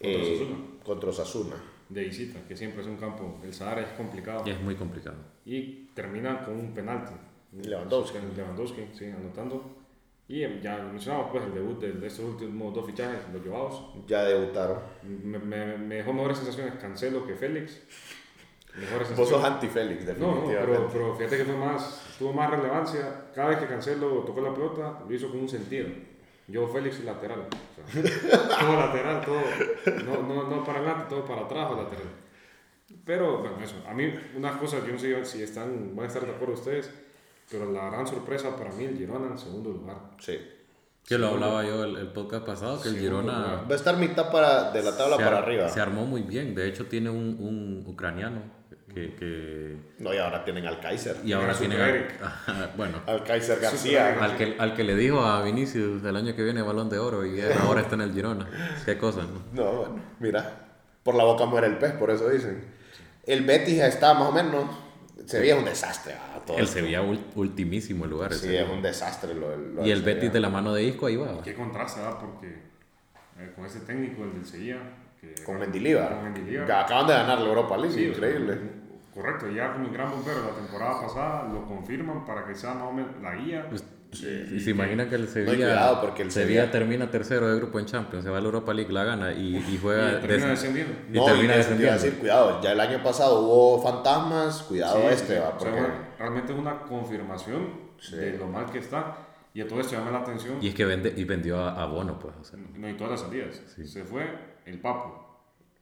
Contra 0.00 0.20
eh, 0.20 0.32
Osasuna. 0.34 0.56
contra 0.84 1.10
Osasuna. 1.10 1.56
de 1.88 2.02
visita, 2.04 2.40
que 2.48 2.56
siempre 2.56 2.80
es 2.82 2.88
un 2.88 2.96
campo, 2.96 3.38
el 3.44 3.54
Sahara 3.54 3.82
es 3.82 3.88
complicado. 3.96 4.42
Y 4.46 4.50
es 4.50 4.60
muy 4.60 4.74
complicado. 4.74 5.16
Y 5.46 5.86
termina 5.94 6.44
con 6.44 6.54
un 6.58 6.74
penalti. 6.74 7.12
Lewandowski. 7.62 8.18
Lewandowski, 8.36 8.82
sí, 8.98 9.04
anotando. 9.06 9.62
Y 10.26 10.42
eh, 10.42 10.60
ya 10.62 10.78
lo 10.78 10.84
mencionamos, 10.88 11.30
pues, 11.30 11.44
el 11.44 11.52
debut 11.54 11.78
de, 11.80 11.92
de 11.92 12.06
estos 12.06 12.24
últimos 12.24 12.74
dos 12.74 12.86
fichajes, 12.86 13.20
los 13.32 13.44
llevados. 13.44 13.82
Ya 14.06 14.24
debutaron. 14.24 14.78
Me, 15.02 15.38
me, 15.38 15.76
me 15.76 15.94
dejó 15.96 16.12
mejores 16.12 16.38
sensaciones 16.38 16.74
Cancelo 16.76 17.26
que 17.26 17.34
Félix. 17.34 17.82
Mejores 18.76 19.14
Vos 19.16 19.28
sos 19.28 19.44
anti-Félix, 19.44 20.04
No, 20.18 20.26
no, 20.26 20.34
definitivamente. 20.34 20.66
pero, 20.66 20.88
pero 20.92 21.14
fíjate 21.14 21.36
que 21.36 21.44
fue 21.44 21.56
más, 21.56 22.16
tuvo 22.18 22.32
más 22.32 22.50
relevancia. 22.50 23.26
Cada 23.34 23.50
vez 23.50 23.58
que 23.58 23.66
Cancelo 23.66 24.08
tocó 24.24 24.40
la 24.40 24.52
pelota, 24.52 25.00
lo 25.06 25.14
hizo 25.14 25.28
con 25.30 25.40
un 25.40 25.48
sentido. 25.48 25.88
Yo, 26.48 26.66
Félix, 26.68 27.04
lateral. 27.04 27.46
O 27.46 27.90
sea, 27.92 28.02
todo 28.60 28.76
lateral, 28.76 29.24
todo. 29.24 29.40
No, 30.04 30.22
no, 30.22 30.48
no 30.48 30.64
para 30.64 30.78
adelante, 30.78 31.06
todo 31.08 31.24
para 31.24 31.42
atrás 31.42 31.70
o 31.70 31.76
lateral. 31.76 32.06
Pero, 33.04 33.38
bueno, 33.38 33.60
eso. 33.62 33.76
A 33.86 33.94
mí, 33.94 34.12
unas 34.36 34.56
cosas, 34.56 34.84
yo 34.86 34.92
no 34.92 34.98
sé 34.98 35.24
si 35.24 35.42
están, 35.42 35.94
van 35.94 36.04
a 36.06 36.08
estar 36.08 36.24
de 36.24 36.32
acuerdo 36.32 36.54
ustedes, 36.54 36.90
pero 37.50 37.70
la 37.72 37.90
gran 37.90 38.06
sorpresa 38.06 38.56
para 38.56 38.70
mí, 38.72 38.84
el 38.84 38.96
Girona 38.96 39.26
en 39.28 39.38
segundo 39.38 39.70
lugar. 39.70 39.96
Sí. 40.18 40.38
Que 41.06 41.18
lo 41.18 41.28
hablaba 41.28 41.62
yo 41.64 41.84
el, 41.84 41.96
el 41.96 42.06
podcast 42.08 42.46
pasado, 42.46 42.80
que 42.80 42.88
el 42.88 42.94
Sí, 42.94 43.00
Girona 43.02 43.62
Va 43.68 43.72
a 43.72 43.74
estar 43.74 43.96
mitad 43.98 44.30
para, 44.32 44.70
de 44.72 44.82
la 44.82 44.96
tabla 44.96 45.16
para 45.16 45.38
ar- 45.38 45.44
arriba. 45.44 45.68
se 45.68 45.80
armó 45.80 46.06
muy 46.06 46.22
bien. 46.22 46.54
De 46.54 46.66
hecho, 46.66 46.86
tiene 46.86 47.10
un, 47.10 47.36
un 47.38 47.84
ucraniano 47.86 48.40
que, 48.88 49.14
que- 49.14 49.76
No, 49.98 50.14
y 50.14 50.16
ahora 50.16 50.42
tienen 50.44 50.66
al 50.66 50.80
Kaiser. 50.80 51.16
y 51.22 51.32
ahora 51.34 51.52
Super 51.52 51.68
tiene 51.76 51.88
Eric. 51.90 52.14
bueno 52.78 53.00
Al 53.06 53.22
Kaiser 53.22 53.60
García. 53.60 54.16
Al 54.24 54.36
que, 54.38 54.56
al 54.58 54.72
que 54.74 54.82
le 54.84 54.94
dijo 54.96 55.20
a 55.20 55.42
Vinicius 55.42 56.02
el 56.04 56.16
año 56.16 56.34
que 56.34 56.42
viene 56.42 56.62
balón 56.62 56.88
de 56.88 56.98
oro 56.98 57.26
y 57.26 57.38
ahora 57.60 57.82
está 57.82 57.96
en 57.96 58.00
el 58.00 58.12
Girona. 58.14 58.48
Qué 58.86 58.96
cosa, 58.96 59.20
¿no? 59.22 59.42
No, 59.62 59.72
bueno, 59.76 59.96
mira. 60.20 60.60
Por 61.02 61.16
la 61.16 61.24
boca 61.24 61.44
muere 61.44 61.66
el 61.66 61.76
pez, 61.76 61.92
por 61.92 62.10
eso 62.10 62.30
dicen. 62.30 62.64
El 63.26 63.44
Betis 63.44 63.80
está 63.82 64.14
más 64.14 64.30
o 64.30 64.32
menos. 64.32 64.64
Sevilla 65.26 65.54
es 65.54 65.58
un 65.58 65.64
desastre. 65.64 66.14
ah, 66.18 66.40
todo 66.46 66.58
El. 66.58 66.66
Sevilla 66.66 67.02
ul- 67.02 67.20
ultimísimo 67.34 68.06
lugar. 68.06 68.32
el 68.32 68.38
Sí, 68.38 68.44
Sevilla. 68.46 68.64
es 68.64 68.70
un 68.70 68.82
desastre 68.82 69.34
lo, 69.34 69.50
del- 69.50 69.74
lo 69.76 69.86
Y 69.86 69.90
el 69.90 70.02
Betis 70.02 70.32
de 70.32 70.40
la 70.40 70.48
mano 70.48 70.72
de 70.74 70.82
Isco 70.84 71.06
ahí 71.06 71.16
va. 71.16 71.42
Qué 71.42 71.54
contraste, 71.54 72.00
¿verdad? 72.00 72.18
Porque 72.20 72.48
eh, 73.38 73.52
con 73.56 73.66
ese 73.66 73.80
técnico, 73.80 74.22
el 74.24 74.34
del 74.34 74.44
Sevilla. 74.46 74.78
Que 75.20 75.34
Con 75.42 75.58
Mendilibar. 75.58 76.10
Con 76.20 76.70
acaban 76.70 77.06
de 77.06 77.12
ganar 77.14 77.38
la 77.40 77.48
Europa 77.48 77.76
League, 77.78 77.94
Sí, 77.94 78.04
increíble. 78.06 78.58
correcto, 79.14 79.48
ya 79.50 79.72
como 79.72 79.86
el 79.86 79.92
gran 79.92 80.10
bombero 80.10 80.42
la 80.44 80.50
temporada 80.54 81.00
pasada 81.00 81.48
lo 81.52 81.64
confirman 81.66 82.24
para 82.26 82.44
que 82.46 82.54
sea 82.54 82.74
más 82.74 82.84
o 82.84 82.92
menos 82.92 83.10
la 83.22 83.34
guía. 83.34 83.66
Pues, 83.70 83.82
Sí, 84.14 84.46
y 84.52 84.60
se 84.60 84.70
imaginan 84.70 85.08
que 85.08 85.16
el 85.16 85.28
Sevilla, 85.28 85.56
cuidado, 85.56 86.00
porque 86.00 86.22
el 86.22 86.30
Sevilla, 86.30 86.62
Sevilla- 86.62 86.70
termina 86.72 87.10
tercero 87.10 87.48
de 87.48 87.56
grupo 87.56 87.78
en 87.78 87.86
Champions, 87.86 88.24
se 88.24 88.30
va 88.30 88.38
a 88.38 88.40
la 88.40 88.46
Europa 88.46 88.72
League, 88.72 88.92
la 88.92 89.04
gana 89.04 89.32
y, 89.32 89.56
y 89.56 89.78
juega 89.80 90.12
Y 90.12 90.20
termina 90.20 90.32
des- 90.48 90.60
descendiendo. 90.60 90.92
y 91.10 91.12
no, 91.18 91.24
termina 91.24 91.56
descendiendo. 91.56 91.94
decir, 91.94 92.18
cuidado, 92.18 92.60
ya 92.62 92.72
el 92.72 92.80
año 92.80 93.02
pasado 93.02 93.40
hubo 93.40 93.82
fantasmas, 93.82 94.62
cuidado 94.62 95.00
Sí, 95.00 95.06
este, 95.10 95.34
sí, 95.34 95.40
va, 95.40 95.48
o 95.50 95.60
sea, 95.60 95.70
porque 95.72 95.88
realmente 96.18 96.52
es 96.52 96.58
una 96.58 96.80
confirmación 96.82 97.84
Sí. 97.98 98.16
de 98.16 98.38
lo 98.38 98.46
mal 98.46 98.70
que 98.70 98.78
está. 98.78 99.18
Y 99.54 99.60
a 99.60 99.68
todo 99.68 99.80
esto 99.80 99.92
llama 99.94 100.10
la 100.10 100.18
atención. 100.18 100.58
Y 100.60 100.68
es 100.68 100.74
que 100.74 100.84
vende, 100.84 101.14
y 101.16 101.22
vendió 101.24 101.60
a, 101.60 101.80
a 101.80 101.86
Bono, 101.86 102.18
pues. 102.18 102.34
o 102.40 102.44
sea. 102.44 102.58
No, 102.76 102.88
y 102.88 102.94
todas 102.94 103.12
las 103.12 103.20
salidas. 103.20 103.60
Se 103.84 104.02
fue 104.04 104.26
el 104.66 104.80
Papo. 104.80 105.40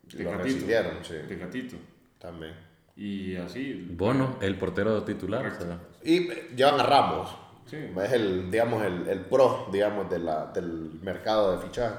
Sí. 0.08 0.18
Tecatito. 0.18 1.76
también. 2.18 2.52
Y 2.96 3.36
así. 3.36 3.88
Bono, 3.92 4.36
el 4.42 4.56
portero 4.56 5.02
titular. 5.04 5.46
o 5.46 5.50
sea, 5.54 5.78
Y 6.04 6.30
eh, 6.30 6.50
llevan 6.54 6.80
a 6.80 6.82
Ramos. 6.82 7.34
Sí. 7.66 7.78
Es 8.02 8.12
el, 8.12 8.50
digamos, 8.50 8.84
el, 8.84 9.08
el 9.08 9.20
pro, 9.20 9.66
digamos, 9.72 10.10
de 10.10 10.18
la, 10.18 10.46
del 10.52 10.90
mercado 11.02 11.52
de 11.56 11.58
fichaje. 11.66 11.94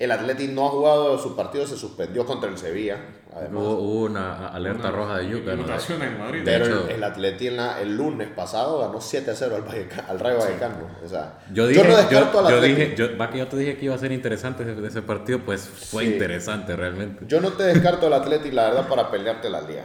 El 0.00 0.10
Atleti 0.10 0.48
no 0.48 0.66
ha 0.66 0.70
jugado 0.70 1.16
su 1.16 1.36
partido, 1.36 1.64
se 1.64 1.76
suspendió 1.76 2.26
contra 2.26 2.50
el 2.50 2.58
Sevilla, 2.58 2.96
además. 3.32 3.62
hubo, 3.62 3.72
hubo 3.78 4.04
una 4.06 4.48
alerta 4.48 4.88
Una 4.88 4.90
roja 4.90 5.18
de 5.18 5.28
Yuca. 5.28 5.54
¿no? 5.54 5.62
En 6.04 6.18
Madrid. 6.18 6.38
De 6.40 6.44
Pero 6.44 6.64
hecho- 6.66 6.88
el, 6.88 6.94
el 6.96 7.04
Atleti 7.04 7.46
en 7.46 7.56
la- 7.56 7.80
el 7.80 7.96
lunes 7.96 8.28
pasado 8.34 8.80
ganó 8.80 9.00
7 9.00 9.30
a 9.30 9.34
0 9.36 9.54
al, 9.54 9.62
Valleca- 9.64 10.04
al 10.08 10.18
Rayo 10.18 10.38
Vallecano. 10.40 10.88
O 11.04 11.08
sea, 11.08 11.38
Yo 11.52 11.68
dije, 11.68 11.84
no 11.84 11.90
yo, 11.90 11.96
descarto 11.98 12.38
al 12.40 12.48
yo 12.50 12.56
Atleti. 12.56 12.74
dije, 12.74 12.96
yo, 12.96 13.16
va 13.16 13.30
que 13.30 13.38
yo 13.38 13.46
te 13.46 13.56
dije 13.58 13.76
que 13.78 13.84
iba 13.84 13.94
a 13.94 13.98
ser 13.98 14.10
interesante 14.10 14.64
ese, 14.64 14.86
ese 14.86 15.02
partido, 15.02 15.38
pues 15.46 15.68
fue 15.68 16.04
Sí. 16.04 16.12
interesante 16.14 16.74
realmente. 16.74 17.24
Yo 17.28 17.40
no 17.40 17.50
te 17.52 17.62
descarto 17.62 18.08
al 18.08 18.14
Atleti, 18.14 18.50
la 18.50 18.64
verdad, 18.70 18.88
para 18.88 19.08
pelearte 19.08 19.48
la 19.50 19.60
liga. 19.60 19.84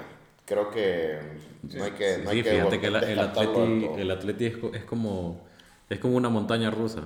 Creo 0.51 0.69
que 0.69 1.17
no 1.77 1.83
hay 1.85 1.91
que, 1.91 2.17
no 2.17 2.29
hay 2.29 2.37
Sí, 2.37 2.43
que 2.43 2.51
fíjate 2.51 2.79
que 2.81 2.87
el, 2.87 2.95
Atleti, 3.19 4.01
el 4.01 4.11
Atleti 4.11 4.45
es, 4.47 4.53
es 4.73 4.83
como, 4.83 5.47
es 5.89 5.97
como 5.99 6.17
una 6.17 6.27
montaña 6.27 6.69
rusa. 6.69 7.03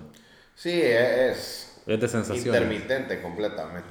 Sí, 0.55 0.81
es, 0.81 1.79
Es 1.85 2.01
de 2.01 2.07
sensaciones. 2.07 2.47
intermitente 2.47 3.21
completamente. 3.21 3.89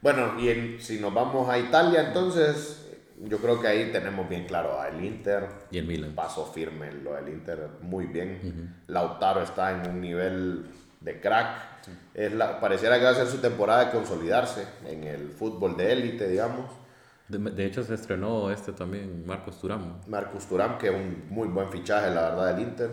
Bueno, 0.00 0.38
y 0.38 0.50
en- 0.50 0.80
si 0.80 1.00
nos 1.00 1.12
vamos 1.12 1.48
a 1.48 1.58
Italia, 1.58 2.02
entonces 2.06 2.86
yo 3.24 3.38
creo 3.38 3.60
que 3.60 3.66
ahí 3.66 3.90
tenemos 3.90 4.28
bien 4.28 4.44
claro 4.46 4.80
al 4.80 5.04
Inter. 5.04 5.48
Y 5.72 5.78
el 5.78 5.86
Milan. 5.86 6.12
Paso 6.14 6.46
firme 6.46 6.92
lo 6.92 7.14
del 7.14 7.28
Inter, 7.30 7.68
muy 7.80 8.06
bien. 8.06 8.72
Lautaro 8.86 9.42
está 9.42 9.72
en 9.72 9.90
un 9.90 10.00
nivel 10.00 10.66
de 11.00 11.20
crack. 11.20 11.88
Es 12.14 12.32
la, 12.32 12.60
pareciera 12.60 12.98
que 12.98 13.04
va 13.04 13.10
a 13.10 13.14
ser 13.16 13.26
su 13.26 13.38
temporada 13.38 13.86
de 13.86 13.90
consolidarse 13.90 14.64
en 14.86 15.02
el 15.02 15.30
fútbol 15.30 15.76
de 15.76 15.92
élite, 15.92 16.28
digamos. 16.28 16.70
De, 17.28 17.38
de 17.38 17.66
hecho, 17.66 17.82
se 17.82 17.94
estrenó 17.94 18.50
este 18.50 18.72
también, 18.72 19.24
Marcos 19.26 19.60
Turamo. 19.60 20.00
Marcus 20.06 20.46
Thuram, 20.46 20.78
que 20.78 20.88
es 20.88 20.94
un 20.94 21.24
muy 21.30 21.48
buen 21.48 21.68
fichaje, 21.70 22.14
la 22.14 22.30
verdad, 22.30 22.54
del 22.54 22.62
Inter. 22.68 22.90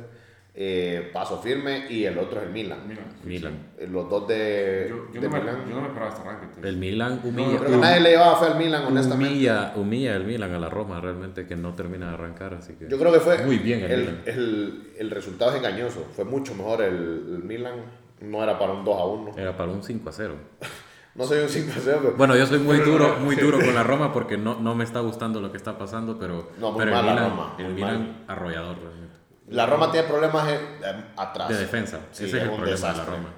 Eh, 0.56 1.10
paso 1.12 1.40
firme. 1.42 1.86
Y 1.90 2.06
el 2.06 2.18
otro 2.20 2.40
es 2.40 2.46
el 2.48 2.52
Milan. 2.54 2.80
Mira, 2.88 3.02
Milan. 3.24 3.54
Eh, 3.78 3.88
Los 3.88 4.08
dos 4.10 4.28
de, 4.28 4.86
Yo, 4.90 5.12
yo 5.12 5.22
de 5.22 5.28
no 5.28 5.34
me, 5.34 5.40
Milan. 5.40 5.56
yo 5.68 5.76
no 5.76 5.82
me 5.82 5.88
esperaba 5.88 6.14
este 6.16 6.28
arranque. 6.28 6.62
te- 6.62 6.70
El 6.70 6.78
Milan 6.78 7.22
humilla, 7.24 7.58
creo 7.58 7.72
que 7.72 7.78
nadie 7.78 8.00
le 8.02 8.10
llevaba 8.12 8.36
fe 8.40 8.46
al 8.46 8.58
Milan, 8.60 8.84
honestamente. 8.86 9.34
humilla, 9.34 9.74
humilla 9.76 10.16
el 10.16 10.24
Milan 10.26 10.54
a 10.54 10.60
la 10.60 10.70
Roma, 10.70 11.02
realmente 11.02 11.48
que 11.48 11.56
no 11.56 11.74
termina 11.74 12.10
de 12.10 12.14
arrancar, 12.14 12.54
así 12.54 12.74
que... 12.74 12.88
Yo 12.88 13.00
creo 13.00 13.12
que 13.12 13.20
fue. 13.20 13.44
Muy 13.46 13.58
bien 13.58 13.80
el 13.84 13.92
el, 13.92 14.00
Milan. 14.02 14.22
el, 14.28 14.92
el 15.00 15.10
resultado 15.12 15.52
es 15.52 15.58
engañoso. 15.58 16.06
Fue 16.16 16.24
mucho 16.26 16.54
mejor 16.54 16.84
el, 16.84 16.94
el 16.96 17.44
Milan. 17.44 17.76
No 18.22 18.44
era 18.44 18.58
para 18.60 18.74
un 18.74 18.86
2 18.86 19.00
a 19.00 19.06
1. 19.06 19.32
Era 19.38 19.58
para 19.58 19.72
un 19.72 19.84
5 19.84 20.10
a 20.10 20.12
0. 20.14 20.36
No 21.16 21.26
soy 21.26 21.40
un 21.40 21.50
5 21.50 21.72
a 21.72 21.82
0, 21.84 22.00
pero. 22.02 22.16
Bueno, 22.18 22.36
yo 22.36 22.46
soy 22.48 22.60
muy 22.60 22.80
duro, 22.80 23.18
muy 23.20 23.36
duro 23.36 23.60
con 23.60 23.74
la 23.76 23.84
Roma 23.84 24.12
porque 24.12 24.38
no, 24.38 24.56
no 24.60 24.74
me 24.76 24.84
está 24.84 25.00
gustando 25.02 25.40
lo 25.42 25.52
que 25.52 25.58
está 25.58 25.78
pasando, 25.78 26.18
pero, 26.18 26.50
No, 26.58 26.72
muy 26.72 26.80
pero 26.86 26.92
mal 26.92 27.00
el 27.02 27.06
la 27.06 27.14
Milan, 27.14 27.30
Roma, 27.30 27.56
el 27.60 27.74
Milan 27.74 28.26
arrollador 28.28 28.78
realmente. 28.80 29.16
La 29.50 29.66
Roma 29.66 29.92
tiene 29.92 30.08
problemas 30.08 30.50
en- 30.50 30.84
en- 30.84 31.06
atrás. 31.18 31.50
De 31.50 31.58
defensa, 31.58 32.00
Sí, 32.12 32.26
ese 32.26 32.38
es 32.38 32.44
el 32.44 32.50
problema 32.52 32.76
de 32.92 32.98
la. 32.98 33.06
Roma. 33.06 33.30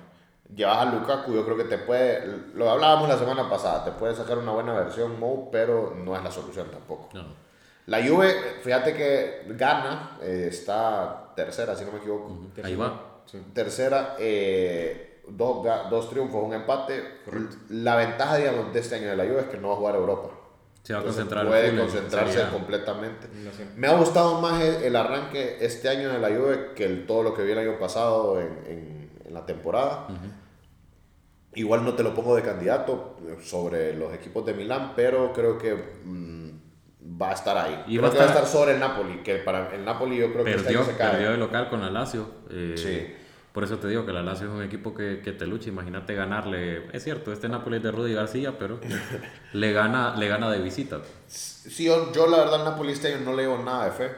Llevas 0.55 0.77
a 0.77 0.85
Lukaku, 0.85 1.33
yo 1.33 1.43
creo 1.43 1.57
que 1.57 1.63
te 1.65 1.79
puede. 1.79 2.23
Lo 2.53 2.69
hablábamos 2.69 3.09
la 3.09 3.17
semana 3.17 3.49
pasada, 3.49 3.83
te 3.83 3.91
puede 3.91 4.15
sacar 4.15 4.37
una 4.37 4.51
buena 4.51 4.73
versión 4.73 5.19
Mo, 5.19 5.49
pero 5.51 5.93
no 5.97 6.15
es 6.15 6.23
la 6.23 6.31
solución 6.31 6.67
tampoco. 6.71 7.09
No. 7.13 7.25
La 7.87 7.97
Juve, 8.07 8.33
fíjate 8.63 8.93
que 8.93 9.43
gana, 9.49 10.17
eh, 10.21 10.47
está 10.49 11.33
tercera, 11.35 11.75
si 11.75 11.83
no 11.83 11.91
me 11.91 11.97
equivoco. 11.97 12.37
Ahí 12.63 12.75
va. 12.75 13.01
Sí. 13.25 13.39
Tercera, 13.53 14.15
eh, 14.19 15.14
dos, 15.27 15.65
dos 15.89 16.09
triunfos, 16.09 16.43
un 16.43 16.53
empate. 16.53 17.03
La 17.69 17.95
ventaja, 17.95 18.37
digamos, 18.37 18.73
de 18.73 18.79
este 18.79 18.95
año 18.95 19.09
de 19.09 19.15
la 19.17 19.23
Juve 19.25 19.39
es 19.41 19.45
que 19.47 19.57
no 19.57 19.69
va 19.69 19.73
a 19.73 19.77
jugar 19.77 19.95
a 19.95 19.97
Europa. 19.97 20.29
Se 20.83 20.93
va 20.93 20.99
a 20.99 21.01
Entonces, 21.01 21.23
concentrar 21.23 21.47
puede 21.47 21.69
en 21.69 21.77
concentrarse 21.79 22.31
Serie 22.33 22.47
A. 22.47 22.51
completamente. 22.51 23.27
Me 23.75 23.87
ha 23.87 23.93
gustado 23.95 24.39
más 24.39 24.61
el, 24.61 24.83
el 24.83 24.95
arranque 24.95 25.57
este 25.61 25.89
año 25.89 26.09
de 26.09 26.19
la 26.19 26.27
Juve 26.29 26.73
que 26.75 26.85
el, 26.85 27.05
todo 27.07 27.23
lo 27.23 27.33
que 27.33 27.43
vi 27.43 27.53
el 27.53 27.57
año 27.59 27.79
pasado 27.79 28.39
en, 28.39 28.47
en- 28.67 29.11
en 29.25 29.33
la 29.33 29.45
temporada. 29.45 30.07
Igual 31.55 31.85
no 31.85 31.93
te 31.93 32.03
lo 32.03 32.13
pongo 32.13 32.35
de 32.35 32.41
candidato 32.41 33.15
sobre 33.41 33.95
los 33.95 34.13
equipos 34.13 34.45
de 34.45 34.53
Milán, 34.53 34.91
pero 34.95 35.31
creo 35.31 35.57
que 35.57 35.73
mm, 36.03 36.49
va 37.21 37.29
a 37.29 37.33
estar 37.33 37.57
ahí. 37.57 37.83
Y 37.87 37.97
creo 37.97 38.01
va 38.03 38.07
a 38.09 38.11
que 38.11 38.17
va 38.17 38.23
a 38.25 38.27
estar- 38.27 38.43
estar 38.43 38.45
sobre 38.47 38.73
el 38.73 38.79
Napoli, 38.79 39.23
que 39.23 39.35
para 39.37 39.73
el 39.73 39.85
Napoli 39.85 40.17
yo 40.17 40.33
creo 40.33 40.43
que 40.43 40.51
este 40.51 40.63
Perdió, 40.63 40.79
año 40.81 40.89
se 40.91 40.97
cae. 40.97 41.11
perdió 41.11 41.31
de 41.31 41.37
local 41.37 41.69
con 41.69 41.81
la 41.81 41.89
Lazio. 41.89 42.27
eh, 42.49 42.75
Sí. 42.77 43.15
Por 43.55 43.63
eso 43.63 43.79
te 43.79 43.87
digo 43.87 44.05
que 44.05 44.11
la 44.13 44.21
Lazio 44.21 44.47
es 44.49 44.53
un 44.53 44.61
equipo 44.61 44.93
que, 44.93 45.21
que 45.23 45.31
te 45.31 45.47
lucha. 45.47 45.69
Imagínate 45.69 46.13
ganarle. 46.13 46.87
Es 46.93 47.03
cierto, 47.05 47.31
este 47.33 47.49
Napoli 47.49 47.77
es 47.77 47.83
de 47.83 47.91
Rudy 47.91 48.13
García, 48.13 48.59
pero 48.59 48.79
le 49.53 49.71
gana, 49.73 50.15
le 50.15 50.27
gana 50.27 50.51
de 50.51 50.59
visita. 50.59 51.01
Sí, 51.27 51.85
yo, 51.85 52.11
yo 52.13 52.27
la 52.27 52.37
verdad 52.39 52.55
al 52.55 52.65
Napoli 52.65 52.91
este 52.91 53.13
año 53.13 53.23
no 53.25 53.33
le 53.35 53.43
llevo 53.43 53.57
nada 53.59 53.85
de 53.85 53.91
fe. 53.91 54.11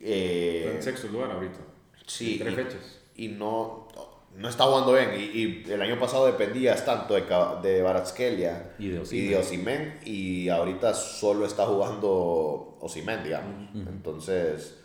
Eh, 0.00 0.62
Está 0.64 0.76
en 0.76 0.82
sexto 0.82 1.08
lugar 1.08 1.30
ahorita. 1.30 1.58
Sí, 2.06 2.38
Tres 2.38 2.52
y, 2.52 2.56
fechas. 2.56 2.98
y 3.16 3.28
no, 3.28 3.88
no 4.34 4.48
está 4.48 4.64
jugando 4.64 4.92
bien. 4.92 5.10
Y, 5.18 5.38
y 5.38 5.64
el 5.72 5.82
año 5.82 5.98
pasado 5.98 6.26
dependías 6.26 6.84
tanto 6.84 7.14
de, 7.14 7.22
de 7.62 7.82
Baratskelia 7.82 8.74
Y 8.78 8.88
de 8.88 9.00
Osimhen. 9.00 9.24
y 9.24 9.28
de 9.28 9.36
Osimhen, 9.38 10.00
y 10.04 10.48
ahorita 10.48 10.94
solo 10.94 11.46
está 11.46 11.66
jugando 11.66 12.78
Osimhen, 12.80 13.22
digamos. 13.24 13.68
Entonces, 13.74 14.78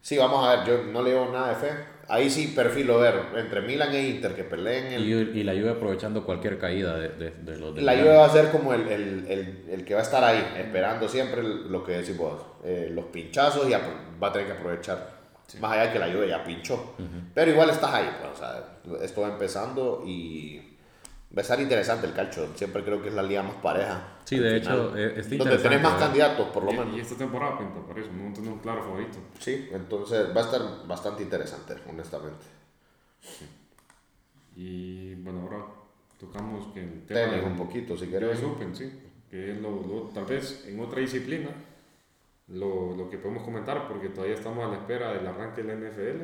sí, 0.00 0.18
vamos 0.18 0.46
a 0.46 0.56
ver, 0.56 0.66
yo 0.66 0.84
no 0.92 1.02
le 1.02 1.10
llevo 1.10 1.26
nada 1.32 1.48
de 1.50 1.54
fe. 1.56 1.70
Ahí 2.10 2.28
sí 2.28 2.48
perfilo 2.48 2.98
ver 2.98 3.14
entre 3.36 3.60
Milan 3.60 3.94
e 3.94 4.08
Inter 4.08 4.34
que 4.34 4.44
peleen. 4.44 4.86
el- 4.92 5.08
Y, 5.34 5.40
y 5.40 5.44
la 5.44 5.52
Juve 5.52 5.70
aprovechando 5.70 6.24
cualquier 6.26 6.58
caída 6.58 6.96
de, 6.98 7.08
de, 7.10 7.30
de 7.30 7.56
los 7.58 7.74
de 7.74 7.82
la. 7.82 7.94
Juve 7.94 8.16
va 8.16 8.26
a 8.26 8.30
ser 8.30 8.50
como 8.50 8.74
el, 8.74 8.88
el, 8.88 9.26
el, 9.28 9.64
el 9.70 9.84
que 9.84 9.94
va 9.94 10.00
a 10.00 10.02
estar 10.02 10.22
ahí, 10.24 10.44
esperando 10.58 11.08
siempre 11.08 11.42
lo 11.42 11.84
que 11.84 11.92
decís 11.92 12.16
vos, 12.16 12.42
eh, 12.64 12.88
los 12.92 13.04
pinchazos 13.06 13.68
y 13.68 13.72
va 13.72 14.28
a 14.28 14.32
tener 14.32 14.48
que 14.48 14.54
aprovechar. 14.54 15.20
Más 15.60 15.72
allá 15.72 15.86
de 15.86 15.92
que 15.92 15.98
la 15.98 16.06
Juve 16.12 16.28
ya 16.28 16.44
pinchó. 16.44 16.94
Pero 17.34 17.50
igual 17.50 17.70
estás 17.70 17.92
ahí, 17.92 18.08
pues, 18.20 18.32
o 18.32 18.36
sea, 18.36 19.04
esto 19.04 19.20
va 19.22 19.28
empezando 19.28 20.02
y 20.06 20.66
Va 21.32 21.38
a 21.38 21.42
estar 21.42 21.60
interesante 21.60 22.08
el 22.08 22.12
calcio. 22.12 22.48
Siempre 22.56 22.82
creo 22.82 23.00
que 23.00 23.06
es 23.08 23.14
la 23.14 23.22
liga 23.22 23.40
más 23.44 23.54
pareja. 23.62 24.18
Sí, 24.30 24.38
de 24.38 24.56
hecho, 24.58 24.96
eh, 24.96 25.14
está 25.18 25.36
Donde 25.36 25.36
tenés 25.36 25.40
interesante, 25.40 25.78
más 25.82 25.92
¿verdad? 25.94 26.06
candidatos, 26.06 26.48
por 26.50 26.62
lo 26.64 26.70
Y, 26.72 26.78
menos. 26.78 26.96
y 26.96 27.00
esta 27.00 27.16
temporada 27.16 27.58
pinta 27.58 27.80
para 27.84 28.00
eso, 28.00 28.10
no 28.12 28.32
tenemos 28.32 28.54
un 28.54 28.58
claro 28.60 28.82
favorito. 28.84 29.18
Sí, 29.40 29.68
entonces 29.72 30.28
va 30.36 30.40
a 30.40 30.44
estar 30.44 30.86
bastante 30.86 31.22
interesante, 31.24 31.74
honestamente. 31.88 32.46
Y 34.56 35.14
bueno, 35.16 35.40
ahora 35.42 35.64
tocamos 36.18 36.72
que 36.72 36.80
el 36.84 37.06
tema 37.06 37.30
Tenis 37.30 37.44
un 37.46 37.56
poquito, 37.56 37.96
si 37.96 38.06
querés. 38.06 38.42
Open, 38.42 38.74
sí, 38.74 38.92
que 39.30 39.52
es 39.52 39.60
lo, 39.60 39.70
lo- 39.70 40.10
tal 40.14 40.24
vez 40.26 40.64
en 40.66 40.78
otra 40.80 41.00
disciplina, 41.00 41.50
lo, 42.48 42.94
lo 42.96 43.08
que 43.10 43.18
podemos 43.18 43.42
comentar, 43.42 43.88
porque 43.88 44.08
todavía 44.10 44.34
estamos 44.36 44.64
a 44.64 44.68
la 44.68 44.76
espera 44.76 45.12
del 45.12 45.26
arranque 45.26 45.62
del 45.62 45.78
NFL, 45.90 46.22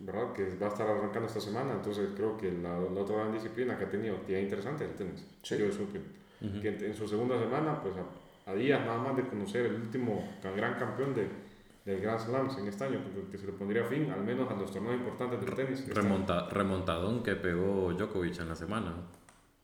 ¿verdad? 0.00 0.32
Que 0.32 0.56
va 0.56 0.66
a 0.66 0.70
estar 0.70 0.86
arrancando 0.88 1.26
esta 1.28 1.40
semana, 1.40 1.72
entonces 1.72 2.10
creo 2.16 2.36
que 2.36 2.50
la, 2.52 2.78
la 2.78 3.00
otra 3.00 3.16
gran 3.16 3.32
disciplina 3.32 3.78
que 3.78 3.84
ha 3.84 3.90
tenido 3.90 4.16
actividad 4.16 4.40
interesante 4.42 4.84
es 4.84 4.90
el 4.90 4.96
tenis, 4.96 5.24
Sí. 5.42 5.54
el 5.54 5.62
US 5.68 5.76
Open, 5.80 6.23
que 6.40 6.68
en, 6.68 6.84
en 6.84 6.94
su 6.94 7.06
segunda 7.08 7.38
semana, 7.38 7.80
pues 7.82 7.94
a, 7.96 8.50
a 8.50 8.54
días 8.54 8.84
nada 8.84 8.98
más 8.98 9.16
de 9.16 9.26
conocer 9.26 9.66
el 9.66 9.74
último 9.76 10.28
gran 10.56 10.74
campeón 10.78 11.14
de, 11.14 11.28
del 11.84 12.00
Grand 12.00 12.20
Slams 12.20 12.58
en 12.58 12.68
este 12.68 12.84
año, 12.84 13.00
que, 13.04 13.30
que 13.30 13.38
se 13.38 13.46
le 13.46 13.52
pondría 13.52 13.84
fin 13.84 14.10
al 14.10 14.22
menos 14.22 14.50
a 14.50 14.54
los 14.54 14.70
torneos 14.70 14.96
importantes 14.96 15.40
del 15.40 15.54
tenis. 15.54 15.80
este. 15.80 15.94
Remonta- 15.94 16.48
remontadón 16.50 17.22
que 17.22 17.34
pegó 17.36 17.92
Djokovic 17.92 18.38
en 18.40 18.48
la 18.48 18.56
semana. 18.56 18.92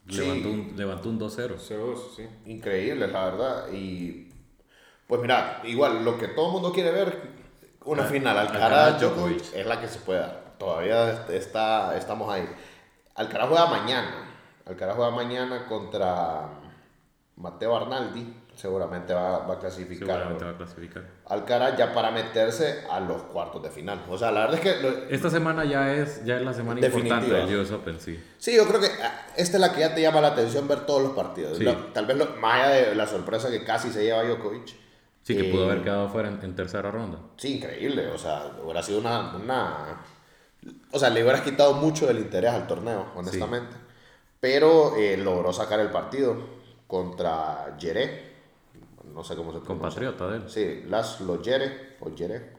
Sí. 0.09 0.21
Levantó 0.21 0.49
un, 0.51 0.73
levantó 0.77 1.09
un 1.11 1.21
2-0. 1.21 1.57
0-2, 1.57 1.97
sí. 2.17 2.27
Increíble, 2.47 3.07
la 3.09 3.25
verdad. 3.27 3.73
Y 3.73 4.29
pues 5.07 5.21
mira, 5.21 5.61
igual 5.65 6.05
lo 6.05 6.17
que 6.19 6.29
todo 6.29 6.47
el 6.47 6.53
mundo 6.53 6.73
quiere 6.73 6.91
ver, 6.93 7.21
una 7.85 8.05
Ah, 8.05 8.07
final 8.07 8.39
Alcaraz, 8.39 9.01
Djokovic. 9.01 9.55
es 9.55 9.67
la 9.67 9.81
que 9.81 9.89
se 9.89 9.99
puede 10.01 10.21
dar. 10.21 10.55
Todavía 10.59 11.27
está, 11.29 11.97
estamos 11.97 12.31
ahí. 12.33 12.47
Alcaraz 13.15 13.49
juega 13.49 13.67
mañana. 13.67 14.27
Alcaraz 14.67 14.97
juega 14.97 15.11
mañana 15.11 15.67
contra 15.67 16.49
Mateo 17.41 17.77
Arnaldi. 17.77 18.37
Seguramente 18.55 19.15
va, 19.15 19.39
va 19.47 19.55
a 19.55 19.59
clasificar. 19.59 20.07
Seguramente 20.07 20.45
va 20.45 20.51
a 20.51 20.57
clasificar. 20.57 21.03
Alcaraz 21.27 21.79
ya 21.79 21.95
para 21.95 22.11
meterse 22.11 22.85
a 22.91 23.01
los 23.01 23.23
cuartos 23.23 23.63
de 23.63 23.71
final. 23.71 24.05
O 24.11 24.19
sea, 24.19 24.31
la 24.31 24.41
verdad 24.47 24.57
es 24.57 24.61
que 24.61 24.83
lo- 24.83 25.09
Esta 25.09 25.31
semana 25.31 25.65
ya 25.65 25.95
es, 25.95 26.23
ya 26.27 26.37
es 26.37 26.43
la 26.43 26.53
semana 26.53 26.79
Definitiva. 26.79 27.17
importante 27.21 27.51
del 27.53 27.61
US 27.61 27.71
Open, 27.73 27.99
sí. 27.99 28.23
Sí, 28.37 28.55
yo 28.55 28.67
creo 28.67 28.81
que 28.81 28.89
ah, 29.03 29.29
esta 29.37 29.57
es 29.57 29.61
la 29.63 29.73
que 29.73 29.81
ya 29.81 29.95
te 29.95 30.03
llama 30.03 30.21
la 30.21 30.29
atención 30.29 30.69
ver 30.69 30.81
todos 30.81 31.03
los 31.03 31.13
partidos. 31.13 31.57
Sí. 31.57 31.65
Tal 31.95 32.05
vez 32.05 32.19
lo- 32.19 32.37
más 32.37 32.55
allá 32.67 32.69
de 32.89 32.95
la 32.95 33.07
sorpresa 33.07 33.51
que 33.51 33.65
casi 33.65 33.91
se 33.91 34.05
lleva 34.05 34.23
Djokovic. 34.25 34.67
Sí, 35.23 35.35
que 35.37 35.49
eh, 35.49 35.53
pudo 35.53 35.65
haber 35.65 35.83
quedado 35.83 36.09
fuera 36.11 36.29
en, 36.29 36.39
en 36.43 36.55
tercera 36.55 36.91
ronda. 36.91 37.19
Sí, 37.39 37.57
increíble. 37.57 38.09
O 38.09 38.19
sea, 38.19 38.51
hubiera 38.63 38.83
sido 38.83 38.99
una, 39.01 39.37
una... 39.37 40.03
O 40.93 40.99
sea, 40.99 41.09
le 41.09 41.23
hubieras 41.23 41.41
quitado 41.41 41.73
mucho 41.75 42.07
del 42.07 42.19
interés 42.19 42.51
al 42.53 42.67
torneo, 42.67 43.07
honestamente. 43.17 43.75
Pero 44.41 44.97
eh, 44.97 45.17
logró 45.17 45.53
sacar 45.55 45.81
el 45.81 45.89
partido 45.91 46.60
contra 46.91 47.77
Jerez. 47.79 48.11
No 49.15 49.25
sé 49.25 49.35
cómo 49.37 49.53
se 49.53 49.61
pronuncia. 49.61 49.67
Compatriota 49.69 50.27
de 50.29 50.37
él. 50.39 50.51
Sí, 50.51 50.85
Laszlo 50.89 51.43
Jere, 51.43 51.97
o 52.01 52.11
Jere, 52.15 52.51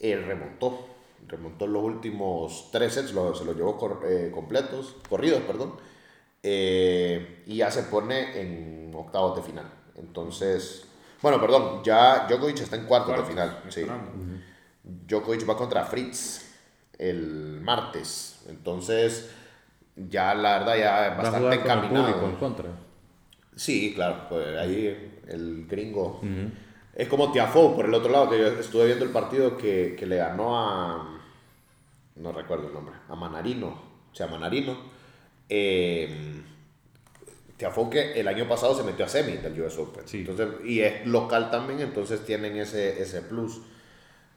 eh, 0.00 0.16
remontó. 0.16 0.86
Remontó 1.26 1.66
los 1.66 1.82
últimos 1.82 2.68
tres 2.72 2.94
sets, 2.94 3.12
lo- 3.12 3.34
se 3.34 3.44
los 3.44 3.54
llevó 3.56 3.76
cor- 3.76 4.00
eh, 4.06 4.30
completos, 4.34 4.96
corridos, 5.08 5.42
perdón. 5.42 5.74
Eh, 6.42 7.42
y 7.46 7.56
ya 7.56 7.70
se 7.70 7.82
pone 7.84 8.40
en 8.40 8.92
octavos 8.94 9.36
de 9.36 9.42
final. 9.42 9.66
Entonces, 9.96 10.86
bueno, 11.20 11.40
perdón, 11.40 11.82
ya 11.82 12.26
Djokovic 12.28 12.60
está 12.60 12.76
en 12.76 12.86
cuartos, 12.86 13.08
Cuartos, 13.14 13.28
de 13.28 13.32
final. 13.34 13.62
Sí. 13.68 13.84
Djokovic 14.84 15.48
va 15.48 15.56
contra 15.56 15.84
Fritz 15.84 16.46
el 16.98 17.60
martes. 17.62 18.42
Entonces, 18.48 19.30
ya 19.96 20.34
la 20.34 20.58
verdad, 20.60 20.76
ya 20.76 20.90
Va 20.92 21.06
a 21.06 21.16
bastante 21.16 21.38
jugar 21.38 21.60
con 21.60 21.70
el 21.70 21.80
público 21.80 21.96
en 21.96 22.06
encaminado. 22.06 22.38
contra. 22.38 22.70
Sí, 23.58 23.92
claro, 23.92 24.26
pues 24.28 24.56
ahí 24.56 25.20
el 25.26 25.66
gringo. 25.66 26.20
Es 26.94 27.08
como 27.08 27.32
Tiafoe, 27.32 27.74
por 27.74 27.86
el 27.86 27.94
otro 27.94 28.10
lado, 28.10 28.30
que 28.30 28.38
yo 28.38 28.46
estuve 28.46 28.86
viendo 28.86 29.04
el 29.04 29.10
partido 29.10 29.56
que, 29.56 29.96
que 29.98 30.06
le 30.06 30.16
ganó 30.16 30.56
a. 30.56 31.20
No 32.14 32.32
recuerdo 32.32 32.68
el 32.68 32.74
nombre. 32.74 32.94
A 33.08 33.16
Manarino. 33.16 33.68
O 34.12 34.14
sea, 34.14 34.28
Manarino. 34.28 34.76
Eh, 35.48 36.40
Tiafoe 37.56 37.90
que 37.90 38.20
el 38.20 38.28
año 38.28 38.48
pasado 38.48 38.76
se 38.76 38.84
metió 38.84 39.04
a 39.04 39.08
semi 39.08 39.32
del 39.38 39.60
US 39.60 39.76
Open. 39.78 40.06
Sí. 40.06 40.18
Entonces, 40.18 40.46
y 40.64 40.80
es 40.80 41.04
local 41.04 41.50
también, 41.50 41.80
entonces 41.80 42.24
tienen 42.24 42.56
ese, 42.56 43.02
ese 43.02 43.22
plus. 43.22 43.60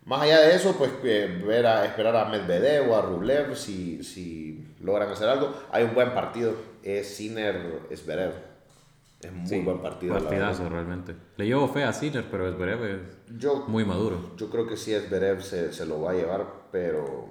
Más 0.06 0.24
allá 0.24 0.42
de 0.42 0.56
eso, 0.56 0.76
pues 0.80 0.90
eh, 1.04 1.42
ver 1.46 1.68
a, 1.68 1.86
esperar 1.86 2.16
a 2.16 2.26
Medvedev 2.26 2.90
o 2.90 2.96
a 2.96 3.04
Rublev 3.04 3.56
si, 3.56 4.04
si 4.04 4.66
logran 4.82 5.10
hacer 5.10 5.30
algo. 5.30 5.54
Hay 5.72 5.84
un 5.84 5.94
buen 5.94 6.16
partido, 6.16 6.56
es 6.82 7.08
Sinner 7.16 7.82
Zverev. 7.96 8.51
Es 9.24 9.32
muy 9.32 9.48
Sí, 9.48 9.60
buen 9.62 9.80
partido. 9.80 10.16
la 10.16 10.20
Partidazo, 10.22 10.64
verdad. 10.64 10.76
realmente. 10.78 11.16
Le 11.38 11.46
llevo 11.46 11.68
fe 11.68 11.84
a 11.84 11.94
Sinner, 11.94 12.26
pero 12.30 12.48
es 12.50 12.58
breve, 12.58 13.02
Yo, 13.38 13.66
muy 13.68 13.86
maduro. 13.86 14.18
yo 14.36 14.50
creo 14.50 14.68
que 14.68 14.76
sí 14.78 14.94
Zverev 14.94 15.42
se, 15.42 15.72
se 15.74 15.86
lo 15.86 16.02
va 16.02 16.12
a 16.12 16.14
llevar, 16.16 16.46
pero 16.72 17.30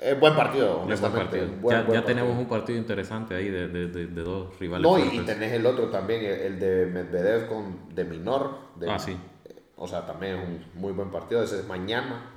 es 0.00 0.18
buen 0.20 0.34
partido, 0.36 0.66
Es 0.66 0.72
buen 0.74 0.84
honestamente. 0.86 1.24
partido. 1.38 1.60
Buen- 1.60 1.76
ya 1.76 1.82
buen 1.84 2.00
ya 2.00 2.06
tenemos 2.06 2.28
partido. 2.30 2.42
un 2.42 2.48
partido 2.48 2.78
interesante 2.78 3.34
ahí 3.34 3.48
de, 3.48 3.68
de, 3.68 3.86
de, 3.88 4.06
de 4.06 4.22
dos 4.22 4.58
rivales. 4.58 4.82
No, 4.88 4.96
y, 4.98 5.02
fuertes. 5.02 5.20
y 5.22 5.26
tenés 5.26 5.52
el 5.52 5.66
otro 5.66 5.88
también, 5.88 6.24
el, 6.24 6.58
de 6.60 6.86
Medvedev 6.86 7.48
con 7.48 7.94
de 7.94 8.04
Minor. 8.04 8.50
Ah, 8.88 8.98
sí. 8.98 9.16
O 9.76 9.88
sea, 9.88 10.06
también 10.06 10.36
es 10.36 10.48
un 10.48 10.80
muy 10.80 10.92
buen 10.92 11.10
partido. 11.10 11.42
Ese 11.42 11.58
es 11.60 11.66
mañana. 11.66 12.28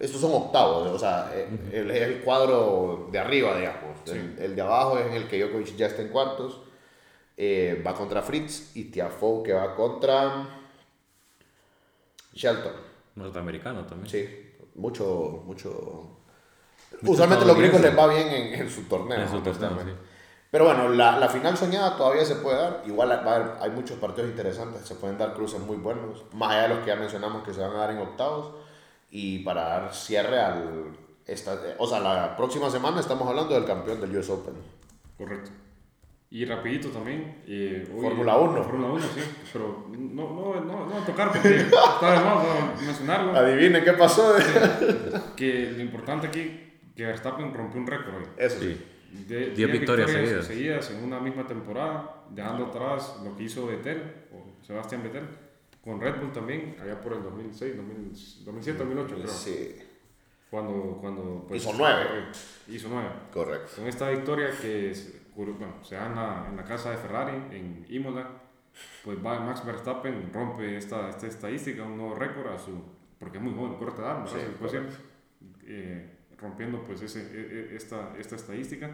Estos 0.00 0.20
son 0.20 0.32
octavos, 0.34 0.88
o 0.88 0.98
sea, 0.98 1.30
eh, 1.34 1.48
el, 1.72 1.90
el 1.90 2.20
cuadro 2.20 3.08
de 3.12 3.18
arriba, 3.18 3.56
digamos. 3.56 3.98
El, 4.06 4.38
el 4.38 4.54
de 4.56 4.60
abajo 4.62 4.98
es 4.98 5.06
en 5.06 5.12
el 5.14 5.26
que 5.28 5.38
Djokovic 5.42 5.74
ya 5.76 5.86
está 5.86 6.02
en 6.02 6.08
cuartos. 6.08 6.60
Eh, 7.36 7.82
va 7.86 7.94
contra 7.94 8.22
Fritz 8.22 8.74
y 8.76 8.84
Tiafoe 8.84 9.42
que 9.42 9.52
va 9.52 9.74
contra 9.74 10.46
Shelton. 12.32 12.72
Norteamericano 13.16 13.84
también. 13.86 14.08
Sí, 14.10 14.52
mucho, 14.74 15.42
mucho. 15.44 15.68
Mucho 17.02 17.12
Usualmente 17.12 17.44
los 17.44 17.56
gringos 17.58 17.80
les 17.80 17.96
va 17.98 18.06
bien 18.06 18.28
en, 18.28 18.54
en 18.60 18.70
su 18.70 18.82
torneo. 18.84 19.18
En 19.20 19.28
su 19.28 19.40
torneo, 19.40 19.68
honestamente. 19.70 19.92
sí. 19.92 20.08
Pero 20.50 20.64
bueno, 20.66 20.88
la, 20.90 21.18
la 21.18 21.28
final 21.28 21.56
soñada 21.56 21.96
todavía 21.96 22.24
se 22.24 22.36
puede 22.36 22.56
dar. 22.56 22.82
Igual 22.86 23.10
va 23.10 23.32
a 23.32 23.36
haber- 23.36 23.52
hay 23.60 23.70
muchos 23.70 23.98
partidos 23.98 24.30
interesantes, 24.30 24.86
se 24.86 24.94
pueden 24.94 25.18
dar 25.18 25.34
cruces 25.34 25.60
muy 25.60 25.76
buenos. 25.76 26.24
Más 26.32 26.50
allá 26.52 26.62
de 26.62 26.68
los 26.68 26.78
que 26.78 26.86
ya 26.86 26.96
mencionamos 26.96 27.42
que 27.42 27.52
se 27.52 27.60
van 27.60 27.72
a 27.72 27.78
dar 27.80 27.90
en 27.90 27.98
octavos. 27.98 28.54
Y 29.10 29.40
para 29.40 29.62
dar 29.68 29.94
cierre 29.94 30.40
al. 30.40 30.96
Esta, 31.26 31.58
o 31.78 31.86
sea, 31.86 31.98
la 32.00 32.36
próxima 32.36 32.70
semana 32.70 33.00
estamos 33.00 33.26
hablando 33.28 33.54
del 33.54 33.64
campeón 33.64 34.00
del 34.00 34.16
US 34.16 34.30
Open. 34.30 34.54
Correcto. 35.18 35.50
Y 36.36 36.44
rapidito 36.44 36.88
también. 36.90 37.36
eh, 37.46 37.88
hoy- 37.94 38.02
Fórmula 38.02 38.36
1. 38.36 38.62
Fórmula 38.64 38.88
1, 38.92 39.02
sí. 39.14 39.20
Pero 39.52 39.86
no, 39.90 40.22
no, 40.34 40.60
no, 40.60 40.86
no 40.86 40.98
a 40.98 41.06
tocar 41.06 41.32
porque 41.32 41.56
está 41.56 42.10
de 42.12 42.20
más 42.24 42.82
mencionarlo. 42.82 43.34
Adivinen 43.34 43.82
qué 43.82 43.92
pasó. 43.94 44.34
Que 45.34 45.72
lo 45.72 45.80
importante 45.80 46.26
aquí, 46.26 46.74
que 46.94 47.06
Verstappen 47.06 47.54
rompió 47.54 47.80
un 47.80 47.86
récord 47.86 48.16
hoy. 48.16 48.24
Eso 48.36 48.60
sí. 48.60 48.78
De, 49.26 49.50
Diez 49.50 49.72
victorias 49.72 50.10
seguidas. 50.10 50.46
seguidas 50.46 50.90
en 50.90 51.04
una 51.04 51.20
misma 51.20 51.46
temporada, 51.46 52.24
dejando 52.30 52.66
atrás 52.66 53.16
lo 53.24 53.34
que 53.34 53.44
hizo 53.44 53.66
Vettel, 53.66 54.02
o 54.34 54.62
Sebastián 54.62 55.02
Vettel, 55.04 55.24
con 55.82 55.98
Red 56.00 56.16
Bull 56.20 56.32
también, 56.32 56.76
allá 56.82 57.00
por 57.00 57.14
el 57.14 57.22
2006, 57.22 57.76
2000 57.76 58.44
2007, 58.44 58.78
2008 58.78 59.14
creo. 59.14 59.28
Sí, 59.28 59.76
Cuando, 60.50 60.98
cuando 61.00 61.46
pues, 61.48 61.62
Hizo 61.62 61.72
nueve. 61.78 62.04
Hizo 62.68 62.88
nueve. 62.90 63.08
correcto. 63.32 63.72
Con 63.76 63.86
esta 63.86 64.10
victoria 64.10 64.50
que 64.60 64.92
bueno, 65.36 65.74
se 65.82 65.94
da 65.96 66.06
en 66.06 66.14
la, 66.16 66.46
en 66.48 66.56
la 66.56 66.64
casa 66.64 66.90
de 66.90 66.96
Ferrari, 66.96 67.36
en 67.56 67.84
Imola, 67.88 68.28
pues 69.04 69.24
va 69.24 69.40
Max 69.40 69.64
Verstappen 69.64 70.30
rompe 70.32 70.76
esta, 70.76 71.08
esta 71.10 71.26
estadística, 71.26 71.82
un 71.82 71.96
nuevo 71.96 72.14
récord 72.14 72.52
a 72.52 72.58
su, 72.58 72.82
porque 73.18 73.38
es 73.38 73.44
muy 73.44 73.54
joven, 73.54 73.74
corta 73.74 74.02
edad, 74.02 74.24
¿verdad? 74.24 74.30
Sí, 74.32 74.62
decir, 74.62 74.88
eh, 75.66 76.10
rompiendo 76.38 76.82
pues 76.84 77.02
ese, 77.02 77.20
e- 77.20 77.72
e- 77.72 77.76
esta, 77.76 78.14
esta 78.18 78.36
estadística 78.36 78.90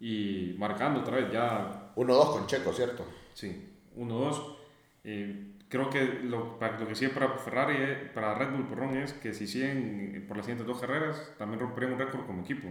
y 0.00 0.54
marcando 0.58 1.00
otra 1.00 1.16
vez 1.16 1.32
ya 1.32 1.92
1-2 1.96 2.32
con 2.32 2.46
Checo, 2.46 2.72
¿cierto? 2.72 3.04
Sí, 3.34 3.72
1-2. 3.96 4.56
Eh, 5.04 5.52
creo 5.68 5.88
que 5.88 6.04
lo, 6.24 6.58
lo 6.60 6.86
que 6.88 6.94
sigue 6.94 7.10
para 7.12 7.30
Ferrari, 7.38 7.76
eh, 7.78 8.10
para 8.14 8.34
Red 8.34 8.50
Bull, 8.50 8.66
perdón, 8.68 8.96
es 8.96 9.12
que 9.14 9.32
si 9.32 9.46
siguen 9.46 10.12
eh, 10.14 10.20
por 10.20 10.36
las 10.36 10.46
siguientes 10.46 10.66
dos 10.66 10.80
carreras, 10.80 11.34
también 11.38 11.60
romperían 11.60 11.92
un 11.92 11.98
récord 11.98 12.26
como 12.26 12.42
equipo. 12.42 12.68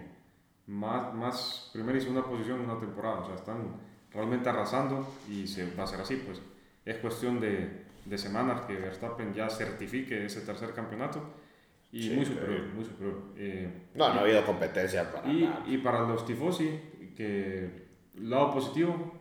Más, 0.67 1.13
más 1.13 1.69
primera 1.73 1.97
y 1.97 2.01
segunda 2.01 2.23
posición 2.23 2.59
en 2.61 2.69
una 2.69 2.79
temporada. 2.79 3.19
O 3.19 3.25
sea, 3.25 3.35
están 3.35 3.75
realmente 4.11 4.49
arrasando 4.49 5.07
y 5.29 5.45
se 5.47 5.73
va 5.75 5.83
a 5.83 5.87
ser 5.87 6.01
así. 6.01 6.15
Pues 6.25 6.41
es 6.85 6.97
cuestión 6.97 7.39
de, 7.39 7.83
de 8.05 8.17
semanas 8.17 8.61
que 8.61 8.75
Verstappen 8.75 9.33
ya 9.33 9.49
certifique 9.49 10.25
ese 10.25 10.41
tercer 10.41 10.73
campeonato. 10.73 11.21
Y 11.91 12.03
Sí, 12.03 12.09
muy 12.15 12.25
superior, 12.25 12.61
muy 12.73 12.83
superior. 12.83 13.21
Eh, 13.37 13.87
No, 13.93 14.09
no 14.13 14.19
ha 14.19 14.23
habido 14.23 14.43
competencia 14.45 15.11
para 15.11 15.31
y, 15.31 15.43
nada. 15.43 15.63
y 15.67 15.77
para 15.77 16.01
los 16.07 16.25
tifosi, 16.25 16.79
que 17.15 17.85
lado 18.19 18.53
positivo, 18.53 19.13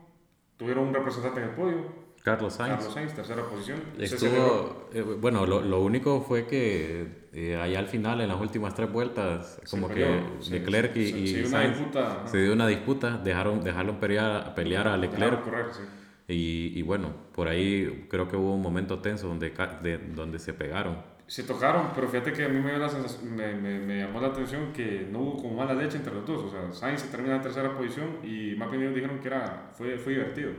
tuvieron 0.57 0.89
un 0.89 0.95
representante 0.95 1.41
en 1.41 1.49
el 1.51 1.55
podio. 1.55 2.05
Carlos 2.23 2.55
Sainz. 2.55 2.77
Carlos 2.77 2.95
Sainz, 2.95 3.15
tercera 3.15 3.45
posición. 3.45 3.81
Estuvo, 3.99 4.89
eh, 4.95 5.03
bueno, 5.03 5.45
lo, 5.47 5.61
lo 5.61 5.83
único 5.83 6.23
fue 6.23 6.47
que 6.47 7.24
eh, 7.35 7.57
allá 7.61 7.79
al 7.81 7.87
final, 7.89 8.21
en 8.21 8.29
las 8.29 8.41
últimas 8.41 8.75
tres 8.75 8.91
vueltas, 8.91 9.61
como 9.71 9.89
que 9.89 9.95
peleó, 9.95 10.37
sí, 10.41 10.51
Leclerc 10.53 10.97
y, 10.97 11.07
se- 11.11 11.19
y 11.19 11.27
se 11.27 11.37
dio 11.39 11.49
una 11.49 11.59
Sainz 11.59 11.77
disputa, 11.79 12.13
ajá. 12.13 12.29
se 12.29 12.39
dio 12.43 12.53
una 12.53 12.67
disputa, 12.69 13.17
dejaron, 13.19 13.63
dejaron 13.65 13.97
pelear, 13.97 14.55
pelear 14.55 14.89
a 14.89 14.97
Leclerc. 14.97 15.43
Correr, 15.43 15.67
sí. 15.73 15.83
Y, 16.29 16.73
y 16.79 16.83
bueno, 16.83 17.11
por 17.35 17.49
ahí 17.49 18.07
creo 18.09 18.29
que 18.29 18.37
hubo 18.37 18.55
un 18.55 18.63
momento 18.63 19.01
tenso 19.01 19.29
donde, 19.29 19.51
de- 19.83 19.99
donde 19.99 20.39
se 20.39 20.55
pegaron. 20.55 20.97
Se 21.27 21.43
tocaron, 21.43 21.89
pero 21.95 22.07
fíjate 22.09 22.33
que 22.35 22.45
a 22.45 22.49
mí 22.49 22.61
me, 22.61 22.71
dio 22.71 22.79
la 22.79 22.91
me, 23.25 23.55
me, 23.55 23.79
me 23.79 23.99
llamó 24.01 24.21
la 24.21 24.29
atención 24.29 24.73
que 24.75 25.09
no 25.11 25.21
hubo 25.21 25.37
como 25.43 25.55
mala 25.57 25.73
leche 25.75 25.97
entre 25.97 26.13
los 26.15 26.27
dos. 26.27 26.45
O 26.45 26.51
sea, 26.51 26.71
Sainz 26.73 27.01
se 27.01 27.09
termina 27.09 27.37
en 27.37 27.43
tercera 27.43 27.75
posición 27.75 28.19
y 28.23 28.55
más 28.57 28.71
bien 28.71 28.95
dijeron 28.95 29.19
que 29.21 29.29
era, 29.29 29.71
fue, 29.73 29.97
fue 29.97 30.13
divertido. 30.13 30.51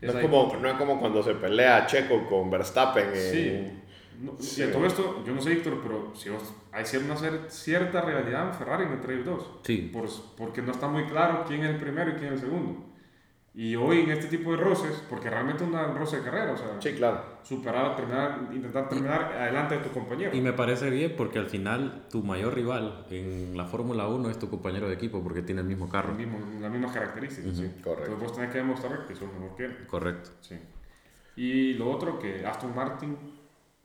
No 0.00 0.08
es, 0.12 0.16
como, 0.16 0.56
no 0.60 0.68
es 0.68 0.74
como 0.74 0.98
cuando 0.98 1.22
se 1.22 1.34
pelea 1.34 1.86
Checo 1.86 2.26
con 2.28 2.50
Verstappen. 2.50 3.08
en- 3.08 3.14
Sí. 3.14 3.81
No, 4.22 4.36
y 4.40 4.62
a 4.62 4.72
todo 4.72 4.86
esto, 4.86 5.24
yo 5.26 5.34
no 5.34 5.40
sé, 5.42 5.50
Víctor, 5.50 5.80
pero 5.82 6.12
si 6.14 6.30
vos- 6.30 6.54
hay 6.70 6.84
una 7.04 7.16
cier- 7.16 7.48
cierta 7.48 8.00
rivalidad 8.02 8.48
en 8.48 8.54
Ferrari 8.54 8.84
entre 8.84 9.14
ellos 9.14 9.26
dos. 9.26 9.50
Sí. 9.64 9.90
Por- 9.92 10.08
porque 10.36 10.62
no 10.62 10.70
está 10.72 10.86
muy 10.88 11.04
claro 11.06 11.44
quién 11.46 11.62
es 11.64 11.70
el 11.70 11.76
primero 11.76 12.10
y 12.10 12.14
quién 12.14 12.26
es 12.26 12.32
el 12.42 12.48
segundo. 12.48 12.84
Y 13.54 13.76
hoy 13.76 14.00
en 14.00 14.10
este 14.12 14.28
tipo 14.28 14.52
de 14.52 14.56
roces, 14.58 15.02
porque 15.10 15.28
realmente 15.28 15.62
es 15.64 15.68
un 15.70 15.94
roce 15.96 16.16
de 16.18 16.22
carrera, 16.22 16.52
o 16.52 16.56
sea, 16.56 16.68
Sí, 16.80 16.92
claro. 16.94 17.20
superar, 17.42 17.94
terminar, 17.96 18.48
intentar 18.50 18.88
terminar 18.88 19.24
adelante 19.34 19.74
de 19.76 19.80
tu 19.82 19.90
compañero. 19.90 20.34
Y 20.34 20.40
me 20.40 20.54
parece 20.54 20.88
bien 20.88 21.14
porque 21.18 21.38
al 21.38 21.50
final 21.50 22.06
tu 22.10 22.22
mayor 22.22 22.54
rival 22.54 23.04
en 23.10 23.54
la 23.56 23.66
Fórmula 23.66 24.06
1 24.08 24.30
es 24.30 24.38
tu 24.38 24.48
compañero 24.48 24.88
de 24.88 24.94
equipo 24.94 25.22
porque 25.22 25.42
tiene 25.42 25.60
el 25.60 25.66
mismo 25.66 25.86
carro. 25.88 26.12
El 26.12 26.16
mismo- 26.26 26.38
las 26.62 26.70
mismas 26.70 26.92
características, 26.92 27.54
sí. 27.56 27.70
correcto. 27.84 28.04
Entonces 28.12 28.20
vos 28.28 28.32
tenés 28.36 28.50
que 28.52 28.58
demostrar 28.58 29.06
que 29.06 29.14
sos 29.16 29.28
mejor 29.34 29.54
que 29.56 29.64
él. 29.66 29.76
Correcto. 29.86 30.30
Sí. 30.40 30.56
Y 31.36 31.74
lo 31.74 31.90
otro, 31.90 32.18
que 32.18 32.46
Aston 32.46 32.74
Martin 32.74 33.16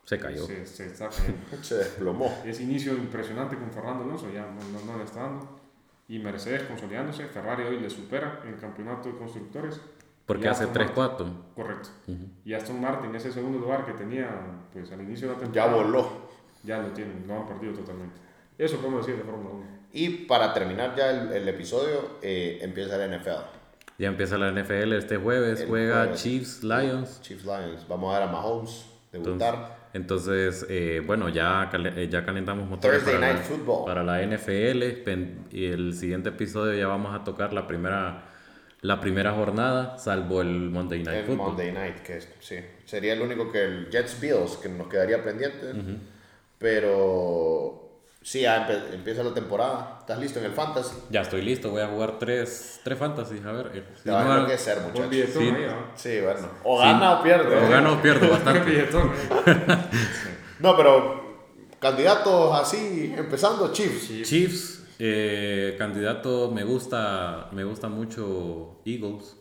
Se 0.08 0.18
cayó. 0.18 0.46
se, 0.46 0.66
se 0.66 0.86
está 0.88 1.10
cayendo. 1.10 1.38
Se 1.62 1.76
desplomó. 1.76 2.34
Ese 2.46 2.64
inicio 2.64 2.94
impresionante 2.94 3.58
con 3.58 3.70
Fernando 3.72 4.06
Alonso 4.06 4.32
ya 4.34 4.42
no, 4.46 4.62
no, 4.80 4.86
no 4.92 4.98
le 4.98 5.04
está 5.04 5.22
dando. 5.24 5.60
Y 6.08 6.20
Mercedes 6.20 6.64
consolidándose. 6.64 7.26
Ferrari 7.28 7.64
hoy 7.64 7.80
le 7.82 7.90
supera 7.90 8.40
en 8.46 8.54
el 8.54 8.60
campeonato 8.60 9.10
de 9.10 9.18
constructores. 9.18 9.82
Porque 10.26 10.48
hace 10.48 10.64
Aston 10.64 10.74
3 10.74 10.88
Martin- 10.96 10.96
4 10.96 11.28
Correcto. 11.56 11.90
Y 12.46 12.54
Aston 12.54 12.80
Martin, 12.82 13.14
ese 13.16 13.32
segundo 13.34 13.60
lugar 13.60 13.86
que 13.86 13.92
tenía 13.94 14.30
pues, 14.74 14.90
al 14.94 15.02
inicio 15.02 15.28
de 15.28 15.34
la 15.34 15.40
Ya 15.40 15.44
temporada. 15.66 15.76
voló. 15.84 16.10
Ya 16.64 16.78
lo 16.80 16.88
tienen, 16.90 17.26
lo 17.28 17.36
han 17.42 17.46
perdido 17.48 17.74
totalmente. 17.74 18.16
Eso 18.58 18.78
podemos 18.78 19.06
decir 19.06 19.22
de 19.22 19.30
Fórmula 19.30 19.50
1. 19.56 19.66
Y 19.92 20.10
para 20.26 20.54
terminar 20.54 20.96
ya 20.96 21.12
el, 21.12 21.32
el 21.34 21.48
episodio, 21.50 22.18
eh, 22.22 22.60
empieza 22.62 23.04
el 23.04 23.12
NFL. 23.20 23.30
Ya 24.00 24.08
empieza 24.08 24.38
la 24.38 24.52
NFL 24.52 24.94
este 24.94 25.18
jueves, 25.18 25.62
El 25.62 25.68
juega 25.68 26.04
jueves. 26.04 26.22
Chiefs 26.24 26.64
Lions. 26.64 27.22
Chiefs 27.22 27.44
Lions. 27.46 27.86
Vamos 27.88 28.14
a 28.16 28.20
ver 28.20 28.28
a 28.30 28.32
Mahomes 28.32 28.86
debutar. 29.12 29.54
Entonces, 29.56 29.77
eh, 30.70 31.02
bueno, 31.06 31.30
ya, 31.30 31.70
eh, 31.74 32.08
ya 32.10 32.26
calentamos 32.26 32.68
motores 32.70 33.04
para, 33.04 33.20
Night 33.20 33.38
la, 33.38 33.44
para 33.86 34.04
la 34.04 34.22
NFL. 34.22 34.84
Y 35.52 35.66
el 35.66 35.94
siguiente 35.94 36.30
episodio 36.30 36.78
ya 36.78 36.88
vamos 36.88 37.16
a 37.20 37.24
tocar 37.24 37.54
la 37.54 37.66
primera, 37.68 38.26
la 38.82 39.00
primera 39.00 39.32
jornada, 39.34 39.98
salvo 39.98 40.42
el 40.42 40.70
Monday 40.70 41.04
Night 41.04 41.18
el 41.20 41.26
Football. 41.26 41.48
Monday 41.50 41.72
Night, 41.72 41.96
que 42.00 42.18
es- 42.18 42.30
sí, 42.40 42.58
sería 42.86 43.14
el 43.14 43.22
único 43.22 43.52
que 43.52 43.64
el 43.64 43.90
Jets 43.90 44.20
Bills 44.20 44.58
que 44.58 44.70
nos 44.70 44.88
quedaría 44.88 45.24
pendiente. 45.24 45.74
Pero 46.60 47.87
sí, 48.28 48.42
ya 48.42 48.68
empe- 48.68 48.94
empieza 48.94 49.24
la 49.24 49.34
temporada. 49.34 49.98
¿Estás 50.02 50.20
listo 50.20 50.40
en 50.40 50.46
el 50.46 50.52
Fantasy? 50.52 50.96
Ya 51.10 51.22
estoy 51.22 51.42
listo, 51.42 51.70
voy 51.72 51.82
a 51.82 51.88
jugar 51.88 52.20
tres, 52.20 52.82
tres 52.84 52.98
fantasies. 53.00 53.46
A 53.46 53.52
ver, 53.54 53.72
eh, 53.74 53.84
si 53.96 54.04
Te 54.04 54.12
va 54.12 54.24
no 54.24 54.32
a 54.32 54.36
enloquecer, 54.36 54.80
muchachos. 54.82 55.30
Sí. 55.34 55.54
Sí, 55.96 56.20
bueno. 56.22 56.48
O 56.64 56.78
gana 56.80 57.20
o 57.20 57.24
pierde. 57.24 57.56
o 57.56 57.70
gano 57.70 57.94
o 57.94 58.02
pierdo 58.02 58.30
bastante. 58.30 58.80
¿eh? 58.82 58.90
No, 60.60 60.76
pero 60.76 61.48
candidatos 61.80 62.60
así, 62.60 63.14
empezando 63.18 63.72
Chiefs. 63.72 64.28
Chiefs, 64.28 64.84
eh, 65.00 65.76
candidato, 65.78 66.52
me 66.52 66.64
gusta, 66.64 67.50
me 67.54 67.64
gusta 67.64 67.88
mucho 67.88 68.82
Eagles. 68.86 69.36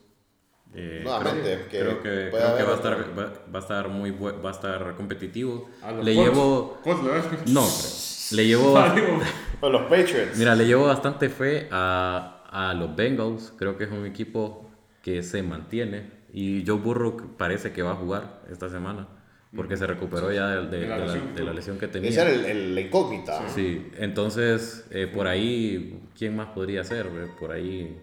Eh, 0.74 1.00
Nuevamente, 1.04 1.66
que 1.70 1.78
creo 1.80 2.02
que, 2.02 2.28
creo 2.30 2.56
que 2.56 2.62
va, 2.64 2.72
a 2.72 2.74
estar, 2.74 3.18
va, 3.18 3.32
va 3.52 3.58
a 3.58 3.62
estar 3.62 3.88
muy 3.88 4.10
va 4.10 4.50
a 4.50 4.52
estar 4.52 4.94
competitivo. 4.96 5.70
A 5.82 5.90
Le 5.92 6.14
Colts. 6.14 6.30
llevo, 6.30 6.78
Colts, 6.84 7.02
no, 7.02 7.10
creo. 7.10 8.05
Le 8.32 8.46
llevo, 8.46 8.78
Digo, 8.94 9.18
O 9.60 9.68
los 9.70 9.82
Patriots. 9.82 10.36
mira, 10.36 10.54
le 10.54 10.66
llevo 10.66 10.86
bastante 10.86 11.28
fe 11.28 11.68
a, 11.70 12.42
a 12.50 12.74
los 12.74 12.94
Bengals. 12.96 13.52
Creo 13.58 13.76
que 13.78 13.84
es 13.84 13.90
un 13.90 14.06
equipo 14.06 14.68
que 15.02 15.22
se 15.22 15.42
mantiene 15.42 16.10
y 16.32 16.64
Joe 16.66 16.78
Burrow 16.78 17.36
parece 17.38 17.72
que 17.72 17.82
va 17.82 17.92
a 17.92 17.94
jugar 17.96 18.42
esta 18.50 18.68
semana 18.68 19.08
porque 19.54 19.76
se 19.76 19.86
recuperó 19.86 20.30
ya 20.32 20.48
de, 20.48 20.66
de- 20.68 20.78
De 20.80 20.86
la 20.88 20.94
de 20.98 21.00
la, 21.06 21.12
lesión. 21.14 21.34
de 21.34 21.44
la 21.44 21.52
lesión 21.54 21.78
que 21.78 21.88
tenía. 21.88 22.10
Esa 22.10 22.22
era 22.22 22.32
el, 22.32 22.44
el- 22.44 22.74
la 22.74 22.80
incógnita. 22.82 23.48
Sí, 23.48 23.88
entonces 23.96 24.86
eh, 24.90 25.06
por 25.06 25.26
ahí, 25.28 26.00
¿quién 26.18 26.36
más 26.36 26.48
podría 26.48 26.84
ser? 26.84 27.06
Por 27.40 27.52
ahí. 27.52 27.96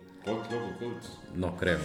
No 1.35 1.55
creo. 1.57 1.77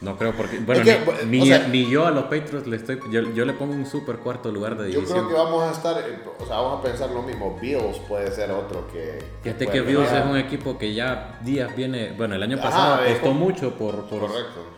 No 0.00 0.16
creo 0.18 0.32
porque, 0.36 0.58
bueno, 0.58 0.82
que, 0.82 0.98
ni, 1.26 1.42
o 1.42 1.46
sea- 1.46 1.68
ni 1.68 1.88
yo 1.88 2.06
a 2.06 2.10
los 2.10 2.24
Patriots 2.24 2.66
le 2.66 2.76
estoy, 2.76 2.98
yo, 3.10 3.20
yo 3.34 3.44
le 3.44 3.52
pongo 3.52 3.72
un 3.72 3.86
super 3.86 4.16
cuarto 4.18 4.50
lugar 4.50 4.76
de 4.76 4.90
Yo 4.90 5.00
división. 5.00 5.26
creo 5.26 5.28
que 5.28 5.34
vamos 5.34 5.62
a 5.62 5.70
estar, 5.72 5.98
eh, 6.00 6.18
o 6.40 6.44
sea, 6.46 6.56
vamos 6.56 6.80
a 6.80 6.82
pensar 6.82 7.10
lo 7.10 7.22
mismo. 7.22 7.56
Bills 7.60 7.98
puede 8.08 8.30
ser 8.32 8.50
otro 8.50 8.88
que. 8.92 9.22
Fíjate 9.42 9.66
que 9.68 9.80
Bills 9.80 10.10
es 10.10 10.24
un 10.24 10.36
equipo 10.36 10.76
que 10.76 10.92
ya 10.92 11.38
días 11.42 11.74
viene, 11.76 12.12
bueno, 12.16 12.34
el 12.34 12.42
año 12.42 12.56
Ajá, 12.58 12.64
pasado 12.68 13.06
costó 13.06 13.20
como- 13.28 13.40
mucho 13.40 13.74
por, 13.78 14.04
por 14.08 14.28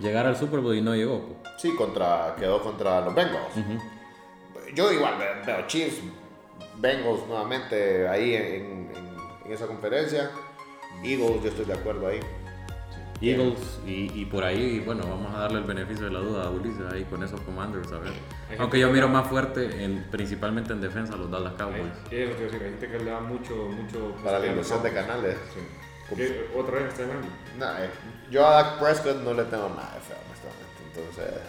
llegar 0.01 0.27
al 0.27 0.37
Super 0.37 0.61
Bowl 0.61 0.75
y 0.77 0.83
no 0.83 0.95
llegó. 0.95 1.21
pues. 1.21 1.55
Sí, 1.59 1.75
contra, 1.75 2.35
quedó 2.39 2.61
contra 2.63 3.01
los 3.01 3.15
Bengals. 3.15 3.55
Yo 4.75 4.93
igual 4.93 5.15
ve- 5.19 5.43
veo 5.47 5.67
Chiefs, 5.67 5.99
Bengals 6.79 7.27
nuevamente 7.29 8.07
ahí 8.09 8.35
en, 8.35 8.45
en- 8.45 8.91
en 9.47 9.53
esa 9.53 9.67
conferencia. 9.67 10.31
Eagles, 11.03 11.43
yo 11.43 11.49
estoy 11.49 11.65
de 11.65 11.73
acuerdo 11.75 12.07
ahí. 12.09 12.21
Eagles 13.31 13.81
y, 13.87 14.21
y 14.21 14.25
por 14.27 14.45
ahí, 14.45 14.81
bueno, 14.81 15.07
vamos 15.09 15.35
a 15.35 15.41
darle 15.41 15.59
el 15.59 15.65
beneficio 15.65 16.07
de 16.07 16.13
la 16.13 16.21
duda 16.21 16.45
a 16.45 16.51
Ulises 16.51 16.93
ahí 16.93 17.05
con 17.05 17.23
esos 17.23 17.41
Commanders, 17.43 17.91
a 17.93 17.99
ver. 17.99 18.13
Aunque 18.59 18.79
yo 18.79 18.89
que 18.89 18.95
miro 18.95 19.09
más 19.09 19.27
fuerte, 19.29 19.85
en, 19.85 20.05
principalmente 20.11 20.73
en 20.73 20.81
defensa, 20.81 21.17
los 21.17 21.31
Dallas 21.31 21.55
Cowboys. 21.55 21.93
Te 22.09 22.23
iba 22.23 22.31
a 22.31 22.39
decir, 22.39 22.63
hay 22.63 22.71
gente 22.71 22.89
que 22.89 22.99
le 22.99 23.11
da 23.11 23.21
mucho, 23.21 23.55
mucho... 23.69 24.15
Para 24.23 24.39
la 24.39 24.47
ilusión 24.47 24.83
de 24.83 24.93
canales. 24.93 25.37
Sí. 25.55 25.61
Que 26.15 26.51
otra 26.55 26.81
vez 26.81 26.89
está 26.89 27.07
ganando. 27.07 27.29
Nah, 27.59 27.83
eh, 27.83 27.91
yo 28.31 28.47
a 28.47 28.63
Dak 28.63 28.79
Prescott 28.79 29.23
no 29.23 29.33
le 29.33 29.45
tengo 29.45 29.71
nada 29.71 29.95
de 29.95 30.01
feo, 30.01 30.19
honestamente. 30.27 30.81
Entonces, 30.87 31.41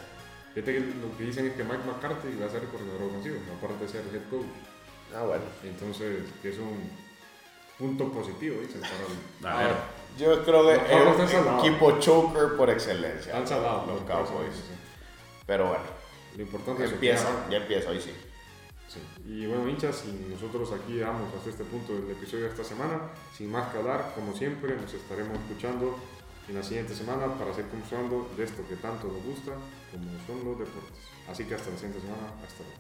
Fíjate 0.53 0.73
que 0.73 0.79
lo 0.79 1.17
que 1.17 1.23
dicen 1.25 1.45
es 1.47 1.53
que 1.53 1.63
Mike 1.65 1.83
McCarthy 1.85 2.39
va 2.39 2.45
a 2.45 2.49
ser 2.49 2.63
el 2.63 2.69
coordinador 2.69 3.03
ofensivo, 3.03 3.35
aparte 3.57 3.83
de 3.83 3.89
ser 3.91 4.03
el 4.09 4.15
head 4.15 4.29
coach. 4.29 4.45
ah, 5.13 5.23
bueno. 5.23 5.43
Entonces, 5.65 6.23
que 6.41 6.49
es 6.49 6.57
un 6.57 6.89
punto 7.77 8.11
positivo, 8.11 8.59
dicen, 8.61 8.81
para 9.41 9.57
el... 9.61 9.67
A 9.67 9.67
ver, 9.67 9.75
Yo 10.17 10.43
creo 10.45 10.65
que 10.67 11.23
es 11.23 11.33
el 11.33 11.47
equipo 11.59 11.99
choker 11.99 12.55
por 12.57 12.69
excelencia. 12.69 13.31
Están 13.33 13.47
salados 13.47 13.87
los 13.87 14.01
Cowboys. 14.01 14.53
sí. 14.55 14.73
Pero 15.45 15.67
bueno, 15.69 15.83
Lo 16.35 16.41
importante 16.43 16.83
es 16.83 16.89
que 16.89 16.95
empieza, 16.95 17.27
ya- 17.45 17.49
ya 17.51 17.57
empieza, 17.57 17.89
hoy 17.89 18.01
sí. 18.01 18.11
Sí. 18.87 18.99
Y 19.27 19.45
bueno, 19.47 19.67
hinchas, 19.67 20.03
y 20.05 20.31
nosotros 20.31 20.71
aquí 20.71 20.97
damos 20.99 21.33
hasta 21.35 21.49
este 21.49 21.63
punto 21.65 21.93
del 21.93 22.11
episodio 22.11 22.45
de 22.45 22.49
esta 22.51 22.63
semana. 22.63 22.99
Sin 23.35 23.51
más 23.51 23.71
que 23.71 23.77
hablar, 23.79 24.13
como 24.15 24.33
siempre, 24.33 24.75
nos 24.75 24.93
estaremos 24.93 25.37
escuchando 25.39 25.97
en 26.47 26.55
la 26.55 26.63
siguiente 26.63 26.95
semana 26.95 27.27
para 27.37 27.53
seguir 27.53 27.69
conversando 27.71 28.29
de 28.37 28.43
esto 28.43 28.63
que 28.69 28.75
tanto 28.77 29.07
nos 29.07 29.21
gusta, 29.23 29.51
como 29.91 30.05
son 30.27 30.45
los 30.45 30.59
deportes. 30.59 30.97
Así 31.29 31.43
que 31.45 31.55
hasta 31.55 31.71
la 31.71 31.75
siguiente 31.77 31.99
semana, 32.01 32.27
hasta 32.45 32.63
luego. 32.63 32.79